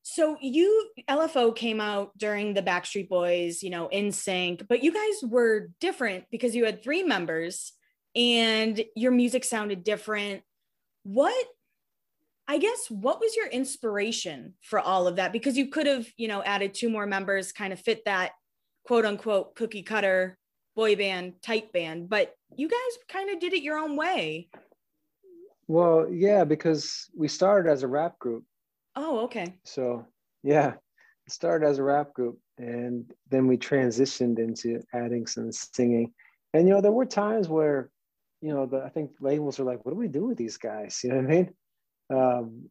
So 0.02 0.36
you 0.40 0.90
LFO 1.08 1.54
came 1.56 1.80
out 1.80 2.16
during 2.16 2.54
the 2.54 2.62
Backstreet 2.62 3.08
Boys, 3.08 3.62
you 3.62 3.70
know, 3.70 3.88
NSYNC, 3.92 4.68
but 4.68 4.82
you 4.82 4.92
guys 4.92 5.28
were 5.28 5.70
different 5.80 6.24
because 6.30 6.54
you 6.54 6.64
had 6.64 6.82
three 6.82 7.02
members 7.02 7.72
and 8.14 8.84
your 8.94 9.12
music 9.12 9.44
sounded 9.44 9.84
different. 9.84 10.42
What 11.02 11.46
I 12.46 12.58
guess 12.58 12.90
what 12.90 13.20
was 13.20 13.34
your 13.36 13.46
inspiration 13.46 14.54
for 14.60 14.78
all 14.78 15.06
of 15.06 15.16
that? 15.16 15.32
Because 15.32 15.56
you 15.56 15.68
could 15.68 15.86
have, 15.86 16.06
you 16.16 16.28
know, 16.28 16.42
added 16.42 16.74
two 16.74 16.90
more 16.90 17.06
members, 17.06 17.52
kind 17.52 17.72
of 17.72 17.80
fit 17.80 18.04
that 18.04 18.32
quote 18.86 19.06
unquote 19.06 19.54
cookie 19.54 19.82
cutter 19.82 20.38
boy 20.76 20.96
band 20.96 21.34
type 21.42 21.72
band, 21.72 22.08
but 22.08 22.34
you 22.56 22.68
guys 22.68 22.98
kind 23.08 23.30
of 23.30 23.40
did 23.40 23.52
it 23.52 23.62
your 23.62 23.78
own 23.78 23.96
way. 23.96 24.48
Well, 25.66 26.06
yeah, 26.10 26.44
because 26.44 27.08
we 27.16 27.28
started 27.28 27.70
as 27.70 27.82
a 27.82 27.88
rap 27.88 28.18
group. 28.18 28.44
Oh, 28.96 29.20
okay. 29.20 29.54
So, 29.64 30.06
yeah, 30.42 30.74
started 31.28 31.66
as 31.66 31.78
a 31.78 31.82
rap 31.82 32.12
group 32.12 32.38
and 32.58 33.10
then 33.30 33.46
we 33.46 33.56
transitioned 33.56 34.38
into 34.38 34.82
adding 34.92 35.26
some 35.26 35.50
singing. 35.50 36.12
And, 36.52 36.68
you 36.68 36.74
know, 36.74 36.80
there 36.80 36.92
were 36.92 37.06
times 37.06 37.48
where, 37.48 37.90
you 38.44 38.52
know, 38.52 38.66
the, 38.66 38.82
I 38.84 38.90
think 38.90 39.12
labels 39.20 39.58
are 39.58 39.64
like, 39.64 39.86
what 39.86 39.92
do 39.92 39.98
we 39.98 40.06
do 40.06 40.26
with 40.26 40.36
these 40.36 40.58
guys? 40.58 41.00
You 41.02 41.10
know 41.10 41.16
what 41.16 41.24
I 41.24 41.28
mean? 41.28 41.54
Um, 42.12 42.68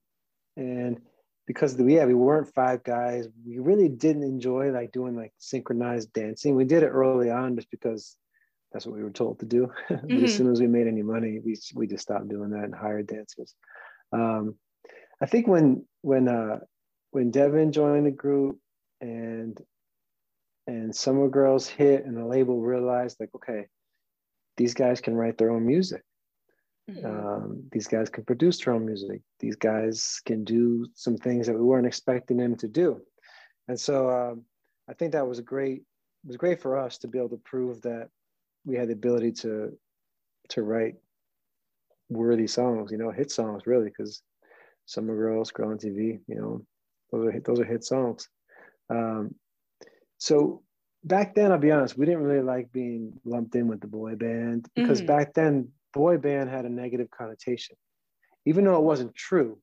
and 0.55 1.01
because 1.47 1.75
the, 1.75 1.83
yeah, 1.85 2.05
we 2.05 2.13
weren't 2.13 2.53
five 2.53 2.83
guys, 2.83 3.27
we 3.43 3.57
really 3.57 3.89
didn't 3.89 4.21
enjoy 4.21 4.69
like 4.69 4.91
doing 4.91 5.15
like 5.15 5.33
synchronized 5.39 6.13
dancing. 6.13 6.55
We 6.55 6.65
did 6.65 6.83
it 6.83 6.89
early 6.89 7.31
on 7.31 7.55
just 7.55 7.71
because 7.71 8.15
that's 8.71 8.85
what 8.85 8.95
we 8.95 9.03
were 9.03 9.09
told 9.09 9.39
to 9.39 9.47
do. 9.47 9.71
Mm-hmm. 9.89 10.25
as 10.25 10.35
soon 10.35 10.51
as 10.51 10.61
we 10.61 10.67
made 10.67 10.85
any 10.85 11.01
money, 11.01 11.39
we, 11.43 11.59
we 11.73 11.87
just 11.87 12.03
stopped 12.03 12.29
doing 12.29 12.51
that 12.51 12.65
and 12.65 12.75
hired 12.75 13.07
dancers. 13.07 13.55
Um, 14.11 14.55
I 15.21 15.25
think 15.25 15.47
when 15.47 15.87
when 16.01 16.27
uh, 16.27 16.59
when 17.11 17.31
Devin 17.31 17.71
joined 17.71 18.05
the 18.05 18.11
group 18.11 18.59
and 19.01 19.59
and 20.67 20.95
Summer 20.95 21.29
Girls 21.29 21.67
hit 21.67 22.05
and 22.05 22.15
the 22.15 22.25
label 22.25 22.61
realized 22.61 23.17
like, 23.19 23.29
okay, 23.35 23.65
these 24.57 24.73
guys 24.73 25.01
can 25.01 25.15
write 25.15 25.37
their 25.37 25.51
own 25.51 25.65
music. 25.65 26.03
Mm-hmm. 26.89 27.05
Um, 27.05 27.63
these 27.71 27.87
guys 27.87 28.09
can 28.09 28.25
produce 28.25 28.59
their 28.59 28.73
own 28.73 28.85
music. 28.85 29.21
These 29.39 29.55
guys 29.55 30.21
can 30.25 30.43
do 30.43 30.87
some 30.95 31.17
things 31.17 31.47
that 31.47 31.55
we 31.55 31.61
weren't 31.63 31.87
expecting 31.87 32.37
them 32.37 32.55
to 32.57 32.67
do. 32.67 33.01
And 33.67 33.79
so 33.79 34.09
um, 34.09 34.43
I 34.89 34.93
think 34.93 35.13
that 35.13 35.27
was 35.27 35.39
great, 35.39 35.77
it 35.77 36.27
was 36.27 36.37
great 36.37 36.61
for 36.61 36.77
us 36.77 36.97
to 36.99 37.07
be 37.07 37.17
able 37.17 37.29
to 37.29 37.37
prove 37.37 37.81
that 37.83 38.09
we 38.65 38.75
had 38.75 38.89
the 38.89 38.93
ability 38.93 39.31
to, 39.31 39.77
to 40.49 40.61
write 40.61 40.95
worthy 42.09 42.47
songs, 42.47 42.91
you 42.91 42.97
know, 42.97 43.11
hit 43.11 43.31
songs 43.31 43.63
really, 43.65 43.85
because 43.85 44.21
Summer 44.85 45.15
Girls, 45.15 45.51
Girl 45.51 45.71
on 45.71 45.77
TV, 45.77 46.19
you 46.27 46.35
know, 46.35 46.65
those 47.11 47.27
are, 47.27 47.39
those 47.39 47.59
are 47.59 47.65
hit 47.65 47.85
songs. 47.85 48.27
Um, 48.89 49.35
so 50.17 50.62
back 51.03 51.35
then, 51.35 51.51
I'll 51.51 51.57
be 51.57 51.71
honest, 51.71 51.97
we 51.97 52.05
didn't 52.05 52.23
really 52.23 52.43
like 52.43 52.71
being 52.71 53.13
lumped 53.25 53.55
in 53.55 53.67
with 53.67 53.81
the 53.81 53.87
boy 53.87 54.15
band 54.15 54.67
because 54.75 54.99
mm-hmm. 54.99 55.07
back 55.07 55.33
then 55.33 55.69
boy 55.93 56.17
band 56.17 56.49
had 56.49 56.65
a 56.65 56.69
negative 56.69 57.09
connotation. 57.11 57.75
Even 58.45 58.65
though 58.65 58.77
it 58.77 58.83
wasn't 58.83 59.15
true, 59.15 59.57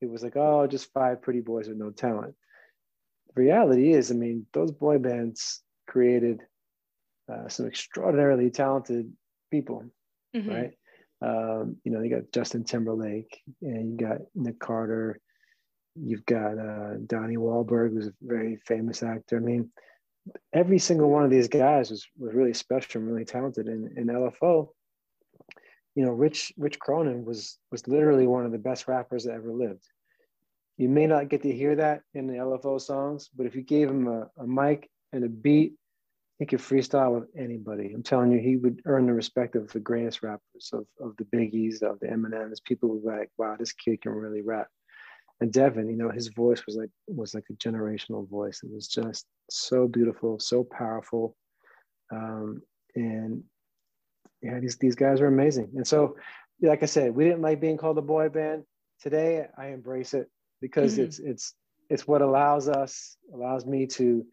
it 0.00 0.10
was 0.10 0.22
like, 0.22 0.36
oh, 0.36 0.66
just 0.66 0.92
five 0.92 1.22
pretty 1.22 1.40
boys 1.40 1.68
with 1.68 1.76
no 1.76 1.90
talent. 1.90 2.34
The 3.34 3.42
reality 3.42 3.92
is, 3.92 4.10
I 4.10 4.14
mean, 4.14 4.46
those 4.52 4.72
boy 4.72 4.98
bands 4.98 5.62
created 5.86 6.40
uh, 7.32 7.48
some 7.48 7.66
extraordinarily 7.66 8.50
talented 8.50 9.12
people, 9.50 9.84
mm-hmm. 10.34 10.50
right? 10.50 10.70
Um, 11.20 11.76
you 11.84 11.92
know, 11.92 12.00
you 12.00 12.10
got 12.10 12.32
Justin 12.32 12.64
Timberlake 12.64 13.40
and 13.62 13.92
you 13.92 14.06
got 14.06 14.18
Nick 14.34 14.58
Carter. 14.58 15.20
You've 15.94 16.26
got 16.26 16.58
uh, 16.58 16.94
Donnie 17.06 17.36
Wahlberg, 17.36 17.92
who's 17.92 18.08
a 18.08 18.14
very 18.22 18.56
famous 18.66 19.02
actor. 19.02 19.36
I 19.36 19.40
mean, 19.40 19.70
every 20.52 20.78
single 20.78 21.10
one 21.10 21.24
of 21.24 21.30
these 21.30 21.48
guys 21.48 21.90
was, 21.90 22.06
was 22.18 22.34
really 22.34 22.54
special 22.54 23.00
and 23.00 23.10
really 23.10 23.24
talented. 23.24 23.66
in 23.66 23.92
in 23.96 24.06
LFO, 24.06 24.68
you 25.94 26.04
know, 26.04 26.12
Rich 26.12 26.52
Rich 26.56 26.78
Cronin 26.78 27.24
was 27.24 27.58
was 27.70 27.86
literally 27.88 28.26
one 28.26 28.46
of 28.46 28.52
the 28.52 28.58
best 28.58 28.88
rappers 28.88 29.24
that 29.24 29.34
ever 29.34 29.52
lived. 29.52 29.84
You 30.78 30.88
may 30.88 31.06
not 31.06 31.28
get 31.28 31.42
to 31.42 31.52
hear 31.52 31.76
that 31.76 32.00
in 32.14 32.26
the 32.26 32.34
LFO 32.34 32.80
songs, 32.80 33.28
but 33.36 33.46
if 33.46 33.54
you 33.54 33.62
gave 33.62 33.88
him 33.88 34.08
a, 34.08 34.28
a 34.38 34.46
mic 34.46 34.90
and 35.12 35.22
a 35.22 35.28
beat, 35.28 35.74
he 36.38 36.46
could 36.46 36.60
freestyle 36.60 37.20
with 37.20 37.28
anybody. 37.36 37.92
I'm 37.94 38.02
telling 38.02 38.32
you, 38.32 38.40
he 38.40 38.56
would 38.56 38.80
earn 38.86 39.06
the 39.06 39.12
respect 39.12 39.54
of 39.54 39.70
the 39.72 39.80
greatest 39.80 40.22
rappers, 40.22 40.70
of, 40.72 40.86
of 40.98 41.14
the 41.18 41.24
Biggies, 41.24 41.82
of 41.82 42.00
the 42.00 42.06
Eminems. 42.06 42.64
People 42.64 42.88
were 42.88 43.16
like, 43.18 43.30
wow, 43.38 43.54
this 43.56 43.72
kid 43.72 44.00
can 44.00 44.12
really 44.12 44.42
rap. 44.42 44.66
And 45.42 45.52
Devin, 45.52 45.88
you 45.88 45.96
know, 45.96 46.08
his 46.08 46.28
voice 46.28 46.64
was 46.66 46.76
like 46.76 46.90
was 47.08 47.34
like 47.34 47.46
a 47.50 47.54
generational 47.54 48.30
voice. 48.30 48.60
It 48.62 48.70
was 48.72 48.86
just 48.86 49.26
so 49.50 49.88
beautiful, 49.88 50.38
so 50.38 50.62
powerful. 50.62 51.36
Um, 52.12 52.62
and 52.94 53.42
yeah, 54.40 54.60
these 54.60 54.76
these 54.78 54.94
guys 54.94 55.20
are 55.20 55.26
amazing. 55.26 55.72
And 55.74 55.84
so, 55.84 56.14
like 56.60 56.84
I 56.84 56.86
said, 56.86 57.12
we 57.12 57.24
didn't 57.24 57.42
like 57.42 57.60
being 57.60 57.76
called 57.76 57.98
a 57.98 58.02
boy 58.02 58.28
band. 58.28 58.62
Today, 59.00 59.46
I 59.58 59.70
embrace 59.70 60.14
it 60.14 60.30
because 60.60 60.92
mm-hmm. 60.92 61.06
it's 61.06 61.18
it's 61.18 61.54
it's 61.90 62.06
what 62.06 62.22
allows 62.22 62.68
us 62.68 63.16
allows 63.34 63.66
me 63.66 63.88
to 63.88 64.24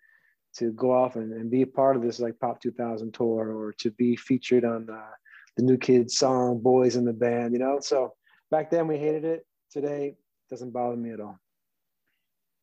to 0.57 0.71
go 0.73 0.93
off 0.93 1.15
and, 1.15 1.33
and 1.33 1.49
be 1.49 1.63
a 1.63 1.67
part 1.67 1.95
of 1.95 2.03
this 2.03 2.19
like 2.19 2.39
Pop 2.39 2.61
2000 2.61 3.11
tour 3.15 3.51
or 3.51 3.73
to 3.79 3.89
be 3.89 4.15
featured 4.15 4.63
on 4.63 4.87
uh, 4.91 5.15
the 5.57 5.63
new 5.63 5.77
kids 5.77 6.17
song 6.17 6.59
Boys 6.61 6.95
in 6.95 7.03
the 7.03 7.13
Band. 7.13 7.53
You 7.53 7.59
know, 7.59 7.79
so 7.81 8.13
back 8.51 8.69
then 8.69 8.87
we 8.87 8.99
hated 8.99 9.25
it. 9.25 9.47
Today, 9.71 10.15
doesn't 10.49 10.71
bother 10.71 10.95
me 10.95 11.11
at 11.11 11.19
all. 11.19 11.39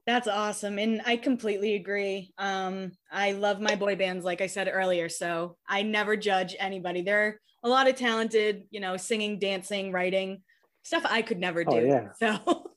That's 0.07 0.28
awesome. 0.28 0.78
And 0.78 1.03
I 1.05 1.16
completely 1.16 1.74
agree. 1.74 2.32
Um, 2.39 2.93
I 3.11 3.32
love 3.32 3.61
my 3.61 3.74
boy 3.74 3.97
bands, 3.97 4.24
like 4.24 4.41
I 4.41 4.47
said 4.47 4.70
earlier. 4.72 5.09
So 5.09 5.57
I 5.68 5.82
never 5.82 6.16
judge 6.16 6.55
anybody. 6.61 7.03
There 7.03 7.26
are 7.26 7.41
a 7.64 7.68
lot 7.68 7.89
of 7.89 7.97
talented, 7.97 8.64
you 8.70 8.78
know, 8.78 8.97
singing, 8.97 9.41
dancing, 9.41 9.91
writing 9.91 10.43
stuff 10.87 11.03
I 11.05 11.22
could 11.22 11.41
never 11.41 11.64
oh, 11.66 11.72
do. 11.72 11.78
Oh, 11.78 11.84
yeah. 11.84 12.09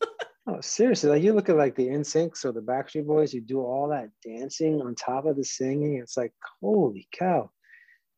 So 0.47 0.55
oh, 0.55 0.62
seriously, 0.62 1.12
like 1.12 1.22
you 1.22 1.34
look 1.34 1.49
at 1.49 1.57
like 1.57 1.76
the 1.76 1.88
NSYNCs 1.88 2.43
or 2.43 2.51
the 2.51 2.62
Backstreet 2.62 3.05
Boys, 3.05 3.34
you 3.34 3.41
do 3.41 3.60
all 3.60 3.89
that 3.89 4.10
dancing 4.26 4.82
on 4.82 4.95
top 4.95 5.28
of 5.28 5.38
the 5.38 5.43
singing. 5.43 5.99
It's 6.01 6.18
like, 6.18 6.34
holy 6.60 7.07
cow. 7.12 7.51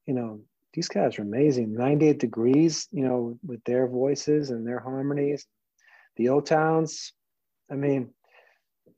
You 0.06 0.14
know, 0.14 0.42
these 0.74 0.88
guys 0.88 1.20
are 1.20 1.24
amazing. 1.24 1.74
98 1.74 2.20
degrees, 2.20 2.88
you 2.92 3.04
know, 3.04 3.38
with 3.46 3.62
their 3.66 3.88
voices 3.88 4.50
and 4.50 4.66
their 4.66 4.80
harmonies. 4.80 5.46
The 6.18 6.30
O 6.30 6.42
Towns, 6.42 7.14
I 7.72 7.76
mean, 7.76 8.12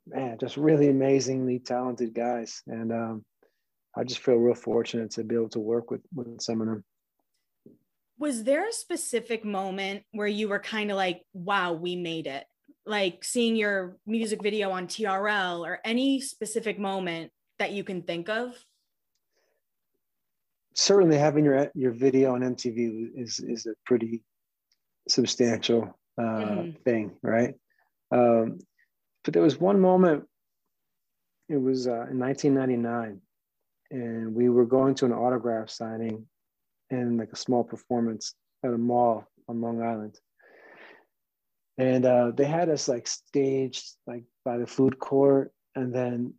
man, 0.08 0.38
just 0.40 0.58
really 0.58 0.90
amazingly 0.90 1.60
talented 1.60 2.14
guys. 2.14 2.62
And 2.68 2.92
um, 2.92 3.26
I 3.96 4.04
just 4.04 4.22
feel 4.22 4.36
real 4.36 4.56
fortunate 4.56 5.12
to 5.12 5.24
be 5.24 5.36
able 5.36 5.50
to 5.50 5.60
work 5.60 5.92
with, 5.92 6.02
with 6.14 6.42
some 6.42 6.62
of 6.62 6.68
them. 6.68 6.84
Was 8.18 8.44
there 8.44 8.68
a 8.68 8.74
specific 8.74 9.44
moment 9.44 10.04
where 10.12 10.28
you 10.28 10.48
were 10.48 10.60
kind 10.60 10.92
of 10.92 10.98
like, 10.98 11.22
wow, 11.34 11.74
we 11.74 11.96
made 11.96 12.28
it? 12.28 12.46
Like 12.86 13.24
seeing 13.24 13.56
your 13.56 13.98
music 14.06 14.42
video 14.42 14.72
on 14.72 14.88
TRL 14.88 15.60
or 15.60 15.80
any 15.86 16.20
specific 16.20 16.80
moment 16.80 17.32
that 17.60 17.72
you 17.72 17.84
can 17.84 18.02
think 18.02 18.30
of? 18.30 18.54
Certainly 20.76 21.18
having 21.18 21.46
your 21.46 21.72
your 21.76 21.92
video 21.92 22.34
on 22.34 22.42
MTV 22.42 23.10
is 23.16 23.40
is 23.40 23.68
a 23.68 23.74
pretty 23.86 24.22
substantial 25.08 25.98
uh, 26.18 26.22
mm-hmm. 26.22 26.72
thing, 26.84 27.12
right? 27.22 27.56
Um, 28.12 28.60
but 29.24 29.34
there 29.34 29.44
was 29.44 29.60
one 29.60 29.80
moment, 29.80 30.26
it 31.50 31.58
was 31.58 31.88
uh, 31.88 32.08
in 32.10 32.20
1999, 32.20 33.22
and 33.92 34.36
we 34.36 34.50
were 34.50 34.66
going 34.66 34.96
to 34.96 35.06
an 35.06 35.14
autograph 35.14 35.70
signing 35.70 36.26
and 36.90 37.18
like 37.18 37.32
a 37.32 37.38
small 37.38 37.64
performance 37.64 38.36
at 38.64 38.74
a 38.74 38.78
mall 38.78 39.26
on 39.48 39.62
Long 39.62 39.82
Island. 39.82 40.18
And 41.78 42.06
uh, 42.06 42.32
they 42.36 42.46
had 42.46 42.70
us 42.70 42.88
like 42.88 43.08
staged 43.08 43.96
like 44.06 44.24
by 44.46 44.58
the 44.58 44.68
food 44.68 45.00
court, 45.00 45.52
and 45.76 45.94
then 45.94 46.34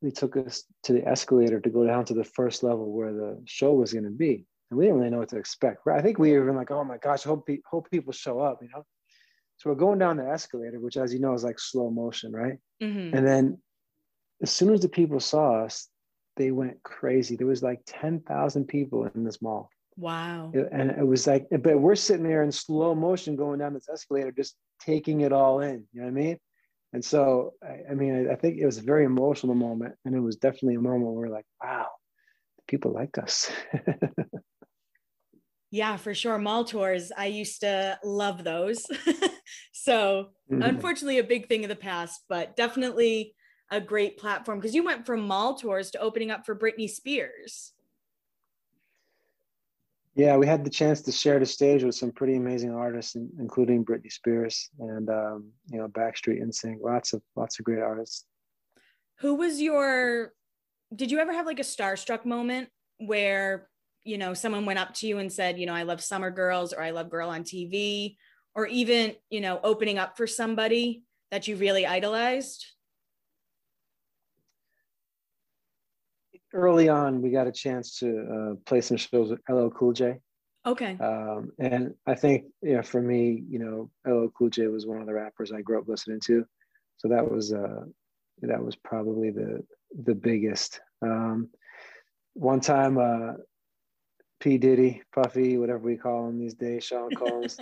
they 0.00 0.10
took 0.10 0.36
us 0.36 0.64
to 0.84 0.92
the 0.92 1.06
escalator 1.06 1.60
to 1.60 1.70
go 1.70 1.86
down 1.86 2.04
to 2.06 2.14
the 2.14 2.24
first 2.24 2.62
level 2.62 2.92
where 2.92 3.12
the 3.12 3.40
show 3.44 3.72
was 3.72 3.92
going 3.92 4.04
to 4.04 4.10
be. 4.10 4.46
And 4.72 4.78
we 4.78 4.86
didn't 4.86 5.00
really 5.00 5.10
know 5.10 5.18
what 5.18 5.28
to 5.28 5.36
expect. 5.36 5.86
I 5.86 6.00
think 6.00 6.18
we 6.18 6.32
were 6.32 6.44
even 6.44 6.56
like, 6.56 6.70
oh 6.70 6.82
my 6.82 6.96
gosh, 6.96 7.24
hope, 7.24 7.46
pe- 7.46 7.58
hope 7.70 7.90
people 7.90 8.10
show 8.10 8.40
up, 8.40 8.60
you 8.62 8.70
know? 8.74 8.82
So 9.58 9.68
we're 9.68 9.76
going 9.76 9.98
down 9.98 10.16
the 10.16 10.26
escalator, 10.26 10.80
which, 10.80 10.96
as 10.96 11.12
you 11.12 11.20
know, 11.20 11.34
is 11.34 11.44
like 11.44 11.60
slow 11.60 11.90
motion, 11.90 12.32
right? 12.32 12.56
Mm-hmm. 12.82 13.14
And 13.14 13.26
then 13.26 13.58
as 14.40 14.50
soon 14.50 14.72
as 14.72 14.80
the 14.80 14.88
people 14.88 15.20
saw 15.20 15.64
us, 15.64 15.88
they 16.38 16.52
went 16.52 16.82
crazy. 16.84 17.36
There 17.36 17.46
was 17.46 17.62
like 17.62 17.82
10,000 17.86 18.64
people 18.64 19.10
in 19.14 19.24
this 19.24 19.42
mall. 19.42 19.68
Wow. 19.98 20.52
And 20.54 20.90
it 20.90 21.06
was 21.06 21.26
like, 21.26 21.48
but 21.50 21.78
we're 21.78 21.94
sitting 21.94 22.24
there 22.26 22.42
in 22.42 22.50
slow 22.50 22.94
motion 22.94 23.36
going 23.36 23.58
down 23.58 23.74
this 23.74 23.90
escalator, 23.92 24.32
just 24.32 24.56
taking 24.80 25.20
it 25.20 25.34
all 25.34 25.60
in. 25.60 25.84
You 25.92 26.00
know 26.00 26.06
what 26.06 26.18
I 26.18 26.22
mean? 26.22 26.38
And 26.94 27.04
so, 27.04 27.52
I, 27.62 27.90
I 27.90 27.94
mean, 27.94 28.26
I, 28.26 28.32
I 28.32 28.36
think 28.36 28.56
it 28.56 28.64
was 28.64 28.78
a 28.78 28.82
very 28.82 29.04
emotional 29.04 29.54
moment. 29.54 29.96
And 30.06 30.14
it 30.14 30.20
was 30.20 30.36
definitely 30.36 30.76
a 30.76 30.80
moment 30.80 31.04
where 31.04 31.28
we're 31.28 31.34
like, 31.34 31.46
wow, 31.62 31.88
people 32.66 32.92
like 32.92 33.18
us. 33.18 33.52
Yeah, 35.72 35.96
for 35.96 36.12
sure. 36.14 36.36
Mall 36.36 36.64
tours, 36.64 37.10
I 37.16 37.26
used 37.26 37.62
to 37.62 37.98
love 38.04 38.44
those. 38.44 38.84
so, 39.72 40.28
mm-hmm. 40.52 40.60
unfortunately, 40.60 41.18
a 41.18 41.24
big 41.24 41.48
thing 41.48 41.64
of 41.64 41.70
the 41.70 41.76
past, 41.76 42.20
but 42.28 42.56
definitely 42.56 43.34
a 43.70 43.80
great 43.80 44.18
platform 44.18 44.58
because 44.58 44.74
you 44.74 44.84
went 44.84 45.06
from 45.06 45.26
mall 45.26 45.54
tours 45.54 45.90
to 45.92 45.98
opening 45.98 46.30
up 46.30 46.44
for 46.44 46.54
Britney 46.54 46.90
Spears. 46.90 47.72
Yeah, 50.14 50.36
we 50.36 50.46
had 50.46 50.62
the 50.62 50.68
chance 50.68 51.00
to 51.02 51.10
share 51.10 51.38
the 51.38 51.46
stage 51.46 51.82
with 51.82 51.94
some 51.94 52.12
pretty 52.12 52.36
amazing 52.36 52.74
artists, 52.74 53.16
including 53.38 53.82
Britney 53.82 54.12
Spears 54.12 54.68
and 54.78 55.08
um, 55.08 55.52
you 55.70 55.78
know 55.78 55.88
Backstreet 55.88 56.42
NSYNC. 56.42 56.82
Lots 56.82 57.14
of 57.14 57.22
lots 57.34 57.58
of 57.58 57.64
great 57.64 57.80
artists. 57.80 58.26
Who 59.20 59.36
was 59.36 59.58
your? 59.58 60.34
Did 60.94 61.10
you 61.10 61.18
ever 61.18 61.32
have 61.32 61.46
like 61.46 61.60
a 61.60 61.62
starstruck 61.62 62.26
moment 62.26 62.68
where 62.98 63.70
you 64.04 64.18
know 64.18 64.34
someone 64.34 64.66
went 64.66 64.78
up 64.78 64.94
to 64.94 65.06
you 65.06 65.18
and 65.18 65.32
said, 65.32 65.58
you 65.58 65.66
know, 65.66 65.74
I 65.74 65.82
love 65.82 66.02
Summer 66.02 66.30
Girls 66.30 66.72
or 66.72 66.82
I 66.82 66.90
love 66.90 67.10
Girl 67.10 67.28
on 67.28 67.44
TV, 67.44 68.16
or 68.54 68.66
even 68.66 69.14
you 69.30 69.40
know 69.40 69.60
opening 69.62 69.98
up 69.98 70.16
for 70.16 70.26
somebody 70.26 71.02
that 71.30 71.48
you 71.48 71.56
really 71.56 71.86
idolized? 71.86 72.66
early 76.54 76.88
on, 76.88 77.22
we 77.22 77.30
got 77.30 77.46
a 77.46 77.52
chance 77.52 77.98
to 77.98 78.26
uh, 78.52 78.54
play 78.66 78.80
some 78.80 78.96
shows 78.96 79.30
with 79.30 79.40
LL 79.48 79.68
Cool 79.68 79.92
J. 79.92 80.18
Okay. 80.64 80.96
Um, 81.00 81.50
and 81.58 81.94
I 82.06 82.14
think, 82.14 82.44
yeah, 82.62 82.82
for 82.82 83.00
me, 83.00 83.42
you 83.48 83.58
know, 83.58 83.90
LL 84.06 84.28
Cool 84.36 84.50
J 84.50 84.66
was 84.68 84.86
one 84.86 85.00
of 85.00 85.06
the 85.06 85.14
rappers 85.14 85.52
I 85.52 85.62
grew 85.62 85.78
up 85.78 85.88
listening 85.88 86.20
to, 86.26 86.44
so 86.98 87.08
that 87.08 87.28
was 87.28 87.52
uh, 87.52 87.84
that 88.42 88.62
was 88.62 88.76
probably 88.76 89.30
the 89.30 89.64
the 90.04 90.14
biggest. 90.14 90.80
Um, 91.02 91.50
one 92.34 92.60
time, 92.60 92.98
uh, 92.98 93.34
P 94.42 94.58
Diddy, 94.58 95.02
Puffy, 95.14 95.56
whatever 95.56 95.78
we 95.78 95.96
call 95.96 96.28
him 96.28 96.38
these 96.38 96.54
days, 96.54 96.84
Sean 96.84 97.10
Combs. 97.14 97.58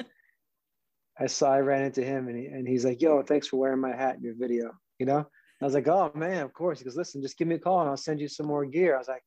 I 1.19 1.27
saw, 1.27 1.53
I 1.53 1.61
ran 1.61 1.85
into 1.85 2.03
him, 2.03 2.29
and 2.29 2.37
he, 2.39 2.47
and 2.47 2.67
he's 2.67 2.87
like, 2.87 3.03
"Yo, 3.03 3.23
thanks 3.23 3.47
for 3.47 3.59
wearing 3.59 3.81
my 3.81 3.95
hat 3.95 4.17
in 4.17 4.23
your 4.23 4.35
video," 4.35 4.73
you 4.99 5.05
know. 5.07 5.27
I 5.61 5.65
was 5.65 5.75
like, 5.75 5.89
oh 5.89 6.11
man, 6.15 6.43
of 6.43 6.55
course. 6.55 6.79
He 6.79 6.85
goes, 6.85 6.97
listen, 6.97 7.21
just 7.21 7.37
give 7.37 7.47
me 7.47 7.57
a 7.57 7.59
call 7.59 7.81
and 7.81 7.91
I'll 7.91 7.97
send 7.97 8.21
you 8.21 8.29
some 8.29 8.47
more 8.47 8.65
gear. 8.65 8.95
I 8.95 8.99
was 8.99 9.09
like, 9.09 9.23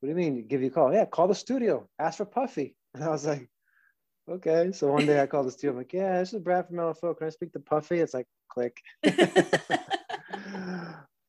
what 0.00 0.06
do 0.06 0.10
you 0.10 0.16
mean 0.16 0.46
give 0.46 0.60
you 0.60 0.68
a 0.68 0.70
call? 0.70 0.92
Yeah, 0.92 1.06
call 1.06 1.28
the 1.28 1.34
studio, 1.34 1.88
ask 1.98 2.18
for 2.18 2.26
Puffy. 2.26 2.74
And 2.94 3.04
I 3.04 3.08
was 3.10 3.26
like, 3.26 3.48
okay. 4.30 4.72
So 4.72 4.90
one 4.90 5.04
day 5.04 5.20
I 5.20 5.26
called 5.26 5.46
the 5.46 5.52
studio. 5.52 5.72
I'm 5.72 5.78
like, 5.78 5.92
yeah, 5.92 6.18
this 6.18 6.32
is 6.32 6.40
Brad 6.40 6.66
from 6.66 6.76
LFO. 6.76 7.16
Can 7.16 7.26
I 7.26 7.30
speak 7.30 7.52
to 7.52 7.60
Puffy? 7.60 8.00
It's 8.00 8.14
like, 8.14 8.26
click. 8.50 8.76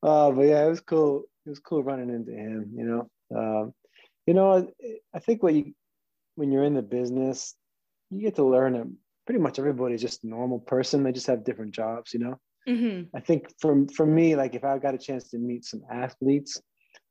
oh, 0.02 0.32
but 0.32 0.42
yeah, 0.42 0.64
it 0.64 0.70
was 0.70 0.80
cool. 0.80 1.24
It 1.44 1.50
was 1.50 1.58
cool 1.58 1.82
running 1.82 2.08
into 2.08 2.32
him, 2.32 2.72
you 2.74 2.84
know. 2.84 3.10
Um, 3.36 3.74
you 4.30 4.34
know, 4.34 4.70
I 5.12 5.18
think 5.18 5.42
what 5.42 5.54
you, 5.54 5.74
when 6.36 6.52
you're 6.52 6.62
in 6.62 6.74
the 6.74 6.82
business, 6.82 7.56
you 8.10 8.20
get 8.20 8.36
to 8.36 8.44
learn 8.44 8.74
that 8.74 8.86
pretty 9.26 9.40
much 9.40 9.58
everybody's 9.58 10.00
just 10.00 10.22
a 10.22 10.28
normal 10.28 10.60
person. 10.60 11.02
They 11.02 11.10
just 11.10 11.26
have 11.26 11.42
different 11.42 11.72
jobs, 11.74 12.14
you 12.14 12.20
know. 12.20 12.38
Mm-hmm. 12.68 13.16
I 13.16 13.18
think 13.18 13.52
for 13.58 13.88
for 13.92 14.06
me, 14.06 14.36
like 14.36 14.54
if 14.54 14.62
I 14.62 14.78
got 14.78 14.94
a 14.94 14.98
chance 14.98 15.30
to 15.30 15.38
meet 15.38 15.64
some 15.64 15.82
athletes 15.90 16.62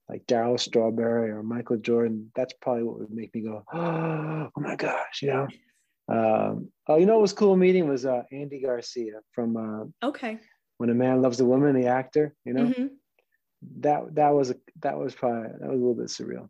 like 0.08 0.26
Darryl 0.28 0.58
Strawberry 0.58 1.30
or 1.32 1.44
Michael 1.44 1.76
Jordan, 1.76 2.32
that's 2.38 2.54
probably 2.62 2.84
what 2.84 3.00
would 3.00 3.12
make 3.12 3.36
me 3.36 3.42
go, 3.42 3.66
oh, 3.74 4.50
my 4.56 4.78
gosh, 4.78 5.22
you 5.22 5.28
know. 5.28 5.48
Um, 6.08 6.70
oh, 6.88 6.96
you 6.96 7.06
know 7.06 7.16
what 7.16 7.24
was 7.24 7.34
cool 7.34 7.58
meeting 7.58 7.90
was 7.90 8.06
uh, 8.06 8.24
Andy 8.32 8.62
Garcia 8.62 9.20
from 9.34 9.58
uh, 9.58 10.08
Okay. 10.08 10.40
When 10.78 10.90
a 10.90 10.94
Man 10.94 11.22
Loves 11.22 11.42
a 11.42 11.46
Woman, 11.46 11.76
the 11.76 11.88
actor, 11.88 12.34
you 12.46 12.54
know. 12.54 12.68
Mm-hmm. 12.68 12.88
That 13.82 14.16
that 14.16 14.30
was 14.30 14.52
a 14.52 14.56
that 14.84 14.98
was 14.98 15.14
probably 15.14 15.50
that 15.60 15.70
was 15.70 15.82
a 15.82 15.84
little 15.84 15.96
bit 15.96 16.08
surreal. 16.08 16.48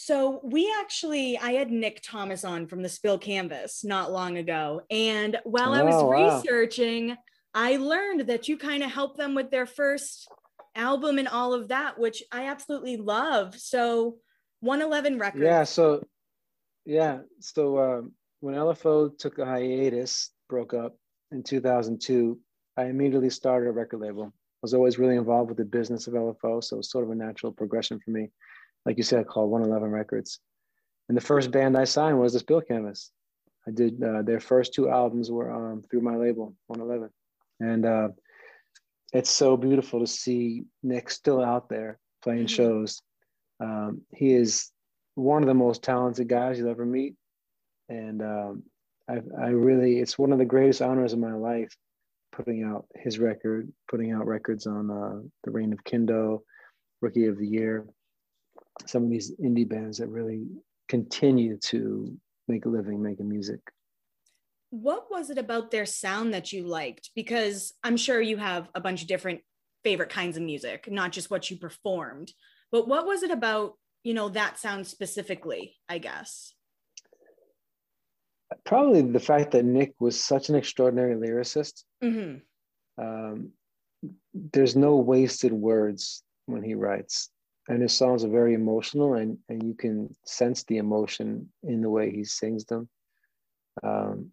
So 0.00 0.40
we 0.44 0.72
actually, 0.78 1.36
I 1.38 1.54
had 1.54 1.72
Nick 1.72 2.02
Thomas 2.04 2.44
on 2.44 2.68
from 2.68 2.82
the 2.82 2.88
Spill 2.88 3.18
Canvas 3.18 3.82
not 3.84 4.12
long 4.12 4.38
ago. 4.38 4.82
And 4.90 5.36
while 5.42 5.70
oh, 5.70 5.74
I 5.74 5.82
was 5.82 5.96
oh, 5.96 6.06
wow. 6.06 6.36
researching, 6.36 7.16
I 7.52 7.78
learned 7.78 8.28
that 8.28 8.46
you 8.46 8.56
kind 8.56 8.84
of 8.84 8.92
helped 8.92 9.18
them 9.18 9.34
with 9.34 9.50
their 9.50 9.66
first 9.66 10.28
album 10.76 11.18
and 11.18 11.26
all 11.26 11.52
of 11.52 11.66
that, 11.68 11.98
which 11.98 12.22
I 12.30 12.44
absolutely 12.44 12.96
love. 12.96 13.58
So 13.58 14.18
111 14.60 15.18
Records. 15.18 15.42
Yeah. 15.42 15.64
So, 15.64 16.06
yeah. 16.86 17.18
So 17.40 17.76
uh, 17.76 18.02
when 18.38 18.54
LFO 18.54 19.18
took 19.18 19.38
a 19.38 19.46
hiatus, 19.46 20.30
broke 20.48 20.74
up 20.74 20.96
in 21.32 21.42
2002, 21.42 22.38
I 22.76 22.84
immediately 22.84 23.30
started 23.30 23.68
a 23.68 23.72
record 23.72 23.98
label. 23.98 24.26
I 24.26 24.62
was 24.62 24.74
always 24.74 24.96
really 24.96 25.16
involved 25.16 25.48
with 25.48 25.58
the 25.58 25.64
business 25.64 26.06
of 26.06 26.14
LFO. 26.14 26.62
So 26.62 26.76
it 26.76 26.78
was 26.78 26.90
sort 26.90 27.04
of 27.04 27.10
a 27.10 27.16
natural 27.16 27.50
progression 27.50 27.98
for 27.98 28.12
me 28.12 28.30
like 28.88 28.96
you 28.96 29.02
said, 29.02 29.20
I 29.20 29.24
called 29.24 29.50
111 29.50 29.90
Records. 29.90 30.40
And 31.10 31.16
the 31.16 31.20
first 31.20 31.50
band 31.50 31.76
I 31.76 31.84
signed 31.84 32.18
was 32.18 32.32
the 32.32 32.38
Spill 32.38 32.62
Canvas. 32.62 33.12
I 33.66 33.70
did 33.70 34.02
uh, 34.02 34.22
their 34.22 34.40
first 34.40 34.72
two 34.72 34.88
albums 34.88 35.30
were 35.30 35.52
um, 35.52 35.84
through 35.90 36.00
my 36.00 36.16
label, 36.16 36.54
111. 36.68 37.10
And 37.60 37.84
uh, 37.84 38.08
it's 39.12 39.28
so 39.28 39.58
beautiful 39.58 40.00
to 40.00 40.06
see 40.06 40.64
Nick 40.82 41.10
still 41.10 41.44
out 41.44 41.68
there 41.68 41.98
playing 42.22 42.46
mm-hmm. 42.46 42.62
shows. 42.62 43.02
Um, 43.60 44.00
he 44.10 44.32
is 44.32 44.70
one 45.16 45.42
of 45.42 45.48
the 45.48 45.54
most 45.54 45.82
talented 45.82 46.26
guys 46.26 46.58
you'll 46.58 46.70
ever 46.70 46.86
meet. 46.86 47.14
And 47.90 48.22
um, 48.22 48.62
I, 49.06 49.18
I 49.38 49.48
really, 49.48 49.98
it's 49.98 50.18
one 50.18 50.32
of 50.32 50.38
the 50.38 50.46
greatest 50.46 50.80
honors 50.80 51.12
of 51.12 51.18
my 51.18 51.34
life 51.34 51.76
putting 52.32 52.64
out 52.64 52.86
his 52.94 53.18
record, 53.18 53.70
putting 53.90 54.12
out 54.12 54.26
records 54.26 54.66
on 54.66 54.90
uh, 54.90 55.20
The 55.44 55.50
Reign 55.50 55.74
of 55.74 55.84
Kindo, 55.84 56.38
Rookie 57.02 57.26
of 57.26 57.36
the 57.36 57.46
Year 57.46 57.84
some 58.86 59.04
of 59.04 59.10
these 59.10 59.34
indie 59.36 59.68
bands 59.68 59.98
that 59.98 60.08
really 60.08 60.46
continue 60.88 61.56
to 61.58 62.16
make 62.48 62.64
a 62.64 62.68
living 62.68 63.02
making 63.02 63.28
music. 63.28 63.60
What 64.70 65.10
was 65.10 65.30
it 65.30 65.38
about 65.38 65.70
their 65.70 65.86
sound 65.86 66.34
that 66.34 66.52
you 66.52 66.66
liked? 66.66 67.10
Because 67.14 67.72
I'm 67.82 67.96
sure 67.96 68.20
you 68.20 68.36
have 68.36 68.68
a 68.74 68.80
bunch 68.80 69.02
of 69.02 69.08
different 69.08 69.40
favorite 69.84 70.10
kinds 70.10 70.36
of 70.36 70.42
music, 70.42 70.90
not 70.90 71.12
just 71.12 71.30
what 71.30 71.50
you 71.50 71.56
performed. 71.56 72.32
But 72.70 72.88
what 72.88 73.06
was 73.06 73.22
it 73.22 73.30
about, 73.30 73.74
you 74.02 74.12
know, 74.12 74.28
that 74.30 74.58
sound 74.58 74.86
specifically, 74.86 75.76
I 75.88 75.98
guess? 75.98 76.52
Probably 78.64 79.02
the 79.02 79.20
fact 79.20 79.52
that 79.52 79.64
Nick 79.64 79.94
was 80.00 80.22
such 80.22 80.48
an 80.48 80.54
extraordinary 80.54 81.14
lyricist. 81.14 81.84
Mm-hmm. 82.02 83.02
Um, 83.02 83.52
there's 84.34 84.76
no 84.76 84.96
wasted 84.96 85.52
words 85.52 86.22
when 86.46 86.62
he 86.62 86.74
writes 86.74 87.30
and 87.68 87.82
his 87.82 87.92
songs 87.92 88.24
are 88.24 88.28
very 88.30 88.54
emotional 88.54 89.14
and, 89.14 89.38
and 89.48 89.62
you 89.62 89.74
can 89.74 90.14
sense 90.24 90.64
the 90.64 90.78
emotion 90.78 91.48
in 91.62 91.82
the 91.82 91.90
way 91.90 92.10
he 92.10 92.24
sings 92.24 92.64
them. 92.64 92.88
Um, 93.82 94.32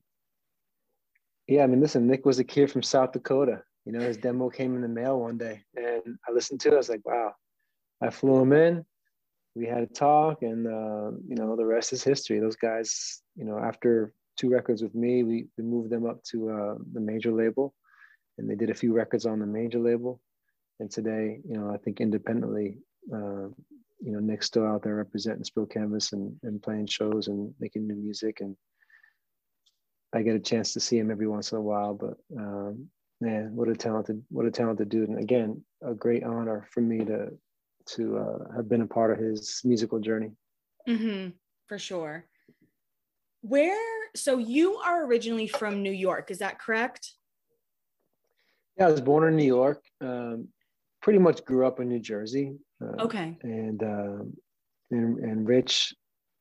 yeah 1.47 1.63
i 1.63 1.67
mean 1.67 1.81
listen 1.81 2.07
nick 2.07 2.25
was 2.25 2.39
a 2.39 2.43
kid 2.43 2.71
from 2.71 2.83
south 2.83 3.11
dakota. 3.11 3.61
You 3.85 3.91
know 3.91 3.99
his 3.99 4.17
demo 4.17 4.49
came 4.49 4.75
in 4.75 4.81
the 4.81 4.87
mail 4.87 5.19
one 5.19 5.37
day 5.37 5.61
and 5.75 6.17
i 6.27 6.31
listened 6.31 6.59
to 6.61 6.69
it. 6.69 6.73
I 6.73 6.77
was 6.77 6.89
like 6.89 7.05
wow. 7.05 7.33
I 8.01 8.09
flew 8.09 8.41
him 8.41 8.51
in. 8.51 8.85
We 9.55 9.65
had 9.67 9.83
a 9.83 9.87
talk 9.87 10.41
and 10.41 10.67
uh, 10.67 11.11
you 11.27 11.35
know 11.35 11.55
the 11.55 11.65
rest 11.65 11.93
is 11.93 12.03
history. 12.03 12.39
Those 12.39 12.55
guys 12.55 13.21
you 13.35 13.45
know 13.45 13.59
after 13.59 14.13
two 14.37 14.49
records 14.49 14.81
with 14.81 14.95
me 14.95 15.23
we, 15.23 15.47
we 15.57 15.63
moved 15.63 15.91
them 15.91 16.05
up 16.05 16.23
to 16.31 16.49
uh, 16.49 16.75
the 16.93 16.99
major 16.99 17.31
label 17.31 17.73
and 18.37 18.49
they 18.49 18.55
did 18.55 18.69
a 18.69 18.73
few 18.81 18.91
records 18.91 19.25
on 19.25 19.39
the 19.39 19.45
major 19.45 19.79
label. 19.79 20.19
And 20.79 20.89
today 20.91 21.39
you 21.47 21.57
know 21.57 21.71
i 21.71 21.77
think 21.77 22.01
independently 22.01 22.79
uh, 23.13 23.47
you 23.99 24.11
know, 24.11 24.19
Nick's 24.19 24.47
still 24.47 24.65
out 24.65 24.83
there 24.83 24.95
representing 24.95 25.43
Spill 25.43 25.65
Canvas 25.65 26.13
and, 26.13 26.35
and 26.43 26.61
playing 26.61 26.87
shows 26.87 27.27
and 27.27 27.53
making 27.59 27.87
new 27.87 27.95
music. 27.95 28.41
And 28.41 28.55
I 30.13 30.21
get 30.21 30.35
a 30.35 30.39
chance 30.39 30.73
to 30.73 30.79
see 30.79 30.97
him 30.97 31.11
every 31.11 31.27
once 31.27 31.51
in 31.51 31.57
a 31.57 31.61
while, 31.61 31.93
but 31.93 32.17
um, 32.37 32.87
man, 33.21 33.55
what 33.55 33.69
a 33.69 33.75
talented, 33.75 34.23
what 34.29 34.45
a 34.45 34.51
talented 34.51 34.89
dude. 34.89 35.09
And 35.09 35.19
again, 35.19 35.63
a 35.81 35.93
great 35.93 36.23
honor 36.23 36.67
for 36.71 36.81
me 36.81 37.03
to, 37.05 37.29
to 37.87 38.17
uh, 38.17 38.55
have 38.55 38.69
been 38.69 38.81
a 38.81 38.87
part 38.87 39.11
of 39.11 39.17
his 39.17 39.61
musical 39.63 39.99
journey. 39.99 40.31
Mm-hmm, 40.87 41.29
for 41.67 41.79
sure. 41.79 42.25
Where, 43.41 43.77
so 44.15 44.37
you 44.37 44.75
are 44.77 45.05
originally 45.05 45.47
from 45.47 45.83
New 45.83 45.91
York, 45.91 46.31
is 46.31 46.39
that 46.39 46.59
correct? 46.59 47.13
Yeah, 48.77 48.87
I 48.87 48.91
was 48.91 49.01
born 49.01 49.27
in 49.27 49.35
New 49.35 49.45
York. 49.45 49.83
Um, 50.01 50.49
pretty 51.05 51.19
much 51.19 51.45
grew 51.45 51.67
up 51.67 51.79
in 51.79 51.87
New 51.87 51.99
Jersey. 51.99 52.55
Uh, 52.81 53.03
okay. 53.03 53.37
And, 53.43 53.83
uh, 53.83 54.23
and 54.89 55.19
and 55.19 55.47
Rich 55.47 55.93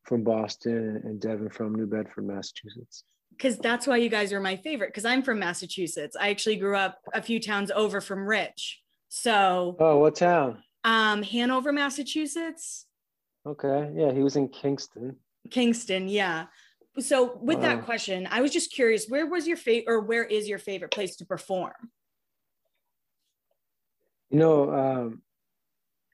from 0.05 0.25
Boston 0.25 1.03
and 1.05 1.21
Devin 1.21 1.51
from 1.51 1.75
New 1.75 1.87
Bedford, 1.87 2.27
Massachusetts. 2.27 3.05
Because 3.31 3.59
that's 3.59 3.87
why 3.87 3.99
you 3.99 4.09
guys 4.09 4.33
are 4.33 4.41
my 4.41 4.57
favorite. 4.57 4.89
Because 4.89 5.05
I'm 5.05 5.23
from 5.23 5.39
Massachusetts. 5.39 6.17
I 6.19 6.31
actually 6.31 6.57
grew 6.57 6.79
up 6.79 6.99
a 7.13 7.21
few 7.21 7.41
towns 7.41 7.71
over 7.71 8.01
from 8.01 8.27
Rich. 8.27 8.81
So. 9.11 9.77
Oh, 9.79 9.99
what 9.99 10.15
town? 10.15 10.63
Um, 10.83 11.23
Hanover, 11.23 11.71
Massachusetts. 11.71 12.87
Okay. 13.47 13.91
Yeah, 13.95 14.13
he 14.13 14.23
was 14.23 14.37
in 14.37 14.49
Kingston. 14.49 15.17
Kingston, 15.51 16.09
yeah. 16.09 16.47
So 17.01 17.37
with 17.37 17.59
wow. 17.59 17.65
that 17.65 17.85
question, 17.85 18.27
I 18.31 18.41
was 18.41 18.51
just 18.51 18.73
curious, 18.73 19.09
where 19.09 19.27
was 19.27 19.47
your 19.47 19.59
favorite 19.59 19.93
or 19.93 20.01
where 20.01 20.25
is 20.25 20.49
your 20.49 20.59
favorite 20.59 20.91
place 20.91 21.17
to 21.17 21.27
perform? 21.27 21.75
You 24.35 24.41
know, 24.41 24.75
um, 24.75 25.23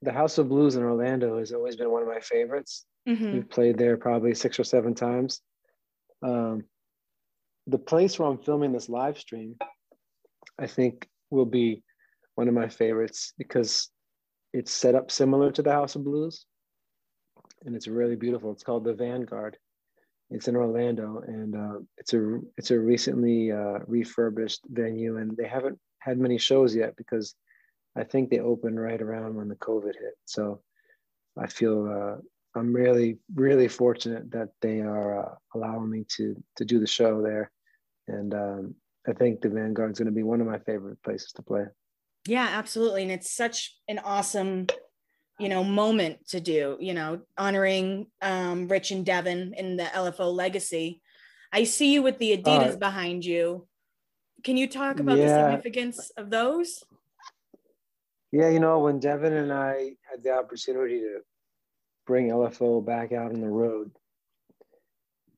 the 0.02 0.12
House 0.12 0.36
of 0.36 0.50
Blues 0.50 0.76
in 0.76 0.82
Orlando 0.82 1.38
has 1.38 1.52
always 1.52 1.76
been 1.76 1.90
one 1.90 2.02
of 2.02 2.08
my 2.08 2.20
favorites. 2.20 2.84
Mm-hmm. 3.08 3.32
We've 3.32 3.48
played 3.48 3.78
there 3.78 3.96
probably 3.96 4.34
six 4.34 4.60
or 4.60 4.64
seven 4.64 4.94
times. 4.94 5.40
Um, 6.22 6.64
the 7.66 7.78
place 7.78 8.18
where 8.18 8.28
I'm 8.28 8.36
filming 8.36 8.72
this 8.72 8.90
live 8.90 9.16
stream, 9.18 9.56
I 10.58 10.66
think, 10.66 11.08
will 11.30 11.46
be 11.46 11.82
one 12.34 12.46
of 12.46 12.52
my 12.52 12.68
favorites 12.68 13.32
because 13.38 13.88
it's 14.52 14.70
set 14.70 14.94
up 14.94 15.10
similar 15.10 15.50
to 15.52 15.62
the 15.62 15.72
House 15.72 15.94
of 15.94 16.04
Blues. 16.04 16.44
and 17.64 17.74
it's 17.74 17.88
really 17.88 18.16
beautiful. 18.16 18.52
It's 18.52 18.62
called 18.62 18.84
the 18.84 18.92
Vanguard. 18.92 19.56
It's 20.28 20.46
in 20.46 20.56
Orlando, 20.56 21.22
and 21.26 21.56
uh, 21.56 21.78
it's 21.96 22.12
a 22.12 22.38
it's 22.58 22.70
a 22.70 22.78
recently 22.78 23.50
uh, 23.50 23.78
refurbished 23.86 24.60
venue, 24.68 25.16
and 25.16 25.34
they 25.38 25.48
haven't 25.48 25.78
had 26.00 26.18
many 26.18 26.36
shows 26.36 26.76
yet 26.76 26.94
because 26.96 27.34
I 27.96 28.04
think 28.04 28.30
they 28.30 28.38
opened 28.38 28.80
right 28.80 29.00
around 29.00 29.34
when 29.34 29.48
the 29.48 29.56
COVID 29.56 29.94
hit. 29.94 30.14
So 30.24 30.62
I 31.38 31.46
feel 31.46 31.86
uh, 31.86 32.20
I'm 32.58 32.72
really 32.72 33.18
really 33.34 33.68
fortunate 33.68 34.30
that 34.32 34.50
they 34.60 34.80
are 34.80 35.26
uh, 35.26 35.34
allowing 35.54 35.90
me 35.90 36.04
to 36.16 36.42
to 36.56 36.64
do 36.64 36.80
the 36.80 36.86
show 36.86 37.22
there, 37.22 37.50
and 38.08 38.34
um, 38.34 38.74
I 39.06 39.12
think 39.12 39.40
the 39.40 39.48
Vanguard 39.48 39.92
is 39.92 39.98
going 39.98 40.06
to 40.06 40.12
be 40.12 40.22
one 40.22 40.40
of 40.40 40.46
my 40.46 40.58
favorite 40.58 41.02
places 41.02 41.32
to 41.32 41.42
play. 41.42 41.66
Yeah, 42.26 42.48
absolutely, 42.50 43.02
and 43.02 43.12
it's 43.12 43.30
such 43.30 43.76
an 43.88 43.98
awesome 43.98 44.66
you 45.40 45.48
know 45.48 45.64
moment 45.64 46.28
to 46.28 46.38
do 46.38 46.76
you 46.78 46.92
know 46.92 47.22
honoring 47.38 48.06
um, 48.20 48.68
rich 48.68 48.90
and 48.90 49.06
devin 49.06 49.54
in 49.56 49.76
the 49.76 49.84
lfo 49.84 50.32
legacy 50.32 51.00
i 51.50 51.64
see 51.64 51.94
you 51.94 52.02
with 52.02 52.18
the 52.18 52.36
adidas 52.36 52.74
uh, 52.74 52.76
behind 52.76 53.24
you 53.24 53.66
can 54.44 54.58
you 54.58 54.68
talk 54.68 55.00
about 55.00 55.16
yeah. 55.16 55.26
the 55.26 55.42
significance 55.42 56.10
of 56.18 56.28
those 56.28 56.84
yeah 58.32 58.48
you 58.48 58.60
know 58.60 58.78
when 58.78 58.98
devin 58.98 59.32
and 59.32 59.52
i 59.52 59.90
had 60.10 60.22
the 60.22 60.32
opportunity 60.32 61.00
to 61.00 61.18
bring 62.06 62.28
lfo 62.28 62.84
back 62.84 63.12
out 63.12 63.32
on 63.32 63.40
the 63.40 63.48
road 63.48 63.90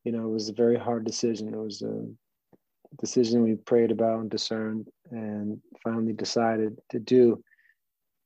you 0.04 0.12
know 0.12 0.26
it 0.26 0.32
was 0.32 0.48
a 0.48 0.54
very 0.54 0.78
hard 0.78 1.04
decision 1.04 1.48
it 1.48 1.56
was 1.56 1.82
a 1.82 2.06
decision 3.00 3.42
we 3.42 3.54
prayed 3.54 3.90
about 3.90 4.20
and 4.20 4.30
discerned 4.30 4.88
and 5.10 5.58
finally 5.82 6.12
decided 6.12 6.76
to 6.90 6.98
do 6.98 7.42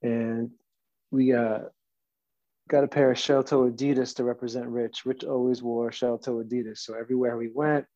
and 0.02 0.51
we 1.10 1.32
uh, 1.32 1.60
got 2.68 2.84
a 2.84 2.88
pair 2.88 3.10
of 3.10 3.18
shell 3.18 3.44
toe 3.44 3.70
Adidas 3.70 4.14
to 4.16 4.24
represent 4.24 4.66
Rich. 4.66 5.06
Rich 5.06 5.24
always 5.24 5.62
wore 5.62 5.93
shell 5.93 6.18
toe 6.18 6.43
Adidas. 6.43 6.78
So 6.78 6.94
everywhere 6.94 7.36
we 7.36 7.48
went, 7.48 7.86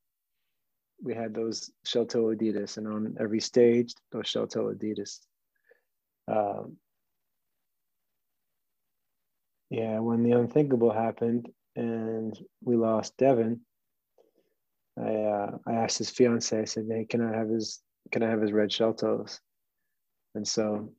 we 1.02 1.14
had 1.14 1.34
those 1.34 1.70
shell 1.84 2.06
toe 2.06 2.34
Adidas. 2.34 2.76
And 2.76 2.86
on 2.86 3.16
every 3.20 3.40
stage, 3.40 3.94
those 4.12 4.28
shell 4.28 4.46
toe 4.46 4.72
Adidas. 4.74 5.20
Um, 6.30 6.76
yeah, 9.70 9.98
when 10.00 10.22
the 10.22 10.32
unthinkable 10.32 10.92
happened 10.92 11.48
and 11.76 12.38
we 12.62 12.76
lost 12.76 13.16
Devin, 13.16 13.60
I 14.98 15.14
uh, 15.14 15.58
I 15.66 15.72
asked 15.74 15.98
his 15.98 16.10
fiance. 16.10 16.58
I 16.58 16.64
said, 16.64 16.86
"Hey, 16.88 17.04
can 17.04 17.20
I 17.22 17.36
have 17.36 17.48
his 17.48 17.80
can 18.10 18.22
I 18.22 18.30
have 18.30 18.40
his 18.40 18.52
red 18.52 18.72
shell 18.72 18.92
toes?" 18.94 19.40
And 20.34 20.46
so 20.46 20.92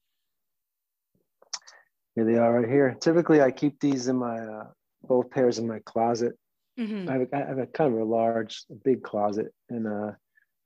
here 2.16 2.26
they 2.26 2.38
are 2.38 2.60
right 2.60 2.70
here. 2.70 2.96
Typically, 3.00 3.42
I 3.42 3.52
keep 3.52 3.80
these 3.80 4.08
in 4.08 4.18
my 4.18 4.38
uh, 4.38 4.68
both 5.04 5.30
pairs 5.30 5.60
in 5.60 5.68
my 5.68 5.80
closet. 5.80 6.34
Mm-hmm. 6.80 7.10
I, 7.10 7.14
have 7.14 7.22
a, 7.22 7.36
I 7.36 7.48
have 7.48 7.58
a 7.60 7.68
kind 7.68 7.94
of 7.94 8.00
a 8.00 8.06
large, 8.06 8.64
big 8.84 9.04
closet, 9.04 9.54
and 9.70 9.88
uh, 9.88 10.12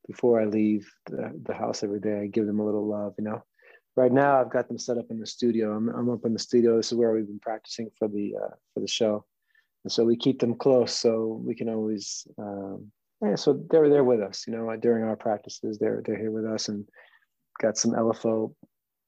before 0.07 0.39
I 0.39 0.45
leave 0.45 0.89
the, 1.07 1.31
the 1.43 1.53
house 1.53 1.83
every 1.83 1.99
day, 1.99 2.21
I 2.21 2.27
give 2.27 2.45
them 2.45 2.59
a 2.59 2.65
little 2.65 2.87
love. 2.87 3.13
You 3.17 3.25
know, 3.25 3.43
right 3.95 4.11
now 4.11 4.39
I've 4.39 4.51
got 4.51 4.67
them 4.67 4.77
set 4.77 4.97
up 4.97 5.05
in 5.09 5.19
the 5.19 5.27
studio. 5.27 5.75
I'm, 5.75 5.89
I'm 5.89 6.09
up 6.09 6.25
in 6.25 6.33
the 6.33 6.39
studio. 6.39 6.77
This 6.77 6.91
is 6.91 6.97
where 6.97 7.11
we've 7.11 7.27
been 7.27 7.39
practicing 7.39 7.89
for 7.97 8.07
the 8.07 8.35
uh, 8.41 8.55
for 8.73 8.79
the 8.79 8.87
show, 8.87 9.25
and 9.83 9.91
so 9.91 10.03
we 10.03 10.17
keep 10.17 10.39
them 10.39 10.55
close 10.55 10.93
so 10.97 11.41
we 11.45 11.55
can 11.55 11.69
always. 11.69 12.27
Um, 12.37 12.91
yeah, 13.21 13.35
so 13.35 13.63
they're 13.69 13.89
there 13.89 14.03
with 14.03 14.21
us. 14.21 14.45
You 14.45 14.53
know, 14.53 14.75
during 14.75 15.03
our 15.03 15.15
practices, 15.15 15.79
they're 15.79 16.01
they're 16.05 16.17
here 16.17 16.31
with 16.31 16.45
us, 16.45 16.67
and 16.67 16.87
got 17.61 17.77
some 17.77 17.91
LFO 17.91 18.53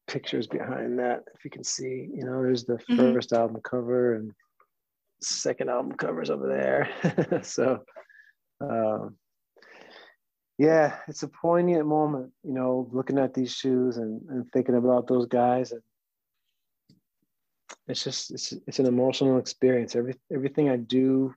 pictures 0.08 0.48
behind 0.48 1.00
that. 1.00 1.24
If 1.36 1.44
you 1.44 1.52
can 1.52 1.64
see, 1.64 2.10
you 2.14 2.24
know, 2.26 2.42
there's 2.42 2.64
the 2.64 2.76
mm-hmm. 2.76 3.14
first 3.14 3.34
album 3.34 3.62
cover 3.64 4.16
and 4.16 4.32
second 5.22 5.70
album 5.70 5.94
covers 5.94 6.30
over 6.30 6.48
there. 6.48 7.44
so, 7.44 7.84
uh, 8.62 9.10
yeah, 10.58 10.98
it's 11.08 11.24
a 11.24 11.28
poignant 11.28 11.86
moment, 11.86 12.32
you 12.44 12.54
know, 12.54 12.90
looking 12.92 13.20
at 13.20 13.34
these 13.34 13.54
shoes 13.54 13.98
and, 13.98 14.22
and 14.30 14.52
thinking 14.52 14.76
about 14.76 15.08
those 15.08 15.28
guys. 15.28 15.72
And 15.72 15.82
it's 17.88 18.04
just, 18.04 18.32
it's, 18.32 18.54
it's 18.66 18.80
an 18.80 18.88
emotional 18.88 19.38
experience. 19.38 19.96
Every, 19.96 20.16
everything 20.34 20.70
I 20.70 20.78
do 20.78 21.34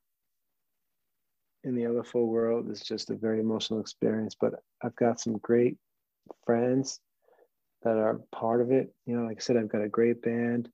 in 1.65 1.75
the 1.75 1.83
LFO 1.83 2.27
world 2.27 2.71
is 2.71 2.81
just 2.81 3.11
a 3.11 3.15
very 3.15 3.41
emotional 3.41 3.81
experience, 3.81 4.35
but 4.41 4.55
I've 4.83 4.97
got 4.97 5.21
some 5.21 5.37
great 5.39 5.77
friends 6.47 6.99
that 7.83 7.97
are 7.97 8.21
part 8.33 8.63
of 8.63 8.73
it. 8.73 8.93
You 9.05 9.17
know, 9.17 9.27
like 9.27 9.39
I 9.39 9.41
said, 9.41 9.59
I've 9.59 9.69
got 9.69 9.83
a 9.83 9.89
great 9.89 10.23
band. 10.23 10.71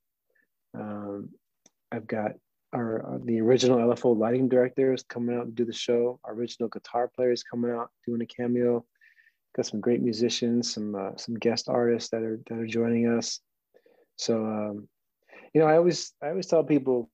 Um, 0.73 1.31
I've 1.91 2.07
got 2.07 2.33
our, 2.77 3.07
our, 3.07 3.19
the 3.25 3.41
original 3.41 3.79
LFO 3.79 4.17
lighting 4.17 4.49
director 4.49 4.93
is 4.93 5.03
coming 5.03 5.37
out 5.37 5.47
to 5.47 5.53
do 5.53 5.65
the 5.65 5.73
show. 5.73 6.21
Our 6.25 6.35
original 6.35 6.69
guitar 6.69 7.09
player 7.09 7.33
is 7.33 7.43
coming 7.43 7.71
out 7.71 7.91
doing 8.07 8.23
a 8.23 8.27
cameo. 8.27 8.85
Got 9.57 9.67
some 9.67 9.81
great 9.81 10.03
musicians, 10.03 10.73
some 10.73 10.95
uh, 10.95 11.17
some 11.17 11.35
guest 11.37 11.69
artists 11.69 12.11
that 12.11 12.23
are 12.23 12.39
that 12.49 12.59
are 12.59 12.67
joining 12.67 13.09
us. 13.09 13.41
So 14.17 14.45
um, 14.45 14.89
you 15.55 15.61
know, 15.61 15.67
I 15.67 15.77
always 15.77 16.13
I 16.23 16.29
always 16.29 16.47
tell 16.47 16.65
people 16.65 17.11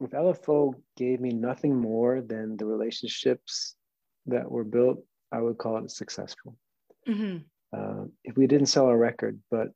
if 0.00 0.10
LFO 0.10 0.74
gave 0.96 1.20
me 1.20 1.30
nothing 1.30 1.74
more 1.76 2.20
than 2.20 2.56
the 2.56 2.66
relationships 2.66 3.76
that 4.26 4.50
were 4.50 4.64
built, 4.64 5.04
I 5.30 5.40
would 5.40 5.58
call 5.58 5.78
it 5.78 5.90
successful. 5.90 6.56
Mm-hmm 7.08 7.38
uh, 7.76 8.04
if 8.24 8.36
we 8.36 8.46
didn't 8.46 8.66
sell 8.66 8.88
a 8.88 8.96
record, 8.96 9.40
but 9.50 9.68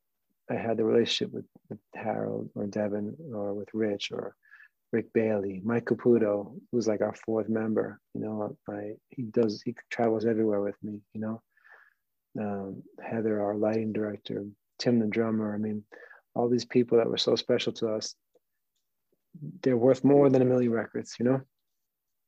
I 0.49 0.55
had 0.55 0.77
the 0.77 0.85
relationship 0.85 1.33
with, 1.33 1.45
with 1.69 1.79
Harold 1.93 2.49
or 2.55 2.65
Devin 2.67 3.15
or 3.33 3.53
with 3.53 3.69
Rich 3.73 4.11
or 4.11 4.35
Rick 4.93 5.11
Bailey, 5.11 5.59
Mike 5.65 5.85
Caputo, 5.85 6.55
who's 6.71 6.87
like 6.87 7.01
our 7.01 7.15
fourth 7.25 7.49
member. 7.49 7.99
You 8.13 8.21
know, 8.21 8.57
I, 8.69 8.93
he 9.09 9.23
does 9.23 9.61
he 9.65 9.75
travels 9.89 10.25
everywhere 10.25 10.61
with 10.61 10.75
me. 10.83 11.01
You 11.13 11.21
know, 11.21 11.41
um, 12.39 12.83
Heather, 13.03 13.41
our 13.41 13.55
lighting 13.55 13.91
director, 13.91 14.45
Tim 14.77 14.99
the 14.99 15.07
drummer. 15.07 15.53
I 15.53 15.57
mean, 15.57 15.83
all 16.35 16.47
these 16.47 16.65
people 16.65 16.99
that 16.99 17.09
were 17.09 17.17
so 17.17 17.35
special 17.35 17.73
to 17.73 17.89
us. 17.89 18.15
They're 19.63 19.75
worth 19.75 20.03
more 20.03 20.29
than 20.29 20.43
a 20.43 20.45
million 20.45 20.71
records. 20.71 21.15
You 21.19 21.25
know. 21.25 21.41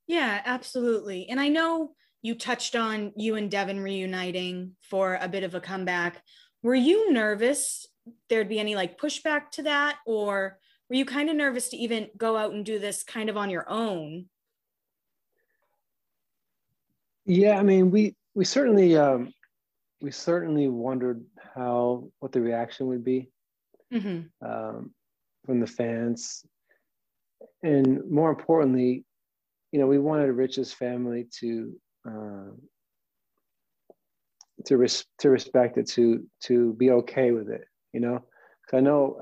Yeah, 0.08 0.42
absolutely. 0.44 1.30
And 1.30 1.40
I 1.40 1.50
know 1.50 1.92
you 2.24 2.34
touched 2.34 2.76
on 2.76 3.14
you 3.16 3.36
and 3.36 3.50
Devin 3.52 3.80
reuniting 3.80 4.76
for 4.82 5.20
a 5.22 5.28
bit 5.28 5.44
of 5.44 5.54
a 5.54 5.62
comeback. 5.62 6.24
Were 6.64 6.76
you 6.76 7.14
nervous 7.14 7.86
there'd 8.30 8.50
be 8.50 8.60
any 8.60 8.76
like 8.76 9.00
pushback 9.00 9.52
to 9.52 9.64
that? 9.64 9.98
Or 10.06 10.58
were 10.90 10.95
you 10.95 11.06
kind 11.06 11.30
of 11.30 11.36
nervous 11.36 11.70
to 11.70 11.78
even 11.78 12.10
go 12.18 12.38
out 12.38 12.53
and 12.53 12.66
do 12.66 12.80
this 12.80 13.03
kind 13.03 13.30
of 13.30 13.38
on 13.38 13.49
your 13.49 13.66
own? 13.70 14.26
Yeah, 17.26 17.57
I 17.57 17.64
mean, 17.64 17.90
we 17.90 18.16
we 18.36 18.45
certainly 18.45 18.95
um, 18.95 19.34
we 20.02 20.12
certainly 20.12 20.68
wondered 20.68 21.26
how 21.56 22.10
what 22.20 22.32
the 22.32 22.41
reaction 22.41 22.88
would 22.88 23.03
be 23.03 23.32
mm-hmm. 23.91 24.48
um, 24.48 24.91
from 25.45 25.60
the 25.60 25.68
fans, 25.68 26.45
and 27.64 28.07
more 28.10 28.30
importantly, 28.30 29.06
you 29.72 29.80
know, 29.80 29.88
we 29.88 29.98
wanted 29.98 30.32
Rich's 30.32 30.72
family 30.72 31.28
to 31.40 31.74
uh, 32.07 32.52
to 34.66 34.78
res- 34.78 35.06
to 35.20 35.30
respect 35.32 35.78
it, 35.78 35.88
to 35.90 36.24
to 36.44 36.74
be 36.74 36.91
okay 36.91 37.32
with 37.32 37.49
it, 37.49 37.66
you 37.91 38.02
know. 38.02 38.24
Because 38.62 38.78
I 38.78 38.82
know 38.82 39.20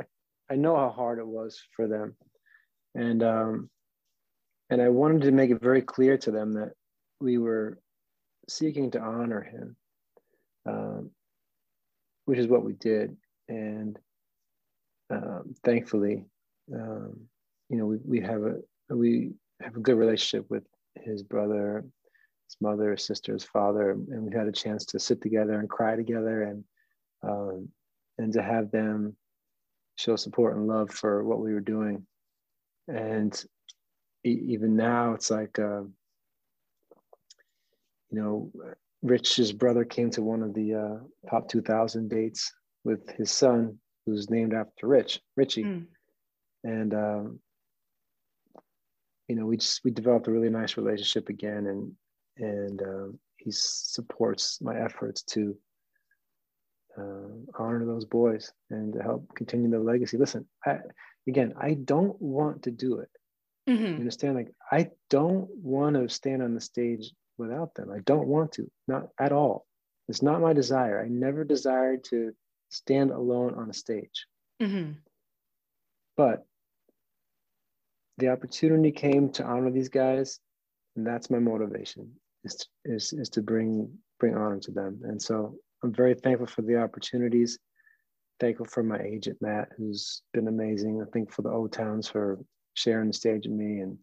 I 0.49 0.55
know 0.55 0.75
how 0.75 0.89
hard 0.89 1.19
it 1.19 1.27
was 1.27 1.61
for 1.75 1.87
them, 1.87 2.15
and 2.95 3.23
um, 3.23 3.69
and 4.69 4.81
I 4.81 4.89
wanted 4.89 5.23
to 5.23 5.31
make 5.31 5.51
it 5.51 5.61
very 5.61 5.81
clear 5.81 6.17
to 6.19 6.31
them 6.31 6.53
that 6.53 6.71
we 7.19 7.37
were 7.37 7.79
seeking 8.49 8.91
to 8.91 8.99
honor 8.99 9.41
him, 9.41 9.75
um, 10.65 11.11
which 12.25 12.39
is 12.39 12.47
what 12.47 12.63
we 12.63 12.73
did, 12.73 13.15
and 13.47 13.97
um, 15.09 15.55
thankfully, 15.63 16.25
um, 16.73 17.21
you 17.69 17.77
know, 17.77 17.85
we 17.85 17.97
we 18.05 18.19
have 18.21 18.43
a 18.43 18.57
we 18.89 19.31
have 19.61 19.75
a 19.75 19.81
good 19.81 19.97
relationship 19.97 20.49
with 20.49 20.63
his 20.95 21.23
brother 21.23 21.85
his 22.53 22.57
mother, 22.61 22.91
his 22.91 23.05
sister, 23.05 23.33
his 23.33 23.43
father, 23.43 23.91
and 23.91 24.23
we 24.23 24.33
had 24.33 24.47
a 24.47 24.51
chance 24.51 24.85
to 24.85 24.99
sit 24.99 25.21
together 25.21 25.59
and 25.59 25.69
cry 25.69 25.95
together, 25.95 26.43
and 26.43 26.63
um, 27.23 27.69
and 28.17 28.33
to 28.33 28.41
have 28.41 28.69
them 28.71 29.15
show 29.95 30.15
support 30.15 30.55
and 30.55 30.67
love 30.67 30.89
for 30.91 31.23
what 31.23 31.39
we 31.39 31.53
were 31.53 31.59
doing, 31.59 32.05
and 32.87 33.43
e- 34.25 34.43
even 34.47 34.75
now 34.75 35.13
it's 35.13 35.29
like, 35.29 35.57
uh, 35.59 35.83
you 38.09 38.21
know, 38.21 38.51
Rich's 39.01 39.51
brother 39.51 39.85
came 39.85 40.09
to 40.11 40.21
one 40.21 40.43
of 40.43 40.53
the 40.53 40.73
uh, 40.75 41.27
Pop 41.27 41.49
2000 41.49 42.09
dates 42.09 42.53
with 42.83 43.09
his 43.11 43.31
son, 43.31 43.77
who's 44.05 44.29
named 44.29 44.53
after 44.53 44.87
Rich, 44.87 45.21
Richie, 45.35 45.63
mm. 45.63 45.85
and. 46.63 46.93
Um, 46.93 47.39
you 49.29 49.35
know, 49.37 49.45
we 49.45 49.57
just 49.57 49.83
we 49.83 49.91
developed 49.91 50.27
a 50.27 50.31
really 50.31 50.49
nice 50.49 50.75
relationship 50.75 51.29
again, 51.29 51.67
and 51.67 51.91
and 52.37 52.81
um, 52.81 53.19
he 53.37 53.51
supports 53.51 54.59
my 54.61 54.79
efforts 54.79 55.23
to 55.23 55.55
uh, 56.97 57.32
honor 57.57 57.85
those 57.85 58.05
boys 58.05 58.51
and 58.69 58.93
to 58.93 59.01
help 59.01 59.33
continue 59.35 59.69
the 59.69 59.79
legacy. 59.79 60.17
Listen, 60.17 60.45
I, 60.65 60.79
again, 61.27 61.53
I 61.59 61.73
don't 61.73 62.19
want 62.21 62.63
to 62.63 62.71
do 62.71 62.99
it 62.99 63.09
Mm-hmm. 63.69 63.85
You 63.85 63.95
understand? 63.95 64.35
Like, 64.35 64.53
I 64.71 64.89
don't 65.09 65.49
want 65.55 65.95
to 65.95 66.09
stand 66.09 66.41
on 66.41 66.53
the 66.53 66.61
stage 66.61 67.11
without 67.37 67.73
them. 67.75 67.91
I 67.91 67.99
don't 67.99 68.27
want 68.27 68.53
to, 68.53 68.69
not 68.87 69.09
at 69.19 69.31
all. 69.31 69.65
It's 70.09 70.21
not 70.21 70.41
my 70.41 70.53
desire. 70.53 71.01
I 71.01 71.07
never 71.07 71.43
desired 71.43 72.03
to 72.05 72.33
stand 72.69 73.11
alone 73.11 73.55
on 73.55 73.69
a 73.69 73.73
stage. 73.73 74.27
Mm-hmm. 74.61 74.93
But 76.17 76.45
the 78.17 78.29
opportunity 78.29 78.91
came 78.91 79.31
to 79.33 79.43
honor 79.43 79.71
these 79.71 79.89
guys, 79.89 80.39
and 80.95 81.07
that's 81.07 81.29
my 81.29 81.39
motivation 81.39 82.11
is 82.43 82.55
to, 82.55 82.67
is, 82.85 83.13
is 83.13 83.29
to 83.29 83.41
bring 83.41 83.97
bring 84.19 84.35
honor 84.35 84.59
to 84.59 84.71
them. 84.71 84.99
And 85.03 85.19
so 85.21 85.55
I'm 85.83 85.93
very 85.93 86.15
thankful 86.15 86.47
for 86.47 86.61
the 86.61 86.77
opportunities. 86.77 87.59
Thankful 88.39 88.65
for 88.65 88.83
my 88.83 88.99
agent 88.99 89.37
Matt, 89.41 89.69
who's 89.77 90.21
been 90.33 90.47
amazing. 90.47 91.01
I 91.01 91.09
think 91.11 91.31
for 91.31 91.41
the 91.41 91.49
O 91.49 91.67
Towns 91.67 92.07
for 92.07 92.39
sharing 92.73 93.07
the 93.07 93.13
stage 93.13 93.45
with 93.45 93.55
me 93.55 93.79
and 93.79 93.97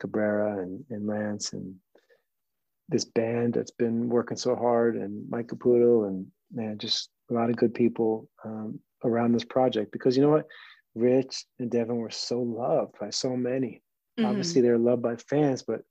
Cabrera 0.00 0.62
and, 0.62 0.84
and 0.90 1.06
Lance 1.06 1.52
and 1.52 1.74
this 2.88 3.04
band 3.04 3.54
that's 3.54 3.70
been 3.70 4.08
working 4.08 4.36
so 4.36 4.56
hard 4.56 4.96
and 4.96 5.28
Mike 5.30 5.46
Caputo 5.46 6.08
and 6.08 6.26
man, 6.52 6.76
just 6.78 7.10
a 7.30 7.34
lot 7.34 7.48
of 7.48 7.56
good 7.56 7.72
people 7.72 8.28
um, 8.44 8.80
around 9.04 9.32
this 9.32 9.44
project 9.44 9.92
because 9.92 10.16
you 10.16 10.22
know 10.22 10.30
what? 10.30 10.46
Rich 10.96 11.44
and 11.60 11.70
Devin 11.70 11.96
were 11.96 12.10
so 12.10 12.40
loved 12.40 12.96
by 13.00 13.10
so 13.10 13.36
many. 13.36 13.82
Mm-hmm. 14.18 14.28
Obviously, 14.28 14.60
they're 14.60 14.78
loved 14.78 15.02
by 15.02 15.16
fans, 15.16 15.62
but 15.62 15.82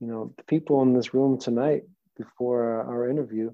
you 0.00 0.06
know, 0.06 0.32
the 0.36 0.44
people 0.44 0.82
in 0.82 0.94
this 0.94 1.12
room 1.12 1.38
tonight 1.38 1.82
before 2.16 2.82
our 2.88 3.08
interview, 3.08 3.50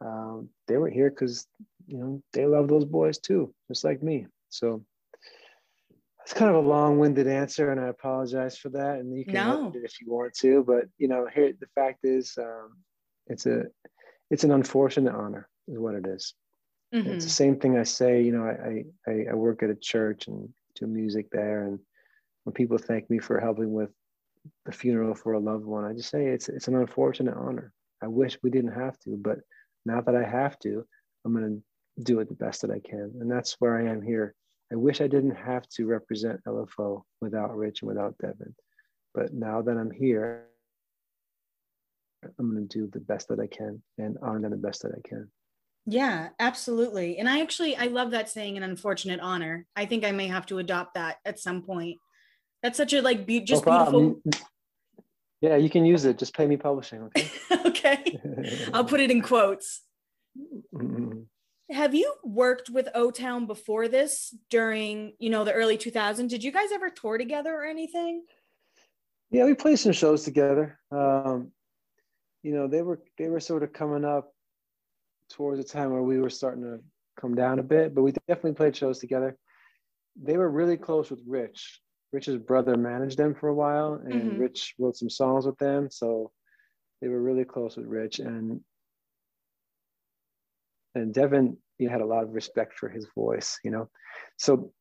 um, 0.00 0.48
they 0.66 0.76
were 0.76 0.90
here 0.90 1.10
because 1.10 1.46
you 1.86 1.98
know 1.98 2.22
they 2.32 2.46
love 2.46 2.68
those 2.68 2.84
boys 2.84 3.18
too, 3.18 3.52
just 3.68 3.84
like 3.84 4.02
me. 4.02 4.26
So 4.48 4.84
it's 6.24 6.32
kind 6.38 6.54
of 6.54 6.64
a 6.64 6.68
long-winded 6.68 7.26
answer, 7.26 7.72
and 7.72 7.80
I 7.80 7.88
apologize 7.88 8.56
for 8.56 8.68
that. 8.70 8.98
And 8.98 9.16
you 9.16 9.24
can 9.24 9.34
no. 9.34 9.72
it 9.74 9.84
if 9.84 10.00
you 10.00 10.10
want 10.12 10.34
to, 10.34 10.62
but 10.62 10.84
you 10.98 11.08
know, 11.08 11.26
here 11.32 11.52
the 11.58 11.66
fact 11.74 12.00
is, 12.04 12.36
um, 12.38 12.76
it's 13.26 13.46
a 13.46 13.64
it's 14.30 14.44
an 14.44 14.52
unfortunate 14.52 15.14
honor, 15.14 15.48
is 15.66 15.78
what 15.78 15.94
it 15.94 16.06
is. 16.06 16.34
Mm-hmm. 16.94 17.10
It's 17.10 17.24
the 17.24 17.30
same 17.30 17.58
thing 17.58 17.76
I 17.76 17.84
say. 17.84 18.22
You 18.22 18.32
know, 18.32 18.44
I, 18.44 18.84
I 19.10 19.26
I 19.30 19.34
work 19.34 19.62
at 19.62 19.70
a 19.70 19.74
church 19.74 20.28
and 20.28 20.48
do 20.76 20.86
music 20.86 21.30
there, 21.30 21.64
and 21.64 21.78
when 22.44 22.54
people 22.54 22.78
thank 22.78 23.10
me 23.10 23.18
for 23.18 23.40
helping 23.40 23.72
with 23.72 23.90
the 24.64 24.72
funeral 24.72 25.14
for 25.14 25.32
a 25.34 25.40
loved 25.40 25.66
one, 25.66 25.84
I 25.84 25.92
just 25.92 26.10
say 26.10 26.26
it's 26.26 26.48
it's 26.48 26.68
an 26.68 26.76
unfortunate 26.76 27.36
honor. 27.36 27.72
I 28.02 28.06
wish 28.06 28.38
we 28.42 28.50
didn't 28.50 28.72
have 28.72 28.98
to, 29.00 29.16
but 29.16 29.40
now 29.84 30.00
that 30.00 30.14
I 30.14 30.24
have 30.24 30.58
to, 30.60 30.84
I'm 31.24 31.34
going 31.34 31.62
to 31.96 32.02
do 32.02 32.20
it 32.20 32.28
the 32.28 32.34
best 32.34 32.62
that 32.62 32.70
I 32.70 32.80
can, 32.80 33.12
and 33.20 33.30
that's 33.30 33.56
where 33.60 33.76
I 33.76 33.90
am 33.90 34.02
here 34.02 34.34
I 34.72 34.76
wish 34.76 35.00
I 35.00 35.08
didn't 35.08 35.34
have 35.34 35.68
to 35.70 35.86
represent 35.86 36.44
LFO 36.44 37.02
without 37.20 37.56
Rich 37.56 37.82
and 37.82 37.88
without 37.88 38.16
Devin. 38.18 38.54
But 39.14 39.32
now 39.34 39.62
that 39.62 39.76
I'm 39.76 39.90
here, 39.90 40.46
I'm 42.38 42.52
going 42.52 42.68
to 42.68 42.78
do 42.78 42.86
the 42.86 43.00
best 43.00 43.28
that 43.28 43.40
I 43.40 43.48
can 43.48 43.82
and 43.98 44.16
honor 44.22 44.42
them 44.42 44.50
the 44.52 44.56
best 44.56 44.82
that 44.82 44.92
I 44.92 45.08
can. 45.08 45.28
Yeah, 45.86 46.28
absolutely. 46.38 47.18
And 47.18 47.28
I 47.28 47.40
actually 47.40 47.74
I 47.74 47.86
love 47.86 48.12
that 48.12 48.28
saying 48.28 48.56
an 48.56 48.62
unfortunate 48.62 49.18
honor. 49.18 49.66
I 49.74 49.86
think 49.86 50.04
I 50.04 50.12
may 50.12 50.28
have 50.28 50.46
to 50.46 50.58
adopt 50.58 50.94
that 50.94 51.16
at 51.24 51.40
some 51.40 51.62
point. 51.62 51.96
That's 52.62 52.76
such 52.76 52.92
a 52.92 53.02
like 53.02 53.26
be- 53.26 53.40
just 53.40 53.66
oh, 53.66 53.70
no 53.70 53.78
beautiful. 53.78 54.20
Mm, 54.28 54.42
Yeah, 55.40 55.56
you 55.56 55.70
can 55.70 55.84
use 55.84 56.04
it. 56.04 56.18
Just 56.18 56.36
pay 56.36 56.46
me 56.46 56.56
publishing, 56.56 57.02
okay? 57.02 57.30
okay. 57.66 58.20
I'll 58.74 58.84
put 58.84 59.00
it 59.00 59.10
in 59.10 59.22
quotes. 59.22 59.82
Mm-hmm 60.74 61.22
have 61.70 61.94
you 61.94 62.12
worked 62.24 62.68
with 62.68 62.88
O 62.94 63.10
Town 63.10 63.46
before 63.46 63.88
this 63.88 64.34
during, 64.48 65.14
you 65.18 65.30
know, 65.30 65.44
the 65.44 65.52
early 65.52 65.78
2000s? 65.78 66.28
Did 66.28 66.42
you 66.42 66.52
guys 66.52 66.72
ever 66.72 66.90
tour 66.90 67.16
together 67.16 67.54
or 67.54 67.64
anything? 67.64 68.24
Yeah, 69.30 69.44
we 69.44 69.54
played 69.54 69.78
some 69.78 69.92
shows 69.92 70.24
together. 70.24 70.78
Um, 70.90 71.52
you 72.42 72.52
know, 72.52 72.66
they 72.66 72.82
were 72.82 73.00
they 73.18 73.28
were 73.28 73.40
sort 73.40 73.62
of 73.62 73.72
coming 73.72 74.04
up 74.04 74.34
towards 75.28 75.60
a 75.60 75.64
time 75.64 75.92
where 75.92 76.02
we 76.02 76.18
were 76.18 76.30
starting 76.30 76.64
to 76.64 76.80
come 77.20 77.34
down 77.34 77.60
a 77.60 77.62
bit, 77.62 77.94
but 77.94 78.02
we 78.02 78.12
definitely 78.12 78.54
played 78.54 78.74
shows 78.74 78.98
together. 78.98 79.36
They 80.20 80.36
were 80.36 80.50
really 80.50 80.76
close 80.76 81.10
with 81.10 81.20
Rich. 81.26 81.80
Rich's 82.12 82.36
brother 82.36 82.76
managed 82.76 83.18
them 83.18 83.34
for 83.34 83.48
a 83.48 83.54
while, 83.54 83.94
and 83.94 84.12
mm-hmm. 84.14 84.40
Rich 84.40 84.74
wrote 84.78 84.96
some 84.96 85.10
songs 85.10 85.46
with 85.46 85.58
them. 85.58 85.90
So 85.90 86.32
they 87.00 87.08
were 87.08 87.22
really 87.22 87.44
close 87.44 87.76
with 87.76 87.86
Rich. 87.86 88.18
And 88.18 88.60
and 90.94 91.14
Devin 91.14 91.56
you 91.78 91.86
know, 91.86 91.92
had 91.92 92.00
a 92.00 92.06
lot 92.06 92.24
of 92.24 92.34
respect 92.34 92.78
for 92.78 92.88
his 92.88 93.06
voice, 93.14 93.58
you 93.62 93.70
know. 93.70 93.88
So 94.38 94.72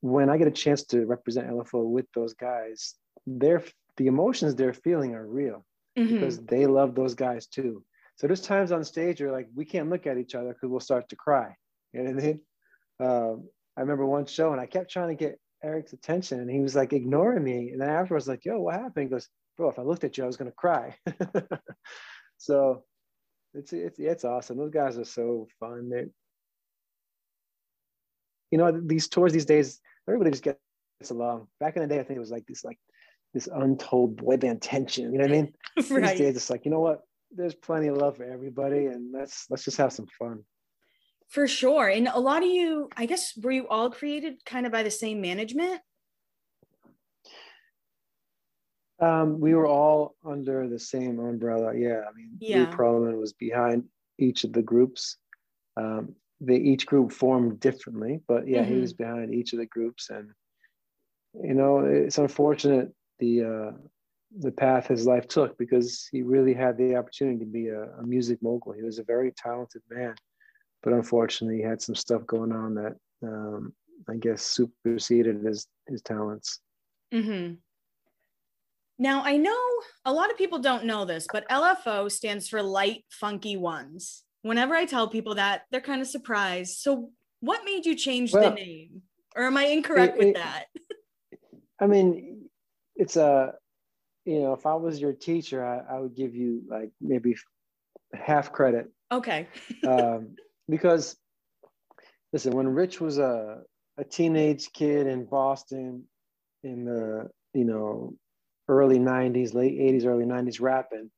when 0.00 0.30
I 0.30 0.38
get 0.38 0.48
a 0.48 0.52
chance 0.52 0.84
to 0.84 1.04
represent 1.04 1.48
LFO 1.48 1.84
with 1.84 2.06
those 2.14 2.34
guys, 2.34 2.94
they're 3.26 3.62
the 3.96 4.06
emotions 4.06 4.54
they're 4.54 4.72
feeling 4.72 5.14
are 5.14 5.26
real 5.26 5.66
mm-hmm. 5.98 6.14
because 6.14 6.38
they 6.38 6.66
love 6.66 6.94
those 6.94 7.14
guys 7.14 7.46
too. 7.46 7.84
So 8.16 8.26
there's 8.26 8.40
times 8.40 8.72
on 8.72 8.84
stage 8.84 9.20
where 9.20 9.32
like 9.32 9.48
we 9.54 9.64
can't 9.64 9.90
look 9.90 10.06
at 10.06 10.18
each 10.18 10.34
other 10.34 10.52
because 10.52 10.70
we'll 10.70 10.80
start 10.80 11.08
to 11.10 11.16
cry. 11.16 11.54
You 11.92 12.02
know 12.02 12.12
what 12.12 12.22
I 12.22 12.26
mean? 12.26 12.40
Um, 13.00 13.48
I 13.78 13.80
remember 13.80 14.04
one 14.04 14.26
show 14.26 14.52
and 14.52 14.60
I 14.60 14.66
kept 14.66 14.90
trying 14.90 15.08
to 15.08 15.14
get 15.14 15.38
Eric's 15.62 15.92
attention 15.92 16.40
and 16.40 16.50
he 16.50 16.60
was 16.60 16.74
like 16.74 16.92
ignoring 16.92 17.44
me. 17.44 17.70
And 17.70 17.80
then 17.80 17.88
afterwards, 17.88 18.28
like, 18.28 18.44
yo, 18.44 18.60
what 18.60 18.74
happened? 18.74 19.04
He 19.04 19.10
goes, 19.10 19.28
bro, 19.56 19.68
if 19.68 19.78
I 19.78 19.82
looked 19.82 20.04
at 20.04 20.16
you, 20.16 20.24
I 20.24 20.26
was 20.26 20.36
gonna 20.36 20.52
cry. 20.52 20.96
so 22.38 22.84
it's 23.54 23.72
it's 23.72 23.98
it's 23.98 24.24
awesome. 24.24 24.56
Those 24.56 24.70
guys 24.70 24.98
are 24.98 25.04
so 25.04 25.48
fun. 25.58 25.90
They, 25.90 26.06
you 28.50 28.58
know, 28.58 28.80
these 28.84 29.08
tours 29.08 29.32
these 29.32 29.44
days, 29.44 29.80
everybody 30.08 30.30
just 30.30 30.44
gets 30.44 31.10
along. 31.10 31.48
Back 31.58 31.76
in 31.76 31.82
the 31.82 31.88
day, 31.88 32.00
I 32.00 32.04
think 32.04 32.16
it 32.16 32.20
was 32.20 32.30
like 32.30 32.46
this 32.46 32.64
like 32.64 32.78
this 33.34 33.48
untold 33.52 34.16
boy 34.16 34.36
band 34.36 34.62
tension. 34.62 35.12
You 35.12 35.18
know 35.18 35.24
what 35.24 35.32
I 35.32 35.34
mean? 35.34 35.52
right. 35.90 36.10
These 36.10 36.18
days, 36.18 36.36
it's 36.36 36.50
like 36.50 36.64
you 36.64 36.70
know 36.70 36.80
what? 36.80 37.00
There's 37.32 37.54
plenty 37.54 37.88
of 37.88 37.96
love 37.96 38.16
for 38.16 38.24
everybody, 38.24 38.86
and 38.86 39.12
let's 39.12 39.46
let's 39.50 39.64
just 39.64 39.76
have 39.76 39.92
some 39.92 40.06
fun. 40.18 40.44
For 41.30 41.46
sure, 41.46 41.88
and 41.88 42.08
a 42.08 42.18
lot 42.18 42.42
of 42.42 42.48
you, 42.48 42.88
I 42.96 43.06
guess, 43.06 43.36
were 43.36 43.52
you 43.52 43.68
all 43.68 43.88
created 43.88 44.44
kind 44.44 44.66
of 44.66 44.72
by 44.72 44.82
the 44.82 44.90
same 44.90 45.20
management? 45.20 45.80
Um, 49.00 49.40
we 49.40 49.54
were 49.54 49.68
all 49.68 50.16
under 50.24 50.68
the 50.68 50.78
same 50.78 51.20
umbrella. 51.20 51.74
Yeah, 51.74 52.02
I 52.08 52.12
mean, 52.14 52.30
yeah. 52.40 52.68
Lou 52.76 53.16
was 53.16 53.32
behind 53.32 53.84
each 54.18 54.42
of 54.42 54.52
the 54.52 54.62
groups. 54.62 55.18
Um, 55.76 56.16
they 56.40 56.56
each 56.56 56.84
group 56.84 57.12
formed 57.12 57.60
differently, 57.60 58.20
but 58.26 58.48
yeah, 58.48 58.62
mm-hmm. 58.62 58.74
he 58.74 58.80
was 58.80 58.92
behind 58.92 59.32
each 59.32 59.52
of 59.52 59.60
the 59.60 59.66
groups, 59.66 60.10
and 60.10 60.30
you 61.34 61.54
know, 61.54 61.80
it's 61.80 62.18
unfortunate 62.18 62.92
the 63.20 63.44
uh, 63.44 63.72
the 64.38 64.50
path 64.50 64.88
his 64.88 65.06
life 65.06 65.28
took 65.28 65.56
because 65.58 66.08
he 66.10 66.22
really 66.22 66.54
had 66.54 66.76
the 66.76 66.96
opportunity 66.96 67.38
to 67.38 67.50
be 67.50 67.68
a, 67.68 67.84
a 67.98 68.02
music 68.02 68.42
mogul. 68.42 68.72
He 68.72 68.82
was 68.82 68.98
a 68.98 69.04
very 69.04 69.32
talented 69.32 69.82
man, 69.90 70.14
but 70.82 70.92
unfortunately, 70.92 71.58
he 71.58 71.62
had 71.62 71.82
some 71.82 71.94
stuff 71.94 72.26
going 72.26 72.52
on 72.52 72.74
that 72.74 72.96
um, 73.22 73.72
I 74.08 74.16
guess 74.16 74.42
superseded 74.42 75.44
his 75.44 75.66
his 75.86 76.02
talents. 76.02 76.60
Mm-hmm. 77.12 77.54
Now, 78.98 79.22
I 79.24 79.38
know 79.38 79.56
a 80.04 80.12
lot 80.12 80.30
of 80.30 80.36
people 80.36 80.58
don't 80.58 80.84
know 80.84 81.06
this, 81.06 81.26
but 81.32 81.48
LFO 81.48 82.10
stands 82.12 82.48
for 82.48 82.62
Light 82.62 83.04
Funky 83.10 83.56
Ones. 83.56 84.24
Whenever 84.42 84.74
I 84.74 84.84
tell 84.84 85.08
people 85.08 85.36
that, 85.36 85.62
they're 85.70 85.80
kind 85.80 86.02
of 86.02 86.06
surprised. 86.06 86.80
So, 86.80 87.10
what 87.40 87.64
made 87.64 87.86
you 87.86 87.96
change 87.96 88.34
well, 88.34 88.50
the 88.50 88.56
name? 88.56 89.02
Or 89.34 89.44
am 89.44 89.56
I 89.56 89.64
incorrect 89.64 90.16
it, 90.16 90.18
with 90.18 90.28
it, 90.28 90.34
that? 90.34 90.66
I 91.80 91.86
mean, 91.86 92.42
it's 92.94 93.16
a, 93.16 93.54
you 94.26 94.40
know, 94.40 94.52
if 94.52 94.66
I 94.66 94.74
was 94.74 95.00
your 95.00 95.14
teacher, 95.14 95.64
I, 95.64 95.96
I 95.96 95.98
would 95.98 96.14
give 96.14 96.34
you 96.34 96.62
like 96.68 96.90
maybe 97.00 97.36
half 98.12 98.52
credit. 98.52 98.90
Okay. 99.10 99.48
um, 99.88 100.36
because, 100.70 101.16
listen, 102.32 102.52
when 102.52 102.68
Rich 102.68 103.00
was 103.00 103.18
a, 103.18 103.62
a 103.98 104.04
teenage 104.04 104.72
kid 104.72 105.06
in 105.06 105.24
Boston 105.24 106.04
in 106.62 106.84
the, 106.84 107.28
you 107.54 107.64
know, 107.64 108.14
early 108.68 108.98
90s, 108.98 109.54
late 109.54 109.78
80s, 109.78 110.06
early 110.06 110.24
90s 110.24 110.60
rapping, 110.60 111.10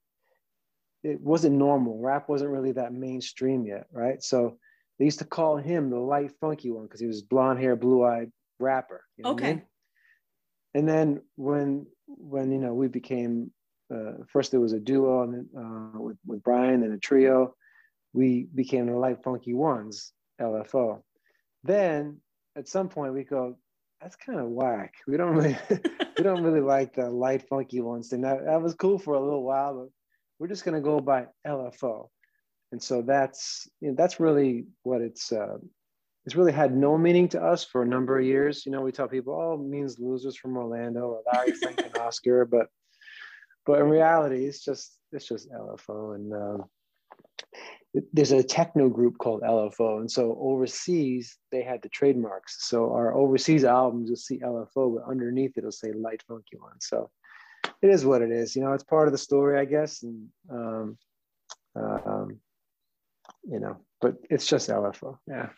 it 1.04 1.20
wasn't 1.20 1.56
normal. 1.56 2.00
Rap 2.00 2.28
wasn't 2.28 2.50
really 2.50 2.72
that 2.72 2.92
mainstream 2.92 3.66
yet, 3.66 3.86
right? 3.92 4.22
So 4.22 4.58
they 4.98 5.04
used 5.04 5.18
to 5.18 5.24
call 5.24 5.56
him 5.56 5.90
the 5.90 5.98
light 5.98 6.32
funky 6.40 6.70
one 6.70 6.84
because 6.84 7.00
he 7.00 7.06
was 7.06 7.22
blonde 7.22 7.58
hair, 7.58 7.76
blue 7.76 8.04
eyed 8.04 8.30
rapper. 8.58 9.04
You 9.16 9.24
know 9.24 9.30
okay. 9.30 9.46
I 9.46 9.54
mean? 9.54 9.62
And 10.74 10.88
then 10.88 11.20
when 11.36 11.86
when 12.06 12.52
you 12.52 12.58
know 12.58 12.72
we 12.72 12.88
became 12.88 13.50
uh, 13.92 14.12
first 14.28 14.50
there 14.50 14.60
was 14.60 14.72
a 14.72 14.80
duo 14.80 15.22
and 15.22 15.34
then, 15.34 15.48
uh, 15.58 16.00
with 16.00 16.16
with 16.24 16.42
Brian 16.42 16.82
and 16.82 16.94
a 16.94 16.98
trio, 16.98 17.54
we 18.12 18.48
became 18.54 18.86
the 18.86 18.96
light 18.96 19.22
funky 19.22 19.54
ones, 19.54 20.12
LFO. 20.40 21.02
Then 21.64 22.18
at 22.56 22.68
some 22.68 22.88
point 22.88 23.14
we 23.14 23.24
go, 23.24 23.56
that's 24.00 24.16
kind 24.16 24.40
of 24.40 24.48
whack. 24.48 24.94
We 25.06 25.16
don't 25.16 25.34
really 25.34 25.56
we 25.70 26.24
don't 26.24 26.42
really 26.42 26.60
like 26.60 26.94
the 26.94 27.08
light 27.08 27.48
funky 27.48 27.80
ones. 27.80 28.12
And 28.12 28.24
that, 28.24 28.44
that 28.44 28.60
was 28.60 28.74
cool 28.74 28.98
for 28.98 29.14
a 29.14 29.22
little 29.22 29.44
while, 29.44 29.74
but 29.74 29.88
we're 30.38 30.48
just 30.48 30.64
gonna 30.64 30.80
go 30.80 31.00
by 31.00 31.26
LFO. 31.46 32.08
And 32.72 32.82
so 32.82 33.02
that's 33.02 33.68
you 33.80 33.88
know, 33.88 33.94
that's 33.96 34.18
really 34.18 34.66
what 34.82 35.00
it's 35.00 35.30
uh, 35.30 35.58
it's 36.24 36.36
really 36.36 36.52
had 36.52 36.74
no 36.76 36.96
meaning 36.96 37.28
to 37.30 37.42
us 37.42 37.64
for 37.64 37.82
a 37.82 37.86
number 37.86 38.18
of 38.18 38.24
years. 38.24 38.64
You 38.64 38.72
know, 38.72 38.80
we 38.80 38.92
tell 38.92 39.08
people, 39.08 39.34
oh, 39.34 39.56
means 39.56 39.98
losers 39.98 40.36
from 40.36 40.56
Orlando 40.56 41.00
or 41.00 41.22
Larry 41.32 41.52
Frank 41.52 41.82
and 41.84 41.98
Oscar, 41.98 42.44
but 42.44 42.68
but 43.66 43.80
in 43.80 43.88
reality, 43.88 44.46
it's 44.46 44.64
just 44.64 44.98
it's 45.12 45.28
just 45.28 45.50
LFO, 45.50 46.14
and 46.14 46.32
um, 46.32 46.64
there's 48.12 48.32
a 48.32 48.42
techno 48.42 48.88
group 48.88 49.18
called 49.18 49.42
LFO, 49.42 50.00
and 50.00 50.10
so 50.10 50.36
overseas 50.40 51.36
they 51.50 51.62
had 51.62 51.82
the 51.82 51.88
trademarks. 51.90 52.66
So 52.66 52.92
our 52.92 53.14
overseas 53.14 53.64
albums 53.64 54.08
you'll 54.08 54.16
see 54.16 54.38
LFO, 54.38 54.96
but 54.96 55.10
underneath 55.10 55.58
it'll 55.58 55.72
say 55.72 55.92
Light 55.92 56.22
Funky 56.26 56.56
One. 56.56 56.80
So 56.80 57.10
it 57.82 57.90
is 57.90 58.04
what 58.06 58.22
it 58.22 58.30
is. 58.30 58.56
You 58.56 58.62
know, 58.62 58.72
it's 58.72 58.84
part 58.84 59.08
of 59.08 59.12
the 59.12 59.18
story, 59.18 59.58
I 59.58 59.66
guess, 59.66 60.02
and 60.02 60.28
um, 60.50 60.98
um, 61.76 62.38
you 63.44 63.60
know, 63.60 63.76
but 64.00 64.16
it's 64.30 64.46
just 64.46 64.70
LFO. 64.70 65.18
Yeah. 65.26 65.50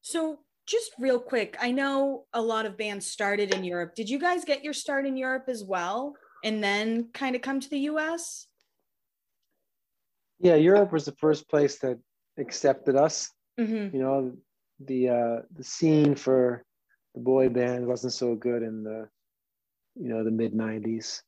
So 0.00 0.38
just 0.66 0.92
real 0.98 1.18
quick, 1.18 1.56
I 1.60 1.70
know 1.70 2.24
a 2.32 2.40
lot 2.42 2.66
of 2.66 2.78
bands 2.78 3.06
started 3.06 3.54
in 3.54 3.64
Europe. 3.64 3.94
Did 3.94 4.08
you 4.08 4.18
guys 4.18 4.44
get 4.44 4.64
your 4.64 4.72
start 4.72 5.06
in 5.06 5.16
Europe 5.16 5.44
as 5.48 5.64
well, 5.64 6.14
and 6.44 6.62
then 6.62 7.08
kind 7.12 7.36
of 7.36 7.42
come 7.42 7.60
to 7.60 7.68
the 7.68 7.80
U.S.? 7.80 8.46
Yeah, 10.40 10.54
Europe 10.54 10.92
was 10.92 11.04
the 11.04 11.12
first 11.12 11.48
place 11.48 11.78
that 11.80 11.98
accepted 12.38 12.96
us. 12.96 13.30
Mm-hmm. 13.58 13.96
You 13.96 14.02
know, 14.02 14.32
the 14.80 15.08
uh, 15.08 15.42
the 15.56 15.64
scene 15.64 16.14
for 16.14 16.64
the 17.14 17.20
boy 17.20 17.48
band 17.48 17.86
wasn't 17.86 18.12
so 18.12 18.34
good 18.34 18.62
in 18.62 18.84
the 18.84 19.08
you 19.96 20.08
know 20.08 20.22
the 20.22 20.30
mid 20.30 20.54
'90s, 20.54 21.22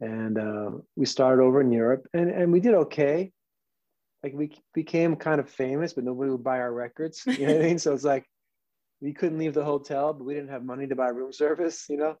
and 0.00 0.38
uh, 0.38 0.70
we 0.96 1.06
started 1.06 1.42
over 1.42 1.60
in 1.60 1.72
Europe, 1.72 2.06
and 2.12 2.30
and 2.30 2.52
we 2.52 2.60
did 2.60 2.74
okay. 2.74 3.32
Like 4.22 4.34
we 4.34 4.52
became 4.72 5.16
kind 5.16 5.40
of 5.40 5.50
famous, 5.50 5.92
but 5.92 6.04
nobody 6.04 6.30
would 6.30 6.44
buy 6.44 6.58
our 6.58 6.72
records. 6.72 7.22
You 7.26 7.46
know 7.46 7.54
what 7.54 7.62
I 7.62 7.66
mean? 7.66 7.78
So 7.78 7.92
it's 7.92 8.04
like 8.04 8.24
we 9.00 9.12
couldn't 9.12 9.38
leave 9.38 9.54
the 9.54 9.64
hotel, 9.64 10.12
but 10.12 10.24
we 10.24 10.34
didn't 10.34 10.50
have 10.50 10.64
money 10.64 10.86
to 10.86 10.96
buy 10.96 11.08
room 11.08 11.32
service. 11.32 11.86
You 11.88 11.96
know, 11.96 12.16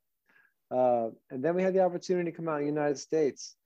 uh, 0.76 1.10
and 1.30 1.44
then 1.44 1.54
we 1.54 1.62
had 1.62 1.74
the 1.74 1.84
opportunity 1.84 2.30
to 2.30 2.36
come 2.36 2.48
out 2.48 2.60
in 2.60 2.62
the 2.62 2.72
United 2.72 2.98
States, 2.98 3.56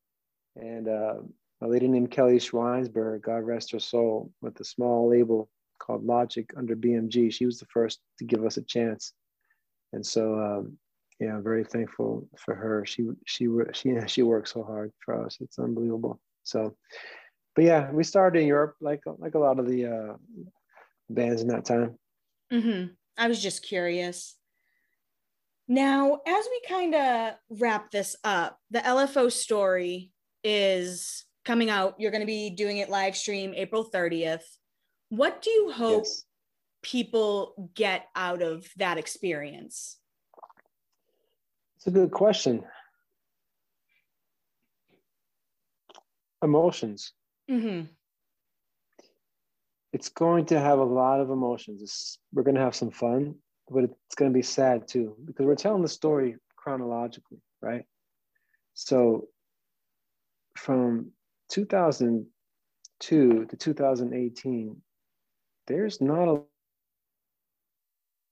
and 0.55 0.89
uh, 0.89 1.15
a 1.63 1.67
lady 1.67 1.89
named 1.89 2.11
Kelly 2.11 2.39
Schweinsberg, 2.39 3.23
God 3.23 3.45
rest 3.45 3.73
her 3.73 3.79
soul, 3.79 4.31
with 4.43 4.61
a 4.61 4.65
small 4.65 5.09
label 5.09 5.49
called 5.79 6.05
Logic 6.05 6.51
under 6.57 6.77
BMG. 6.77 7.33
She 7.33 7.47
was 7.47 7.59
the 7.59 7.67
first 7.67 8.01
to 8.19 8.25
give 8.25 8.45
us 8.45 8.57
a 8.57 8.63
chance, 8.63 9.13
and 9.93 10.05
so 10.05 10.39
um, 10.39 10.79
yeah, 11.19 11.35
I'm 11.35 11.43
very 11.43 11.65
thankful 11.65 12.29
for 12.37 12.55
her. 12.55 12.85
She 12.85 13.09
she 13.25 13.49
she 13.73 13.95
she 14.07 14.23
works 14.23 14.53
so 14.53 14.63
hard 14.63 14.93
for 15.05 15.25
us. 15.25 15.39
It's 15.41 15.59
unbelievable. 15.59 16.21
So, 16.43 16.77
but 17.55 17.65
yeah, 17.65 17.91
we 17.91 18.05
started 18.05 18.41
in 18.41 18.47
Europe 18.47 18.77
like 18.81 19.03
like 19.19 19.35
a 19.35 19.39
lot 19.39 19.59
of 19.59 19.67
the 19.67 19.87
uh, 19.87 20.15
bands 21.09 21.43
in 21.43 21.49
that 21.49 21.65
time. 21.65 21.99
Mm-hmm. 22.53 22.93
I 23.17 23.29
was 23.29 23.43
just 23.43 23.63
curious. 23.63 24.37
Now, 25.69 26.21
as 26.27 26.49
we 26.49 26.61
kind 26.69 26.95
of 26.95 27.35
wrap 27.51 27.91
this 27.91 28.15
up, 28.23 28.61
the 28.71 28.79
LFO 28.79 29.33
story 29.33 30.13
is 30.45 31.26
coming 31.47 31.71
out. 31.71 31.95
You're 31.99 32.11
going 32.11 32.21
to 32.21 32.27
be 32.27 32.51
doing 32.51 32.79
it 32.79 32.91
live 32.91 33.17
stream 33.17 33.55
April 33.55 33.89
30th. 33.89 34.43
What 35.09 35.41
do 35.41 35.51
you 35.51 35.71
hope 35.71 36.05
yes. 36.05 36.25
people 36.83 37.71
get 37.75 38.07
out 38.15 38.43
of 38.43 38.67
that 38.77 38.99
experience? 38.99 39.97
It's 41.77 41.87
a 41.87 41.93
good 41.93 42.11
question. 42.11 42.65
Emotions. 46.43 47.13
Mm-hmm. 47.49 47.87
It's 49.93 50.09
going 50.09 50.47
to 50.47 50.59
have 50.59 50.81
a 50.81 50.85
lot 50.85 51.21
of 51.21 51.31
emotions. 51.31 51.81
It's, 51.81 52.19
we're 52.35 52.43
going 52.43 52.57
to 52.57 52.61
have 52.61 52.75
some 52.75 52.91
fun, 52.91 53.37
but 53.71 53.85
it's 53.85 54.17
going 54.17 54.31
to 54.31 54.35
be 54.35 54.43
sad 54.43 54.89
too 54.89 55.17
because 55.25 55.47
we're 55.47 55.55
telling 55.55 55.83
the 55.83 55.89
story 55.89 56.37
chronologically, 56.57 57.39
right? 57.63 57.85
So 58.75 59.29
from 60.57 61.13
2002 61.51 63.47
to 63.47 63.57
2018, 63.57 64.83
there's 65.67 66.01
not 66.01 66.29
a 66.29 66.41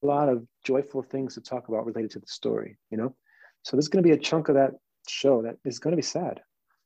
lot 0.02 0.28
of 0.28 0.46
joyful 0.64 1.02
things 1.02 1.34
to 1.34 1.40
talk 1.40 1.68
about 1.68 1.86
related 1.86 2.10
to 2.12 2.20
the 2.20 2.26
story, 2.26 2.78
you 2.90 2.98
know? 2.98 3.14
So 3.62 3.76
there's 3.76 3.88
going 3.88 4.02
to 4.02 4.08
be 4.08 4.14
a 4.14 4.18
chunk 4.18 4.48
of 4.48 4.56
that 4.56 4.72
show 5.08 5.42
that 5.42 5.56
is 5.64 5.78
going 5.78 5.92
to 5.92 5.96
be 5.96 6.02
sad. 6.02 6.40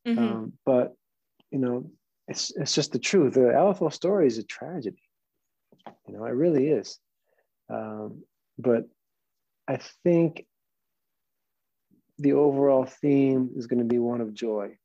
Mm-hmm. 0.07 0.19
Um, 0.19 0.53
but, 0.65 0.95
you 1.51 1.59
know, 1.59 1.91
it's, 2.29 2.53
it's 2.57 2.75
just 2.75 2.93
the 2.93 2.99
truth. 2.99 3.35
The 3.35 3.41
LFO 3.41 3.93
story 3.93 4.27
is 4.27 4.39
a 4.39 4.45
tragedy. 4.45 5.03
You 6.07 6.15
know, 6.15 6.25
it 6.25 6.31
really 6.31 6.69
is. 6.69 6.99
Um, 7.71 8.23
but 8.59 8.85
I 9.67 9.79
think 10.05 10.47
the 12.19 12.33
overall 12.33 12.85
theme 12.85 13.51
is 13.57 13.67
going 13.67 13.81
to 13.81 13.85
be 13.85 13.99
one 13.99 14.21
of 14.21 14.35
joy 14.35 14.77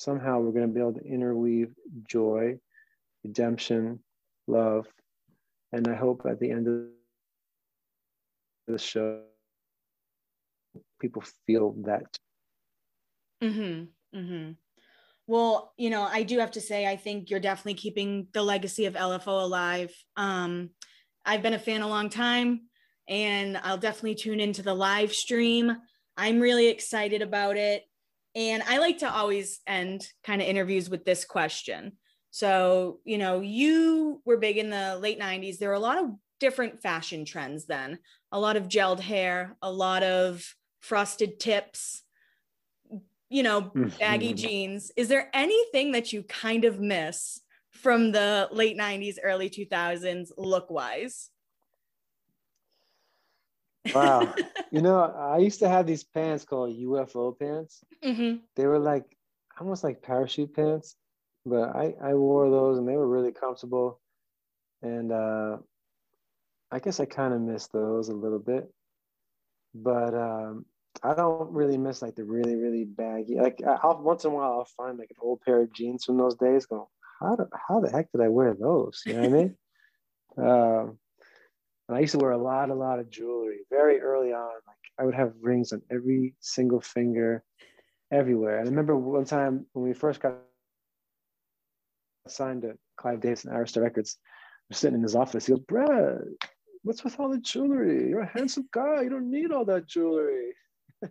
somehow 0.00 0.40
we're 0.40 0.52
going 0.52 0.66
to 0.66 0.72
be 0.72 0.80
able 0.80 0.94
to 0.94 1.04
interweave 1.04 1.74
joy, 2.08 2.58
redemption, 3.22 4.00
love. 4.46 4.86
And 5.72 5.86
I 5.86 5.94
hope 5.94 6.22
at 6.26 6.40
the 6.40 6.50
end 6.50 6.66
of 6.68 6.86
the 8.66 8.78
show, 8.78 9.20
people 10.98 11.22
feel 11.46 11.74
that. 11.84 12.16
Mm-hmm. 13.42 14.18
Mm-hmm. 14.18 14.52
Well, 15.26 15.74
you 15.76 15.90
know, 15.90 16.08
I 16.10 16.22
do 16.22 16.38
have 16.38 16.52
to 16.52 16.62
say, 16.62 16.86
I 16.86 16.96
think 16.96 17.28
you're 17.28 17.38
definitely 17.38 17.74
keeping 17.74 18.26
the 18.32 18.42
legacy 18.42 18.86
of 18.86 18.94
LFO 18.94 19.42
alive. 19.42 19.92
Um, 20.16 20.70
I've 21.26 21.42
been 21.42 21.52
a 21.52 21.58
fan 21.58 21.82
a 21.82 21.88
long 21.88 22.08
time, 22.08 22.62
and 23.06 23.58
I'll 23.58 23.76
definitely 23.76 24.14
tune 24.14 24.40
into 24.40 24.62
the 24.62 24.74
live 24.74 25.12
stream. 25.12 25.76
I'm 26.16 26.40
really 26.40 26.68
excited 26.68 27.20
about 27.20 27.58
it. 27.58 27.84
And 28.34 28.62
I 28.62 28.78
like 28.78 28.98
to 28.98 29.10
always 29.10 29.60
end 29.66 30.06
kind 30.22 30.40
of 30.40 30.48
interviews 30.48 30.88
with 30.88 31.04
this 31.04 31.24
question. 31.24 31.98
So, 32.30 33.00
you 33.04 33.18
know, 33.18 33.40
you 33.40 34.22
were 34.24 34.36
big 34.36 34.56
in 34.56 34.70
the 34.70 34.96
late 34.98 35.18
90s. 35.18 35.58
There 35.58 35.68
were 35.68 35.74
a 35.74 35.80
lot 35.80 35.98
of 35.98 36.10
different 36.38 36.80
fashion 36.80 37.24
trends 37.24 37.66
then, 37.66 37.98
a 38.30 38.38
lot 38.40 38.56
of 38.56 38.68
gelled 38.68 39.00
hair, 39.00 39.56
a 39.62 39.70
lot 39.70 40.02
of 40.02 40.54
frosted 40.80 41.40
tips, 41.40 42.02
you 43.28 43.42
know, 43.42 43.76
baggy 43.98 44.34
jeans. 44.34 44.90
Is 44.96 45.08
there 45.08 45.30
anything 45.32 45.92
that 45.92 46.12
you 46.12 46.22
kind 46.22 46.64
of 46.64 46.80
miss 46.80 47.40
from 47.70 48.12
the 48.12 48.48
late 48.52 48.76
90s, 48.76 49.18
early 49.22 49.50
2000s 49.50 50.32
look 50.36 50.70
wise? 50.70 51.30
Wow. 53.94 54.34
you 54.70 54.82
know, 54.82 55.00
I 55.00 55.38
used 55.38 55.60
to 55.60 55.68
have 55.68 55.86
these 55.86 56.04
pants 56.04 56.44
called 56.44 56.76
UFO 56.76 57.38
pants. 57.38 57.82
Mm-hmm. 58.04 58.38
They 58.56 58.66
were 58.66 58.78
like 58.78 59.04
almost 59.58 59.84
like 59.84 60.02
parachute 60.02 60.54
pants, 60.54 60.96
but 61.44 61.74
I, 61.76 61.94
I 62.02 62.14
wore 62.14 62.50
those 62.50 62.78
and 62.78 62.88
they 62.88 62.96
were 62.96 63.08
really 63.08 63.32
comfortable. 63.32 64.00
And 64.82 65.12
uh, 65.12 65.58
I 66.70 66.78
guess 66.78 67.00
I 67.00 67.04
kind 67.04 67.34
of 67.34 67.40
miss 67.40 67.66
those 67.68 68.08
a 68.08 68.14
little 68.14 68.38
bit. 68.38 68.70
But 69.74 70.14
um, 70.14 70.64
I 71.02 71.14
don't 71.14 71.52
really 71.52 71.78
miss 71.78 72.02
like 72.02 72.16
the 72.16 72.24
really, 72.24 72.56
really 72.56 72.84
baggy. 72.84 73.36
Like 73.36 73.60
I'll, 73.66 74.02
once 74.02 74.24
in 74.24 74.32
a 74.32 74.34
while, 74.34 74.52
I'll 74.52 74.64
find 74.76 74.98
like 74.98 75.10
an 75.10 75.16
old 75.20 75.40
pair 75.42 75.60
of 75.60 75.72
jeans 75.72 76.04
from 76.04 76.18
those 76.18 76.36
days. 76.36 76.66
Go, 76.66 76.88
how, 77.20 77.36
do, 77.36 77.46
how 77.68 77.80
the 77.80 77.90
heck 77.90 78.10
did 78.12 78.20
I 78.20 78.28
wear 78.28 78.54
those? 78.54 79.02
You 79.06 79.14
know 79.14 79.20
what 79.20 79.28
I 79.28 79.32
mean? 79.32 79.56
Um, 80.38 80.96
and 81.90 81.96
I 81.96 82.02
used 82.02 82.12
to 82.12 82.18
wear 82.18 82.30
a 82.30 82.38
lot, 82.38 82.70
a 82.70 82.74
lot 82.74 83.00
of 83.00 83.10
jewelry 83.10 83.62
very 83.68 84.00
early 84.00 84.32
on. 84.32 84.52
Like 84.64 84.76
I 84.96 85.04
would 85.04 85.14
have 85.16 85.32
rings 85.40 85.72
on 85.72 85.82
every 85.90 86.34
single 86.38 86.80
finger, 86.80 87.42
everywhere. 88.12 88.58
And 88.58 88.68
I 88.68 88.70
remember 88.70 88.96
one 88.96 89.24
time 89.24 89.66
when 89.72 89.88
we 89.88 89.92
first 89.92 90.20
got 90.20 90.36
signed 92.28 92.62
to 92.62 92.78
Clive 92.96 93.20
Davis 93.20 93.44
and 93.44 93.52
Arista 93.52 93.82
Records, 93.82 94.18
I'm 94.70 94.74
sitting 94.76 94.98
in 94.98 95.02
his 95.02 95.16
office. 95.16 95.46
He 95.46 95.52
goes, 95.52 95.64
Brad, 95.66 96.20
what's 96.84 97.02
with 97.02 97.18
all 97.18 97.28
the 97.28 97.38
jewelry? 97.38 98.08
You're 98.08 98.20
a 98.20 98.38
handsome 98.38 98.68
guy. 98.72 99.02
You 99.02 99.10
don't 99.10 99.28
need 99.28 99.50
all 99.50 99.64
that 99.64 99.88
jewelry. 99.88 100.52
Uh, 101.02 101.08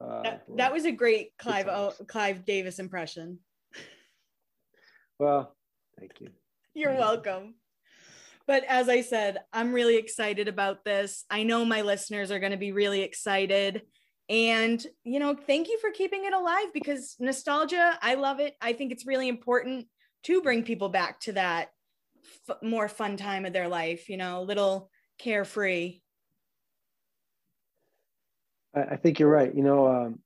that, 0.22 0.44
that, 0.56 0.72
was 0.72 0.84
a 0.84 0.92
great 0.92 1.36
Clive 1.38 1.66
o, 1.66 1.92
Clive 2.06 2.44
Davis 2.44 2.78
impression. 2.78 3.40
Well, 5.18 5.56
thank 5.98 6.20
you. 6.20 6.28
You're 6.74 6.94
welcome. 6.94 7.54
But 8.46 8.64
as 8.64 8.88
I 8.88 9.02
said, 9.02 9.38
I'm 9.52 9.72
really 9.72 9.96
excited 9.96 10.48
about 10.48 10.84
this. 10.84 11.24
I 11.30 11.42
know 11.44 11.64
my 11.64 11.82
listeners 11.82 12.30
are 12.30 12.40
going 12.40 12.52
to 12.52 12.58
be 12.58 12.72
really 12.72 13.02
excited. 13.02 13.82
And, 14.28 14.84
you 15.04 15.18
know, 15.18 15.34
thank 15.34 15.68
you 15.68 15.78
for 15.80 15.90
keeping 15.90 16.24
it 16.24 16.32
alive 16.32 16.72
because 16.72 17.16
nostalgia, 17.18 17.98
I 18.00 18.14
love 18.14 18.40
it. 18.40 18.54
I 18.60 18.72
think 18.72 18.92
it's 18.92 19.06
really 19.06 19.28
important 19.28 19.86
to 20.24 20.42
bring 20.42 20.62
people 20.62 20.88
back 20.88 21.20
to 21.20 21.32
that 21.32 21.68
f- 22.48 22.56
more 22.62 22.88
fun 22.88 23.16
time 23.16 23.44
of 23.44 23.52
their 23.52 23.68
life, 23.68 24.08
you 24.08 24.16
know, 24.16 24.40
a 24.40 24.42
little 24.42 24.90
carefree. 25.18 26.00
I, 28.74 28.82
I 28.82 28.96
think 28.96 29.18
you're 29.18 29.28
right. 29.28 29.54
You 29.54 29.62
know, 29.62 29.86
um, 29.86 30.18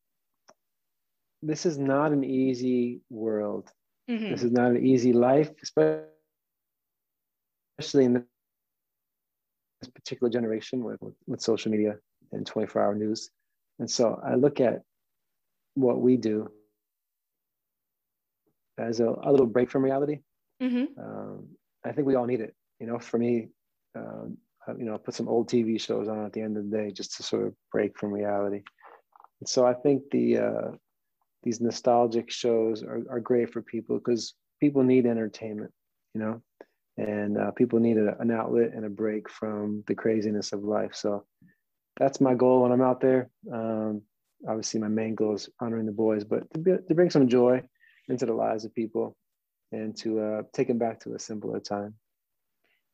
this 1.42 1.66
is 1.66 1.78
not 1.78 2.12
an 2.12 2.24
easy 2.24 3.00
world. 3.10 3.70
Mm-hmm. 4.10 4.30
This 4.30 4.42
is 4.42 4.52
not 4.52 4.70
an 4.70 4.86
easy 4.86 5.12
life, 5.12 5.50
especially 5.62 6.04
especially 7.78 8.04
in 8.04 8.24
this 9.80 9.90
particular 9.90 10.30
generation 10.30 10.84
with, 10.84 10.98
with, 11.26 11.40
social 11.40 11.70
media 11.70 11.96
and 12.32 12.46
24 12.46 12.82
hour 12.82 12.94
news. 12.94 13.30
And 13.78 13.90
so 13.90 14.20
I 14.24 14.34
look 14.34 14.60
at 14.60 14.82
what 15.74 16.00
we 16.00 16.16
do 16.16 16.50
as 18.78 19.00
a, 19.00 19.08
a 19.08 19.30
little 19.30 19.46
break 19.46 19.70
from 19.70 19.84
reality. 19.84 20.20
Mm-hmm. 20.62 21.00
Um, 21.00 21.48
I 21.84 21.92
think 21.92 22.06
we 22.06 22.14
all 22.14 22.26
need 22.26 22.40
it. 22.40 22.54
You 22.80 22.86
know, 22.86 22.98
for 22.98 23.18
me, 23.18 23.48
um, 23.96 24.38
you 24.78 24.84
know, 24.84 24.94
I 24.94 24.98
put 24.98 25.14
some 25.14 25.28
old 25.28 25.48
TV 25.48 25.80
shows 25.80 26.08
on 26.08 26.24
at 26.24 26.32
the 26.32 26.40
end 26.40 26.56
of 26.56 26.70
the 26.70 26.76
day 26.76 26.90
just 26.90 27.16
to 27.16 27.22
sort 27.22 27.46
of 27.46 27.54
break 27.70 27.98
from 27.98 28.12
reality. 28.12 28.62
And 29.40 29.48
so 29.48 29.66
I 29.66 29.74
think 29.74 30.02
the 30.10 30.38
uh, 30.38 30.70
these 31.42 31.60
nostalgic 31.60 32.30
shows 32.30 32.82
are, 32.82 33.02
are 33.10 33.20
great 33.20 33.52
for 33.52 33.62
people 33.62 33.98
because 33.98 34.34
people 34.60 34.82
need 34.82 35.06
entertainment, 35.06 35.70
you 36.14 36.20
know, 36.20 36.42
and 36.96 37.38
uh, 37.38 37.50
people 37.52 37.80
need 37.80 37.98
a, 37.98 38.16
an 38.20 38.30
outlet 38.30 38.72
and 38.74 38.84
a 38.84 38.90
break 38.90 39.28
from 39.28 39.82
the 39.86 39.94
craziness 39.94 40.52
of 40.52 40.62
life. 40.62 40.94
So 40.94 41.24
that's 41.98 42.20
my 42.20 42.34
goal 42.34 42.62
when 42.62 42.72
I'm 42.72 42.82
out 42.82 43.00
there. 43.00 43.30
Um, 43.52 44.02
obviously, 44.48 44.80
my 44.80 44.88
main 44.88 45.14
goal 45.14 45.34
is 45.34 45.48
honoring 45.60 45.86
the 45.86 45.92
boys, 45.92 46.24
but 46.24 46.52
to, 46.52 46.58
be, 46.58 46.72
to 46.86 46.94
bring 46.94 47.10
some 47.10 47.28
joy 47.28 47.62
into 48.08 48.26
the 48.26 48.32
lives 48.32 48.64
of 48.64 48.74
people 48.74 49.16
and 49.72 49.96
to 49.98 50.20
uh, 50.20 50.42
take 50.52 50.68
them 50.68 50.78
back 50.78 51.00
to 51.00 51.14
a 51.14 51.18
simpler 51.18 51.60
time. 51.60 51.94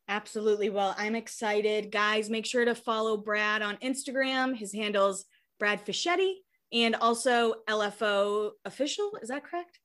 Absolutely. 0.07 0.69
Well, 0.69 0.95
I'm 0.97 1.15
excited. 1.15 1.91
Guys, 1.91 2.29
make 2.29 2.45
sure 2.45 2.65
to 2.65 2.75
follow 2.75 3.17
Brad 3.17 3.61
on 3.61 3.77
Instagram. 3.77 4.55
His 4.57 4.73
handle's 4.73 5.25
Brad 5.59 5.85
Fischetti 5.85 6.33
and 6.73 6.95
also 6.95 7.55
LFO 7.69 8.51
official. 8.65 9.11
Is 9.21 9.29
that 9.29 9.43
correct? 9.43 9.79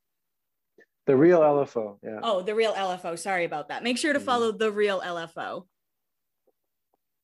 The 1.07 1.17
real 1.17 1.41
LFO. 1.41 1.99
Yeah. 2.03 2.19
Oh, 2.23 2.43
the 2.43 2.55
real 2.55 2.73
LFO. 2.73 3.19
Sorry 3.19 3.45
about 3.45 3.69
that. 3.69 3.83
Make 3.83 3.97
sure 3.97 4.13
to 4.13 4.19
mm-hmm. 4.19 4.27
follow 4.27 4.53
the 4.53 4.73
real 4.73 5.01
LFO. 5.01 5.65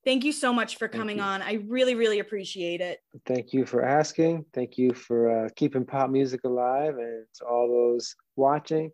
Thank 0.04 0.24
you 0.24 0.32
so 0.32 0.52
much 0.52 0.78
for 0.78 0.88
coming 0.88 1.20
on. 1.20 1.42
I 1.42 1.64
really, 1.68 1.94
really 1.94 2.18
appreciate 2.18 2.80
it. 2.80 2.98
Thank 3.24 3.52
you 3.52 3.64
for 3.64 3.84
asking. 3.84 4.44
Thank 4.52 4.76
you 4.76 4.92
for 4.92 5.46
uh, 5.46 5.48
keeping 5.54 5.84
pop 5.84 6.10
music 6.10 6.40
alive. 6.44 6.96
And 6.98 7.24
to 7.34 7.44
all 7.44 7.68
those 7.68 8.16
watching, 8.34 8.90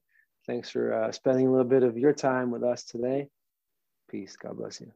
thanks 0.46 0.68
for 0.68 0.92
uh, 0.92 1.12
spending 1.12 1.46
a 1.46 1.50
little 1.50 1.66
bit 1.66 1.82
of 1.82 1.96
your 1.96 2.12
time 2.12 2.50
with 2.50 2.62
us 2.62 2.84
today. 2.84 3.28
Peace. 4.10 4.36
God 4.36 4.58
bless 4.58 4.82
you. 4.82 4.92